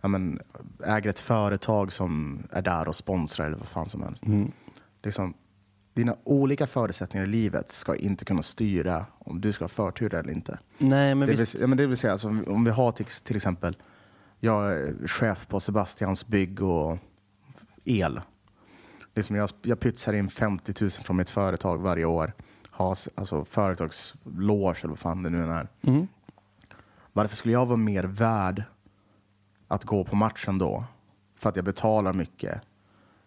ja, 0.00 0.08
men, 0.08 0.40
äger 0.84 1.10
ett 1.10 1.20
företag 1.20 1.92
som 1.92 2.42
är 2.50 2.62
där 2.62 2.88
och 2.88 2.96
sponsrar 2.96 3.46
eller 3.46 3.56
vad 3.56 3.68
fan 3.68 3.88
som 3.88 4.02
helst. 4.02 4.26
Liksom, 5.02 5.34
dina 5.94 6.16
olika 6.24 6.66
förutsättningar 6.66 7.24
i 7.26 7.28
livet 7.28 7.70
ska 7.70 7.96
inte 7.96 8.24
kunna 8.24 8.42
styra 8.42 9.06
om 9.18 9.40
du 9.40 9.52
ska 9.52 9.64
ha 9.64 9.68
förtur 9.68 10.14
eller 10.14 10.32
inte. 10.32 10.58
Nej, 10.78 11.14
men 11.14 11.20
det, 11.20 11.26
vill, 11.26 11.36
visst. 11.38 11.60
ja, 11.60 11.66
men 11.66 11.78
det 11.78 11.86
vill 11.86 11.96
säga, 11.96 12.12
alltså, 12.12 12.28
om- 12.28 12.64
vi 12.64 12.70
har 12.70 12.92
till, 12.92 13.06
till 13.06 13.36
exempel, 13.36 13.76
jag 14.40 14.72
är 14.72 15.06
chef 15.08 15.46
på 15.48 15.60
Sebastians 15.60 16.26
bygg 16.26 16.62
och 16.62 16.98
el. 17.84 18.20
Liksom 19.14 19.36
jag, 19.36 19.50
jag 19.62 19.80
pytsar 19.80 20.12
in 20.12 20.30
50 20.30 20.74
000 20.80 20.90
från 20.90 21.16
mitt 21.16 21.30
företag 21.30 21.78
varje 21.78 22.04
år. 22.04 22.32
Har 22.70 22.96
alltså, 23.14 23.44
företagsloge 23.44 24.78
eller 24.80 24.88
vad 24.88 24.98
fan 24.98 25.22
det 25.22 25.30
nu 25.30 25.52
är. 25.52 25.68
Mm. 25.82 26.06
Varför 27.12 27.36
skulle 27.36 27.52
jag 27.54 27.66
vara 27.66 27.76
mer 27.76 28.04
värd 28.04 28.62
att 29.68 29.84
gå 29.84 30.04
på 30.04 30.16
matchen 30.16 30.58
då? 30.58 30.84
För 31.36 31.48
att 31.48 31.56
jag 31.56 31.64
betalar 31.64 32.12
mycket 32.12 32.60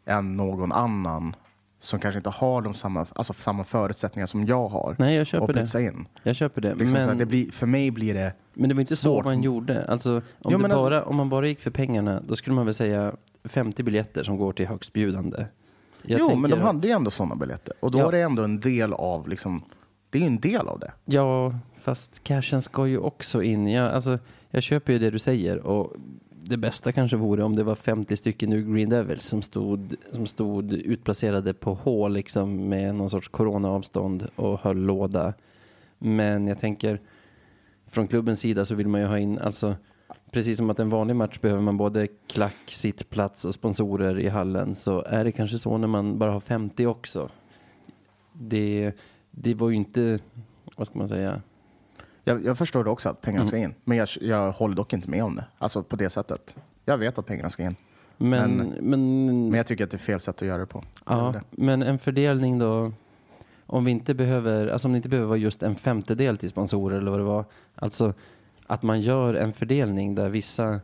än 0.06 0.38
någon 0.38 0.72
annan 0.72 1.36
som 1.84 2.00
kanske 2.00 2.18
inte 2.18 2.30
har 2.30 2.62
de 2.62 2.74
samma, 2.74 3.06
alltså 3.16 3.34
samma 3.34 3.64
förutsättningar 3.64 4.26
som 4.26 4.46
jag 4.46 4.68
har. 4.70 4.96
Nej, 5.00 5.16
jag 5.16 5.28
köper 5.28 5.48
och 5.48 5.54
det. 5.54 5.82
in. 5.82 6.08
Jag 6.24 6.36
köper 6.36 6.62
det. 6.62 6.76
Liksom 6.76 6.96
så 6.96 7.02
här, 7.02 7.08
men, 7.08 7.18
det 7.18 7.26
blir, 7.26 7.52
för 7.52 7.68
mig 7.68 7.92
blir 7.92 8.14
det 8.14 8.34
men 8.54 8.70
det 8.70 8.76
var 8.76 8.82
inte 8.82 8.96
svårt. 8.96 9.24
så 9.24 9.30
man 9.30 9.44
gjorde. 9.44 9.86
Alltså, 9.86 10.16
om, 10.16 10.22
Jo, 10.44 10.58
men 10.58 10.72
alltså- 10.72 10.84
bara, 10.84 11.04
om 11.04 11.16
man 11.16 11.30
bara 11.30 11.48
gick 11.48 11.60
för 11.62 11.72
pengarna, 11.72 12.22
då 12.28 12.36
skulle 12.36 12.54
man 12.56 12.66
väl 12.66 12.74
säga 12.76 13.12
50 13.44 13.84
biljetter 13.84 14.24
som 14.24 14.38
går 14.38 14.54
till 14.54 14.68
högstbjudande. 14.68 15.46
Jag 16.02 16.20
jo, 16.20 16.28
tänker 16.28 16.42
men 16.42 16.50
de 16.52 16.60
hade 16.62 16.88
ju 16.88 16.94
ändå 16.94 17.12
sådana 17.12 17.36
biljetter. 17.36 17.74
Och 17.80 17.92
då 17.92 18.00
Ja. 18.00 18.08
är 18.08 18.12
det 18.12 18.22
ändå 18.22 18.44
en 18.44 18.60
del 18.60 18.94
av, 18.94 19.28
liksom, 19.30 19.64
det 20.10 20.18
är 20.18 20.22
ju 20.22 20.28
en 20.28 20.40
del 20.40 20.68
av 20.68 20.80
det. 20.80 20.92
Ja, 21.06 21.56
fast 21.82 22.24
cashen 22.24 22.62
ska 22.62 22.88
ju 22.88 22.98
också 22.98 23.44
in. 23.44 23.68
Jag, 23.68 23.92
alltså, 23.92 24.20
jag 24.50 24.64
köper 24.64 24.94
ju 24.94 25.00
det 25.00 25.10
du 25.10 25.20
säger 25.20 25.58
och 25.58 25.96
det 26.52 26.58
bästa 26.58 26.92
kanske 26.92 27.18
vore 27.18 27.44
om 27.44 27.56
det 27.56 27.64
var 27.64 27.76
50 27.76 28.18
stycken 28.18 28.54
ur 28.54 28.74
Green 28.74 28.90
Devils 28.90 29.26
som 29.26 29.42
stod, 29.42 29.96
som 30.12 30.26
stod 30.26 30.74
utplacerade 30.74 31.54
på 31.54 31.74
H 31.74 32.08
liksom 32.08 32.70
med 32.70 32.96
någon 32.96 33.10
sorts 33.10 33.28
coronaavstånd 33.28 34.28
och 34.36 34.60
höll 34.60 34.78
låda. 34.78 35.34
Men 35.98 36.48
jag 36.48 36.60
tänker 36.60 37.00
från 37.88 38.08
klubbens 38.08 38.40
sida 38.40 38.66
så 38.66 38.76
vill 38.76 38.88
man 38.88 39.02
ju 39.02 39.08
ha 39.08 39.20
in, 39.20 39.40
alltså 39.40 39.76
precis 40.32 40.58
som 40.58 40.70
att 40.70 40.80
en 40.80 40.90
vanlig 40.90 41.16
match 41.16 41.40
behöver 41.40 41.62
man 41.62 41.78
både 41.78 42.08
klack, 42.28 42.64
sittplats 42.68 43.46
och 43.46 43.54
sponsorer 43.54 44.20
i 44.20 44.30
hallen 44.30 44.76
så 44.76 45.02
är 45.02 45.24
det 45.24 45.32
kanske 45.32 45.58
så 45.58 45.78
när 45.78 45.88
man 45.88 46.20
bara 46.20 46.32
har 46.32 46.40
50 46.40 46.86
också. 46.86 47.30
Det, 48.34 48.92
det 49.32 49.54
var 49.54 49.70
ju 49.70 49.76
inte, 49.76 50.20
vad 50.76 50.88
ska 50.88 50.98
man 50.98 51.08
säga, 51.08 51.42
jag, 52.24 52.46
jag 52.46 52.58
förstår 52.58 52.88
också 52.88 53.10
att 53.10 53.22
pengarna 53.22 53.42
Mm. 53.42 53.48
ska 53.48 53.58
in. 53.58 53.74
Men 53.84 53.98
jag, 53.98 54.08
jag 54.22 54.52
håller 54.52 54.76
dock 54.76 54.94
inte 54.94 55.10
med 55.10 55.24
om 55.24 55.36
det. 55.36 55.46
Alltså 55.58 55.84
på 55.84 55.96
det 55.96 56.10
sättet. 56.10 56.56
Jag 56.86 56.98
vet 56.98 57.18
att 57.18 57.26
pengarna 57.26 57.50
ska 57.50 57.64
in. 57.64 57.76
Men, 58.18 58.52
Men- 58.58 58.68
men, 58.80 59.26
Men 59.50 59.54
jag 59.58 59.68
tycker 59.68 59.84
att 59.84 59.92
det 59.92 59.98
är 59.98 60.00
fel 60.00 60.20
sätt 60.20 60.42
att 60.42 60.48
göra 60.48 60.58
det 60.58 60.66
på. 60.66 60.84
Ja, 61.06 61.32
det. 61.34 61.42
men 61.64 61.84
en 61.84 62.00
fördelning 62.00 62.60
då, 62.60 62.92
om 63.66 63.86
vi 63.86 63.92
inte 63.92 64.14
behöver, 64.14 64.68
alltså 64.68 64.88
om 64.88 64.92
det 64.92 64.96
inte 64.98 65.10
behöver 65.10 65.28
vara 65.28 65.38
just 65.38 65.64
en 65.64 65.76
femtedel 65.76 66.38
till 66.38 66.50
sponsorer 66.50 66.98
eller 66.98 67.12
vad 67.12 67.20
det 67.20 67.24
var, 67.24 67.46
alltså 67.76 68.14
att 68.68 68.84
man 68.84 69.02
gör 69.02 69.34
en 69.34 69.54
fördelning 69.54 70.16
där 70.16 70.30
vissa 70.30 70.80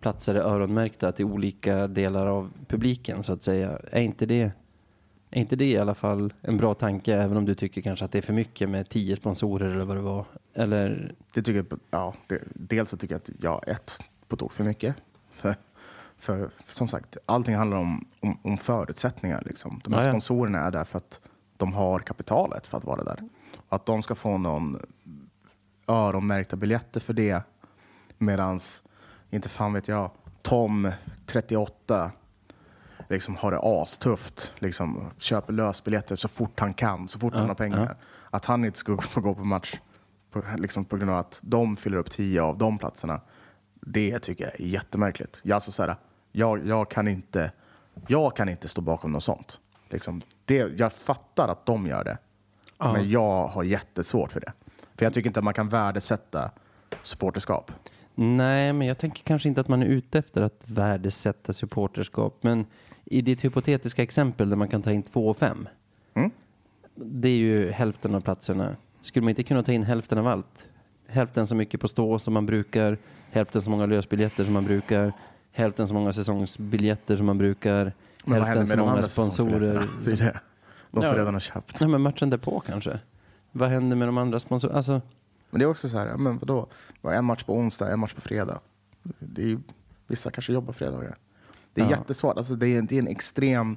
platser 0.00 0.34
är 0.34 0.40
öronmärkta 0.40 1.12
till 1.12 1.24
olika 1.24 1.86
delar 1.86 2.26
av 2.26 2.50
publiken 2.68 3.22
så 3.22 3.32
att 3.32 3.42
säga. 3.42 3.78
Är 3.90 4.00
inte 4.02 4.26
det, 4.26 4.52
är 5.30 5.40
inte 5.40 5.56
det 5.56 5.70
i 5.70 5.78
alla 5.78 5.94
fall 5.94 6.32
en 6.42 6.56
bra 6.56 6.74
tanke 6.74 7.14
även 7.14 7.36
om 7.36 7.44
du 7.44 7.54
tycker 7.54 7.80
kanske 7.80 8.04
att 8.04 8.12
det 8.12 8.18
är 8.18 8.22
för 8.22 8.32
mycket 8.32 8.68
med 8.68 8.88
tio 8.88 9.16
sponsorer 9.16 9.70
eller 9.70 9.84
vad 9.84 9.96
det 9.96 10.00
var? 10.02 10.24
Eller, 10.58 11.14
Det 11.34 11.42
tycker 11.42 11.64
jag, 11.70 11.80
ja, 11.90 12.14
det, 12.26 12.42
dels 12.54 12.90
så 12.90 12.96
tycker 12.96 13.14
jag 13.14 13.20
att 13.20 13.42
jag 13.42 13.68
ett 13.68 13.98
på 14.28 14.36
tok 14.36 14.52
för 14.52 14.64
mycket. 14.64 14.96
För, 15.30 15.56
för, 16.18 16.48
för 16.48 16.72
som 16.72 16.88
sagt, 16.88 17.16
allting 17.26 17.54
handlar 17.54 17.76
om, 17.76 18.06
om, 18.20 18.38
om 18.42 18.58
förutsättningar. 18.58 19.42
Liksom. 19.46 19.80
De 19.84 19.92
här 19.92 20.00
Ja, 20.00 20.06
ja. 20.06 20.12
sponsorerna 20.12 20.58
är 20.60 20.70
där 20.70 20.84
för 20.84 20.98
att 20.98 21.20
de 21.56 21.72
har 21.72 21.98
kapitalet 21.98 22.66
för 22.66 22.78
att 22.78 22.84
vara 22.84 23.04
där. 23.04 23.22
Att 23.68 23.86
de 23.86 24.02
ska 24.02 24.14
få 24.14 24.38
någon 24.38 24.78
öronmärkta 25.86 26.56
biljetter 26.56 27.00
för 27.00 27.12
det. 27.12 27.42
Medans, 28.18 28.82
inte 29.30 29.48
fan 29.48 29.72
vet 29.72 29.88
jag, 29.88 30.10
Tom, 30.42 30.92
38, 31.26 32.10
liksom 33.08 33.36
har 33.36 33.50
det 33.50 33.60
astufft. 33.62 34.52
Liksom, 34.58 35.10
köper 35.18 35.52
lösbiljetter 35.52 36.16
så 36.16 36.28
fort 36.28 36.60
han 36.60 36.74
kan, 36.74 37.08
så 37.08 37.18
fort 37.18 37.34
han 37.34 37.48
har 37.48 37.54
pengar. 37.54 37.96
Att 38.30 38.44
han 38.44 38.64
inte 38.64 38.78
ska 38.78 38.96
få 38.98 39.20
gå 39.20 39.34
på 39.34 39.44
match 39.44 39.74
på, 40.42 40.56
liksom 40.58 40.84
på 40.84 40.96
grund 40.96 41.10
av 41.10 41.18
att 41.18 41.40
de 41.42 41.76
fyller 41.76 41.96
upp 41.96 42.10
tio 42.10 42.42
av 42.42 42.58
de 42.58 42.78
platserna. 42.78 43.20
Det 43.80 44.18
tycker 44.18 44.44
jag 44.44 44.60
är 44.60 44.64
jättemärkligt. 44.64 45.40
Jag, 45.44 45.54
alltså, 45.54 45.72
så 45.72 45.82
här, 45.82 45.96
jag, 46.32 46.66
jag, 46.66 46.90
kan 46.90 47.08
inte, 47.08 47.52
jag 48.06 48.36
kan 48.36 48.48
inte 48.48 48.68
stå 48.68 48.80
bakom 48.80 49.12
något 49.12 49.24
sånt. 49.24 49.58
Liksom, 49.90 50.22
det, 50.44 50.54
jag 50.78 50.92
fattar 50.92 51.48
att 51.48 51.66
de 51.66 51.86
gör 51.86 52.04
det, 52.04 52.18
Ja. 52.78 52.92
men 52.92 53.10
jag 53.10 53.46
har 53.46 53.62
jättesvårt 53.62 54.32
för 54.32 54.40
det. 54.40 54.52
För 54.96 55.04
jag 55.06 55.14
tycker 55.14 55.28
inte 55.30 55.40
att 55.40 55.44
man 55.44 55.54
kan 55.54 55.68
värdesätta 55.68 56.50
supporterskap. 57.02 57.72
Nej, 58.14 58.72
men 58.72 58.86
jag 58.88 58.98
tänker 58.98 59.22
kanske 59.22 59.48
inte 59.48 59.60
att 59.60 59.68
man 59.68 59.82
är 59.82 59.86
ute 59.86 60.18
efter 60.18 60.42
att 60.42 60.62
värdesätta 60.66 61.52
supporterskap. 61.52 62.38
Men 62.40 62.66
i 63.04 63.22
ditt 63.22 63.44
hypotetiska 63.44 64.02
exempel 64.02 64.50
där 64.50 64.56
man 64.56 64.68
kan 64.68 64.82
ta 64.82 64.92
in 64.92 65.02
två 65.02 65.28
och 65.28 65.36
fem. 65.36 65.68
Mm. 66.14 66.30
Det 66.94 67.28
är 67.28 67.36
ju 67.36 67.70
hälften 67.70 68.14
av 68.14 68.20
platserna. 68.20 68.76
Skulle 69.00 69.24
man 69.24 69.28
inte 69.30 69.42
kunna 69.42 69.62
ta 69.62 69.72
in 69.72 69.82
hälften 69.82 70.18
av 70.18 70.26
allt? 70.26 70.68
Hälften 71.08 71.46
så 71.46 71.54
mycket 71.54 71.80
på 71.80 71.88
stå 71.88 72.18
som 72.18 72.34
man 72.34 72.46
brukar. 72.46 72.98
Hälften 73.30 73.62
så 73.62 73.70
många 73.70 73.86
lösbiljetter 73.86 74.44
som 74.44 74.52
man 74.52 74.64
brukar. 74.64 75.12
Hälften 75.52 75.88
så 75.88 75.94
många 75.94 76.12
säsongsbiljetter 76.12 77.16
som 77.16 77.26
man 77.26 77.38
brukar. 77.38 77.92
Men 78.24 78.38
vad 78.38 78.48
händer 78.48 78.60
hälften 78.60 78.66
så 78.68 78.76
med 78.76 78.78
de 78.78 78.82
många 78.82 78.92
andra 78.92 79.08
sponsorer. 79.08 79.82
Det 80.04 80.12
är 80.12 80.16
det. 80.16 80.40
De 80.90 81.02
som 81.02 81.12
Ja. 81.14 81.20
redan 81.20 81.34
har 81.34 81.40
köpt. 81.40 81.80
Nej, 81.80 81.88
men 81.90 82.00
matchen 82.00 82.30
därpå 82.30 82.60
kanske. 82.66 82.98
Vad 83.52 83.68
händer 83.68 83.96
med 83.96 84.08
de 84.08 84.18
andra 84.18 84.40
sponsorerna? 84.40 84.76
Alltså, 84.76 85.00
Men 85.50 85.58
det 85.58 85.64
är 85.64 85.68
också 85.68 85.88
så 85.88 85.98
här, 85.98 86.16
men 86.16 86.38
vadå? 86.38 86.66
Vad, 87.00 87.14
En 87.14 87.24
match 87.24 87.42
på 87.42 87.54
onsdag, 87.56 87.92
en 87.92 87.98
match 88.00 88.12
på 88.14 88.20
fredag. 88.20 88.60
Det 89.18 89.42
är, 89.42 89.46
ju- 89.46 89.58
vissa 90.06 90.30
kanske 90.30 90.52
jobbar 90.52 90.72
fredagar. 90.72 91.16
Det 91.74 91.80
är 91.80 91.84
Ja. 91.84 91.90
jättesvårt. 91.90 92.36
Alltså 92.36 92.54
det, 92.54 92.66
är, 92.76 92.82
det 92.82 92.94
är 92.94 92.98
en, 92.98 93.08
extrem, 93.08 93.76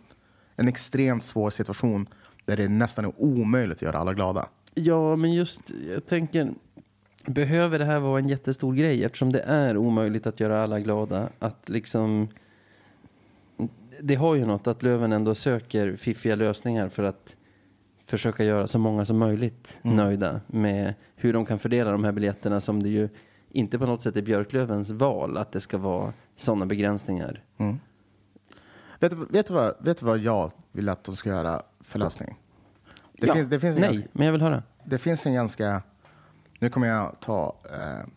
en 0.55 0.67
extremt 0.67 1.23
svår 1.23 1.49
situation 1.49 2.07
där 2.45 2.57
det 2.57 2.67
nästan 2.67 3.05
är 3.05 3.11
omöjligt 3.17 3.77
att 3.77 3.81
göra 3.81 3.97
alla 3.97 4.13
glada. 4.13 4.45
Ja, 4.73 5.15
men 5.15 5.33
just, 5.33 5.61
jag 5.93 6.05
tänker, 6.05 6.53
behöver 7.25 7.79
det 7.79 7.85
här 7.85 7.99
vara 7.99 8.19
en 8.19 8.27
jättestor 8.29 8.73
grej 8.73 9.03
eftersom 9.03 9.31
det 9.31 9.39
är 9.41 9.77
omöjligt 9.77 10.27
att 10.27 10.39
göra 10.39 10.63
alla 10.63 10.79
glada? 10.79 11.29
Att 11.39 11.69
liksom, 11.69 12.27
det 14.01 14.15
har 14.15 14.35
ju 14.35 14.45
något 14.45 14.67
att 14.67 14.83
Löven 14.83 15.11
ändå 15.13 15.35
söker 15.35 15.95
fiffiga 15.95 16.35
lösningar 16.35 16.89
för 16.89 17.03
att 17.03 17.35
försöka 18.05 18.43
göra 18.43 18.67
så 18.67 18.79
många 18.79 19.05
som 19.05 19.17
möjligt 19.17 19.79
nöjda 19.81 20.41
med 20.47 20.93
hur 21.15 21.33
de 21.33 21.45
kan 21.45 21.59
fördela 21.59 21.91
de 21.91 22.03
här 22.03 22.11
biljetterna 22.11 22.61
som 22.61 22.83
det 22.83 22.89
ju 22.89 23.09
inte 23.49 23.79
på 23.79 23.85
något 23.85 24.01
sätt 24.01 24.15
är 24.15 24.21
Björklövens 24.21 24.89
val 24.91 25.37
att 25.37 25.51
det 25.51 25.59
ska 25.61 25.77
vara 25.77 26.13
sådana 26.37 26.65
begränsningar. 26.65 27.43
Vet, 28.99 29.11
du- 29.11 29.25
vet, 29.29 29.47
du 29.47 29.53
vad, 29.53 29.73
vet 29.79 29.97
du 29.97 30.05
vad 30.05 30.17
jag 30.19 30.51
vill 30.71 30.89
att 30.89 31.03
de 31.03 31.15
ska 31.15 31.29
göra 31.29 31.61
för 31.79 31.99
lösning? 31.99 32.35
Det, 33.21 33.27
Ja. 33.27 33.33
finns, 33.33 33.49
det, 33.49 33.59
finns 33.59 33.75
en 33.75 33.81
Nej, 33.81 33.89
ganska, 33.93 34.09
men 34.13 34.25
jag 34.25 34.31
vill 34.31 34.41
höra. 34.41 34.63
det 34.83 34.97
finns 34.97 35.25
en 35.25 35.33
ganska... 35.33 35.81
Nu 36.59 36.69
kommer 36.69 36.87
jag 36.87 37.15
ta 37.19 37.55
eh, 37.71 38.07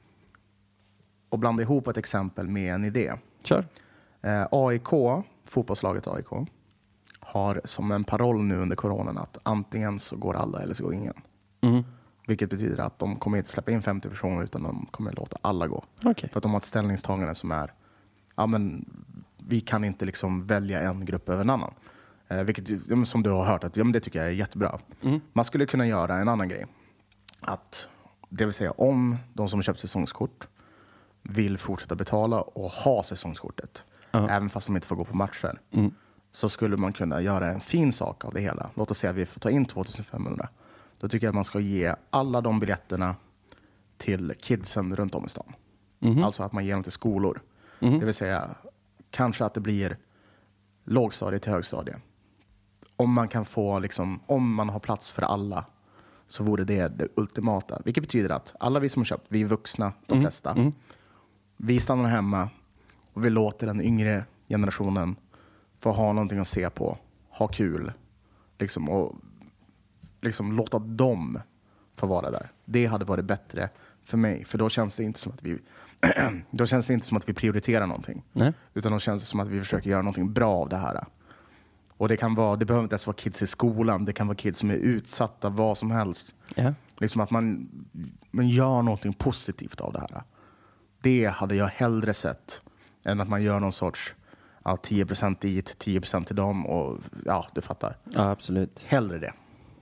och 1.28 1.38
blanda 1.38 1.62
ihop 1.62 1.88
ett 1.88 1.96
exempel 1.96 2.48
med 2.48 2.74
en 2.74 2.84
idé. 2.84 3.12
Kör. 3.42 3.64
Eh, 4.22 4.46
AIK, 4.50 4.88
fotbollslaget 5.44 6.06
AIK, 6.06 6.48
har 7.20 7.60
som 7.64 7.90
en 7.92 8.04
paroll 8.04 8.42
nu 8.42 8.56
under 8.56 8.76
coronan 8.76 9.18
att 9.18 9.38
antingen 9.42 9.98
så 9.98 10.16
går 10.16 10.36
alla 10.36 10.62
eller 10.62 10.74
så 10.74 10.84
går 10.84 10.94
ingen. 10.94 11.14
Mm. 11.60 11.82
Vilket 12.26 12.50
betyder 12.50 12.78
att 12.84 12.98
de 12.98 13.16
kommer 13.16 13.38
inte 13.38 13.50
släppa 13.50 13.70
in 13.70 13.82
50 13.82 14.08
personer 14.08 14.42
utan 14.44 14.62
de 14.62 14.86
kommer 14.90 15.12
låta 15.12 15.36
alla 15.42 15.66
gå. 15.66 15.84
Okej. 16.04 16.30
För 16.30 16.38
att 16.38 16.42
de 16.42 16.52
har 16.52 16.58
ett 16.58 16.64
ställningstagande 16.64 17.34
som 17.34 17.50
är, 17.50 17.72
ja 18.36 18.46
men 18.46 18.84
vi 19.48 19.60
kan 19.60 19.84
inte 19.84 20.04
liksom 20.04 20.46
välja 20.46 20.80
en 20.80 21.04
grupp 21.04 21.28
över 21.28 21.40
en 21.40 21.50
annan. 21.50 21.74
Eh, 22.28 22.42
vilket 22.44 22.80
som 23.08 23.22
du 23.22 23.30
har 23.30 23.44
hört, 23.44 23.64
att, 23.64 23.76
ja, 23.76 23.84
men 23.84 23.92
det 23.92 24.00
tycker 24.00 24.18
jag 24.18 24.28
är 24.28 24.32
jättebra. 24.32 24.78
Man 25.32 25.44
skulle 25.44 25.66
kunna 25.66 25.86
göra 25.86 26.16
en 26.18 26.28
annan 26.28 26.48
grej. 26.48 26.66
Att, 27.40 27.88
det 28.28 28.44
vill 28.44 28.54
säga 28.54 28.70
om 28.70 29.16
de 29.32 29.48
som 29.48 29.62
köpt 29.62 29.78
säsongskort 29.80 30.48
vill 31.22 31.58
fortsätta 31.58 31.94
betala 31.94 32.40
och 32.40 32.70
ha 32.70 33.02
säsongskortet, 33.02 33.84
även 34.12 34.50
fast 34.50 34.66
de 34.66 34.76
inte 34.76 34.88
får 34.88 34.96
gå 34.96 35.04
på 35.04 35.16
matcher, 35.16 35.60
så 36.32 36.48
skulle 36.48 36.76
man 36.76 36.92
kunna 36.92 37.20
göra 37.20 37.50
en 37.50 37.60
fin 37.60 37.92
sak 37.92 38.24
av 38.24 38.34
det 38.34 38.40
hela. 38.40 38.70
Låt 38.74 38.90
oss 38.90 38.98
säga 38.98 39.10
att 39.10 39.16
vi 39.16 39.26
får 39.26 39.40
ta 39.40 39.50
in 39.50 39.64
2500. 39.66 40.48
Då 41.00 41.08
tycker 41.08 41.26
jag 41.26 41.30
att 41.30 41.34
man 41.34 41.44
ska 41.44 41.60
ge 41.60 41.94
alla 42.10 42.40
de 42.40 42.60
biljetterna 42.60 43.16
till 43.98 44.34
kidsen 44.40 44.96
runt 44.96 45.14
om 45.14 45.24
i 45.24 45.28
stan. 45.28 45.52
Alltså 46.24 46.42
att 46.42 46.52
man 46.52 46.64
ger 46.66 46.72
dem 46.74 46.82
till 46.82 46.92
skolor. 46.92 47.40
Det 48.00 48.04
vill 48.04 48.14
säga 48.14 48.50
kanske 49.10 49.44
att 49.44 49.54
det 49.54 49.60
blir 49.60 49.96
lågstadie 50.84 51.38
till 51.38 51.52
högstadie. 51.52 51.96
Om 52.96 53.12
man 53.12 53.28
kan 53.28 53.44
få, 53.44 53.78
liksom, 53.78 54.20
om 54.26 54.54
man 54.54 54.68
har 54.68 54.80
plats 54.80 55.10
för 55.10 55.22
alla 55.22 55.64
så 56.26 56.44
vore 56.44 56.64
det 56.64 56.88
det 56.88 57.08
ultimata. 57.16 57.82
Vilket 57.84 58.04
betyder 58.04 58.30
att 58.30 58.54
alla 58.60 58.80
vi 58.80 58.88
som 58.88 59.00
har 59.00 59.04
köpt, 59.04 59.26
vi 59.28 59.42
är 59.42 59.46
vuxna, 59.46 59.92
de 60.06 60.20
flesta, 60.20 60.72
vi 61.56 61.80
stannar 61.80 62.10
hemma 62.10 62.48
Och 63.12 63.24
vi 63.24 63.30
låter 63.30 63.66
den 63.66 63.80
yngre 63.80 64.24
generationen 64.48 65.16
få 65.78 65.92
ha 65.92 66.12
någonting 66.12 66.38
att 66.38 66.48
se 66.48 66.70
på, 66.70 66.98
ha 67.28 67.48
kul. 67.48 67.92
Liksom, 68.58 68.88
och 68.88 69.16
liksom 70.20 70.52
låta 70.52 70.78
dem 70.78 71.38
få 71.96 72.06
vara 72.06 72.30
där. 72.30 72.52
Det 72.64 72.86
hade 72.86 73.04
varit 73.04 73.24
bättre 73.24 73.68
för 74.02 74.16
mig. 74.16 74.44
För 74.44 74.58
då 74.58 74.68
känns 74.68 74.96
det 74.96 75.04
inte 75.04 75.18
som 75.18 75.32
att 75.32 75.42
vi, 75.42 75.58
då 76.50 76.66
känns 76.66 76.86
det 76.86 76.94
inte 76.94 77.06
som 77.06 77.16
att 77.16 77.28
vi 77.28 77.32
prioriterar 77.32 77.86
någonting. 77.86 78.22
Nej. 78.32 78.52
Utan 78.74 78.92
då 78.92 78.98
känns 78.98 79.22
det 79.22 79.26
som 79.26 79.40
att 79.40 79.48
vi 79.48 79.58
försöker 79.58 79.90
göra 79.90 80.02
någonting 80.02 80.32
bra 80.32 80.52
av 80.52 80.68
det 80.68 80.76
här. 80.76 81.04
Och 82.04 82.08
det 82.08 82.16
kan 82.16 82.34
vara, 82.34 82.56
det 82.56 82.64
behöver 82.64 82.82
inte 82.82 82.92
ens 82.92 83.06
vara 83.06 83.16
kids 83.16 83.42
i 83.42 83.46
skolan. 83.46 84.04
Det 84.04 84.12
kan 84.12 84.26
vara 84.26 84.36
kids 84.36 84.58
som 84.58 84.70
är 84.70 84.74
utsatta, 84.74 85.48
vad 85.48 85.78
som 85.78 85.90
helst. 85.90 86.34
Ja. 86.54 86.74
Liksom 86.98 87.20
att 87.20 87.30
man, 87.30 87.68
man 88.30 88.48
gör 88.48 88.82
någonting 88.82 89.12
positivt 89.12 89.80
av 89.80 89.92
det 89.92 90.00
här. 90.00 90.22
Det 91.02 91.26
hade 91.26 91.56
jag 91.56 91.66
hellre 91.66 92.14
sett 92.14 92.62
än 93.04 93.20
att 93.20 93.28
man 93.28 93.42
gör 93.42 93.60
någon 93.60 93.72
sorts 93.72 94.14
ja, 94.64 94.76
10 94.76 95.04
dit, 95.40 95.84
10% 95.84 96.24
till 96.24 96.36
dem 96.36 96.66
och 96.66 97.00
ja, 97.24 97.46
du 97.54 97.60
fattar. 97.60 97.96
ja, 98.04 98.30
absolut. 98.30 98.84
Hellre 98.86 99.18
det. 99.18 99.32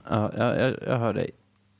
Ja, 0.09 0.31
jag, 0.37 0.59
jag, 0.59 0.75
jag 0.87 0.97
hör 0.99 1.13
dig. 1.13 1.31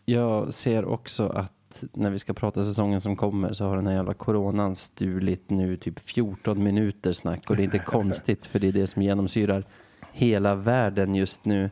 Jag 0.06 0.54
ser 0.54 0.86
också 0.86 1.28
att 1.28 1.84
när 1.94 2.10
vi 2.10 2.20
ska 2.20 2.34
prata 2.34 2.64
säsongen 2.64 3.02
som 3.02 3.16
kommer 3.16 3.54
så 3.54 3.66
har 3.66 3.76
den 3.76 3.88
här 3.88 3.96
jävla 3.96 4.14
coronan 4.14 4.76
stulit 4.76 5.50
nu 5.50 5.78
typ 5.78 6.00
14 6.00 6.64
minuter 6.64 7.14
snack 7.14 7.50
och 7.50 7.56
det 7.56 7.62
är 7.62 7.66
inte 7.66 7.80
konstigt 7.86 8.46
för 8.46 8.60
det 8.60 8.68
är 8.68 8.72
det 8.72 8.88
som 8.88 9.02
genomsyrar 9.02 9.66
hela 10.14 10.56
världen 10.56 11.16
just 11.16 11.46
nu 11.46 11.70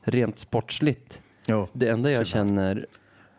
rent 0.00 0.38
sportsligt. 0.38 1.22
Jo. 1.46 1.68
Det 1.72 1.88
enda 1.88 2.10
jag 2.10 2.26
känner 2.26 2.86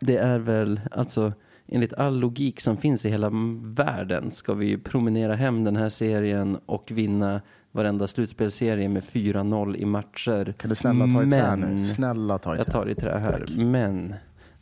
det 0.00 0.16
är 0.16 0.38
väl 0.38 0.80
alltså 0.90 1.32
enligt 1.68 1.92
all 1.92 2.18
logik 2.18 2.60
som 2.60 2.76
finns 2.76 3.04
i 3.06 3.10
hela 3.10 3.30
världen 3.62 4.30
ska 4.30 4.54
vi 4.54 4.66
ju 4.66 4.78
promenera 4.78 5.34
hem 5.34 5.64
den 5.64 5.76
här 5.76 5.88
serien 5.88 6.58
och 6.66 6.90
vinna 6.94 7.40
varenda 7.72 8.08
slutspelserie 8.08 8.88
med 8.88 9.02
4-0 9.02 9.76
i 9.76 9.84
matcher. 9.84 10.52
Kan 10.52 10.68
du 10.68 10.74
snälla 10.74 11.06
ta 11.06 11.22
i 11.22 11.30
trä 11.30 11.56
nu? 11.56 11.78
Snälla 11.78 12.38
ta 12.38 12.54
i 12.54 12.58
Jag 12.58 12.66
trä. 12.66 12.72
tar 12.72 12.88
i 12.88 12.94
trä 12.94 13.18
här. 13.18 13.38
Tack. 13.40 13.56
Men 13.56 14.14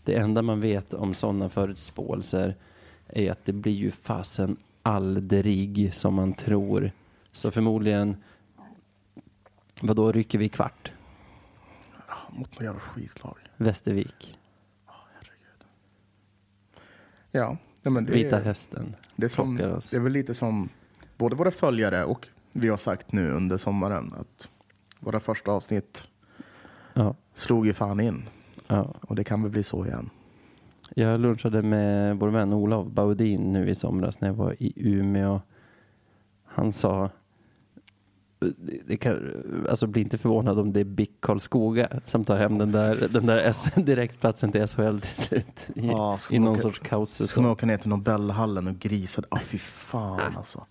det 0.04 0.14
enda 0.14 0.42
man 0.42 0.60
vet 0.60 0.94
om 0.94 1.14
sådana 1.14 1.48
förutspåelser 1.48 2.54
är 3.08 3.30
att 3.32 3.44
det 3.44 3.52
blir 3.52 3.72
ju 3.72 3.90
fasen 3.90 4.56
aldrig 4.82 5.94
som 5.94 6.14
man 6.14 6.34
tror. 6.34 6.90
Så 7.32 7.50
förmodligen, 7.50 8.16
vad 9.82 9.96
då 9.96 10.12
rycker 10.12 10.38
vi 10.38 10.48
kvart? 10.48 10.92
Mot 12.30 12.52
något 12.52 12.62
jävla 12.62 12.80
skitlag. 12.80 13.36
Västervik, 13.56 14.38
Ja, 17.30 17.56
ja 17.82 17.90
men 17.90 18.04
det, 18.04 18.12
Vita 18.12 18.40
är, 18.40 18.44
hästen. 18.44 18.96
det, 19.16 19.24
är 19.24 19.28
som, 19.28 19.56
det 19.56 19.92
är 19.94 20.00
väl 20.00 20.12
lite 20.12 20.34
som 20.34 20.68
både 21.16 21.36
våra 21.36 21.50
följare 21.50 22.04
och 22.04 22.28
vi 22.52 22.68
har 22.68 22.76
sagt 22.76 23.12
nu 23.12 23.30
under 23.30 23.56
sommaren 23.56 24.14
att 24.20 24.48
våra 25.00 25.20
första 25.20 25.52
avsnitt 25.52 26.08
Ja, 26.94 27.14
slog 27.34 27.66
ju 27.66 27.72
fan 27.72 28.00
in. 28.00 28.28
ja. 28.66 28.94
Och 29.00 29.14
det 29.16 29.24
kan 29.24 29.42
väl 29.42 29.50
bli 29.50 29.62
så 29.62 29.86
igen. 29.86 30.10
Jag 30.94 31.20
lunchade 31.20 31.62
med 31.62 32.16
vår 32.18 32.28
vän 32.28 32.52
Olof 32.52 32.86
Baudin 32.86 33.52
nu 33.52 33.68
i 33.68 33.74
somras 33.74 34.20
när 34.20 34.28
jag 34.28 34.34
var 34.34 34.62
i 34.62 34.72
Umeå. 34.76 35.40
Han 36.44 36.72
sa, 36.72 37.10
det, 38.86 38.96
kan, 38.96 39.32
alltså 39.70 39.86
bli 39.86 40.02
inte 40.02 40.18
förvånad 40.18 40.58
om 40.58 40.72
det 40.72 40.80
är 40.80 40.84
BIK 40.84 41.10
Karlskoga 41.20 41.88
som 42.04 42.24
tar 42.24 42.36
hem 42.36 42.58
den 42.58 42.72
där, 42.72 43.08
den 43.12 43.26
där 43.26 43.38
S, 43.38 43.64
direktplatsen 43.76 44.52
till 44.52 44.66
SHL 44.66 44.98
till 44.98 45.24
slut 45.24 45.68
i, 45.74 45.86
Ja, 45.86 46.18
i 46.30 46.38
någon 46.38 46.52
åka- 46.52 46.60
sorts 46.62 47.28
Ska 47.30 47.40
man 47.40 47.50
åka 47.50 47.66
ner 47.66 47.76
till 47.76 47.88
Nobelhallen 47.88 48.66
och 48.66 48.78
grisa? 48.78 49.22
Ah, 49.28 49.38
fy 49.38 49.58
fan 49.58 50.36
alltså. 50.36 50.66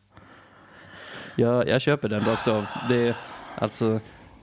Jag, 1.35 1.68
jag 1.68 1.81
köper 1.81 2.10
den 2.10 2.19
rakt 2.22 2.48
av. 2.48 2.65
Det, 2.90 3.15
alltså, 3.56 3.99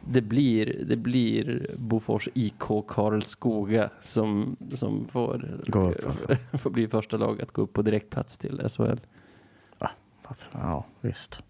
det 0.08 0.20
blir, 0.20 0.84
det 0.88 0.96
blir 0.96 1.74
Bofors 1.78 2.28
IK 2.34 2.62
Karlskoga 2.88 3.90
som, 4.02 4.56
som 4.74 5.04
får, 5.04 5.58
Gå 5.66 5.94
får 6.58 6.70
bli 6.70 6.88
första 6.88 7.16
lag 7.16 7.42
att 7.42 7.50
gå 7.52 7.62
upp 7.62 7.72
på 7.72 7.82
direktplats 7.82 8.36
till 8.36 8.68
SHL. 8.68 8.98
Varför? 10.28 10.48
Ja, 10.52 10.84
visst. 11.00 11.40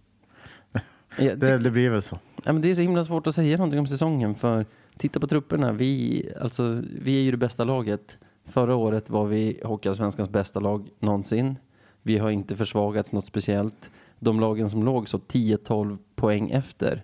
Det, 1.17 1.59
det 1.59 1.71
blir 1.71 1.91
väl 1.91 2.03
så. 2.03 2.19
Ja, 2.45 2.53
men 2.53 2.63
det 2.63 2.71
är 2.71 2.75
så 2.75 2.81
himla 2.81 3.05
svårt 3.05 3.27
att 3.27 3.35
säga 3.35 3.57
någonting 3.57 3.81
om 3.81 3.87
säsongen 3.87 4.35
för 4.35 4.67
titta 4.97 5.21
på 5.21 5.27
trupperna. 5.27 5.73
Vi, 5.73 6.29
alltså, 6.41 6.83
vi 7.03 7.19
är 7.19 7.23
ju 7.23 7.31
det 7.31 7.37
bästa 7.37 7.65
laget. 7.65 8.19
Förra 8.45 8.75
året 8.75 9.11
var 9.11 9.27
vi 9.27 9.61
Hockeyallsvenskans 9.65 10.29
bästa 10.29 10.61
lag 10.61 10.89
någonsin. 10.99 11.57
Vi 12.03 12.19
har 12.19 12.31
inte 12.31 12.57
försvagats 12.57 13.13
något 13.13 13.27
speciellt. 13.27 13.91
De 14.19 14.41
lagen 14.41 14.71
som 14.71 14.85
låg 14.85 15.09
så 15.09 15.19
10-12 15.19 15.99
poäng 16.15 16.51
efter 16.51 17.03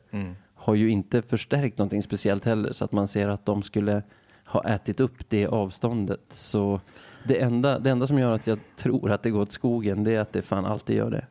har 0.54 0.74
ju 0.74 0.90
inte 0.90 1.22
förstärkt 1.22 1.78
någonting 1.78 2.02
speciellt 2.02 2.44
heller 2.44 2.72
så 2.72 2.84
att 2.84 2.92
man 2.92 3.08
ser 3.08 3.28
att 3.28 3.46
de 3.46 3.62
skulle 3.62 4.02
ha 4.44 4.64
ätit 4.64 5.00
upp 5.00 5.28
det 5.28 5.46
avståndet. 5.46 6.20
Så 6.30 6.80
det 7.24 7.40
enda, 7.40 7.78
det 7.78 7.90
enda 7.90 8.06
som 8.06 8.18
gör 8.18 8.32
att 8.32 8.46
jag 8.46 8.58
tror 8.76 9.10
att 9.10 9.22
det 9.22 9.30
går 9.30 9.40
åt 9.40 9.52
skogen 9.52 10.04
det 10.04 10.14
är 10.14 10.20
att 10.20 10.32
det 10.32 10.42
fan 10.42 10.66
alltid 10.66 10.96
gör 10.96 11.10
det. 11.10 11.26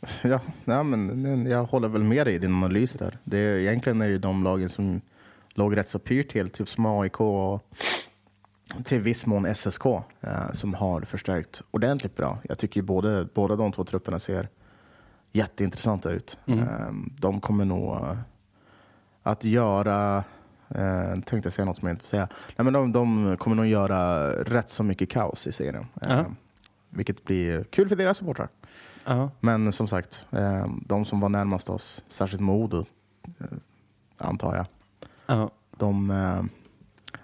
Ja, 0.22 0.40
nej, 0.64 0.84
men 0.84 1.46
jag 1.46 1.64
håller 1.64 1.88
väl 1.88 2.02
med 2.02 2.26
dig 2.26 2.34
i 2.34 2.38
din 2.38 2.54
analys 2.54 2.92
där. 2.92 3.18
Det 3.24 3.38
är, 3.38 3.58
egentligen 3.58 4.00
är 4.00 4.08
det 4.08 4.18
de 4.18 4.44
lagen 4.44 4.68
som 4.68 5.00
låg 5.54 5.76
rätt 5.76 5.88
så 5.88 5.98
pyrt 5.98 6.28
till, 6.28 6.50
typ 6.50 6.68
som 6.68 6.86
AIK 6.86 7.20
och 7.20 7.62
till 8.84 9.00
viss 9.00 9.26
mån 9.26 9.54
SSK, 9.54 9.86
eh, 10.20 10.52
som 10.52 10.74
har 10.74 11.00
förstärkt 11.00 11.62
ordentligt 11.70 12.16
bra. 12.16 12.38
Jag 12.42 12.58
tycker 12.58 12.82
både, 12.82 13.28
båda 13.34 13.56
de 13.56 13.72
två 13.72 13.84
trupperna 13.84 14.18
ser 14.18 14.48
jätteintressanta 15.32 16.10
ut. 16.10 16.38
Mm. 16.46 16.58
Eh, 16.60 16.90
de 17.20 17.40
kommer 17.40 17.64
nog 17.64 17.94
eh, 17.94 18.16
att 19.22 19.44
göra, 19.44 20.24
eh, 20.68 21.12
tänkte 21.14 21.46
jag 21.46 21.52
säga 21.52 21.64
något 21.66 21.76
som 21.76 21.88
jag 21.88 21.94
inte 21.94 22.04
får 22.04 22.08
säga, 22.08 22.28
Nej, 22.56 22.64
men 22.64 22.72
de, 22.72 22.92
de 22.92 23.36
kommer 23.36 23.56
nog 23.56 23.66
göra 23.66 24.30
rätt 24.30 24.68
så 24.68 24.82
mycket 24.82 25.10
kaos 25.10 25.46
i 25.46 25.52
serien. 25.52 25.86
Eh, 26.02 26.10
Ja. 26.10 26.24
Vilket 26.90 27.24
blir 27.24 27.64
kul 27.64 27.88
för 27.88 27.96
deras 27.96 28.16
supportrar. 28.16 28.48
Ja, 29.08 29.30
Men 29.40 29.72
som 29.72 29.88
sagt, 29.88 30.26
eh, 30.30 30.66
de 30.86 31.04
som 31.04 31.20
var 31.20 31.28
närmast 31.28 31.70
oss, 31.70 32.04
särskilt 32.08 32.42
Modo, 32.42 32.84
eh, 33.38 33.46
antar 34.16 34.56
jag, 34.56 34.66
ja. 35.26 35.50
de, 35.76 36.10
eh, 36.10 36.42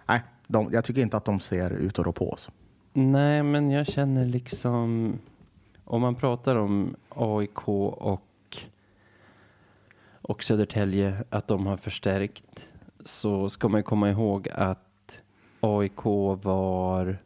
nej, 0.07 0.23
de, 0.47 0.73
jag 0.73 0.85
tycker 0.85 1.03
inte 1.03 1.17
att 1.17 1.25
de 1.25 1.41
ser 1.41 1.71
ut 1.71 1.99
att 1.99 2.07
rå 2.07 2.13
på 2.13 2.31
oss. 2.31 2.51
Nej, 2.93 3.43
men 3.43 3.71
jag 3.71 3.87
känner 3.87 4.25
liksom 4.25 5.13
om 5.85 6.01
man 6.01 6.15
pratar 6.15 6.57
om 6.57 6.97
AIK 7.09 7.69
och 7.69 8.59
och 10.23 10.43
Södertälje 10.43 11.25
att 11.31 11.49
de 11.49 11.67
har 11.67 11.77
förstärkt 11.77 12.69
så 13.05 13.51
ska 13.51 13.69
man 13.69 13.83
komma 13.83 14.11
ihåg 14.11 14.49
att 14.49 15.21
AIK 15.61 16.05
var 16.43 17.19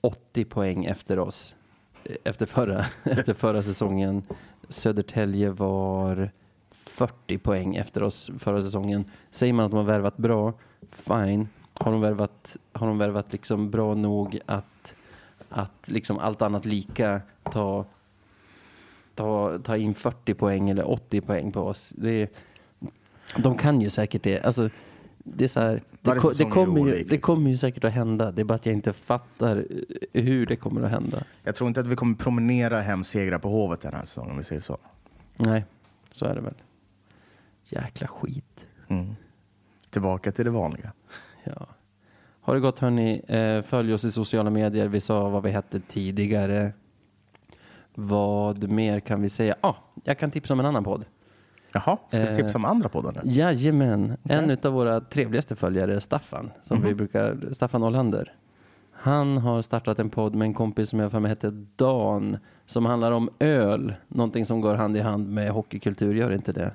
80 0.00 0.44
poäng 0.44 0.84
efter 0.84 1.18
oss 1.18 1.56
efter 2.24 2.46
förra, 2.46 2.84
efter 3.04 3.34
förra 3.34 3.62
säsongen. 3.62 4.22
Södertälje 4.68 5.50
var 5.50 6.30
40 6.70 7.38
poäng 7.38 7.76
efter 7.76 8.02
oss 8.02 8.30
förra 8.38 8.62
säsongen. 8.62 9.04
Säger 9.30 9.52
man 9.52 9.64
att 9.64 9.70
de 9.70 9.76
har 9.76 9.84
värvat 9.84 10.16
bra, 10.16 10.52
fine. 10.90 11.48
Har 11.74 11.92
de 11.92 12.00
värvat, 12.00 12.56
har 12.72 12.86
de 12.86 12.98
värvat 12.98 13.32
liksom 13.32 13.70
bra 13.70 13.94
nog 13.94 14.38
att, 14.46 14.94
att 15.48 15.88
liksom 15.88 16.18
allt 16.18 16.42
annat 16.42 16.64
lika 16.64 17.20
ta, 17.42 17.84
ta, 19.14 19.58
ta 19.58 19.76
in 19.76 19.94
40 19.94 20.34
poäng 20.34 20.70
eller 20.70 20.90
80 20.90 21.20
poäng 21.20 21.52
på 21.52 21.60
oss? 21.60 21.92
Det 21.96 22.30
de 23.36 23.56
kan 23.56 23.80
ju 23.80 23.90
säkert 23.90 24.22
det. 24.22 24.40
Alltså, 24.40 24.70
det 25.24 25.44
är 25.44 25.48
så 25.48 25.60
här, 25.60 25.82
det, 26.00 26.14
ko, 26.14 26.30
det, 26.30 26.44
kommer 26.44 26.80
ju, 26.80 26.90
det 26.90 26.96
liksom. 26.96 27.18
kommer 27.18 27.50
ju 27.50 27.56
säkert 27.56 27.84
att 27.84 27.92
hända. 27.92 28.32
Det 28.32 28.40
är 28.42 28.44
bara 28.44 28.54
att 28.54 28.66
jag 28.66 28.72
inte 28.72 28.92
fattar 28.92 29.56
eh, 30.12 30.24
hur 30.24 30.46
det 30.46 30.56
kommer 30.56 30.82
att 30.82 30.90
hända. 30.90 31.24
Jag 31.42 31.54
tror 31.54 31.68
inte 31.68 31.80
att 31.80 31.86
vi 31.86 31.96
kommer 31.96 32.14
promenera 32.14 32.80
hem 32.80 33.04
segrar 33.04 33.38
på 33.38 33.48
Hovet 33.48 33.80
den 33.80 33.94
här 33.94 34.02
säsongen, 34.02 34.30
om 34.30 34.38
vi 34.38 34.44
säger 34.44 34.60
så. 34.60 34.78
Nej, 35.36 35.64
så 36.10 36.26
är 36.26 36.34
det 36.34 36.40
väl. 36.40 36.54
Jäkla 37.64 38.08
skit. 38.08 38.66
Mm. 38.88 39.14
Tillbaka 39.90 40.32
till 40.32 40.44
det 40.44 40.50
vanliga. 40.50 40.92
Ja. 41.44 41.66
Har 42.40 42.54
det 42.54 42.60
gått 42.60 42.78
hörni, 42.78 43.22
eh, 43.28 43.62
följ 43.62 43.94
oss 43.94 44.04
i 44.04 44.12
sociala 44.12 44.50
medier. 44.50 44.88
Vi 44.88 45.00
sa 45.00 45.28
vad 45.28 45.42
vi 45.42 45.50
hette 45.50 45.80
tidigare. 45.80 46.72
Vad 47.94 48.70
mer 48.70 49.00
kan 49.00 49.22
vi 49.22 49.28
säga? 49.28 49.56
Ah, 49.60 49.74
jag 50.04 50.18
kan 50.18 50.30
tipsa 50.30 50.52
om 50.52 50.60
en 50.60 50.66
annan 50.66 50.84
podd. 50.84 51.04
Jaha, 51.74 51.96
ska 52.08 52.18
vi 52.20 52.26
Eh, 52.28 52.36
tipsa 52.36 52.58
om 52.58 52.64
andra 52.64 52.88
poddar 52.88 53.12
nu? 53.24 53.30
Jajamän, 53.32 54.16
en 54.24 54.56
av 54.62 54.72
våra 54.72 55.00
trevligaste 55.00 55.56
följare, 55.56 56.00
Staffan, 56.00 56.50
som 56.62 56.78
Mhm. 56.78 56.86
vi 56.86 56.94
brukar, 56.94 57.36
Staffan 57.52 57.82
Olander. 57.82 58.32
Han 58.92 59.38
har 59.38 59.62
startat 59.62 59.98
en 59.98 60.10
podd 60.10 60.34
med 60.34 60.46
en 60.46 60.54
kompis 60.54 60.88
som 60.88 60.98
jag 60.98 61.10
för 61.10 61.20
mig 61.20 61.28
hette 61.28 61.50
Dan, 61.76 62.38
som 62.66 62.86
handlar 62.86 63.12
om 63.12 63.30
öl. 63.38 63.94
Någonting 64.08 64.46
som 64.46 64.60
går 64.60 64.74
hand 64.74 64.96
i 64.96 65.00
hand 65.00 65.28
med 65.28 65.50
hockeykultur, 65.50 66.14
gör 66.14 66.30
inte 66.32 66.52
det? 66.52 66.70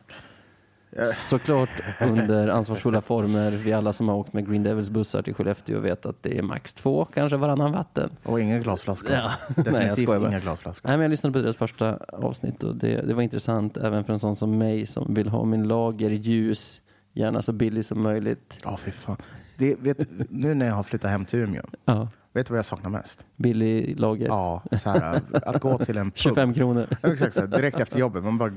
Såklart 1.14 1.70
under 2.02 2.48
ansvarsfulla 2.48 3.02
former. 3.02 3.52
Vi 3.52 3.74
alla 3.74 3.94
som 3.94 4.08
har 4.10 4.16
åkt 4.16 4.34
med 4.34 4.50
Green 4.50 4.64
Devils 4.64 4.90
bussar 4.90 5.22
till 5.22 5.34
Skellefteå 5.34 5.80
vet 5.80 6.06
att 6.06 6.24
det 6.24 6.38
är 6.38 6.42
max 6.42 6.74
två, 6.74 7.06
kanske 7.06 7.38
varannan 7.38 7.72
vatten. 7.72 8.10
Och 8.24 8.40
inga 8.40 8.60
glasflaskor. 8.60 9.12
Ja. 9.12 9.32
Definitivt 9.56 10.10
Nej, 10.10 10.18
inga 10.18 10.40
glasflaskor. 10.40 10.90
Nej, 10.90 10.98
men 10.98 11.04
jag 11.04 11.10
lyssnade 11.10 11.34
på 11.34 11.40
deras 11.40 11.58
första 11.58 11.98
avsnitt 12.08 12.64
och 12.64 12.76
det, 12.76 13.02
det 13.02 13.14
var 13.14 13.22
intressant 13.22 13.78
även 13.78 14.04
för 14.04 14.14
en 14.14 14.20
sån 14.20 14.36
som 14.36 14.58
mig 14.58 14.86
som 14.86 15.14
vill 15.14 15.30
ha 15.30 15.46
min 15.46 15.68
lager 15.68 16.10
ljus, 16.10 16.82
gärna 17.14 17.42
så 17.42 17.52
billig 17.52 17.86
som 17.86 18.02
möjligt. 18.02 18.60
Ja, 18.64 18.78
fy 18.78 18.92
fan. 18.92 19.18
Det, 19.58 19.76
vet, 19.80 19.98
nu 20.30 20.54
när 20.54 20.66
jag 20.66 20.74
har 20.74 20.84
flyttat 20.84 21.12
hem 21.12 21.26
till 21.26 21.40
Umeå, 21.40 21.64
Ja, 21.86 22.08
vet 22.34 22.48
du 22.48 22.52
vad 22.52 22.58
jag 22.58 22.66
saknar 22.66 22.90
mest? 22.90 23.26
billig 23.36 24.00
lager. 24.00 24.28
Ja, 24.28 24.64
så 24.72 24.90
här, 24.90 25.22
att 25.32 25.62
gå 25.62 25.78
till 25.78 25.98
en 25.98 26.06
pub. 26.12 26.18
25 26.18 26.54
kronor. 26.54 26.88
Ja, 27.02 27.14
Exakt, 27.14 27.34
så 27.34 27.40
här, 27.40 27.48
direkt 27.48 27.80
efter 27.80 28.00
jobbet. 28.00 28.24
Man 28.24 28.38
bara 28.38 28.52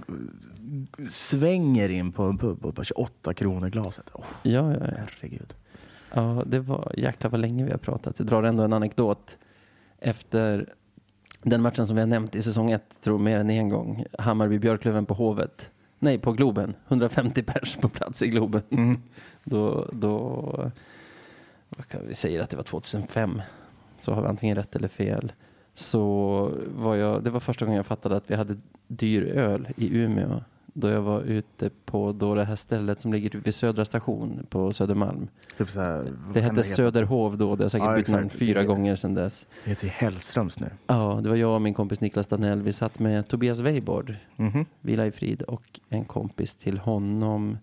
svänger 1.08 1.88
in 1.88 2.12
på 2.12 2.22
en 2.22 2.38
pub 2.38 2.64
och 2.66 2.74
bara 2.74 2.84
28 2.84 3.34
kronor 3.34 3.68
glaset. 3.68 4.10
Oh, 4.12 4.24
Ja, 4.42 4.72
ja, 4.72 4.78
ja. 4.80 4.86
herregud. 4.98 5.54
Ja, 6.14 6.42
det 6.46 6.60
var 6.60 6.92
jäklar 6.96 7.30
vad 7.30 7.40
länge 7.40 7.64
vi 7.64 7.70
har 7.70 7.78
pratat. 7.78 8.14
Jag 8.18 8.26
drar 8.26 8.42
ändå 8.42 8.62
en 8.62 8.72
anekdot. 8.72 9.38
Efter 9.98 10.66
den 11.42 11.62
matchen 11.62 11.86
som 11.86 11.96
vi 11.96 12.02
har 12.02 12.06
nämnt 12.06 12.34
i 12.34 12.42
säsong 12.42 12.70
ett, 12.70 13.00
tror 13.02 13.18
mer 13.18 13.38
än 13.38 13.50
en 13.50 13.68
gång. 13.68 14.04
Hammarby-Björklöven 14.18 15.04
på 15.06 15.14
Hovet. 15.14 15.70
Nej, 15.98 16.18
på 16.18 16.32
Globen. 16.32 16.74
150 16.88 17.42
pers 17.42 17.76
på 17.76 17.88
plats 17.88 18.22
i 18.22 18.28
Globen. 18.28 18.62
Mm. 18.70 19.02
Då, 19.44 19.88
då, 19.92 20.70
vad 21.68 21.88
kan 21.88 22.00
vi 22.08 22.14
säga 22.14 22.42
att 22.42 22.50
det 22.50 22.56
var 22.56 22.64
2005. 22.64 23.42
Så 24.02 24.12
har 24.12 24.22
vi 24.22 24.28
antingen 24.28 24.56
rätt 24.56 24.76
eller 24.76 24.88
fel. 24.88 25.32
Så 25.74 26.50
var 26.76 26.96
jag, 26.96 27.24
det 27.24 27.30
var 27.30 27.40
första 27.40 27.64
gången 27.64 27.76
jag 27.76 27.86
fattade 27.86 28.16
att 28.16 28.30
vi 28.30 28.34
hade 28.34 28.56
dyr 28.88 29.22
öl 29.22 29.68
i 29.76 29.96
Umeå. 29.98 30.40
Då 30.74 30.88
jag 30.88 31.02
var 31.02 31.20
ute 31.20 31.70
på 31.84 32.12
då 32.12 32.34
det 32.34 32.44
här 32.44 32.56
stället 32.56 33.00
som 33.00 33.12
ligger 33.12 33.30
vid 33.38 33.54
Södra 33.54 33.84
station 33.84 34.46
på 34.50 34.70
Södermalm. 34.72 35.28
Typ 35.58 35.70
så 35.70 35.80
här, 35.80 36.12
Det 36.34 36.40
hette 36.40 36.62
Söderhov 36.64 37.38
då, 37.38 37.56
det 37.56 37.64
har 37.64 37.68
säkert 37.68 37.86
Ja, 37.86 37.96
bytt 37.96 38.08
namn 38.08 38.28
fyra 38.30 38.60
Det- 38.60 38.66
gånger 38.66 38.96
sedan 38.96 39.14
dess. 39.14 39.46
Det 39.64 39.70
heter 39.70 39.88
Hellströms 39.88 40.60
nu. 40.60 40.66
Ja, 40.86 41.20
det 41.22 41.28
var 41.28 41.36
jag 41.36 41.54
och 41.54 41.62
min 41.62 41.74
kompis 41.74 42.00
Niklas 42.00 42.26
Danell. 42.26 42.62
Vi 42.62 42.72
satt 42.72 42.98
med 42.98 43.28
Tobias 43.28 43.58
Weiborg, 43.58 44.16
Mhm. 44.36 44.64
vila 44.80 45.06
i 45.06 45.10
frid, 45.10 45.42
och 45.42 45.80
en 45.88 46.04
kompis 46.04 46.54
till 46.54 46.78
honom. 46.78 47.58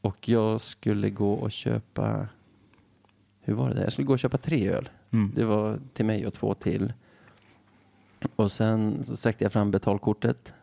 Och 0.00 0.28
jag 0.28 0.60
skulle 0.60 1.10
gå 1.10 1.32
och 1.32 1.50
köpa, 1.52 2.26
hur 3.40 3.54
var 3.54 3.68
det 3.68 3.74
där? 3.74 3.82
Jag 3.82 3.92
skulle 3.92 4.06
gå 4.06 4.12
och 4.12 4.18
köpa 4.18 4.38
tre 4.38 4.68
öl. 4.70 4.88
Mm. 5.10 5.32
Det 5.34 5.44
var 5.44 5.78
till 5.92 6.04
mig 6.04 6.26
och 6.26 6.34
två 6.34 6.54
till. 6.54 6.92
Och 8.36 8.52
sen 8.52 9.04
så 9.04 9.16
sträckte 9.16 9.44
jag 9.44 9.52
fram 9.52 9.70
betalkortet. 9.70 10.54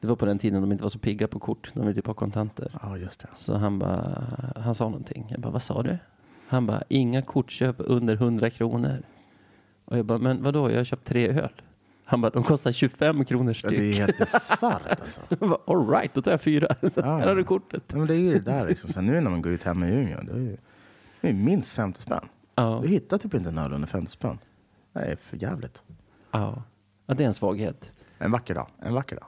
Det 0.00 0.06
var 0.06 0.16
på 0.16 0.26
den 0.26 0.38
tiden 0.38 0.60
de 0.60 0.72
inte 0.72 0.82
var 0.82 0.90
så 0.90 0.98
pigga 0.98 1.28
på 1.28 1.38
kort. 1.38 1.70
De 1.74 1.80
ville 1.80 1.94
typ 1.94 2.06
ha 2.06 2.14
kontanter. 2.14 2.78
Ja, 2.82 2.96
just 2.96 3.20
det. 3.20 3.28
Så 3.36 3.56
han 3.56 3.78
bara, 3.78 4.24
han 4.56 4.74
sa 4.74 4.84
någonting. 4.84 5.26
Jag 5.30 5.40
bara, 5.40 5.50
vad 5.52 5.62
sa 5.62 5.82
du? 5.82 5.98
Han 6.46 6.66
bara, 6.66 6.82
inga 6.88 7.22
kortköp 7.22 7.76
under 7.78 8.14
100 8.14 8.50
kronor. 8.50 9.02
Och 9.84 9.98
jag 9.98 10.04
bara, 10.04 10.18
men 10.18 10.42
vadå, 10.42 10.70
jag 10.70 10.76
har 10.76 10.84
köpt 10.84 11.04
tre 11.04 11.28
öl. 11.28 11.62
Han 12.04 12.20
bara, 12.20 12.30
de 12.30 12.42
kostar 12.42 12.72
25 12.72 13.24
kronor 13.24 13.50
Ja, 13.50 13.54
styck. 13.54 13.78
det 13.78 13.84
är 13.84 13.92
helt 13.92 14.18
bisarrt 14.18 15.00
alltså. 15.00 15.20
All 15.66 15.88
right, 15.90 16.14
då 16.14 16.22
tar 16.22 16.30
jag 16.30 16.40
fyra. 16.40 16.68
Här 16.96 17.26
har 17.26 17.36
du 17.36 17.44
kortet. 17.44 17.82
Ja, 17.92 17.96
men 17.98 18.06
det 18.06 18.14
är 18.14 18.18
ju 18.18 18.32
det 18.32 18.40
där 18.40 18.66
liksom. 18.68 18.90
Sen 18.90 19.06
nu 19.06 19.20
när 19.20 19.30
man 19.30 19.42
går 19.42 19.52
ut 19.52 19.62
hemma 19.62 19.88
i 19.88 19.92
Umeå, 19.92 20.20
det 20.22 20.32
är 20.32 20.36
ju 20.36 20.56
det 21.20 21.28
är 21.28 21.32
minst 21.32 21.72
50 21.72 22.00
spänn. 22.00 22.28
Ja, 22.54 22.78
Du 22.82 22.88
hittar 22.88 23.18
typ 23.18 23.34
inte 23.34 23.48
en 23.48 23.58
öl 23.58 23.72
under 23.72 23.88
50 23.88 24.10
spänn. 24.12 24.38
Det 24.92 25.00
är 25.00 25.16
för 25.16 25.42
jävligt. 25.42 25.82
ja. 26.30 26.62
ja, 27.06 27.14
det 27.14 27.22
är 27.22 27.26
en 27.26 27.34
svaghet. 27.34 27.92
En 28.18 28.30
vacker 28.30 28.54
dag. 28.54 28.66
En 28.82 28.94
vacker 28.94 29.16
dag. 29.16 29.26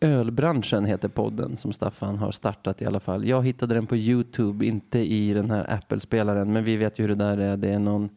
Ölbranschen 0.00 0.84
heter 0.84 1.08
podden 1.08 1.56
som 1.56 1.72
Staffan 1.72 2.18
har 2.18 2.30
startat 2.32 2.82
i 2.82 2.86
alla 2.86 3.00
fall. 3.00 3.24
Jag 3.24 3.44
hittade 3.46 3.74
den 3.74 3.86
på 3.86 3.96
Youtube, 3.96 4.66
inte 4.66 4.98
i 4.98 5.34
den 5.34 5.50
här 5.50 5.72
Apple-spelaren. 5.72 6.52
Men 6.52 6.64
vi 6.64 6.76
vet 6.76 6.98
ju 6.98 7.02
hur 7.02 7.08
det 7.08 7.14
där 7.14 7.38
är. 7.38 7.56
Det 7.56 7.70
är 7.70 7.78
någon 7.78 8.08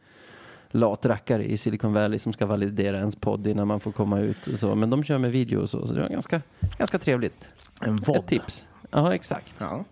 lat 0.70 1.06
rackare 1.06 1.46
i 1.46 1.58
Silicon 1.58 1.94
Valley 1.94 2.20
som 2.20 2.34
ska 2.34 2.46
validera 2.46 2.98
ens 2.98 3.16
podd 3.16 3.48
innan 3.48 3.68
man 3.68 3.80
får 3.80 3.92
komma 3.92 4.20
ut. 4.20 4.48
Och 4.48 4.60
så. 4.60 4.76
Men 4.76 4.90
de 4.90 5.04
kör 5.04 5.18
med 5.18 5.32
video 5.32 5.62
och 5.62 5.70
så, 5.70 5.88
så 5.88 5.94
det 5.94 6.02
var 6.02 6.10
ganska, 6.10 6.42
ganska 6.78 7.00
trevligt. 7.00 7.52
En 7.82 7.96
vodd. 7.96 8.18
Ett 8.18 8.28
tips. 8.28 8.66
Ja, 8.92 9.14
exakt. 9.16 9.54
Ja. 9.58 9.84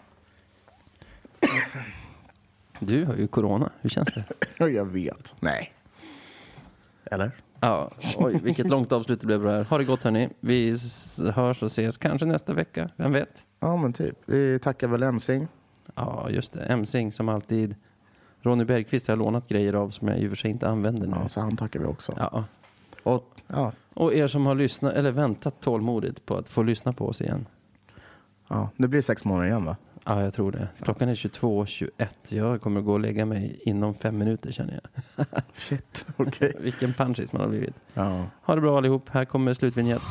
Du 2.79 3.05
har 3.05 3.15
ju 3.15 3.27
corona. 3.27 3.69
Hur 3.81 3.89
känns 3.89 4.09
det? 4.13 4.25
Jag 4.69 4.85
vet. 4.85 5.35
Nej. 5.39 5.73
Eller? 7.05 7.31
Ja, 7.59 7.91
oj, 8.17 8.39
vilket 8.43 8.69
långt 8.69 8.91
avslut 8.91 9.21
det 9.21 9.27
blev 9.27 9.41
bra 9.41 9.51
här. 9.51 9.63
Ha 9.63 9.77
det 9.77 9.83
gott 9.83 10.03
hörni. 10.03 10.29
Vi 10.39 10.75
hörs 11.35 11.63
och 11.63 11.67
ses 11.67 11.97
kanske 11.97 12.25
nästa 12.25 12.53
vecka. 12.53 12.89
Vem 12.95 13.11
vet? 13.13 13.47
Ja, 13.59 13.77
men 13.77 13.93
typ. 13.93 14.17
Vi 14.25 14.59
tackar 14.59 14.87
väl 14.87 15.03
Emsing. 15.03 15.47
Ja, 15.95 16.27
just 16.29 16.53
det. 16.53 16.59
Emsing 16.63 17.11
som 17.11 17.29
alltid. 17.29 17.75
Ronny 18.41 18.63
Bergqvist 18.63 19.07
har 19.07 19.11
jag 19.11 19.19
lånat 19.19 19.47
grejer 19.47 19.73
av 19.73 19.89
som 19.89 20.07
jag 20.07 20.17
i 20.19 20.25
och 20.25 20.29
för 20.29 20.35
sig 20.35 20.51
inte 20.51 20.69
använder 20.69 21.07
nu. 21.07 21.15
Ja, 21.21 21.29
så 21.29 21.41
han 21.41 21.57
tackar 21.57 21.79
vi 21.79 21.85
också. 21.85 22.13
Ja. 22.17 22.43
Och, 23.03 23.41
ja, 23.47 23.71
Och 23.93 24.13
er 24.13 24.27
som 24.27 24.45
har 24.45 24.55
lyssnat, 24.55 24.93
eller 24.93 25.11
väntat 25.11 25.61
tålmodigt 25.61 26.25
på 26.25 26.37
att 26.37 26.49
få 26.49 26.63
lyssna 26.63 26.93
på 26.93 27.07
oss 27.07 27.21
igen. 27.21 27.45
ja, 28.47 28.69
det 28.77 28.87
blir 28.87 29.01
sex 29.01 29.25
månader 29.25 29.47
igen 29.47 29.65
va? 29.65 29.77
Ja, 30.07 30.23
jag 30.23 30.33
tror 30.33 30.51
det. 30.51 30.67
Klockan 30.83 31.09
är 31.09 31.15
22.21. 31.15 32.07
Jag 32.27 32.61
kommer 32.61 32.81
gå 32.81 32.93
och 32.93 32.99
lägga 32.99 33.25
mig 33.25 33.59
inom 33.65 33.93
fem 33.95 34.17
minuter 34.17 34.51
känner 34.51 34.79
jag. 34.83 35.25
Shit, 35.55 36.05
okej. 36.17 36.53
Vilken 36.59 36.93
punchis 36.93 37.33
man 37.33 37.41
har 37.41 37.49
blivit. 37.49 37.75
Ja. 37.93 38.25
Ha 38.41 38.55
det 38.55 38.61
bra 38.61 38.77
allihop. 38.77 39.09
Här 39.09 39.25
kommer 39.25 39.53
slutvinjett. 39.53 40.01